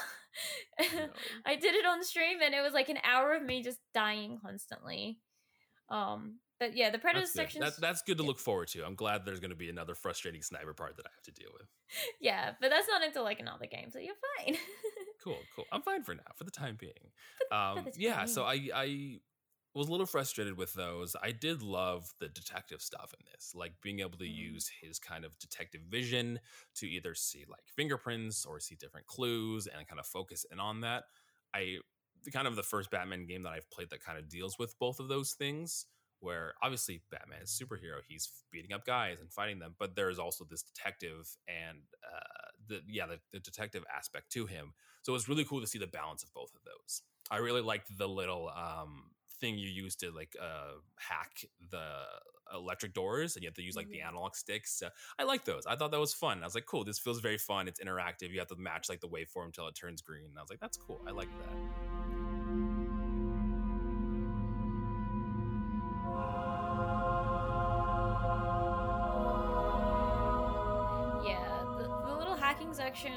No. 0.95 1.09
I 1.45 1.57
did 1.57 1.75
it 1.75 1.85
on 1.85 2.05
stream 2.05 2.39
and 2.45 2.55
it 2.55 2.61
was 2.61 2.73
like 2.73 2.89
an 2.91 2.99
hour 3.03 3.33
of 3.35 3.43
me 3.43 3.61
just 3.63 3.79
dying 3.93 4.39
constantly. 4.41 5.19
Um 5.89 6.39
but 6.61 6.77
yeah, 6.77 6.91
the 6.91 6.99
predator 6.99 7.27
section. 7.27 7.61
That, 7.61 7.81
that's 7.81 8.03
good 8.03 8.17
to 8.19 8.23
look 8.23 8.39
forward 8.39 8.69
to. 8.69 8.85
I'm 8.85 8.95
glad 8.95 9.25
there's 9.25 9.41
going 9.41 9.51
to 9.51 9.57
be 9.57 9.69
another 9.69 9.95
frustrating 9.95 10.43
sniper 10.43 10.75
part 10.75 10.97
that 10.97 11.07
I 11.07 11.11
have 11.15 11.23
to 11.25 11.33
deal 11.33 11.51
with. 11.53 11.69
yeah, 12.21 12.53
but 12.61 12.71
that's 12.71 12.89
not 12.89 13.03
until 13.05 13.25
like 13.25 13.41
another 13.41 13.67
game, 13.67 13.91
so 13.91 13.99
you're 13.99 14.15
fine. 14.45 14.57
Cool, 15.25 15.39
cool. 15.57 15.65
I'm 15.73 15.83
fine 15.83 16.05
for 16.05 16.15
now, 16.15 16.23
for 16.37 16.45
the 16.45 16.51
time 16.53 16.77
being. 16.79 16.93
for 17.51 17.55
Um, 17.55 17.85
the 17.87 17.93
yeah, 18.01 18.15
time 18.19 18.29
so 18.29 18.45
I 18.45 18.69
I 18.73 19.19
was 19.75 19.89
a 19.89 19.91
little 19.91 20.07
frustrated 20.07 20.57
with 20.57 20.73
those. 20.75 21.17
I 21.21 21.33
did 21.33 21.61
love 21.61 22.09
the 22.21 22.29
detective 22.29 22.81
stuff 22.81 23.13
in 23.19 23.27
this, 23.33 23.53
like 23.53 23.73
being 23.83 23.99
able 23.99 24.17
to 24.19 24.25
Mm. 24.25 24.35
use 24.35 24.71
his 24.81 25.01
kind 25.01 25.25
of 25.25 25.37
detective 25.41 25.81
vision 25.83 26.39
to 26.77 26.87
either 26.87 27.15
see 27.17 27.45
like 27.49 27.67
fingerprints 27.67 28.47
or 28.47 28.61
see 28.61 28.77
different 28.77 29.09
clues 29.09 29.67
and 29.67 29.87
kind 29.89 29.99
of 29.99 30.07
focus 30.07 30.47
in 30.53 30.61
on 30.61 30.83
that. 30.83 31.05
I 31.53 31.79
the 32.23 32.31
kind 32.31 32.47
of 32.47 32.55
the 32.55 32.63
first 32.63 32.91
Batman 32.91 33.27
game 33.27 33.43
that 33.43 33.53
I've 33.53 33.69
played 33.71 33.91
that 33.91 34.01
kind 34.03 34.19
of 34.19 34.29
deals 34.29 34.57
with 34.57 34.79
both 34.79 35.01
of 35.01 35.09
those 35.09 35.33
things. 35.33 35.87
Where 36.21 36.55
obviously 36.63 37.03
Batman 37.11 37.43
is 37.43 37.61
a 37.61 37.65
superhero, 37.65 38.01
he's 38.07 38.29
beating 38.51 38.73
up 38.73 38.85
guys 38.85 39.19
and 39.21 39.33
fighting 39.33 39.59
them, 39.59 39.75
but 39.79 39.95
there's 39.95 40.19
also 40.19 40.45
this 40.45 40.63
detective 40.63 41.37
and 41.47 41.79
uh, 42.05 42.49
the 42.69 42.81
yeah 42.89 43.07
the, 43.07 43.19
the 43.33 43.41
detective 43.41 43.85
aspect 43.95 44.31
to 44.33 44.47
him. 44.47 44.73
So 45.03 45.13
it 45.13 45.15
was 45.15 45.29
really 45.29 45.45
cool 45.45 45.61
to 45.61 45.67
see 45.67 45.79
the 45.79 45.87
balance 45.87 46.23
of 46.23 46.33
both 46.35 46.53
of 46.55 46.61
those. 46.65 47.03
I 47.31 47.37
really 47.37 47.61
liked 47.61 47.97
the 47.97 48.09
little 48.09 48.51
um, 48.55 49.11
thing 49.41 49.59
you 49.59 49.69
use 49.69 49.97
to 49.97 50.11
like 50.11 50.35
uh, 50.41 50.79
hack 50.99 51.45
the 51.71 51.85
electric 52.55 52.95
doors, 52.95 53.37
and 53.37 53.43
you 53.43 53.49
have 53.49 53.55
to 53.55 53.63
use 53.63 53.77
like 53.77 53.89
the 53.89 54.01
analog 54.01 54.35
sticks. 54.35 54.83
Uh, 54.83 54.91
I 55.19 55.25
like 55.25 55.45
those. 55.45 55.67
I 55.67 55.77
thought 55.77 55.91
that 55.91 56.01
was 56.01 56.15
fun. 56.15 56.43
I 56.43 56.47
was 56.47 56.55
like, 56.55 56.67
cool. 56.67 56.85
This 56.85 56.99
feels 56.99 57.21
very 57.21 57.39
fun. 57.39 57.69
It's 57.69 57.81
interactive. 57.81 58.31
You 58.31 58.39
have 58.39 58.49
to 58.49 58.57
match 58.57 58.89
like 58.89 59.01
the 59.01 59.09
waveform 59.09 59.47
until 59.47 59.69
it 59.69 59.75
turns 59.75 60.03
green. 60.03 60.27
And 60.27 60.39
I 60.39 60.43
was 60.43 60.51
like, 60.51 60.61
that's 60.61 60.77
cool. 60.77 61.01
I 61.07 61.11
like 61.11 61.29
that. 61.39 61.98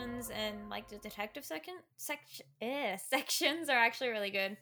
Sections 0.01 0.31
and 0.31 0.69
like 0.69 0.87
the 0.89 0.97
detective 0.97 1.45
second 1.45 1.75
section 1.97 2.45
eh, 2.61 2.97
sections 3.09 3.69
are 3.69 3.77
actually 3.77 4.09
really 4.09 4.31
good. 4.31 4.57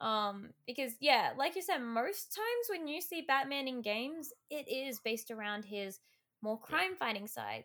Um, 0.00 0.50
because 0.66 0.92
yeah, 1.00 1.30
like 1.36 1.54
you 1.54 1.62
said, 1.62 1.78
most 1.78 2.34
times 2.34 2.66
when 2.68 2.88
you 2.88 3.00
see 3.00 3.24
Batman 3.26 3.68
in 3.68 3.82
games, 3.82 4.32
it 4.50 4.68
is 4.68 5.00
based 5.00 5.30
around 5.30 5.64
his 5.64 6.00
more 6.42 6.58
crime 6.58 6.96
fighting 6.98 7.28
side. 7.28 7.64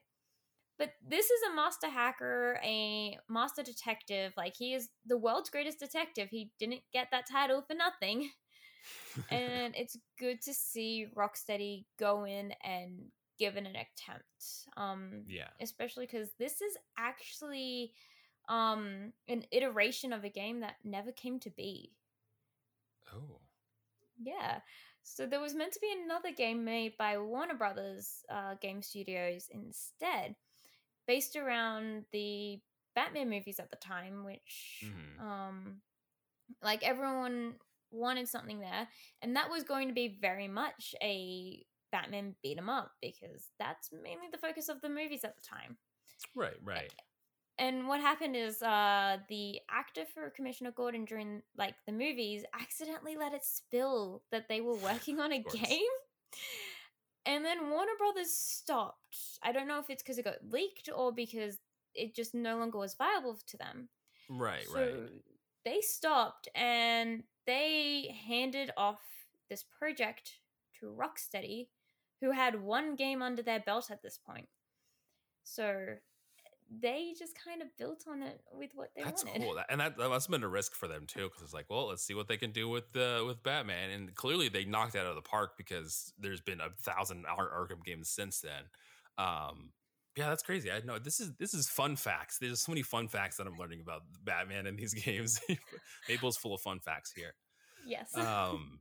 But 0.78 0.92
this 1.08 1.26
is 1.26 1.42
a 1.52 1.56
master 1.56 1.90
hacker, 1.90 2.60
a 2.64 3.18
master 3.28 3.64
detective. 3.64 4.34
Like 4.38 4.54
he 4.56 4.76
is 4.76 4.90
the 5.08 5.18
world's 5.18 5.50
greatest 5.50 5.80
detective. 5.80 6.30
He 6.30 6.52
didn't 6.60 6.82
get 6.94 7.08
that 7.12 7.28
title 7.30 7.64
for 7.64 7.74
nothing. 7.74 8.30
and 9.32 9.76
it's 9.76 9.98
good 10.20 10.40
to 10.44 10.54
see 10.54 11.08
Rocksteady 11.16 11.86
go 11.98 12.26
in 12.26 12.54
and 12.64 13.06
give 13.38 13.56
it 13.56 13.66
an 13.66 13.76
attempt. 13.76 14.46
Um, 14.76 15.24
yeah. 15.28 15.50
especially 15.62 16.06
because 16.06 16.30
this 16.40 16.62
is 16.62 16.78
actually 16.98 17.94
um 18.50 19.12
an 19.28 19.44
iteration 19.52 20.14
of 20.14 20.24
a 20.24 20.30
game 20.30 20.62
that 20.62 20.76
never 20.84 21.12
came 21.12 21.40
to 21.42 21.50
be. 21.50 21.92
Oh. 23.14 23.42
Yeah. 24.20 24.60
So 25.04 25.26
there 25.26 25.40
was 25.40 25.54
meant 25.56 25.74
to 25.74 25.80
be 25.80 25.94
another 26.04 26.32
game 26.32 26.66
made 26.66 26.98
by 26.98 27.18
Warner 27.18 27.56
Brothers 27.56 28.24
uh, 28.30 28.56
Game 28.62 28.82
Studios 28.82 29.48
instead, 29.52 30.36
based 31.08 31.36
around 31.36 32.04
the 32.12 32.60
Batman 32.96 33.30
movies 33.30 33.60
at 33.60 33.70
the 33.70 33.78
time, 33.78 34.24
which 34.26 34.84
Mhm. 34.84 35.20
um 35.22 35.82
like 36.62 36.84
everyone 36.84 37.56
wanted 37.92 38.28
something 38.28 38.60
there, 38.60 38.88
and 39.22 39.36
that 39.36 39.50
was 39.50 39.64
going 39.64 39.88
to 39.90 39.94
be 39.94 40.18
very 40.22 40.48
much 40.48 40.96
a 41.02 41.66
Batman 41.98 42.36
beat 42.44 42.58
'em 42.58 42.70
up 42.70 42.92
because 43.02 43.52
that's 43.58 43.92
mainly 43.92 44.28
the 44.32 44.38
focus 44.38 44.70
of 44.70 44.82
the 44.82 44.90
movies 44.90 45.24
at 45.24 45.36
the 45.36 45.42
time. 45.42 45.78
Right. 46.36 46.58
Right. 46.62 46.94
And 47.60 47.88
what 47.88 48.02
happened 48.02 48.36
is 48.36 48.62
uh 48.62 49.18
the 49.30 49.60
actor 49.70 50.06
for 50.06 50.30
Commissioner 50.30 50.72
Gordon 50.72 51.06
during 51.06 51.42
like 51.58 51.76
the 51.88 51.92
movies 51.92 52.44
accidentally 52.54 53.16
let 53.18 53.34
it 53.34 53.44
spill 53.44 54.22
that 54.32 54.48
they 54.48 54.62
were 54.62 54.76
working 54.90 55.20
on 55.20 55.32
a 55.32 55.40
game. 55.40 55.96
And 57.26 57.44
then 57.44 57.70
Warner 57.70 57.98
Brothers 57.98 58.32
stopped. 58.32 59.18
I 59.44 59.52
don't 59.52 59.68
know 59.68 59.80
if 59.80 59.90
it's 59.90 60.04
because 60.04 60.18
it 60.18 60.24
got 60.24 60.50
leaked 60.50 60.90
or 60.96 61.12
because 61.12 61.58
it 61.94 62.16
just 62.16 62.34
no 62.34 62.58
longer 62.58 62.78
was 62.78 62.96
viable 62.96 63.38
to 63.48 63.58
them. 63.58 63.90
Right. 64.30 64.68
So 64.72 64.80
right. 64.80 65.10
they 65.66 65.82
stopped 65.82 66.48
and 66.56 67.24
they 67.46 68.16
handed 68.28 68.72
off 68.78 69.02
this 69.50 69.64
project 69.64 70.40
to 70.80 70.86
Rocksteady, 70.86 71.68
who 72.22 72.32
had 72.32 72.62
one 72.62 72.96
game 72.96 73.22
under 73.22 73.42
their 73.42 73.60
belt 73.60 73.90
at 73.92 74.02
this 74.02 74.18
point. 74.18 74.48
So 75.44 75.96
they 76.82 77.14
just 77.18 77.34
kind 77.42 77.62
of 77.62 77.70
built 77.78 78.04
on 78.10 78.22
it 78.22 78.42
with 78.52 78.72
what 78.76 78.90
they 78.96 79.04
That's 79.04 79.24
wanted. 79.24 79.42
cool, 79.42 79.58
and 79.70 79.80
that, 79.80 79.98
that 79.98 80.10
must 80.10 80.28
have 80.28 80.32
been 80.32 80.44
a 80.44 80.50
risk 80.50 80.76
for 80.76 80.88
them 80.88 81.06
too, 81.08 81.24
because 81.30 81.42
it's 81.42 81.54
like, 81.54 81.70
well, 81.70 81.88
let's 81.88 82.04
see 82.04 82.14
what 82.14 82.28
they 82.28 82.38
can 82.38 82.52
do 82.52 82.68
with 82.68 82.96
uh, 82.96 83.24
with 83.26 83.42
Batman, 83.44 83.92
and 83.92 84.14
clearly 84.16 84.50
they 84.50 84.66
knocked 84.66 84.96
it 84.96 85.00
out 85.00 85.08
of 85.08 85.16
the 85.16 85.22
park 85.22 85.52
because 85.58 86.12
there's 86.20 86.42
been 86.42 86.60
a 86.60 86.70
thousand 86.82 87.26
Ar- 87.26 87.50
Arkham 87.50 87.84
games 87.86 88.10
since 88.10 88.42
then. 88.42 88.64
Um, 89.18 89.72
yeah, 90.18 90.28
that's 90.30 90.44
crazy. 90.44 90.72
I 90.72 90.82
know 90.82 91.00
this 91.00 91.20
is 91.20 91.32
this 91.40 91.54
is 91.54 91.70
fun 91.70 91.96
facts. 91.96 92.40
There's 92.40 92.60
so 92.60 92.72
many 92.72 92.82
fun 92.82 93.08
facts 93.08 93.38
that 93.38 93.48
I'm 93.48 93.58
learning 93.58 93.82
about 93.82 94.02
Batman 94.24 94.68
in 94.68 94.76
these 94.76 94.94
games. 95.06 95.40
Maple's 96.10 96.38
full 96.38 96.54
of 96.54 96.62
fun 96.62 96.80
facts 96.80 97.14
here. 97.16 97.34
Yes. 97.88 98.12
Um, 98.18 98.80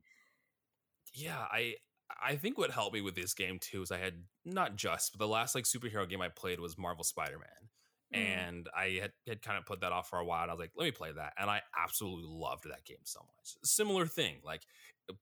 yeah, 1.15 1.47
I 1.51 1.77
I 2.23 2.37
think 2.37 2.57
what 2.57 2.71
helped 2.71 2.95
me 2.95 3.01
with 3.01 3.15
this 3.15 3.35
game 3.35 3.59
too 3.59 3.83
is 3.83 3.91
I 3.91 3.99
had 3.99 4.25
not 4.45 4.77
just 4.77 5.13
but 5.13 5.19
the 5.25 5.29
last 5.29 5.55
like 5.55 5.65
superhero 5.65 6.09
game 6.09 6.21
I 6.21 6.29
played 6.29 6.61
was 6.61 6.79
Marvel 6.79 7.05
Spider 7.05 7.39
Man 7.39 7.71
Mm. 8.15 8.47
and 8.53 8.69
I 8.75 9.01
had, 9.03 9.13
had 9.27 9.43
kind 9.43 9.59
of 9.59 9.67
put 9.67 9.81
that 9.81 9.91
off 9.91 10.09
for 10.09 10.21
a 10.21 10.25
while. 10.25 10.43
And 10.43 10.51
I 10.51 10.55
was 10.55 10.61
like, 10.61 10.71
let 10.77 10.85
me 10.85 10.93
play 10.93 11.11
that, 11.11 11.33
and 11.37 11.51
I 11.51 11.61
absolutely 11.77 12.25
loved 12.29 12.63
that 12.71 12.85
game 12.85 13.03
so 13.03 13.19
much. 13.21 13.57
Similar 13.65 14.07
thing, 14.07 14.37
like 14.45 14.63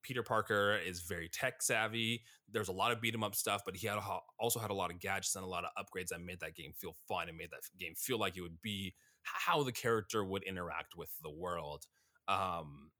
Peter 0.03 0.23
Parker 0.23 0.77
is 0.77 1.01
very 1.01 1.29
tech 1.29 1.63
savvy. 1.63 2.25
There's 2.51 2.69
a 2.69 2.73
lot 2.73 2.93
of 2.93 3.01
beat 3.01 3.15
'em 3.15 3.25
up 3.25 3.35
stuff, 3.35 3.63
but 3.65 3.77
he 3.77 3.87
had 3.87 3.97
a, 3.99 4.19
also 4.39 4.61
had 4.61 4.71
a 4.71 4.75
lot 4.75 4.91
of 4.91 5.01
gadgets 5.01 5.35
and 5.35 5.45
a 5.45 5.49
lot 5.49 5.65
of 5.65 5.71
upgrades 5.83 6.09
that 6.09 6.21
made 6.21 6.41
that 6.41 6.55
game 6.55 6.73
feel 6.73 6.95
fun 7.09 7.29
and 7.29 7.39
made 7.39 7.51
that 7.51 7.63
game 7.79 7.95
feel 7.95 8.19
like 8.19 8.37
it 8.37 8.43
would 8.43 8.61
be 8.61 8.95
how 9.23 9.63
the 9.63 9.73
character 9.73 10.23
would 10.25 10.43
interact 10.43 10.95
with 10.97 11.11
the 11.23 11.31
world. 11.31 11.87
Um, 12.29 12.91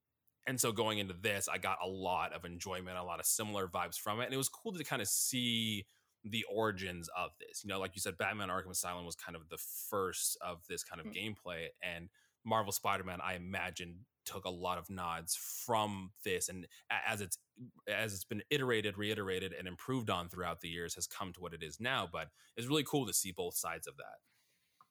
and 0.47 0.61
so 0.61 0.73
going 0.73 0.99
into 0.99 1.15
this, 1.15 1.49
I 1.49 1.59
got 1.59 1.79
a 1.83 1.89
lot 1.89 2.33
of 2.33 2.45
enjoyment, 2.45 2.97
a 2.97 3.03
lot 3.03 3.21
of 3.21 3.27
similar 3.27 3.67
vibes 3.69 3.99
from 3.99 4.21
it, 4.21 4.25
and 4.25 4.35
it 4.35 4.39
was 4.39 4.49
cool 4.49 4.73
to 4.73 4.85
kind 4.85 5.03
of 5.03 5.09
see 5.09 5.87
the 6.25 6.45
origins 6.51 7.09
of 7.17 7.31
this. 7.39 7.63
You 7.63 7.69
know, 7.69 7.79
like 7.79 7.95
you 7.95 8.01
said, 8.01 8.17
Batman 8.17 8.49
Arkham 8.49 8.71
Asylum 8.71 9.05
was 9.05 9.15
kind 9.17 9.37
of 9.37 9.49
the 9.49 9.59
first 9.91 10.39
of 10.41 10.67
this 10.69 10.83
kind 10.83 11.01
of 11.01 11.07
Mm. 11.09 11.37
gameplay, 11.37 11.69
and 11.83 12.09
Marvel 12.45 12.73
Spider-Man, 12.73 13.21
I 13.23 13.35
imagine, 13.35 14.07
took 14.27 14.45
a 14.47 14.51
lot 14.51 14.79
of 14.79 14.89
nods 14.89 15.37
from 15.37 16.13
this, 16.25 16.49
and 16.49 16.67
as 16.91 17.21
it's 17.21 17.39
as 17.87 18.15
it's 18.15 18.25
been 18.25 18.43
iterated, 18.51 18.97
reiterated, 18.99 19.53
and 19.53 19.69
improved 19.69 20.11
on 20.11 20.29
throughout 20.29 20.61
the 20.61 20.69
years, 20.69 20.95
has 20.95 21.07
come 21.07 21.33
to 21.35 21.41
what 21.41 21.55
it 21.55 21.63
is 21.63 21.79
now. 21.79 22.09
But 22.11 22.29
it's 22.57 22.67
really 22.67 22.85
cool 22.85 23.07
to 23.07 23.13
see 23.13 23.33
both 23.33 23.55
sides 23.55 23.87
of 23.87 23.97
that. 23.99 24.19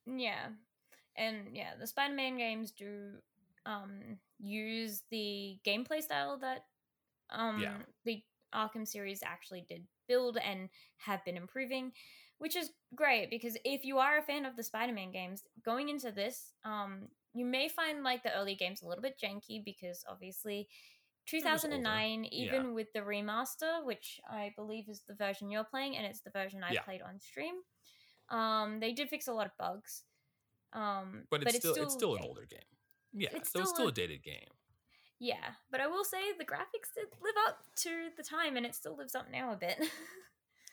Yeah. 0.06 0.50
And 1.16 1.56
yeah, 1.56 1.76
the 1.80 1.88
Spider-Man 1.88 2.38
games 2.38 2.72
do 2.72 3.14
um 3.66 4.18
use 4.40 5.04
the 5.12 5.58
gameplay 5.66 6.02
style 6.02 6.38
that 6.40 6.66
um 7.30 7.60
Yeah. 7.62 7.78
the 8.06 8.24
Arkham 8.54 8.88
series 8.88 9.22
actually 9.24 9.66
did 9.68 9.86
build 10.08 10.38
and 10.38 10.70
have 10.98 11.24
been 11.26 11.38
improving, 11.38 11.92
which 12.38 12.56
is 12.56 12.72
great 12.96 13.30
because 13.30 13.58
if 13.66 13.84
you 13.84 13.98
are 14.00 14.18
a 14.18 14.22
fan 14.24 14.46
of 14.46 14.56
the 14.56 14.64
Spider-Man 14.64 15.12
games, 15.12 15.44
going 15.64 15.90
into 15.90 16.12
this, 16.12 16.54
um 16.66 17.08
you 17.34 17.46
may 17.46 17.68
find 17.68 18.04
like 18.04 18.24
the 18.24 18.34
early 18.36 18.56
games 18.56 18.82
a 18.82 18.88
little 18.88 19.02
bit 19.02 19.20
janky 19.22 19.64
because 19.64 20.04
obviously 20.08 20.68
just 21.52 21.68
older. 21.72 21.82
2009 21.82 22.26
Yeah. 22.32 22.62
even 22.62 22.74
with 22.74 22.92
the 22.94 23.00
remaster 23.00 23.84
which 23.86 24.20
i 24.30 24.52
believe 24.56 24.90
is 24.90 25.02
the 25.08 25.14
version 25.16 25.50
you're 25.50 25.64
playing 25.64 25.96
and 25.98 26.06
it's 26.06 26.22
the 26.22 26.30
version 26.32 26.64
i 26.64 26.74
Yeah. 26.74 26.82
played 26.84 27.02
on 27.02 27.20
stream 27.20 27.56
um 28.30 28.80
they 28.80 28.92
did 28.94 29.10
fix 29.10 29.28
a 29.28 29.34
lot 29.34 29.46
of 29.46 29.52
bugs 29.58 30.04
um 30.74 31.24
But 31.30 31.42
it's, 31.44 31.58
still, 31.58 31.76
it's 31.76 31.94
still 31.94 32.16
an 32.16 32.22
older 32.24 32.46
game. 32.46 32.60
Yeah, 33.14 33.30
It's 33.34 33.52
so 33.52 33.60
it's 33.62 33.70
still 33.70 33.76
still 33.76 33.86
a- 33.86 33.90
a 33.90 33.94
dated 33.94 34.24
game. 34.24 34.50
Yeah, 35.20 35.54
but 35.72 35.80
I 35.80 35.88
will 35.88 36.04
say 36.04 36.34
the 36.38 36.44
graphics 36.46 36.94
did 36.96 37.08
live 37.22 37.36
up 37.48 37.60
to 37.78 38.10
the 38.18 38.24
time, 38.24 38.58
and 38.58 38.66
it 38.66 38.76
still 38.76 38.98
lives 38.98 39.16
up 39.16 39.30
now 39.32 39.54
a 39.54 39.56
bit. 39.56 39.78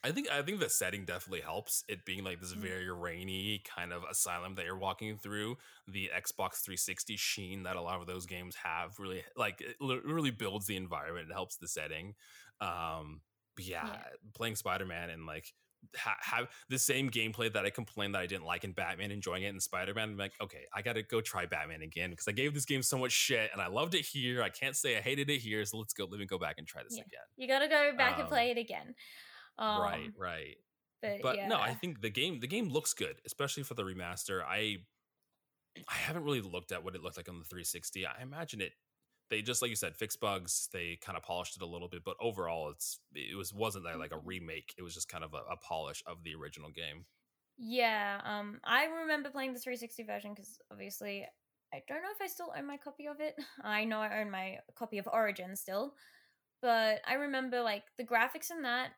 I 0.03 0.13
think 0.13 0.31
I 0.31 0.41
think 0.41 0.61
the 0.61 0.71
setting 0.71 1.05
definitely 1.05 1.43
helps. 1.43 1.85
It 1.87 2.07
being 2.07 2.25
like 2.25 2.41
this 2.41 2.55
Mm. 2.55 2.63
very 2.63 2.91
rainy 2.91 3.63
kind 3.77 3.93
of 3.93 4.03
asylum 4.11 4.55
that 4.55 4.65
you're 4.65 4.79
walking 4.79 5.19
through. 5.19 5.59
The 5.87 6.11
Xbox 6.15 6.63
360 6.65 7.17
sheen 7.19 7.65
that 7.65 7.77
a 7.77 7.83
lot 7.83 8.01
of 8.01 8.07
those 8.07 8.25
games 8.25 8.57
have 8.65 8.99
really 8.99 9.23
like 9.37 9.61
it 9.61 9.77
really 9.79 10.31
builds 10.31 10.67
the 10.67 10.77
environment. 10.77 11.29
It 11.31 11.35
helps 11.35 11.57
the 11.59 11.69
setting. 11.69 12.15
Um, 12.63 13.21
but 13.57 13.67
yeah, 13.67 13.87
Yeah. 13.87 14.03
playing 14.35 14.57
Spider 14.57 14.87
Man 14.87 15.11
and 15.11 15.27
like 15.27 15.53
ha- 15.97 16.17
have 16.21 16.49
the 16.69 16.79
same 16.79 17.11
gameplay 17.11 17.53
that 17.53 17.65
I 17.65 17.71
complained 17.71 18.15
that 18.15 18.21
I 18.23 18.27
didn't 18.27 18.45
like 18.45 18.65
in 18.65 18.73
Batman, 18.73 19.11
enjoying 19.11 19.43
it 19.43 19.49
in 19.49 19.61
Spider 19.61 19.95
Man. 19.95 20.11
I'm 20.11 20.17
like, 20.17 20.33
okay, 20.41 20.63
I 20.75 20.83
got 20.83 20.95
to 20.95 21.03
go 21.03 21.21
try 21.21 21.47
Batman 21.47 21.83
again 21.83 22.11
because 22.11 22.29
I 22.29 22.33
gave 22.33 22.55
this 22.55 22.65
game 22.65 22.83
so 22.83 22.99
much 22.99 23.13
shit 23.13 23.51
and 23.53 23.61
I 23.61 23.67
loved 23.69 23.95
it 23.95 24.05
here. 24.05 24.43
I 24.43 24.49
can't 24.49 24.77
say 24.77 24.97
I 24.97 25.01
hated 25.01 25.31
it 25.31 25.39
here, 25.41 25.65
so 25.65 25.79
let's 25.79 25.93
go. 25.93 26.05
Let 26.05 26.21
me 26.21 26.27
go 26.27 26.39
back 26.39 26.57
and 26.59 26.67
try 26.67 26.83
this 26.83 26.97
Yeah. 26.97 27.03
again. 27.07 27.21
you 27.37 27.49
gotta 27.49 27.69
go 27.69 27.93
back 27.97 28.15
and 28.15 28.23
Um, 28.25 28.29
play 28.29 28.51
it 28.51 28.59
again. 28.59 28.95
Um, 29.59 29.83
right, 29.83 30.11
right. 30.19 30.57
But, 31.03 31.23
but 31.23 31.37
yeah. 31.37 31.49
no 31.49 31.59
i 31.59 31.73
think 31.73 32.03
the 32.03 32.11
game 32.11 32.41
the 32.41 32.47
game 32.47 32.69
looks 32.69 32.93
good 32.93 33.17
especially 33.25 33.63
for 33.63 33.73
the 33.73 33.83
remaster 33.85 34.43
i 34.47 34.77
i 35.89 35.95
haven't 35.95 36.25
really 36.25 36.43
looked 36.43 36.73
at 36.73 36.85
what 36.85 36.95
it 36.95 37.03
looked 37.03 37.17
like 37.17 37.27
on 37.27 37.39
the 37.39 37.45
360 37.47 38.05
i 38.05 38.21
imagine 38.21 38.61
it 38.61 38.73
they 39.31 39.43
just 39.43 39.63
like 39.63 39.71
you 39.71 39.77
said 39.77 39.97
fixed 39.97 40.21
bugs 40.21 40.69
they 40.73 40.97
kind 40.97 41.17
of 41.17 41.23
polished 41.25 41.57
it 41.57 41.63
a 41.63 41.67
little 41.67 41.89
bit 41.89 42.05
but 42.05 42.17
overall 42.21 42.71
it's 42.71 43.01
it 43.15 43.37
was 43.37 43.55
wasn't 43.55 43.85
that 43.85 43.99
like 43.99 44.13
a 44.13 44.19
Mhm. 44.19 44.21
remake 44.21 44.75
it 44.79 44.83
was 44.83 44.95
just 44.95 45.09
kind 45.09 45.25
of 45.25 45.35
a, 45.35 45.39
a 45.51 45.57
polish 45.57 46.03
of 46.07 46.23
the 46.25 46.35
original 46.35 46.71
game 46.71 47.07
Yeah, 47.57 48.21
um, 48.25 48.61
I 48.65 48.85
remember 48.87 49.31
playing 49.31 49.53
the 49.53 49.59
360 49.61 50.03
version 50.03 50.33
because 50.35 50.59
obviously 50.71 51.27
I 51.73 51.83
don't 51.87 52.03
know 52.03 52.11
if 52.11 52.21
I 52.21 52.27
still 52.27 52.53
own 52.57 52.67
my 52.67 52.79
copy 52.79 53.07
of 53.07 53.21
it. 53.21 53.39
I 53.63 53.85
know 53.85 54.01
I 54.01 54.21
own 54.21 54.31
my 54.31 54.61
copy 54.75 54.99
of 54.99 55.09
Origin 55.13 55.57
still, 55.57 55.95
but 56.63 57.03
I 57.07 57.15
remember 57.15 57.63
like 57.63 57.85
the 57.99 58.07
graphics 58.07 58.51
in 58.51 58.63
that 58.63 58.93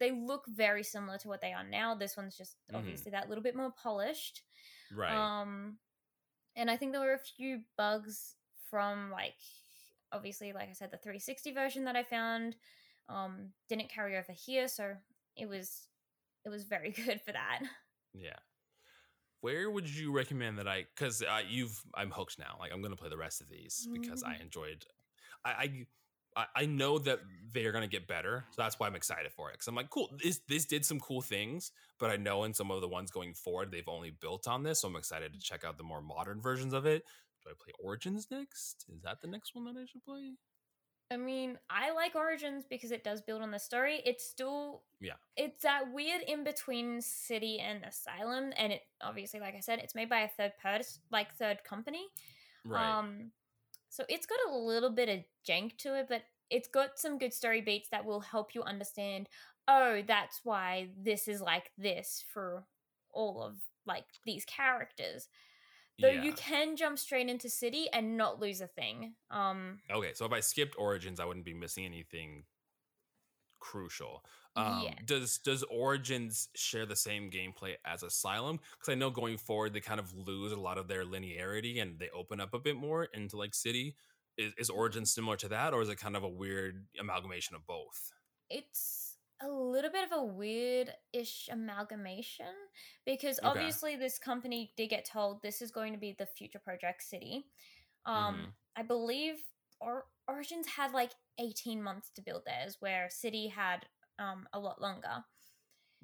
they 0.00 0.12
look 0.12 0.46
very 0.48 0.84
similar 0.84 1.18
to 1.18 1.28
what 1.28 1.40
they 1.42 1.52
are 1.54 1.64
now. 1.64 1.94
This 1.94 2.16
one's 2.16 2.36
just 2.36 2.58
Mhm. 2.68 3.06
obviously 3.06 3.12
that 3.12 3.28
little 3.28 3.44
bit 3.44 3.56
more 3.56 3.72
polished. 3.72 4.42
right 4.90 5.30
Um, 5.30 5.78
and 6.56 6.70
I 6.70 6.76
think 6.76 6.92
there 6.92 7.02
were 7.02 7.14
a 7.14 7.18
few 7.18 7.64
bugs 7.76 8.36
from 8.70 9.10
like 9.10 9.38
obviously, 10.12 10.52
like 10.52 10.68
I 10.68 10.72
said, 10.72 10.90
the 10.90 10.98
360 10.98 11.52
version 11.52 11.84
that 11.84 11.96
I 11.96 12.02
found 12.02 12.56
um 13.08 13.52
didn't 13.68 13.88
carry 13.90 14.16
over 14.16 14.32
here, 14.32 14.68
so 14.68 14.94
it 15.36 15.48
was 15.48 15.88
it 16.44 16.48
was 16.50 16.64
very 16.64 16.90
good 17.04 17.20
for 17.22 17.32
that. 17.32 17.60
yeah 18.14 18.36
where 19.40 19.70
would 19.70 19.88
you 19.88 20.12
recommend 20.12 20.58
that 20.58 20.66
i 20.68 20.84
because 20.94 21.22
uh, 21.22 21.40
you've 21.46 21.82
i'm 21.94 22.10
hooked 22.10 22.38
now 22.38 22.56
like 22.58 22.72
i'm 22.72 22.82
gonna 22.82 22.96
play 22.96 23.08
the 23.08 23.16
rest 23.16 23.40
of 23.40 23.48
these 23.48 23.88
because 23.92 24.22
i 24.22 24.34
Mhm. 24.34 24.40
enjoyed 24.42 24.84
i 25.44 25.50
i 25.50 25.86
I- 26.38 26.46
I 26.54 26.66
know 26.66 26.98
that 26.98 27.20
they're 27.52 27.72
gonna 27.72 27.86
get 27.88 28.06
better, 28.06 28.46
so 28.50 28.60
that's 28.60 28.78
why 28.78 28.86
I'm 28.86 28.94
excited 28.94 29.32
for 29.32 29.48
it. 29.48 29.54
Because 29.54 29.68
I'm 29.68 29.74
like, 29.74 29.88
cool, 29.88 30.14
this 30.22 30.40
this 30.46 30.66
did 30.66 30.84
some 30.84 31.00
cool 31.00 31.22
things, 31.22 31.72
but 31.98 32.10
I 32.10 32.16
know 32.18 32.44
in 32.44 32.52
some 32.52 32.70
of 32.70 32.82
the 32.82 32.88
ones 32.88 33.10
going 33.10 33.32
forward, 33.32 33.70
they've 33.70 33.88
only 33.88 34.10
built 34.10 34.46
on 34.46 34.62
this, 34.62 34.80
so 34.82 34.88
I'm 34.88 34.96
excited 34.96 35.32
to 35.32 35.40
check 35.40 35.64
out 35.64 35.78
the 35.78 35.82
more 35.84 36.02
modern 36.02 36.42
versions 36.42 36.74
of 36.74 36.84
it. 36.84 37.04
Do 37.46 37.52
I 37.52 37.64
play 37.64 37.72
Origins 37.78 38.26
next? 38.30 38.86
Is 38.92 39.02
that 39.02 39.20
the 39.20 39.28
next 39.28 39.54
one 39.54 39.64
that 39.66 39.80
I 39.80 39.86
should 39.86 40.04
play? 40.04 40.32
I 41.12 41.16
mean, 41.16 41.56
I 41.70 41.92
like 41.92 42.16
Origins 42.16 42.64
because 42.68 42.90
it 42.90 43.04
does 43.04 43.22
build 43.22 43.40
on 43.40 43.52
the 43.52 43.58
story. 43.58 44.02
It's 44.04 44.28
still 44.28 44.82
Yeah. 45.00 45.14
It's 45.36 45.62
that 45.62 45.92
weird 45.92 46.22
in 46.22 46.42
between 46.42 47.00
city 47.00 47.60
and 47.60 47.84
asylum, 47.84 48.52
and 48.56 48.72
it 48.72 48.82
obviously, 49.00 49.38
like 49.38 49.54
I 49.54 49.60
said, 49.60 49.78
it's 49.78 49.94
made 49.94 50.08
by 50.08 50.20
a 50.20 50.28
third 50.28 50.54
person, 50.60 51.02
like 51.12 51.32
third 51.34 51.62
company. 51.62 52.06
Right. 52.64 52.98
Um, 52.98 53.30
so 53.88 54.04
it's 54.08 54.26
got 54.26 54.40
a 54.48 54.56
little 54.56 54.90
bit 54.90 55.08
of 55.08 55.20
jank 55.48 55.78
to 55.78 55.96
it, 55.96 56.06
but 56.08 56.22
it's 56.50 56.68
got 56.68 56.98
some 56.98 57.18
good 57.18 57.32
story 57.32 57.60
beats 57.60 57.88
that 57.90 58.04
will 58.04 58.20
help 58.20 58.54
you 58.54 58.62
understand. 58.64 59.28
Oh, 59.68 60.02
that's 60.06 60.40
why 60.42 60.88
this 60.96 61.28
is 61.28 61.40
like 61.40 61.70
this 61.78 62.24
for 62.32 62.64
all 63.12 63.42
of 63.42 63.58
like 63.86 64.06
these 64.24 64.44
characters. 64.44 65.28
Though 66.00 66.08
yeah. 66.08 66.22
you 66.22 66.32
can 66.32 66.76
jump 66.76 66.98
straight 66.98 67.28
into 67.28 67.48
city 67.48 67.86
and 67.92 68.16
not 68.16 68.40
lose 68.40 68.60
a 68.60 68.66
thing. 68.66 69.14
Um, 69.30 69.78
Okay, 69.90 70.12
so 70.14 70.26
if 70.26 70.32
I 70.32 70.40
skipped 70.40 70.76
Origins, 70.78 71.20
I 71.20 71.24
wouldn't 71.24 71.46
be 71.46 71.54
missing 71.54 71.84
anything 71.84 72.44
crucial. 73.60 74.24
Um, 74.54 74.82
Yeah. 74.84 74.94
Does 75.04 75.38
Does 75.38 75.62
Origins 75.64 76.48
share 76.54 76.86
the 76.86 76.96
same 76.96 77.30
gameplay 77.30 77.76
as 77.84 78.02
Asylum? 78.02 78.60
Because 78.72 78.92
I 78.92 78.94
know 78.94 79.10
going 79.10 79.38
forward 79.38 79.72
they 79.72 79.80
kind 79.80 80.00
of 80.00 80.12
lose 80.14 80.52
a 80.52 80.60
lot 80.60 80.78
of 80.78 80.88
their 80.88 81.04
linearity 81.04 81.80
and 81.80 81.98
they 81.98 82.10
open 82.10 82.40
up 82.40 82.52
a 82.52 82.58
bit 82.58 82.76
more 82.76 83.04
into 83.04 83.36
like 83.36 83.54
City. 83.54 83.96
Is, 84.36 84.52
is 84.58 84.70
Origins 84.70 85.10
similar 85.10 85.36
to 85.36 85.48
that, 85.48 85.72
or 85.72 85.80
is 85.80 85.88
it 85.88 85.96
kind 85.96 86.14
of 86.14 86.22
a 86.22 86.28
weird 86.28 86.84
amalgamation 87.00 87.56
of 87.56 87.66
both? 87.66 88.12
it's 88.48 89.05
a 89.42 89.48
little 89.48 89.90
bit 89.90 90.04
of 90.10 90.18
a 90.18 90.24
weird-ish 90.24 91.48
amalgamation 91.52 92.54
because 93.04 93.38
Okay. 93.42 93.44
obviously 93.44 93.96
this 93.96 94.18
company 94.18 94.72
did 94.76 94.88
get 94.88 95.04
told 95.04 95.42
this 95.42 95.60
is 95.60 95.70
going 95.70 95.92
to 95.92 95.98
be 95.98 96.14
the 96.18 96.26
future 96.26 96.58
project 96.58 97.02
city 97.02 97.46
um 98.06 98.46
Mhm. 98.46 98.54
i 98.76 98.82
believe 98.82 99.36
or 99.80 100.06
origins 100.28 100.66
had 100.66 100.92
like 100.92 101.12
18 101.38 101.82
months 101.82 102.10
to 102.10 102.22
build 102.22 102.42
theirs 102.46 102.76
where 102.80 103.08
city 103.10 103.48
had 103.48 103.86
um 104.18 104.48
a 104.54 104.58
lot 104.58 104.80
longer 104.80 105.24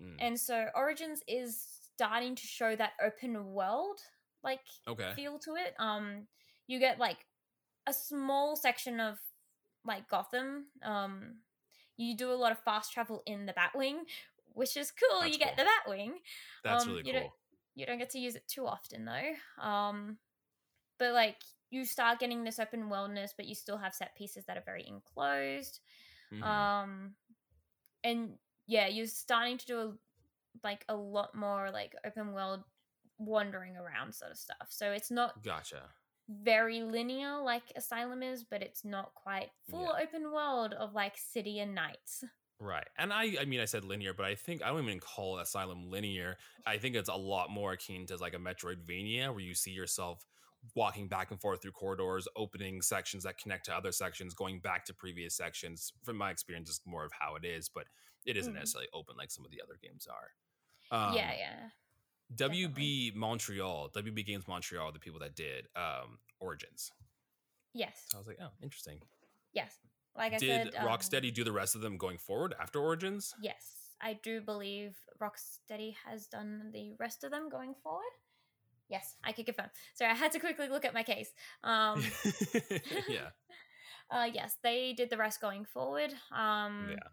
Mm, 0.01 0.19
and 0.19 0.39
so 0.39 0.69
origins 0.75 1.23
is 1.27 1.61
starting 1.95 2.35
to 2.35 2.47
show 2.47 2.77
that 2.77 2.93
open 3.03 3.53
world 3.53 4.01
like 4.43 4.61
okay. 4.87 5.15
feel 5.15 5.39
to 5.39 5.55
it. 5.55 5.75
Um, 5.79 6.27
you 6.67 6.79
get 6.79 6.99
like 6.99 7.19
a 7.87 7.93
small 7.93 8.57
section 8.57 9.01
of 9.01 9.19
like 9.85 10.09
Gotham. 10.09 10.67
Um, 10.83 11.37
you 11.97 12.17
do 12.17 12.31
a 12.33 12.35
lot 12.35 12.53
of 12.53 12.59
fast 12.59 12.93
travel 12.93 13.23
in 13.27 13.47
the 13.47 13.53
Batwing, 13.53 13.99
which 14.55 14.77
is 14.77 14.91
cool. 14.93 15.21
That's 15.21 15.33
you 15.33 15.39
get 15.39 15.57
the 15.57 15.65
Batwing. 15.65 16.13
That's 16.65 16.85
um, 16.85 16.91
really 16.91 17.03
you 17.07 17.13
cool. 17.13 17.21
don't- 17.23 17.33
You 17.75 17.87
don't 17.87 17.99
get 17.99 18.11
to 18.11 18.19
use 18.19 18.35
it 18.37 18.47
too 18.49 18.67
often 18.67 19.05
though. 19.07 19.63
Um, 19.63 20.19
but 20.99 21.13
like 21.15 21.39
you 21.71 21.85
start 21.87 22.19
getting 22.21 22.45
this 22.45 22.59
open 22.59 22.91
worldness, 22.91 23.33
but 23.35 23.47
you 23.47 23.55
still 23.55 23.79
have 23.79 23.95
set 23.95 24.15
pieces 24.15 24.45
that 24.45 24.59
are 24.59 24.63
very 24.67 24.87
enclosed. 24.87 25.81
Mhm. 26.31 26.43
Um, 26.43 27.17
and 28.05 28.39
yeah, 28.67 28.89
you're 28.89 29.07
starting 29.07 29.57
to 29.59 29.67
do 29.67 29.81
a, 29.81 29.93
like 30.63 30.85
a 30.91 30.95
lot 30.95 31.35
more 31.35 31.71
like 31.71 31.95
open 32.05 32.33
world 32.35 32.63
wandering 33.19 33.77
around 33.77 34.15
sort 34.15 34.33
of 34.33 34.37
stuff. 34.37 34.67
So 34.69 34.93
it's 34.93 35.11
not 35.11 35.43
gotcha. 35.43 35.95
Very 36.43 36.83
linear 36.83 37.39
like 37.39 37.63
Asylum 37.77 38.23
is, 38.23 38.45
but 38.45 38.63
it's 38.63 38.85
not 38.85 39.15
quite 39.15 39.51
full 39.71 39.93
open 40.01 40.31
world 40.33 40.73
of 40.75 40.95
like 40.95 41.17
city 41.17 41.59
and 41.61 41.75
Knights. 41.75 42.25
Right. 42.59 42.87
And 42.97 43.13
I 43.13 43.35
I 43.41 43.45
mean 43.45 43.61
I 43.61 43.65
said 43.65 43.85
linear, 43.85 44.15
but 44.15 44.25
I 44.25 44.35
think 44.37 44.63
I 44.63 44.69
don't 44.69 44.85
even 44.85 45.01
call 45.01 45.39
Asylum 45.39 45.91
linear. 45.91 46.37
I 46.65 46.79
think 46.79 46.95
it's 46.95 47.09
a 47.09 47.15
lot 47.15 47.51
more 47.51 47.73
akin 47.73 48.07
to 48.07 48.17
like 48.17 48.35
a 48.35 48.39
Metroidvania 48.39 49.31
where 49.31 49.41
you 49.41 49.55
see 49.55 49.73
yourself 49.73 50.25
walking 50.77 51.09
back 51.09 51.33
and 51.33 51.41
forth 51.41 51.61
through 51.61 51.73
corridors, 51.73 52.29
opening 52.37 52.81
sections 52.83 53.25
that 53.25 53.37
connect 53.37 53.65
to 53.65 53.75
other 53.75 53.91
sections, 53.91 54.33
going 54.33 54.61
back 54.61 54.85
to 54.85 54.95
previous 54.95 55.35
sections. 55.35 55.93
From 56.05 56.17
my 56.17 56.31
experience, 56.31 56.71
is 56.71 56.81
more 56.87 57.05
of 57.05 57.11
how 57.19 57.35
it 57.35 57.45
is, 57.45 57.69
but 57.69 57.87
it 58.25 58.37
isn't 58.37 58.53
Mhm. 58.53 58.59
necessarily 58.59 58.89
open 58.93 59.17
like 59.17 59.33
some 59.33 59.45
of 59.45 59.51
the 59.51 59.61
other 59.61 59.77
games 59.83 60.07
are. 60.07 60.31
Um, 60.97 61.17
yeah, 61.17 61.33
yeah. 61.35 61.71
WB 62.37 63.15
Montreal, 63.15 63.91
WB 63.95 64.27
Games 64.27 64.47
Montreal, 64.49 64.93
the 64.93 64.99
people 64.99 65.21
that 65.21 65.35
did 65.35 65.69
um, 65.77 66.19
Origins. 66.41 66.93
Yes. 67.75 68.05
So 68.09 68.19
I 68.19 68.21
was 68.21 68.27
like, 68.27 68.39
oh, 68.41 68.51
interesting. 68.63 68.99
Yes. 69.53 69.77
Like 70.17 70.35
I 70.35 70.39
did 70.39 70.73
said, 70.73 70.83
um, 70.83 70.89
Rocksteady 70.89 71.33
do 71.33 71.45
the 71.45 71.53
rest 71.53 71.75
of 71.75 71.81
them 71.81 71.97
going 71.97 72.19
forward 72.19 72.55
after 72.61 72.81
Origins? 72.81 73.35
Yes. 73.41 73.73
I 74.01 74.19
do 74.23 74.41
believe 74.41 74.97
Rocksteady 75.21 75.95
has 76.05 76.27
done 76.27 76.71
the 76.73 76.95
rest 76.99 77.25
of 77.25 77.31
them 77.31 77.49
going 77.49 77.75
forward. 77.83 78.03
Yes, 78.89 79.17
I 79.25 79.33
could 79.33 79.47
confirm. 79.47 79.71
Sorry, 79.95 80.11
I 80.11 80.15
had 80.15 80.33
to 80.33 80.39
quickly 80.39 80.69
look 80.69 80.85
at 80.85 80.93
my 80.93 81.03
case. 81.03 81.33
Um, 81.65 82.05
yeah. 83.09 83.31
uh, 84.11 84.29
yes, 84.33 84.57
they 84.63 84.93
did 84.93 85.09
the 85.09 85.17
rest 85.17 85.41
going 85.41 85.65
forward. 85.65 86.13
Um, 86.31 86.89
Yeah. 86.91 87.09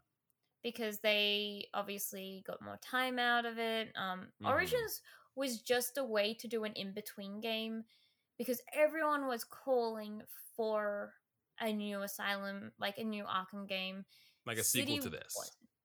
Because 0.63 0.99
they 0.99 1.67
obviously 1.73 2.43
got 2.45 2.61
more 2.61 2.79
time 2.81 3.17
out 3.17 3.45
of 3.45 3.57
it. 3.57 3.89
Um, 3.95 4.31
Mhm. 4.41 4.49
Origins 4.49 5.01
was 5.35 5.61
just 5.61 5.97
a 5.97 6.03
way 6.03 6.33
to 6.33 6.47
do 6.47 6.63
an 6.65 6.73
in 6.73 6.93
between 6.93 7.39
game 7.39 7.85
because 8.37 8.61
everyone 8.73 9.27
was 9.27 9.43
calling 9.45 10.21
for 10.55 11.13
a 11.59 11.71
new 11.71 12.01
Asylum, 12.01 12.73
like 12.77 12.97
a 12.97 13.03
new 13.03 13.23
Arkham 13.23 13.67
game. 13.67 14.05
Like 14.45 14.57
a 14.57 14.63
sequel 14.63 14.95
City 14.97 15.03
to 15.03 15.09
this. 15.09 15.35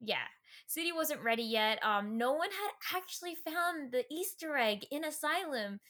Yeah, 0.01 0.27
City 0.67 0.93
wasn't 0.93 1.23
ready 1.23 1.43
yet. 1.43 1.83
Um, 1.85 2.17
no 2.17 2.33
one 2.33 2.51
had 2.51 2.97
actually 2.97 3.35
found 3.37 3.93
the 3.93 4.05
Easter 4.11 4.57
egg 4.57 4.87
in 4.91 5.05
Asylum, 5.05 5.81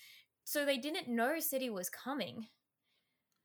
so 0.44 0.64
they 0.64 0.78
didn't 0.78 1.08
know 1.08 1.40
City 1.40 1.70
was 1.70 1.88
coming. 1.88 2.48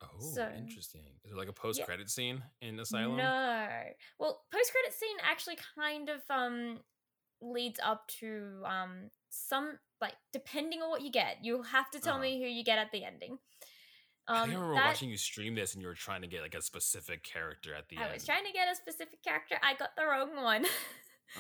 Oh, 0.02 0.20
So- 0.20 0.50
interesting. 0.58 1.02
Is 1.24 1.32
there 1.32 1.38
like 1.38 1.50
a 1.50 1.54
post 1.54 1.84
credit 1.84 2.10
scene 2.10 2.44
in 2.62 2.80
Asylum? 2.80 3.18
No. 3.18 3.68
Well, 4.20 4.44
post 4.52 4.72
credit 4.72 4.94
scene 4.94 5.18
actually 5.24 5.58
kind 5.76 6.10
of 6.10 6.22
um 6.30 6.80
leads 7.42 7.80
up 7.84 8.08
to 8.20 8.62
um 8.66 9.10
some 9.30 9.78
like 10.02 10.16
depending 10.34 10.82
on 10.82 10.90
what 10.90 11.02
you 11.02 11.12
get, 11.12 11.38
you'll 11.44 11.64
have 11.64 11.90
to 11.92 12.00
tell 12.00 12.14
Uh-huh. 12.16 12.24
me 12.24 12.42
who 12.42 12.48
you 12.48 12.64
get 12.64 12.80
at 12.80 12.92
the 12.92 13.04
ending. 13.04 13.38
I 14.28 14.42
remember 14.44 14.76
that, 14.76 14.86
watching 14.86 15.10
you 15.10 15.18
stream 15.18 15.56
this, 15.56 15.74
and 15.74 15.82
you 15.82 15.88
were 15.88 15.96
trying 15.96 16.22
to 16.22 16.28
get 16.28 16.42
like 16.42 16.54
a 16.54 16.62
specific 16.62 17.24
character 17.24 17.74
at 17.74 17.90
the 17.90 17.98
I 17.98 18.02
end. 18.04 18.10
I 18.12 18.14
was 18.14 18.26
trying 18.26 18.46
to 18.46 18.52
get 18.52 18.72
a 18.72 18.76
specific 18.76 19.24
character. 19.24 19.56
I 19.64 19.74
got 19.74 19.96
the 19.98 20.06
wrong 20.06 20.36
one. 20.36 20.66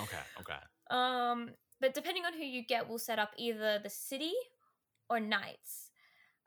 okay. 0.01 0.17
Okay. 0.41 0.57
Um, 0.89 1.51
but 1.79 1.93
depending 1.93 2.25
on 2.25 2.33
who 2.33 2.43
you 2.43 2.65
get, 2.65 2.89
will 2.89 2.97
set 2.97 3.19
up 3.19 3.31
either 3.37 3.77
the 3.79 3.89
city 3.91 4.33
or 5.09 5.19
Knights. 5.19 5.91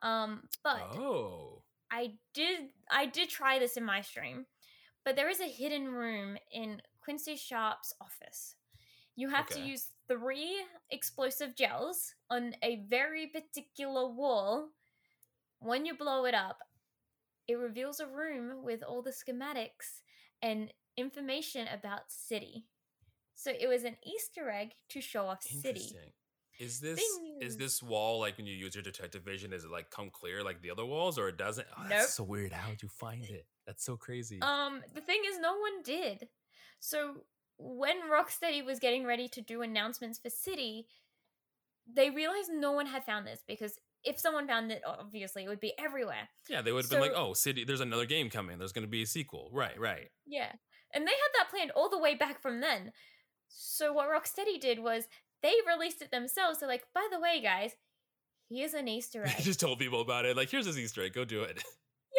Um, 0.02 0.48
but 0.64 0.80
oh, 0.80 1.61
I 1.93 2.14
did 2.32 2.70
I 2.90 3.06
did 3.06 3.28
try 3.28 3.59
this 3.59 3.77
in 3.77 3.85
my 3.85 4.01
stream, 4.01 4.47
but 5.05 5.14
there 5.14 5.28
is 5.28 5.40
a 5.40 5.44
hidden 5.44 5.89
room 5.89 6.39
in 6.51 6.81
Quincy 7.05 7.36
Sharp's 7.36 7.93
office. 8.01 8.56
You 9.14 9.28
have 9.28 9.51
okay. 9.51 9.60
to 9.60 9.66
use 9.66 9.89
three 10.09 10.56
explosive 10.90 11.55
gels 11.55 12.14
on 12.31 12.55
a 12.62 12.82
very 12.89 13.27
particular 13.27 14.09
wall. 14.09 14.69
When 15.60 15.85
you 15.85 15.94
blow 15.94 16.24
it 16.24 16.35
up, 16.35 16.59
it 17.47 17.55
reveals 17.55 18.01
a 18.01 18.06
room 18.06 18.64
with 18.64 18.82
all 18.82 19.02
the 19.02 19.10
schematics 19.10 20.01
and 20.40 20.73
information 20.97 21.69
about 21.73 22.10
city. 22.10 22.64
So 23.35 23.51
it 23.51 23.69
was 23.69 23.85
an 23.85 23.97
Easter 24.05 24.51
egg 24.51 24.70
to 24.90 25.01
show 25.01 25.27
off 25.27 25.43
city. 25.43 25.93
Is 26.62 26.78
this 26.78 27.02
is 27.40 27.56
this 27.56 27.82
wall 27.82 28.20
like 28.20 28.36
when 28.36 28.47
you 28.47 28.55
use 28.55 28.76
your 28.76 28.82
detective 28.84 29.24
vision? 29.24 29.52
Is 29.52 29.64
it 29.64 29.70
like 29.72 29.90
come 29.90 30.10
clear 30.10 30.44
like 30.44 30.62
the 30.62 30.70
other 30.70 30.86
walls, 30.86 31.18
or 31.18 31.28
it 31.28 31.36
doesn't? 31.36 31.66
Oh, 31.76 31.80
nope. 31.82 31.90
That's 31.90 32.14
so 32.14 32.22
weird. 32.22 32.52
How 32.52 32.70
would 32.70 32.80
you 32.80 32.89
find 32.89 33.24
it? 33.24 33.47
That's 33.66 33.84
so 33.84 33.97
crazy. 33.97 34.40
Um, 34.40 34.80
the 34.94 35.01
thing 35.01 35.22
is, 35.28 35.40
no 35.40 35.59
one 35.59 35.82
did. 35.82 36.28
So 36.78 37.24
when 37.59 38.09
Rocksteady 38.09 38.64
was 38.64 38.78
getting 38.78 39.05
ready 39.05 39.26
to 39.28 39.40
do 39.40 39.62
announcements 39.62 40.20
for 40.20 40.30
City, 40.30 40.86
they 41.93 42.10
realized 42.10 42.51
no 42.52 42.70
one 42.70 42.86
had 42.86 43.05
found 43.05 43.26
this 43.26 43.40
because 43.47 43.76
if 44.05 44.20
someone 44.20 44.47
found 44.47 44.70
it, 44.70 44.82
obviously 44.86 45.43
it 45.44 45.48
would 45.48 45.60
be 45.60 45.72
everywhere. 45.80 46.28
Yeah, 46.48 46.62
they 46.62 46.70
would 46.70 46.84
have 46.84 46.90
so, 46.90 47.01
been 47.01 47.09
like, 47.09 47.18
"Oh, 47.18 47.32
City, 47.32 47.64
there's 47.64 47.80
another 47.80 48.06
game 48.06 48.30
coming. 48.30 48.59
There's 48.59 48.72
going 48.72 48.86
to 48.86 48.90
be 48.90 49.02
a 49.02 49.06
sequel." 49.06 49.51
Right, 49.52 49.78
right. 49.80 50.10
Yeah, 50.26 50.52
and 50.94 51.05
they 51.05 51.10
had 51.10 51.32
that 51.39 51.51
planned 51.51 51.72
all 51.72 51.90
the 51.90 51.98
way 51.98 52.14
back 52.14 52.40
from 52.40 52.60
then. 52.60 52.93
So 53.48 53.93
what 53.93 54.09
Rocksteady 54.09 54.60
did 54.60 54.78
was 54.78 55.09
they 55.43 55.55
released 55.66 56.02
it 56.02 56.10
themselves. 56.10 56.60
They're 56.60 56.69
like, 56.69 56.85
by 56.94 57.06
the 57.10 57.20
way, 57.20 57.40
guys, 57.43 57.73
here's 58.48 58.74
an 58.74 58.89
Easter 58.89 59.24
egg. 59.27 59.43
Just 59.43 59.60
told 59.60 59.78
people 59.78 60.01
about 60.01 60.24
it. 60.24 60.36
Like, 60.36 60.51
here's 60.51 60.66
this 60.66 60.78
Easter 60.78 61.02
egg. 61.02 61.14
Go 61.14 61.24
do 61.24 61.43
it. 61.43 61.62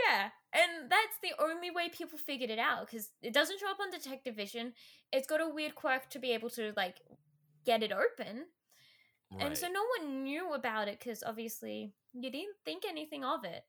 Yeah, 0.08 0.30
and 0.54 0.90
that's 0.90 1.18
the 1.22 1.34
only 1.44 1.70
way 1.72 1.90
people 1.90 2.18
figured 2.18 2.50
it 2.50 2.60
out 2.60 2.88
because 2.88 3.12
it 3.22 3.34
doesn't 3.34 3.60
show 3.60 3.70
up 3.70 3.80
on 3.80 3.92
Detective 3.92 4.36
Vision. 4.36 4.74
It's 5.12 5.28
got 5.28 5.42
a 5.42 5.48
weird 5.48 5.76
quirk 5.76 6.10
to 6.10 6.20
be 6.20 6.32
able 6.32 6.50
to 6.52 6.74
like 6.76 7.02
get 7.66 7.84
it 7.84 7.92
open, 7.92 8.46
right. 9.32 9.46
and 9.46 9.58
so 9.58 9.68
no 9.68 9.84
one 10.00 10.24
knew 10.24 10.54
about 10.54 10.88
it 10.88 11.00
because 11.00 11.24
obviously 11.26 11.94
you 12.14 12.32
didn't 12.32 12.56
think 12.66 12.84
anything 12.88 13.24
of 13.24 13.46
it. 13.46 13.64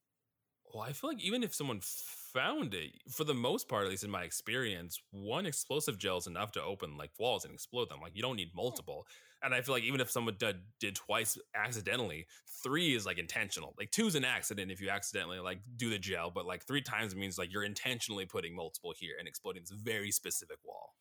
Well, 0.73 0.83
I 0.83 0.93
feel 0.93 1.11
like 1.11 1.23
even 1.23 1.43
if 1.43 1.55
someone 1.55 1.81
found 1.83 2.75
it, 2.75 2.93
for 3.11 3.25
the 3.25 3.35
most 3.35 3.69
part, 3.69 3.85
at 3.85 3.91
least 3.91 4.03
in 4.03 4.11
my 4.11 4.25
experience, 4.25 5.01
one 5.11 5.47
explosive 5.47 5.99
gel 5.99 6.17
is 6.17 6.27
enough 6.27 6.53
to 6.53 6.63
open 6.63 6.97
like 6.97 7.11
walls 7.19 7.45
and 7.45 7.55
explode 7.55 7.91
them. 7.91 8.01
Like 8.03 8.17
you 8.17 8.23
don't 8.23 8.37
need 8.37 8.51
multiple. 8.55 9.07
And 9.45 9.55
I 9.55 9.61
feel 9.61 9.75
like 9.75 9.85
even 9.85 10.01
if 10.01 10.11
someone 10.11 10.37
did, 10.39 10.57
did 10.81 10.95
twice 10.95 11.39
accidentally, 11.55 12.27
three 12.62 12.95
is 12.95 13.05
like 13.05 13.19
intentional. 13.19 13.75
Like 13.79 13.91
two 13.91 14.07
is 14.07 14.15
an 14.15 14.25
accident 14.25 14.71
if 14.71 14.81
you 14.81 14.89
accidentally 14.91 15.39
like 15.39 15.59
do 15.77 15.91
the 15.91 15.99
gel, 15.99 16.31
but 16.31 16.47
like 16.47 16.65
three 16.65 16.83
times 16.83 17.15
means 17.15 17.39
like 17.39 17.53
you're 17.53 17.65
intentionally 17.65 18.27
putting 18.27 18.57
multiple 18.57 18.95
here 18.97 19.16
and 19.19 19.29
exploding 19.29 19.62
this 19.62 19.71
very 19.71 20.11
specific 20.11 20.59
wall. 20.65 20.95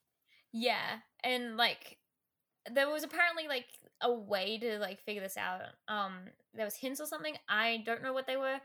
Yeah, 0.52 1.00
and 1.24 1.58
like 1.58 1.98
there 2.72 2.90
was 2.90 3.04
apparently 3.04 3.48
like 3.48 3.66
a 4.02 4.14
way 4.14 4.58
to 4.60 4.78
like 4.80 5.04
figure 5.04 5.22
this 5.22 5.38
out. 5.38 5.62
Um, 5.88 6.14
there 6.54 6.66
was 6.66 6.76
hints 6.76 7.02
or 7.02 7.08
something. 7.08 7.36
I 7.50 7.84
don't 7.86 8.04
know 8.04 8.14
what 8.14 8.28
they 8.28 8.38
were 8.38 8.60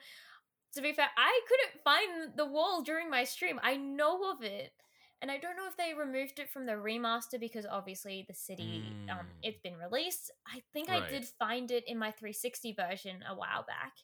to 0.75 0.83
be 0.83 0.93
fair, 0.93 1.09
I 1.17 1.41
couldn't 1.49 1.83
find 1.83 2.37
the 2.37 2.47
wall 2.47 2.83
during 2.83 3.11
my 3.11 3.25
stream. 3.25 3.59
I 3.63 3.77
know 3.77 4.31
of 4.31 4.43
it. 4.43 4.73
And 5.21 5.31
I 5.31 5.39
don't 5.39 5.57
know 5.57 5.67
if 5.69 5.77
they 5.77 5.95
removed 5.95 6.39
it 6.39 6.49
from 6.49 6.67
the 6.67 6.73
remaster 6.73 7.41
because 7.41 7.67
obviously 7.67 8.25
the 8.29 8.35
city 8.35 8.85
um, 9.11 9.17
mm. 9.17 9.21
um 9.21 9.27
it's 9.43 9.59
been 9.61 9.77
released. 9.77 10.31
I 10.47 10.63
think 10.73 10.89
right. 10.89 11.03
I 11.03 11.11
did 11.11 11.25
find 11.39 11.71
it 11.71 11.85
in 11.87 11.99
my 11.99 12.11
360 12.13 12.73
version 12.75 13.25
a 13.29 13.35
while 13.35 13.65
back. 13.67 13.95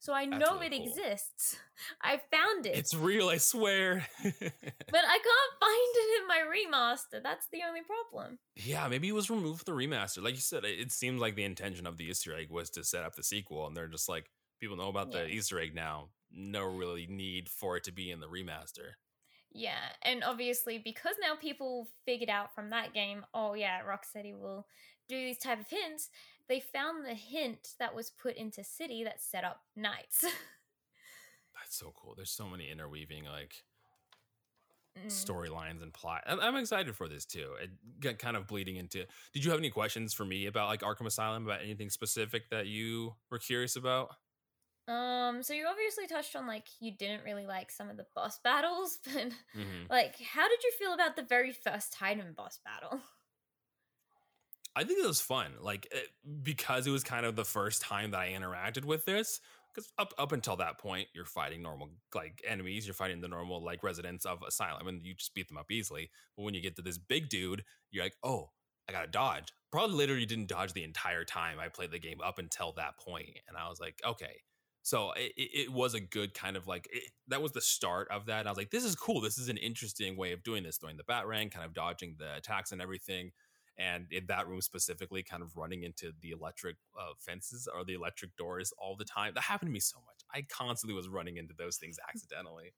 So 0.00 0.12
I 0.12 0.28
That's 0.28 0.40
know 0.40 0.60
really 0.60 0.76
it 0.76 0.78
cool. 0.78 0.88
exists. 0.88 1.56
I 2.02 2.20
found 2.30 2.66
it. 2.66 2.76
It's 2.76 2.94
real, 2.94 3.28
I 3.28 3.38
swear. 3.38 4.06
but 4.22 4.32
I 4.32 5.18
can't 5.18 5.54
find 5.60 5.94
it 5.94 6.20
in 6.20 6.28
my 6.28 6.42
remaster. 6.46 7.22
That's 7.22 7.46
the 7.50 7.60
only 7.66 7.80
problem. 7.82 8.38
Yeah, 8.54 8.86
maybe 8.88 9.08
it 9.08 9.14
was 9.14 9.30
removed 9.30 9.64
from 9.64 9.76
the 9.76 9.86
remaster. 9.86 10.22
Like 10.22 10.34
you 10.34 10.40
said, 10.40 10.64
it 10.64 10.92
seems 10.92 11.20
like 11.20 11.34
the 11.34 11.44
intention 11.44 11.86
of 11.86 11.96
the 11.96 12.04
Easter 12.04 12.36
egg 12.36 12.50
was 12.50 12.70
to 12.70 12.84
set 12.84 13.02
up 13.02 13.16
the 13.16 13.24
sequel, 13.24 13.66
and 13.66 13.76
they're 13.76 13.88
just 13.88 14.08
like, 14.08 14.30
people 14.60 14.76
know 14.76 14.88
about 14.88 15.12
yeah. 15.12 15.22
the 15.22 15.28
Easter 15.28 15.58
egg 15.58 15.74
now. 15.74 16.10
No 16.30 16.64
really 16.64 17.06
need 17.08 17.48
for 17.48 17.76
it 17.76 17.84
to 17.84 17.92
be 17.92 18.10
in 18.10 18.20
the 18.20 18.28
remaster. 18.28 18.92
Yeah, 19.52 19.78
and 20.02 20.22
obviously 20.24 20.78
because 20.78 21.14
now 21.20 21.34
people 21.34 21.88
figured 22.04 22.30
out 22.30 22.54
from 22.54 22.70
that 22.70 22.92
game, 22.92 23.24
oh 23.34 23.54
yeah, 23.54 23.80
Rocksteady 23.80 24.38
will 24.38 24.66
do 25.08 25.16
these 25.16 25.38
type 25.38 25.60
of 25.60 25.68
hints. 25.68 26.10
They 26.48 26.60
found 26.60 27.04
the 27.04 27.14
hint 27.14 27.74
that 27.78 27.94
was 27.94 28.10
put 28.10 28.36
into 28.36 28.64
City 28.64 29.04
that 29.04 29.22
set 29.22 29.44
up 29.44 29.60
Knights. 29.76 30.22
That's 31.58 31.76
so 31.76 31.92
cool. 31.94 32.14
There's 32.14 32.30
so 32.30 32.48
many 32.48 32.70
interweaving 32.70 33.24
like 33.24 33.64
mm. 34.98 35.06
storylines 35.06 35.82
and 35.82 35.92
plot. 35.92 36.24
I'm 36.26 36.56
excited 36.56 36.94
for 36.94 37.08
this 37.08 37.24
too. 37.24 37.54
It 37.62 37.70
got 38.00 38.18
kind 38.18 38.36
of 38.36 38.46
bleeding 38.46 38.76
into. 38.76 39.04
Did 39.32 39.44
you 39.44 39.50
have 39.50 39.60
any 39.60 39.70
questions 39.70 40.14
for 40.14 40.24
me 40.24 40.46
about 40.46 40.68
like 40.68 40.80
Arkham 40.80 41.06
Asylum 41.06 41.44
about 41.44 41.62
anything 41.62 41.90
specific 41.90 42.50
that 42.50 42.66
you 42.66 43.14
were 43.30 43.38
curious 43.38 43.76
about? 43.76 44.10
Um, 44.88 45.42
so 45.42 45.52
you 45.52 45.66
obviously 45.68 46.06
touched 46.06 46.34
on 46.34 46.46
like 46.46 46.64
you 46.80 46.90
didn't 46.90 47.22
really 47.22 47.46
like 47.46 47.70
some 47.70 47.90
of 47.90 47.98
the 47.98 48.06
boss 48.14 48.38
battles, 48.44 48.98
but 49.04 49.28
mm-hmm. 49.56 49.90
like 49.90 50.16
how 50.20 50.48
did 50.48 50.62
you 50.64 50.72
feel 50.78 50.94
about 50.94 51.14
the 51.14 51.22
very 51.22 51.52
first 51.52 51.92
Titan 51.92 52.32
boss 52.34 52.58
battle? 52.64 53.00
I 54.74 54.84
think 54.84 55.00
it 55.00 55.06
was 55.06 55.20
fun, 55.20 55.52
like 55.60 55.86
it, 55.86 55.94
eh, 55.94 56.30
because 56.42 56.86
it 56.86 56.90
was 56.90 57.04
kind 57.04 57.26
of 57.26 57.36
the 57.36 57.44
first 57.44 57.82
time 57.82 58.12
that 58.12 58.20
I 58.20 58.30
interacted 58.30 58.84
with 58.84 59.04
this. 59.04 59.40
Because 59.74 59.92
up 59.98 60.14
up 60.18 60.32
until 60.32 60.56
that 60.56 60.78
point, 60.78 61.08
you're 61.14 61.26
fighting 61.26 61.62
normal 61.62 61.90
like 62.14 62.40
enemies, 62.46 62.86
you're 62.86 62.94
fighting 62.94 63.20
the 63.20 63.28
normal 63.28 63.62
like 63.62 63.82
residents 63.82 64.24
of 64.24 64.42
Asylum, 64.46 64.88
and 64.88 65.04
you 65.04 65.14
just 65.14 65.34
beat 65.34 65.48
them 65.48 65.58
up 65.58 65.70
easily. 65.70 66.10
But 66.36 66.44
when 66.44 66.54
you 66.54 66.62
get 66.62 66.76
to 66.76 66.82
this 66.82 66.96
big 66.96 67.28
dude, 67.28 67.64
you're 67.90 68.04
like, 68.04 68.16
oh, 68.22 68.50
I 68.88 68.92
gotta 68.92 69.08
dodge. 69.08 69.52
Probably 69.70 69.96
literally 69.96 70.26
didn't 70.26 70.48
dodge 70.48 70.72
the 70.72 70.84
entire 70.84 71.24
time 71.24 71.58
I 71.60 71.68
played 71.68 71.90
the 71.90 71.98
game 71.98 72.20
up 72.24 72.38
until 72.38 72.72
that 72.76 72.98
point, 72.98 73.36
and 73.46 73.56
I 73.56 73.68
was 73.68 73.80
like, 73.80 74.00
okay, 74.06 74.40
so 74.82 75.12
it, 75.12 75.32
it, 75.36 75.72
was 75.72 75.94
a 75.94 76.00
good 76.00 76.34
kind 76.34 76.56
of 76.56 76.66
like 76.66 76.88
it, 76.90 77.10
that 77.28 77.42
was 77.42 77.52
the 77.52 77.60
start 77.60 78.08
of 78.10 78.26
that. 78.26 78.46
I 78.46 78.50
was 78.50 78.56
like, 78.56 78.70
this 78.70 78.84
is 78.84 78.94
cool. 78.94 79.20
This 79.20 79.38
is 79.38 79.48
an 79.48 79.56
interesting 79.56 80.16
way 80.16 80.32
of 80.32 80.42
doing 80.42 80.62
this, 80.62 80.78
doing 80.78 80.96
the 80.96 81.02
batarang, 81.02 81.50
kind 81.50 81.66
of 81.66 81.74
dodging 81.74 82.16
the 82.18 82.36
attacks 82.36 82.72
and 82.72 82.80
everything. 82.80 83.32
And 83.78 84.06
in 84.10 84.26
that 84.26 84.48
room 84.48 84.60
specifically, 84.60 85.22
kind 85.22 85.42
of 85.42 85.56
running 85.56 85.84
into 85.84 86.12
the 86.20 86.30
electric 86.30 86.76
uh, 86.98 87.12
fences 87.18 87.68
or 87.72 87.84
the 87.84 87.94
electric 87.94 88.34
doors 88.36 88.72
all 88.78 88.96
the 88.96 89.04
time. 89.04 89.32
That 89.34 89.42
happened 89.42 89.68
to 89.68 89.72
me 89.72 89.80
so 89.80 89.98
much. 89.98 90.24
I 90.34 90.46
constantly 90.50 90.96
was 90.96 91.08
running 91.08 91.36
into 91.36 91.54
those 91.56 91.76
things 91.76 91.96
accidentally. 92.08 92.72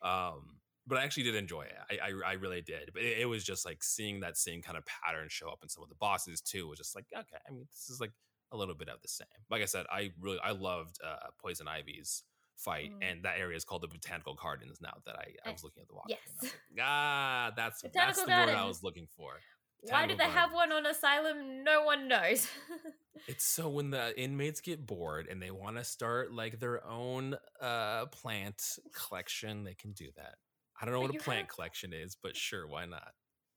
Um, 0.00 0.60
but 0.86 0.98
I 0.98 1.04
actually 1.04 1.24
did 1.24 1.34
enjoy 1.34 1.62
it. 1.62 1.74
I, 1.90 2.08
I, 2.08 2.30
I 2.30 2.32
really 2.34 2.62
did. 2.62 2.90
But 2.94 3.02
it, 3.02 3.18
it, 3.20 3.26
was 3.26 3.44
just 3.44 3.66
like 3.66 3.82
seeing 3.82 4.20
that 4.20 4.36
same 4.36 4.62
kind 4.62 4.78
of 4.78 4.84
pattern 4.86 5.26
show 5.28 5.48
up 5.48 5.58
in 5.62 5.68
some 5.68 5.82
of 5.82 5.88
the 5.88 5.96
bosses 5.96 6.40
too. 6.40 6.68
Was 6.68 6.78
just 6.78 6.94
like, 6.94 7.04
okay, 7.14 7.36
I 7.46 7.52
mean, 7.52 7.66
this 7.70 7.90
is 7.90 8.00
like 8.00 8.12
a 8.52 8.56
little 8.56 8.74
bit 8.74 8.88
of 8.88 9.00
the 9.02 9.08
same. 9.08 9.26
Like 9.50 9.62
I 9.62 9.66
said, 9.66 9.86
I 9.90 10.10
really 10.20 10.38
I 10.42 10.52
loved 10.52 10.98
uh, 11.04 11.28
Poison 11.40 11.68
Ivy's 11.68 12.22
fight, 12.56 12.90
mm. 12.92 13.08
and 13.08 13.22
that 13.24 13.38
area 13.38 13.56
is 13.56 13.64
called 13.64 13.82
the 13.82 13.88
Botanical 13.88 14.34
Gardens. 14.34 14.80
Now 14.80 14.94
that 15.06 15.16
I, 15.16 15.48
I 15.48 15.52
was 15.52 15.64
looking 15.64 15.82
at 15.82 15.88
the 15.88 15.94
walk, 15.94 16.06
yes, 16.08 16.18
like, 16.42 16.52
ah, 16.80 17.52
that's 17.56 17.82
that's 17.94 18.20
the 18.20 18.26
Gardens. 18.26 18.56
word 18.56 18.62
I 18.62 18.66
was 18.66 18.82
looking 18.82 19.08
for. 19.16 19.34
Why 19.82 20.06
do 20.06 20.14
they 20.14 20.24
Gardens. 20.24 20.34
have 20.34 20.52
one 20.52 20.72
on 20.72 20.86
Asylum? 20.86 21.62
No 21.62 21.84
one 21.84 22.08
knows. 22.08 22.48
it's 23.28 23.44
so 23.44 23.68
when 23.68 23.90
the 23.90 24.18
inmates 24.20 24.60
get 24.60 24.84
bored 24.84 25.28
and 25.30 25.40
they 25.40 25.52
want 25.52 25.76
to 25.76 25.84
start 25.84 26.32
like 26.32 26.58
their 26.58 26.84
own 26.86 27.36
uh 27.60 28.06
plant 28.06 28.78
collection, 28.92 29.64
they 29.64 29.74
can 29.74 29.92
do 29.92 30.08
that. 30.16 30.34
I 30.80 30.84
don't 30.84 30.94
know 30.94 31.00
but 31.02 31.12
what 31.12 31.20
a 31.20 31.24
plant 31.24 31.46
have... 31.46 31.48
collection 31.48 31.92
is, 31.92 32.16
but 32.20 32.36
sure, 32.36 32.66
why 32.66 32.86
not? 32.86 33.12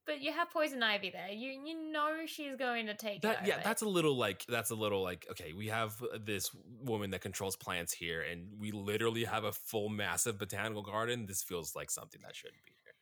But 0.06 0.22
you 0.22 0.32
have 0.32 0.50
poison 0.50 0.82
ivy 0.82 1.12
there. 1.12 1.30
You 1.30 1.62
you 1.64 1.92
know 1.92 2.26
she's 2.26 2.56
going 2.56 2.88
to 2.88 2.96
take 2.96 3.22
that. 3.22 3.46
Yeah, 3.46 3.62
that's 3.64 3.84
a 3.84 3.88
little 3.88 4.18
like 4.18 4.46
that's 4.50 4.72
a 4.72 4.76
little 4.76 5.04
like 5.04 5.28
okay. 5.32 5.54
We 5.54 5.68
have 5.68 6.02
uh, 6.02 6.18
this 6.24 6.50
woman 6.84 7.12
that 7.12 7.22
controls 7.22 7.56
plants 7.56 7.94
here, 7.94 8.22
and 8.22 8.48
we 8.60 8.72
literally 8.72 9.26
have 9.26 9.44
a 9.44 9.52
full 9.52 9.90
massive 9.90 10.40
botanical 10.40 10.82
garden. 10.82 11.28
This 11.28 11.44
feels 11.44 11.76
like 11.76 11.92
something 11.92 12.22
that 12.24 12.36
shouldn't 12.36 12.64
be 12.66 12.74
here. 12.84 12.94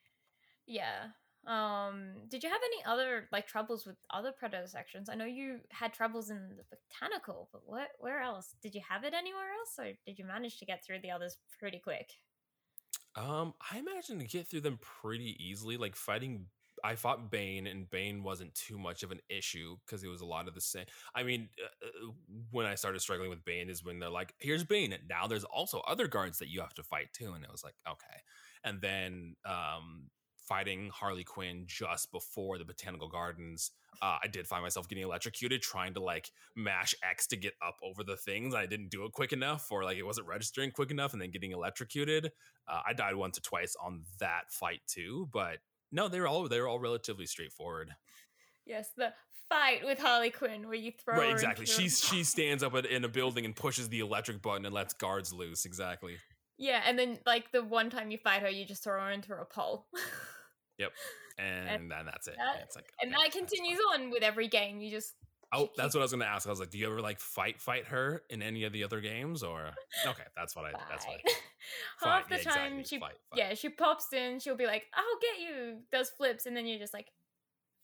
Yeah. 0.68 1.12
Um. 1.48 2.28
Did 2.30 2.44
you 2.44 2.50
have 2.50 2.60
any 2.64 2.84
other 2.86 3.30
like 3.32 3.48
troubles 3.48 3.86
with 3.86 3.96
other 4.12 4.34
predator 4.38 4.68
sections? 4.68 5.08
I 5.10 5.16
know 5.16 5.26
you 5.26 5.60
had 5.72 5.94
troubles 5.94 6.30
in 6.30 6.58
the 6.58 6.64
botanical, 6.70 7.48
but 7.54 7.62
what? 7.66 7.88
Where 8.00 8.20
else? 8.20 8.56
Did 8.62 8.76
you 8.76 8.82
have 8.90 9.06
it 9.06 9.14
anywhere 9.14 9.52
else, 9.58 9.80
or 9.80 9.94
did 10.06 10.20
you 10.20 10.26
manage 10.26 10.58
to 10.60 10.66
get 10.66 10.84
through 10.84 11.00
the 11.02 11.12
others 11.12 11.38
pretty 11.60 11.80
quick? 11.80 12.12
Um, 13.16 13.54
I 13.72 13.80
imagine 13.80 14.20
to 14.20 14.26
get 14.26 14.50
through 14.50 14.62
them 14.62 14.80
pretty 14.82 15.38
easily. 15.40 15.78
Like 15.78 15.96
fighting 15.96 16.48
I 16.84 16.96
fought 16.96 17.32
Bane, 17.32 17.68
and 17.68 17.90
Bane 17.90 18.24
wasn't 18.24 18.54
too 18.56 18.78
much 18.78 19.04
of 19.04 19.12
an 19.12 19.20
issue 19.30 19.78
because 19.86 20.04
it 20.04 20.08
was 20.08 20.22
a 20.22 20.26
lot 20.26 20.48
of 20.48 20.56
the 20.56 20.62
same. 20.62 20.86
I 21.16 21.24
mean, 21.24 21.50
uh, 21.62 21.88
uh, 21.88 22.12
when 22.52 22.66
I 22.66 22.76
started 22.76 23.00
struggling 23.00 23.30
with 23.30 23.44
Bane 23.46 23.70
is 23.70 23.84
when 23.84 24.00
they're 24.00 24.10
like, 24.10 24.34
"Here's 24.40 24.64
Bane." 24.64 24.94
And 24.94 25.08
now 25.10 25.28
there's 25.28 25.44
also 25.44 25.80
other 25.82 26.08
guards 26.08 26.40
that 26.40 26.50
you 26.50 26.62
have 26.62 26.74
to 26.76 26.84
fight 26.84 27.14
too, 27.14 27.34
and 27.34 27.44
it 27.44 27.52
was 27.52 27.64
like, 27.64 27.76
okay. 27.88 28.22
And 28.64 28.82
then 28.82 29.36
um, 29.46 30.10
fighting 30.50 30.90
Harley 30.92 31.24
Quinn 31.24 31.64
just 31.68 32.12
before 32.12 32.58
the 32.58 32.66
Botanical 32.66 33.08
Gardens, 33.08 33.72
uh, 34.02 34.18
I 34.24 34.28
did 34.28 34.48
find 34.48 34.64
myself 34.64 34.90
getting 34.90 35.04
electrocuted 35.04 35.62
trying 35.62 35.94
to 35.94 36.00
like 36.00 36.32
mash 36.56 36.96
X 37.08 37.28
to 37.28 37.38
get 37.38 37.54
up 37.66 37.78
over 37.84 38.04
the 38.04 38.18
things. 38.18 38.56
I 38.56 38.66
didn't 38.66 38.90
do 38.90 39.06
it 39.06 39.12
quick 39.12 39.32
enough, 39.32 39.68
or 39.72 39.84
like 39.84 39.98
it 39.98 40.04
wasn't 40.04 40.28
registering 40.28 40.72
quick 40.72 40.92
enough, 40.92 41.14
and 41.14 41.22
then 41.22 41.32
getting 41.32 41.52
electrocuted. 41.52 42.32
Uh, 42.68 42.82
I 42.88 42.94
died 42.94 43.16
once 43.16 43.38
or 43.38 43.42
twice 43.42 43.76
on 43.82 44.04
that 44.20 44.52
fight 44.52 44.82
too, 44.88 45.30
but 45.32 45.60
no, 45.92 46.08
they 46.08 46.20
were 46.20 46.28
all 46.28 46.48
they 46.48 46.60
were 46.60 46.68
all 46.68 46.80
relatively 46.80 47.26
straightforward. 47.26 47.92
Yes, 48.66 48.90
the 48.96 49.14
fight 49.50 49.84
with 49.84 50.00
Harley 50.00 50.30
Quinn 50.30 50.68
where 50.68 50.76
you 50.76 50.92
throw 51.04 51.18
right 51.18 51.32
exactly. 51.32 51.66
She 51.66 51.90
she 51.90 52.24
stands 52.24 52.64
up 52.64 52.76
in 52.76 53.04
a 53.04 53.10
building 53.10 53.46
and 53.46 53.56
pushes 53.56 53.90
the 53.90 54.00
electric 54.00 54.42
button 54.42 54.66
and 54.66 54.74
lets 54.74 54.94
guards 54.94 55.34
loose. 55.34 55.66
Exactly. 55.66 56.18
Yeah, 56.58 56.82
and 56.86 57.00
then 57.00 57.20
like 57.26 57.52
the 57.52 57.64
one 57.64 57.90
time 57.90 58.12
you 58.12 58.18
fight 58.18 58.42
her, 58.42 58.50
you 58.50 58.66
just 58.66 58.84
throw 58.84 59.02
her 59.02 59.12
into 59.12 59.34
a 59.34 59.46
pole. 59.46 59.88
Yep. 60.78 60.92
And, 61.40 61.70
and 61.70 61.90
then 61.90 62.06
that's 62.06 62.28
it. 62.28 62.36
That, 62.38 62.64
it's 62.66 62.76
like, 62.76 62.92
and 63.02 63.14
that 63.14 63.32
continues 63.32 63.80
on 63.94 64.10
with 64.10 64.24
every 64.24 64.50
game. 64.50 64.82
You 64.82 64.92
just 64.92 65.14
Oh, 65.52 65.70
that's 65.76 65.96
what 65.96 66.02
I 66.02 66.04
was 66.04 66.12
going 66.12 66.22
to 66.22 66.28
ask. 66.28 66.46
I 66.46 66.52
was 66.52 66.60
like, 66.60 66.70
do 66.70 66.78
you 66.78 66.86
ever 66.88 67.02
like 67.02 67.20
fight 67.20 67.60
fight 67.60 67.86
her 67.88 68.22
in 68.30 68.42
any 68.42 68.66
of 68.66 68.74
the 68.74 68.84
other 68.84 69.02
games 69.02 69.42
or 69.42 69.72
Okay, 70.06 70.24
that's 70.36 70.56
what 70.56 70.66
I 70.66 70.72
that's 70.90 71.06
what 71.06 71.16
I, 71.16 72.08
Half 72.08 72.30
the 72.30 72.38
yeah, 72.38 72.42
time 72.44 72.80
exactly. 72.80 72.84
she 72.84 73.00
fight, 73.00 73.14
fight. 73.30 73.38
Yeah, 73.38 73.54
she 73.56 73.70
pops 73.70 74.14
in, 74.14 74.40
she'll 74.40 74.56
be 74.56 74.66
like, 74.66 74.86
"I'll 74.94 75.20
get 75.22 75.42
you." 75.42 75.78
Does 75.92 76.10
flips 76.10 76.46
and 76.46 76.56
then 76.56 76.68
you're 76.68 76.80
just 76.80 76.94
like 76.94 77.08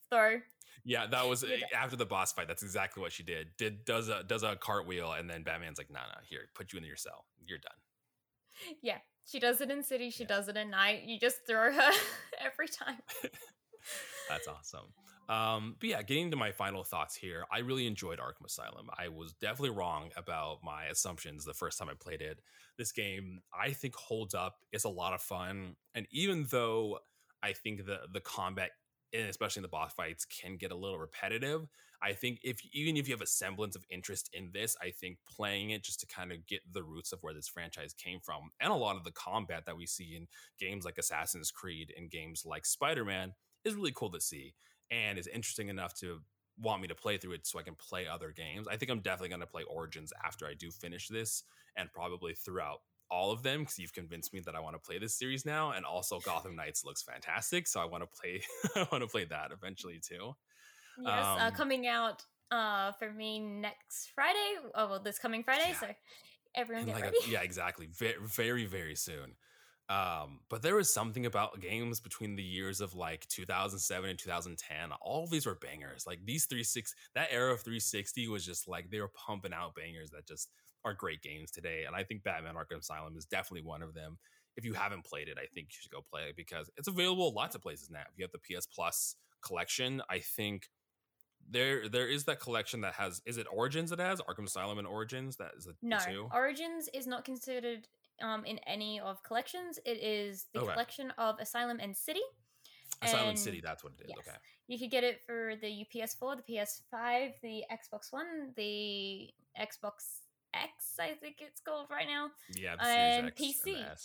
throw. 0.09 0.39
Yeah, 0.83 1.07
that 1.07 1.27
was 1.27 1.43
eh, 1.43 1.61
after 1.75 1.95
the 1.95 2.05
boss 2.05 2.31
fight. 2.31 2.47
That's 2.47 2.61
exactly 2.61 3.01
what 3.01 3.11
she 3.11 3.23
did. 3.23 3.47
Did 3.57 3.83
does 3.85 4.09
a 4.09 4.23
does 4.23 4.43
a 4.43 4.55
cartwheel 4.55 5.13
and 5.13 5.29
then 5.29 5.43
Batman's 5.43 5.79
like, 5.79 5.91
"Nah, 5.91 5.99
nah, 5.99 6.21
here, 6.29 6.41
put 6.53 6.71
you 6.71 6.77
in 6.77 6.85
your 6.85 6.95
cell. 6.95 7.25
You're 7.45 7.57
done." 7.57 8.75
Yeah, 8.81 8.97
she 9.25 9.39
does 9.39 9.61
it 9.61 9.71
in 9.71 9.81
city. 9.83 10.11
She 10.11 10.23
yeah. 10.23 10.29
does 10.29 10.47
it 10.47 10.57
at 10.57 10.67
night. 10.67 11.03
You 11.05 11.19
just 11.19 11.45
throw 11.47 11.71
her 11.71 11.91
every 12.39 12.67
time. 12.67 12.99
That's 14.29 14.47
awesome. 14.47 14.93
Um, 15.27 15.76
but 15.80 15.89
yeah, 15.89 16.02
getting 16.03 16.30
to 16.31 16.38
my 16.38 16.52
final 16.52 16.84
thoughts 16.84 17.15
here, 17.15 17.45
I 17.52 17.60
really 17.60 17.88
enjoyed 17.88 18.19
Arkham 18.19 18.45
Asylum. 18.45 18.89
I 18.97 19.07
was 19.07 19.34
definitely 19.34 19.76
wrong 19.76 20.11
about 20.15 20.60
my 20.64 20.85
assumptions 20.85 21.45
the 21.45 21.53
first 21.53 21.80
time 21.80 21.89
I 21.89 21.93
played 21.99 22.22
it. 22.22 22.39
This 22.77 22.91
game, 22.91 23.41
I 23.57 23.72
think, 23.72 23.95
holds 23.95 24.35
up. 24.35 24.57
It's 24.72 24.84
a 24.84 24.89
lot 24.89 25.14
of 25.14 25.22
fun, 25.22 25.76
and 25.95 26.06
even 26.11 26.45
though 26.52 26.99
I 27.41 27.53
think 27.53 27.85
the 27.85 28.02
the 28.11 28.22
combat, 28.22 28.72
and 29.14 29.27
especially 29.27 29.61
in 29.61 29.64
the 29.64 29.69
boss 29.69 29.93
fights, 29.93 30.26
can 30.26 30.57
get 30.57 30.72
a 30.72 30.76
little 30.76 30.99
repetitive, 30.99 31.68
I 32.03 32.14
think 32.14 32.39
if 32.43 32.60
even 32.72 32.95
if 32.97 33.07
you 33.07 33.14
have 33.15 33.22
a 33.22 33.27
semblance 33.27 33.76
of 33.76 33.84
interest 33.89 34.30
in 34.34 34.52
this, 34.53 34.76
I 34.81 34.91
think 34.91 35.18
playing 35.27 35.72
it 35.72 35.84
just 35.84 36.02
to 36.02 36.06
kind 36.07 36.31
of 36.31 36.45
get 36.45 36.61
the 36.72 36.84
roots 36.84 37.11
of 37.11 37.23
where 37.23 37.34
this 37.34 37.47
franchise 37.47 37.93
came 37.93 38.19
from, 38.19 38.52
and 38.60 38.72
a 38.72 38.76
lot 38.76 38.95
of 38.95 39.03
the 39.03 39.11
combat 39.11 39.64
that 39.65 39.77
we 39.77 39.88
see 39.88 40.15
in 40.15 40.27
games 40.60 40.85
like 40.85 40.99
Assassin's 40.99 41.49
Creed 41.49 41.91
and 41.97 42.11
games 42.11 42.43
like 42.45 42.65
Spider 42.65 43.06
Man 43.06 43.34
is 43.64 43.73
really 43.73 43.93
cool 43.95 44.11
to 44.11 44.22
see 44.22 44.53
and 44.91 45.17
is 45.17 45.27
interesting 45.27 45.69
enough 45.69 45.93
to 45.95 46.19
want 46.61 46.81
me 46.81 46.87
to 46.87 46.95
play 46.95 47.17
through 47.17 47.33
it 47.33 47.45
so 47.45 47.59
I 47.59 47.63
can 47.63 47.75
play 47.75 48.07
other 48.07 48.31
games. 48.31 48.67
I 48.67 48.77
think 48.77 48.91
I'm 48.91 49.01
definitely 49.01 49.29
going 49.29 49.41
to 49.41 49.47
play 49.47 49.63
Origins 49.63 50.13
after 50.25 50.45
I 50.45 50.53
do 50.53 50.71
finish 50.71 51.07
this 51.07 51.43
and 51.75 51.91
probably 51.91 52.33
throughout 52.33 52.79
all 53.11 53.31
of 53.31 53.43
them 53.43 53.61
because 53.61 53.77
you've 53.77 53.93
convinced 53.93 54.33
me 54.33 54.39
that 54.45 54.55
I 54.55 54.59
want 54.59 54.75
to 54.75 54.79
play 54.79 54.97
this 54.97 55.13
series 55.13 55.45
now 55.45 55.71
and 55.71 55.85
also 55.85 56.19
Gotham 56.19 56.55
Knights 56.55 56.83
looks 56.83 57.03
fantastic 57.03 57.67
so 57.67 57.79
I 57.79 57.85
want 57.85 58.03
to 58.03 58.07
play 58.07 58.41
I 58.75 58.87
want 58.91 59.03
to 59.03 59.07
play 59.07 59.25
that 59.25 59.51
eventually 59.51 59.99
too. 59.99 60.35
Yes, 60.97 61.25
uh, 61.25 61.33
um, 61.33 61.39
uh, 61.39 61.51
coming 61.51 61.87
out 61.87 62.23
uh 62.51 62.93
for 62.93 63.11
me 63.11 63.39
next 63.39 64.11
Friday. 64.15 64.55
Oh 64.73 64.87
well, 64.89 64.99
this 65.03 65.19
coming 65.19 65.43
Friday, 65.43 65.69
yeah. 65.69 65.79
so 65.79 65.87
everyone 66.55 66.85
get 66.85 66.95
like 66.95 67.03
ready. 67.03 67.17
A, 67.27 67.29
yeah, 67.29 67.41
exactly. 67.43 67.87
Very, 67.87 68.15
very, 68.25 68.65
very 68.65 68.95
soon. 68.95 69.35
Um, 69.87 70.39
but 70.49 70.63
there 70.63 70.75
was 70.75 70.91
something 70.91 71.25
about 71.27 71.61
games 71.61 71.99
between 71.99 72.35
the 72.35 72.43
years 72.43 72.81
of 72.81 72.95
like 72.95 73.27
2007 73.27 74.09
and 74.09 74.17
2010. 74.17 74.91
All 75.01 75.27
these 75.27 75.45
were 75.45 75.55
bangers. 75.55 76.05
Like 76.07 76.19
these 76.25 76.45
36, 76.45 76.95
that 77.13 77.27
era 77.31 77.53
of 77.53 77.61
360 77.61 78.27
was 78.27 78.45
just 78.45 78.67
like 78.67 78.89
they 78.89 78.99
were 78.99 79.11
pumping 79.13 79.53
out 79.53 79.75
bangers 79.75 80.09
that 80.11 80.27
just 80.27 80.49
are 80.83 80.93
great 80.93 81.21
games 81.21 81.51
today. 81.51 81.83
And 81.85 81.95
I 81.95 82.03
think 82.03 82.23
Batman 82.23 82.55
Arkham 82.55 82.79
Asylum 82.79 83.15
is 83.15 83.25
definitely 83.25 83.67
one 83.67 83.83
of 83.83 83.93
them. 83.93 84.17
If 84.57 84.65
you 84.65 84.73
haven't 84.73 85.05
played 85.05 85.27
it, 85.27 85.37
I 85.37 85.45
think 85.53 85.67
you 85.71 85.77
should 85.81 85.91
go 85.91 86.01
play 86.09 86.21
it 86.29 86.35
because 86.35 86.69
it's 86.77 86.87
available 86.87 87.33
lots 87.33 87.55
of 87.55 87.61
places 87.61 87.89
now. 87.91 88.01
If 88.11 88.17
you 88.17 88.23
have 88.23 88.31
the 88.31 88.39
PS 88.39 88.65
Plus 88.65 89.15
collection, 89.43 90.01
I 90.09 90.19
think 90.19 90.69
there 91.47 91.87
there 91.87 92.07
is 92.07 92.23
that 92.23 92.39
collection 92.39 92.81
that 92.81 92.93
has 92.93 93.21
is 93.25 93.37
it 93.37 93.45
Origins 93.51 93.89
that 93.91 93.99
has 93.99 94.19
Arkham 94.21 94.45
Asylum 94.45 94.79
and 94.79 94.87
Origins 94.87 95.35
that 95.37 95.51
is 95.57 95.67
no 95.81 95.97
two? 95.99 96.29
Origins 96.33 96.89
is 96.93 97.05
not 97.05 97.25
considered 97.25 97.87
um 98.21 98.45
in 98.45 98.59
any 98.67 98.99
of 98.99 99.23
collections. 99.23 99.79
It 99.85 100.01
is 100.01 100.47
the 100.53 100.61
okay. 100.61 100.73
collection 100.73 101.11
of 101.17 101.39
Asylum 101.39 101.79
and 101.81 101.95
City. 101.95 102.21
Asylum 103.01 103.29
and 103.29 103.39
City, 103.39 103.61
that's 103.63 103.83
what 103.83 103.93
it 103.99 104.05
is. 104.05 104.13
Yes. 104.15 104.27
Okay. 104.27 104.37
You 104.67 104.79
could 104.79 104.89
get 104.89 105.03
it 105.03 105.19
for 105.25 105.53
the 105.61 105.85
PS4, 105.93 106.37
the 106.37 106.53
PS5, 106.53 107.33
the 107.43 107.63
Xbox 107.71 108.11
One, 108.11 108.53
the 108.55 109.29
Xbox 109.59 110.21
X, 110.55 110.95
I 110.99 111.13
think 111.13 111.37
it's 111.39 111.61
called 111.61 111.87
right 111.91 112.07
now. 112.07 112.29
Yeah, 112.55 112.75
and 112.79 113.27
X 113.27 113.41
PC. 113.41 113.77
And 113.77 113.97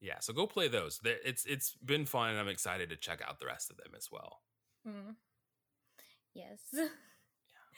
yeah, 0.00 0.18
so 0.20 0.32
go 0.32 0.46
play 0.46 0.68
those. 0.68 1.00
It's 1.04 1.44
it's 1.46 1.74
been 1.84 2.06
fun. 2.06 2.30
And 2.30 2.38
I'm 2.38 2.48
excited 2.48 2.90
to 2.90 2.96
check 2.96 3.22
out 3.26 3.38
the 3.38 3.46
rest 3.46 3.70
of 3.70 3.76
them 3.76 3.92
as 3.96 4.08
well. 4.10 4.40
Mm. 4.86 5.14
Yes. 6.34 6.60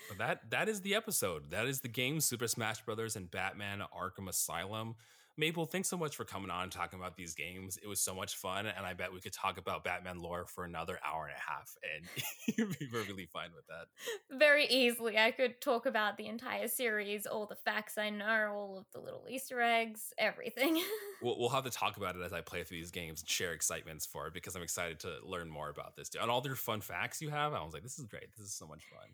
But 0.08 0.18
that 0.18 0.50
that 0.50 0.68
is 0.68 0.80
the 0.80 0.94
episode. 0.94 1.50
That 1.50 1.66
is 1.66 1.80
the 1.80 1.88
game 1.88 2.20
Super 2.20 2.48
Smash 2.48 2.82
Brothers 2.82 3.16
and 3.16 3.30
Batman 3.30 3.82
Arkham 3.96 4.28
Asylum. 4.28 4.94
Maple, 5.38 5.66
thanks 5.66 5.88
so 5.88 5.96
much 5.96 6.16
for 6.16 6.24
coming 6.24 6.50
on 6.50 6.64
and 6.64 6.72
talking 6.72 6.98
about 6.98 7.16
these 7.16 7.32
games. 7.32 7.78
It 7.80 7.86
was 7.86 8.00
so 8.00 8.12
much 8.12 8.34
fun, 8.34 8.66
and 8.66 8.84
I 8.84 8.92
bet 8.92 9.12
we 9.12 9.20
could 9.20 9.32
talk 9.32 9.56
about 9.56 9.84
Batman 9.84 10.18
lore 10.18 10.46
for 10.46 10.64
another 10.64 10.98
hour 11.06 11.26
and 11.26 11.36
a 11.36 11.50
half, 11.50 11.76
and 11.94 12.58
you'd 12.58 12.76
be 12.76 12.86
perfectly 12.86 13.26
fine 13.26 13.50
with 13.54 13.64
that. 13.68 14.36
Very 14.36 14.66
easily, 14.66 15.16
I 15.16 15.30
could 15.30 15.60
talk 15.60 15.86
about 15.86 16.16
the 16.16 16.26
entire 16.26 16.66
series, 16.66 17.24
all 17.24 17.46
the 17.46 17.54
facts 17.54 17.96
I 17.96 18.10
know, 18.10 18.52
all 18.52 18.78
of 18.78 18.86
the 18.92 18.98
little 18.98 19.26
Easter 19.30 19.62
eggs, 19.62 20.12
everything. 20.18 20.82
we'll, 21.22 21.38
we'll 21.38 21.50
have 21.50 21.64
to 21.64 21.70
talk 21.70 21.96
about 21.96 22.16
it 22.16 22.22
as 22.22 22.32
I 22.32 22.40
play 22.40 22.64
through 22.64 22.78
these 22.78 22.90
games 22.90 23.20
and 23.20 23.30
share 23.30 23.52
excitements 23.52 24.06
for 24.06 24.26
it 24.26 24.34
because 24.34 24.56
I'm 24.56 24.62
excited 24.64 24.98
to 25.00 25.18
learn 25.22 25.48
more 25.48 25.70
about 25.70 25.94
this. 25.94 26.10
And 26.20 26.32
all 26.32 26.40
their 26.40 26.56
fun 26.56 26.80
facts 26.80 27.22
you 27.22 27.30
have, 27.30 27.54
I 27.54 27.62
was 27.62 27.72
like, 27.72 27.84
this 27.84 28.00
is 28.00 28.06
great. 28.06 28.26
This 28.36 28.44
is 28.44 28.54
so 28.54 28.66
much 28.66 28.82
fun. 28.90 29.08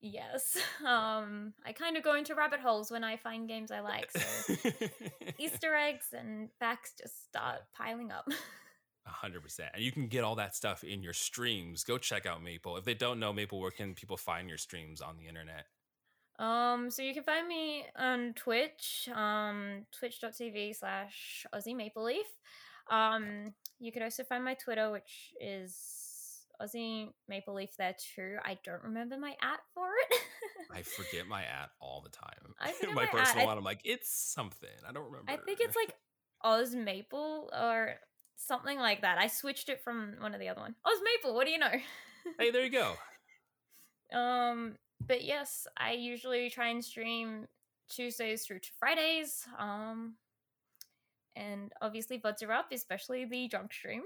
Yes. 0.00 0.56
Um, 0.80 1.52
I 1.64 1.72
kind 1.72 1.98
of 1.98 2.02
go 2.02 2.14
into 2.14 2.34
rabbit 2.34 2.60
holes 2.60 2.90
when 2.90 3.04
I 3.04 3.18
find 3.18 3.46
games 3.46 3.70
I 3.70 3.80
like. 3.80 4.10
So 4.10 4.54
Easter 5.38 5.74
eggs 5.74 6.06
and 6.16 6.48
facts 6.58 6.94
just 6.98 7.24
start 7.24 7.60
piling 7.76 8.10
up. 8.10 8.26
hundred 9.06 9.42
percent. 9.42 9.70
And 9.74 9.84
you 9.84 9.92
can 9.92 10.08
get 10.08 10.24
all 10.24 10.36
that 10.36 10.56
stuff 10.56 10.82
in 10.84 11.02
your 11.02 11.12
streams. 11.12 11.84
Go 11.84 11.98
check 11.98 12.24
out 12.24 12.42
Maple. 12.42 12.78
If 12.78 12.84
they 12.84 12.94
don't 12.94 13.20
know 13.20 13.32
Maple, 13.32 13.60
where 13.60 13.70
can 13.70 13.94
people 13.94 14.16
find 14.16 14.48
your 14.48 14.56
streams 14.56 15.02
on 15.02 15.18
the 15.18 15.28
internet? 15.28 15.66
Um, 16.38 16.90
so 16.90 17.02
you 17.02 17.12
can 17.12 17.22
find 17.22 17.46
me 17.46 17.84
on 17.96 18.32
Twitch, 18.34 19.08
um, 19.14 19.84
twitch.tv 19.92 20.76
slash 20.76 21.44
Aussie 21.54 21.76
Maple 21.76 22.04
Leaf. 22.04 22.26
Um, 22.90 23.52
you 23.78 23.92
can 23.92 24.02
also 24.02 24.24
find 24.24 24.44
my 24.44 24.54
Twitter, 24.54 24.90
which 24.90 25.34
is 25.40 26.09
Aussie 26.62 27.08
Maple 27.28 27.54
Leaf 27.54 27.76
there 27.78 27.94
too. 28.14 28.36
I 28.44 28.58
don't 28.64 28.82
remember 28.82 29.16
my 29.18 29.30
at 29.30 29.60
for 29.74 29.88
it. 30.10 30.20
I 30.72 30.82
forget 30.82 31.26
my 31.26 31.42
at 31.42 31.70
all 31.80 32.02
the 32.02 32.10
time. 32.10 32.54
I 32.60 32.74
my, 32.88 32.94
my 32.94 33.06
personal 33.06 33.42
at. 33.42 33.46
one, 33.46 33.58
I'm 33.58 33.64
like, 33.64 33.80
it's 33.84 34.10
something. 34.10 34.68
I 34.88 34.92
don't 34.92 35.06
remember. 35.06 35.30
I 35.30 35.36
think 35.36 35.60
it's 35.60 35.76
like 35.76 35.94
Oz 36.42 36.74
Maple 36.74 37.50
or 37.58 37.94
something 38.36 38.78
like 38.78 39.02
that. 39.02 39.18
I 39.18 39.26
switched 39.26 39.68
it 39.68 39.82
from 39.82 40.16
one 40.20 40.34
of 40.34 40.40
the 40.40 40.48
other 40.48 40.60
one. 40.60 40.74
Oz 40.84 40.98
Maple, 41.04 41.34
what 41.34 41.46
do 41.46 41.52
you 41.52 41.58
know? 41.58 41.72
hey, 42.38 42.50
there 42.50 42.64
you 42.64 42.70
go. 42.70 42.94
Um, 44.12 44.74
but 45.06 45.22
yes, 45.22 45.68
I 45.76 45.92
usually 45.92 46.50
try 46.50 46.70
and 46.70 46.84
stream 46.84 47.46
Tuesdays 47.88 48.44
through 48.44 48.58
to 48.58 48.68
Fridays. 48.76 49.46
Um, 49.56 50.14
and 51.36 51.72
obviously 51.80 52.18
VODs 52.18 52.42
are 52.42 52.50
up, 52.50 52.72
especially 52.72 53.24
the 53.24 53.46
drunk 53.46 53.72
stream. 53.72 54.02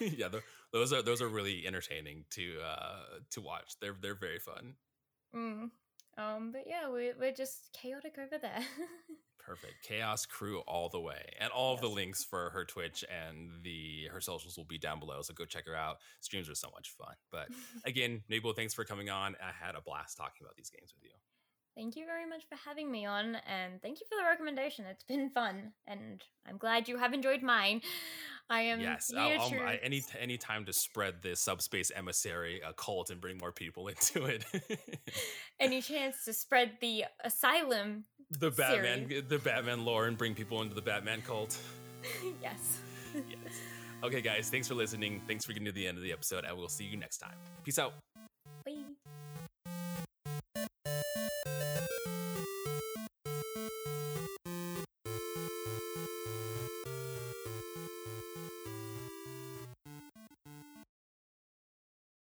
yeah, 0.00 0.26
those 0.72 0.92
are 0.92 1.02
those 1.02 1.22
are 1.22 1.28
really 1.28 1.66
entertaining 1.66 2.24
to 2.30 2.58
uh 2.64 3.18
to 3.30 3.40
watch. 3.40 3.74
They're 3.80 3.96
they're 4.00 4.14
very 4.14 4.38
fun. 4.38 4.74
Mm. 5.34 5.70
Um, 6.18 6.52
but 6.52 6.64
yeah, 6.66 6.90
we 6.90 7.12
we're 7.18 7.32
just 7.32 7.70
chaotic 7.72 8.16
over 8.18 8.38
there. 8.38 8.60
Perfect. 9.38 9.82
Chaos 9.82 10.26
crew 10.26 10.60
all 10.60 10.88
the 10.88 11.00
way. 11.00 11.32
And 11.40 11.50
all 11.50 11.74
of 11.74 11.80
the 11.80 11.88
links 11.88 12.22
for 12.22 12.50
her 12.50 12.64
Twitch 12.64 13.04
and 13.10 13.50
the 13.64 14.08
her 14.12 14.20
socials 14.20 14.56
will 14.56 14.64
be 14.64 14.78
down 14.78 15.00
below. 15.00 15.22
So 15.22 15.34
go 15.34 15.44
check 15.44 15.66
her 15.66 15.74
out. 15.74 15.96
Streams 16.20 16.48
are 16.48 16.54
so 16.54 16.70
much 16.72 16.90
fun. 16.90 17.14
But 17.32 17.48
again, 17.84 18.22
Maple, 18.28 18.52
thanks 18.52 18.74
for 18.74 18.84
coming 18.84 19.10
on. 19.10 19.34
I 19.42 19.50
had 19.64 19.74
a 19.74 19.80
blast 19.80 20.16
talking 20.16 20.42
about 20.42 20.56
these 20.56 20.70
games 20.70 20.92
with 20.94 21.04
you. 21.04 21.16
Thank 21.76 21.96
you 21.96 22.04
very 22.04 22.28
much 22.28 22.42
for 22.48 22.56
having 22.66 22.90
me 22.90 23.06
on, 23.06 23.36
and 23.46 23.80
thank 23.80 24.00
you 24.00 24.06
for 24.08 24.16
the 24.20 24.28
recommendation. 24.28 24.84
It's 24.86 25.04
been 25.04 25.30
fun, 25.30 25.72
and 25.86 26.22
I'm 26.46 26.58
glad 26.58 26.88
you 26.88 26.98
have 26.98 27.12
enjoyed 27.12 27.42
mine. 27.42 27.80
I 28.50 28.62
am 28.62 28.80
yes. 28.80 29.12
I'll, 29.16 29.40
I'll, 29.40 29.54
I, 29.60 29.78
any 29.82 30.02
any 30.18 30.36
time 30.36 30.64
to 30.66 30.72
spread 30.72 31.22
the 31.22 31.36
subspace 31.36 31.92
emissary 31.94 32.60
uh, 32.62 32.72
cult 32.72 33.10
and 33.10 33.20
bring 33.20 33.38
more 33.38 33.52
people 33.52 33.86
into 33.88 34.24
it. 34.26 34.44
any 35.60 35.80
chance 35.80 36.24
to 36.24 36.32
spread 36.32 36.72
the 36.80 37.04
asylum? 37.24 38.04
The 38.38 38.50
Batman, 38.50 39.08
series. 39.08 39.24
the 39.28 39.38
Batman 39.38 39.84
lore, 39.84 40.06
and 40.06 40.18
bring 40.18 40.34
people 40.34 40.62
into 40.62 40.74
the 40.74 40.82
Batman 40.82 41.22
cult. 41.22 41.56
yes. 42.42 42.80
yes. 43.14 43.60
Okay, 44.02 44.20
guys. 44.20 44.50
Thanks 44.50 44.66
for 44.66 44.74
listening. 44.74 45.20
Thanks 45.28 45.44
for 45.44 45.52
getting 45.52 45.66
to 45.66 45.72
the 45.72 45.86
end 45.86 45.98
of 45.98 46.02
the 46.02 46.12
episode, 46.12 46.44
and 46.44 46.56
we'll 46.56 46.68
see 46.68 46.84
you 46.84 46.96
next 46.96 47.18
time. 47.18 47.34
Peace 47.64 47.78
out. 47.78 47.94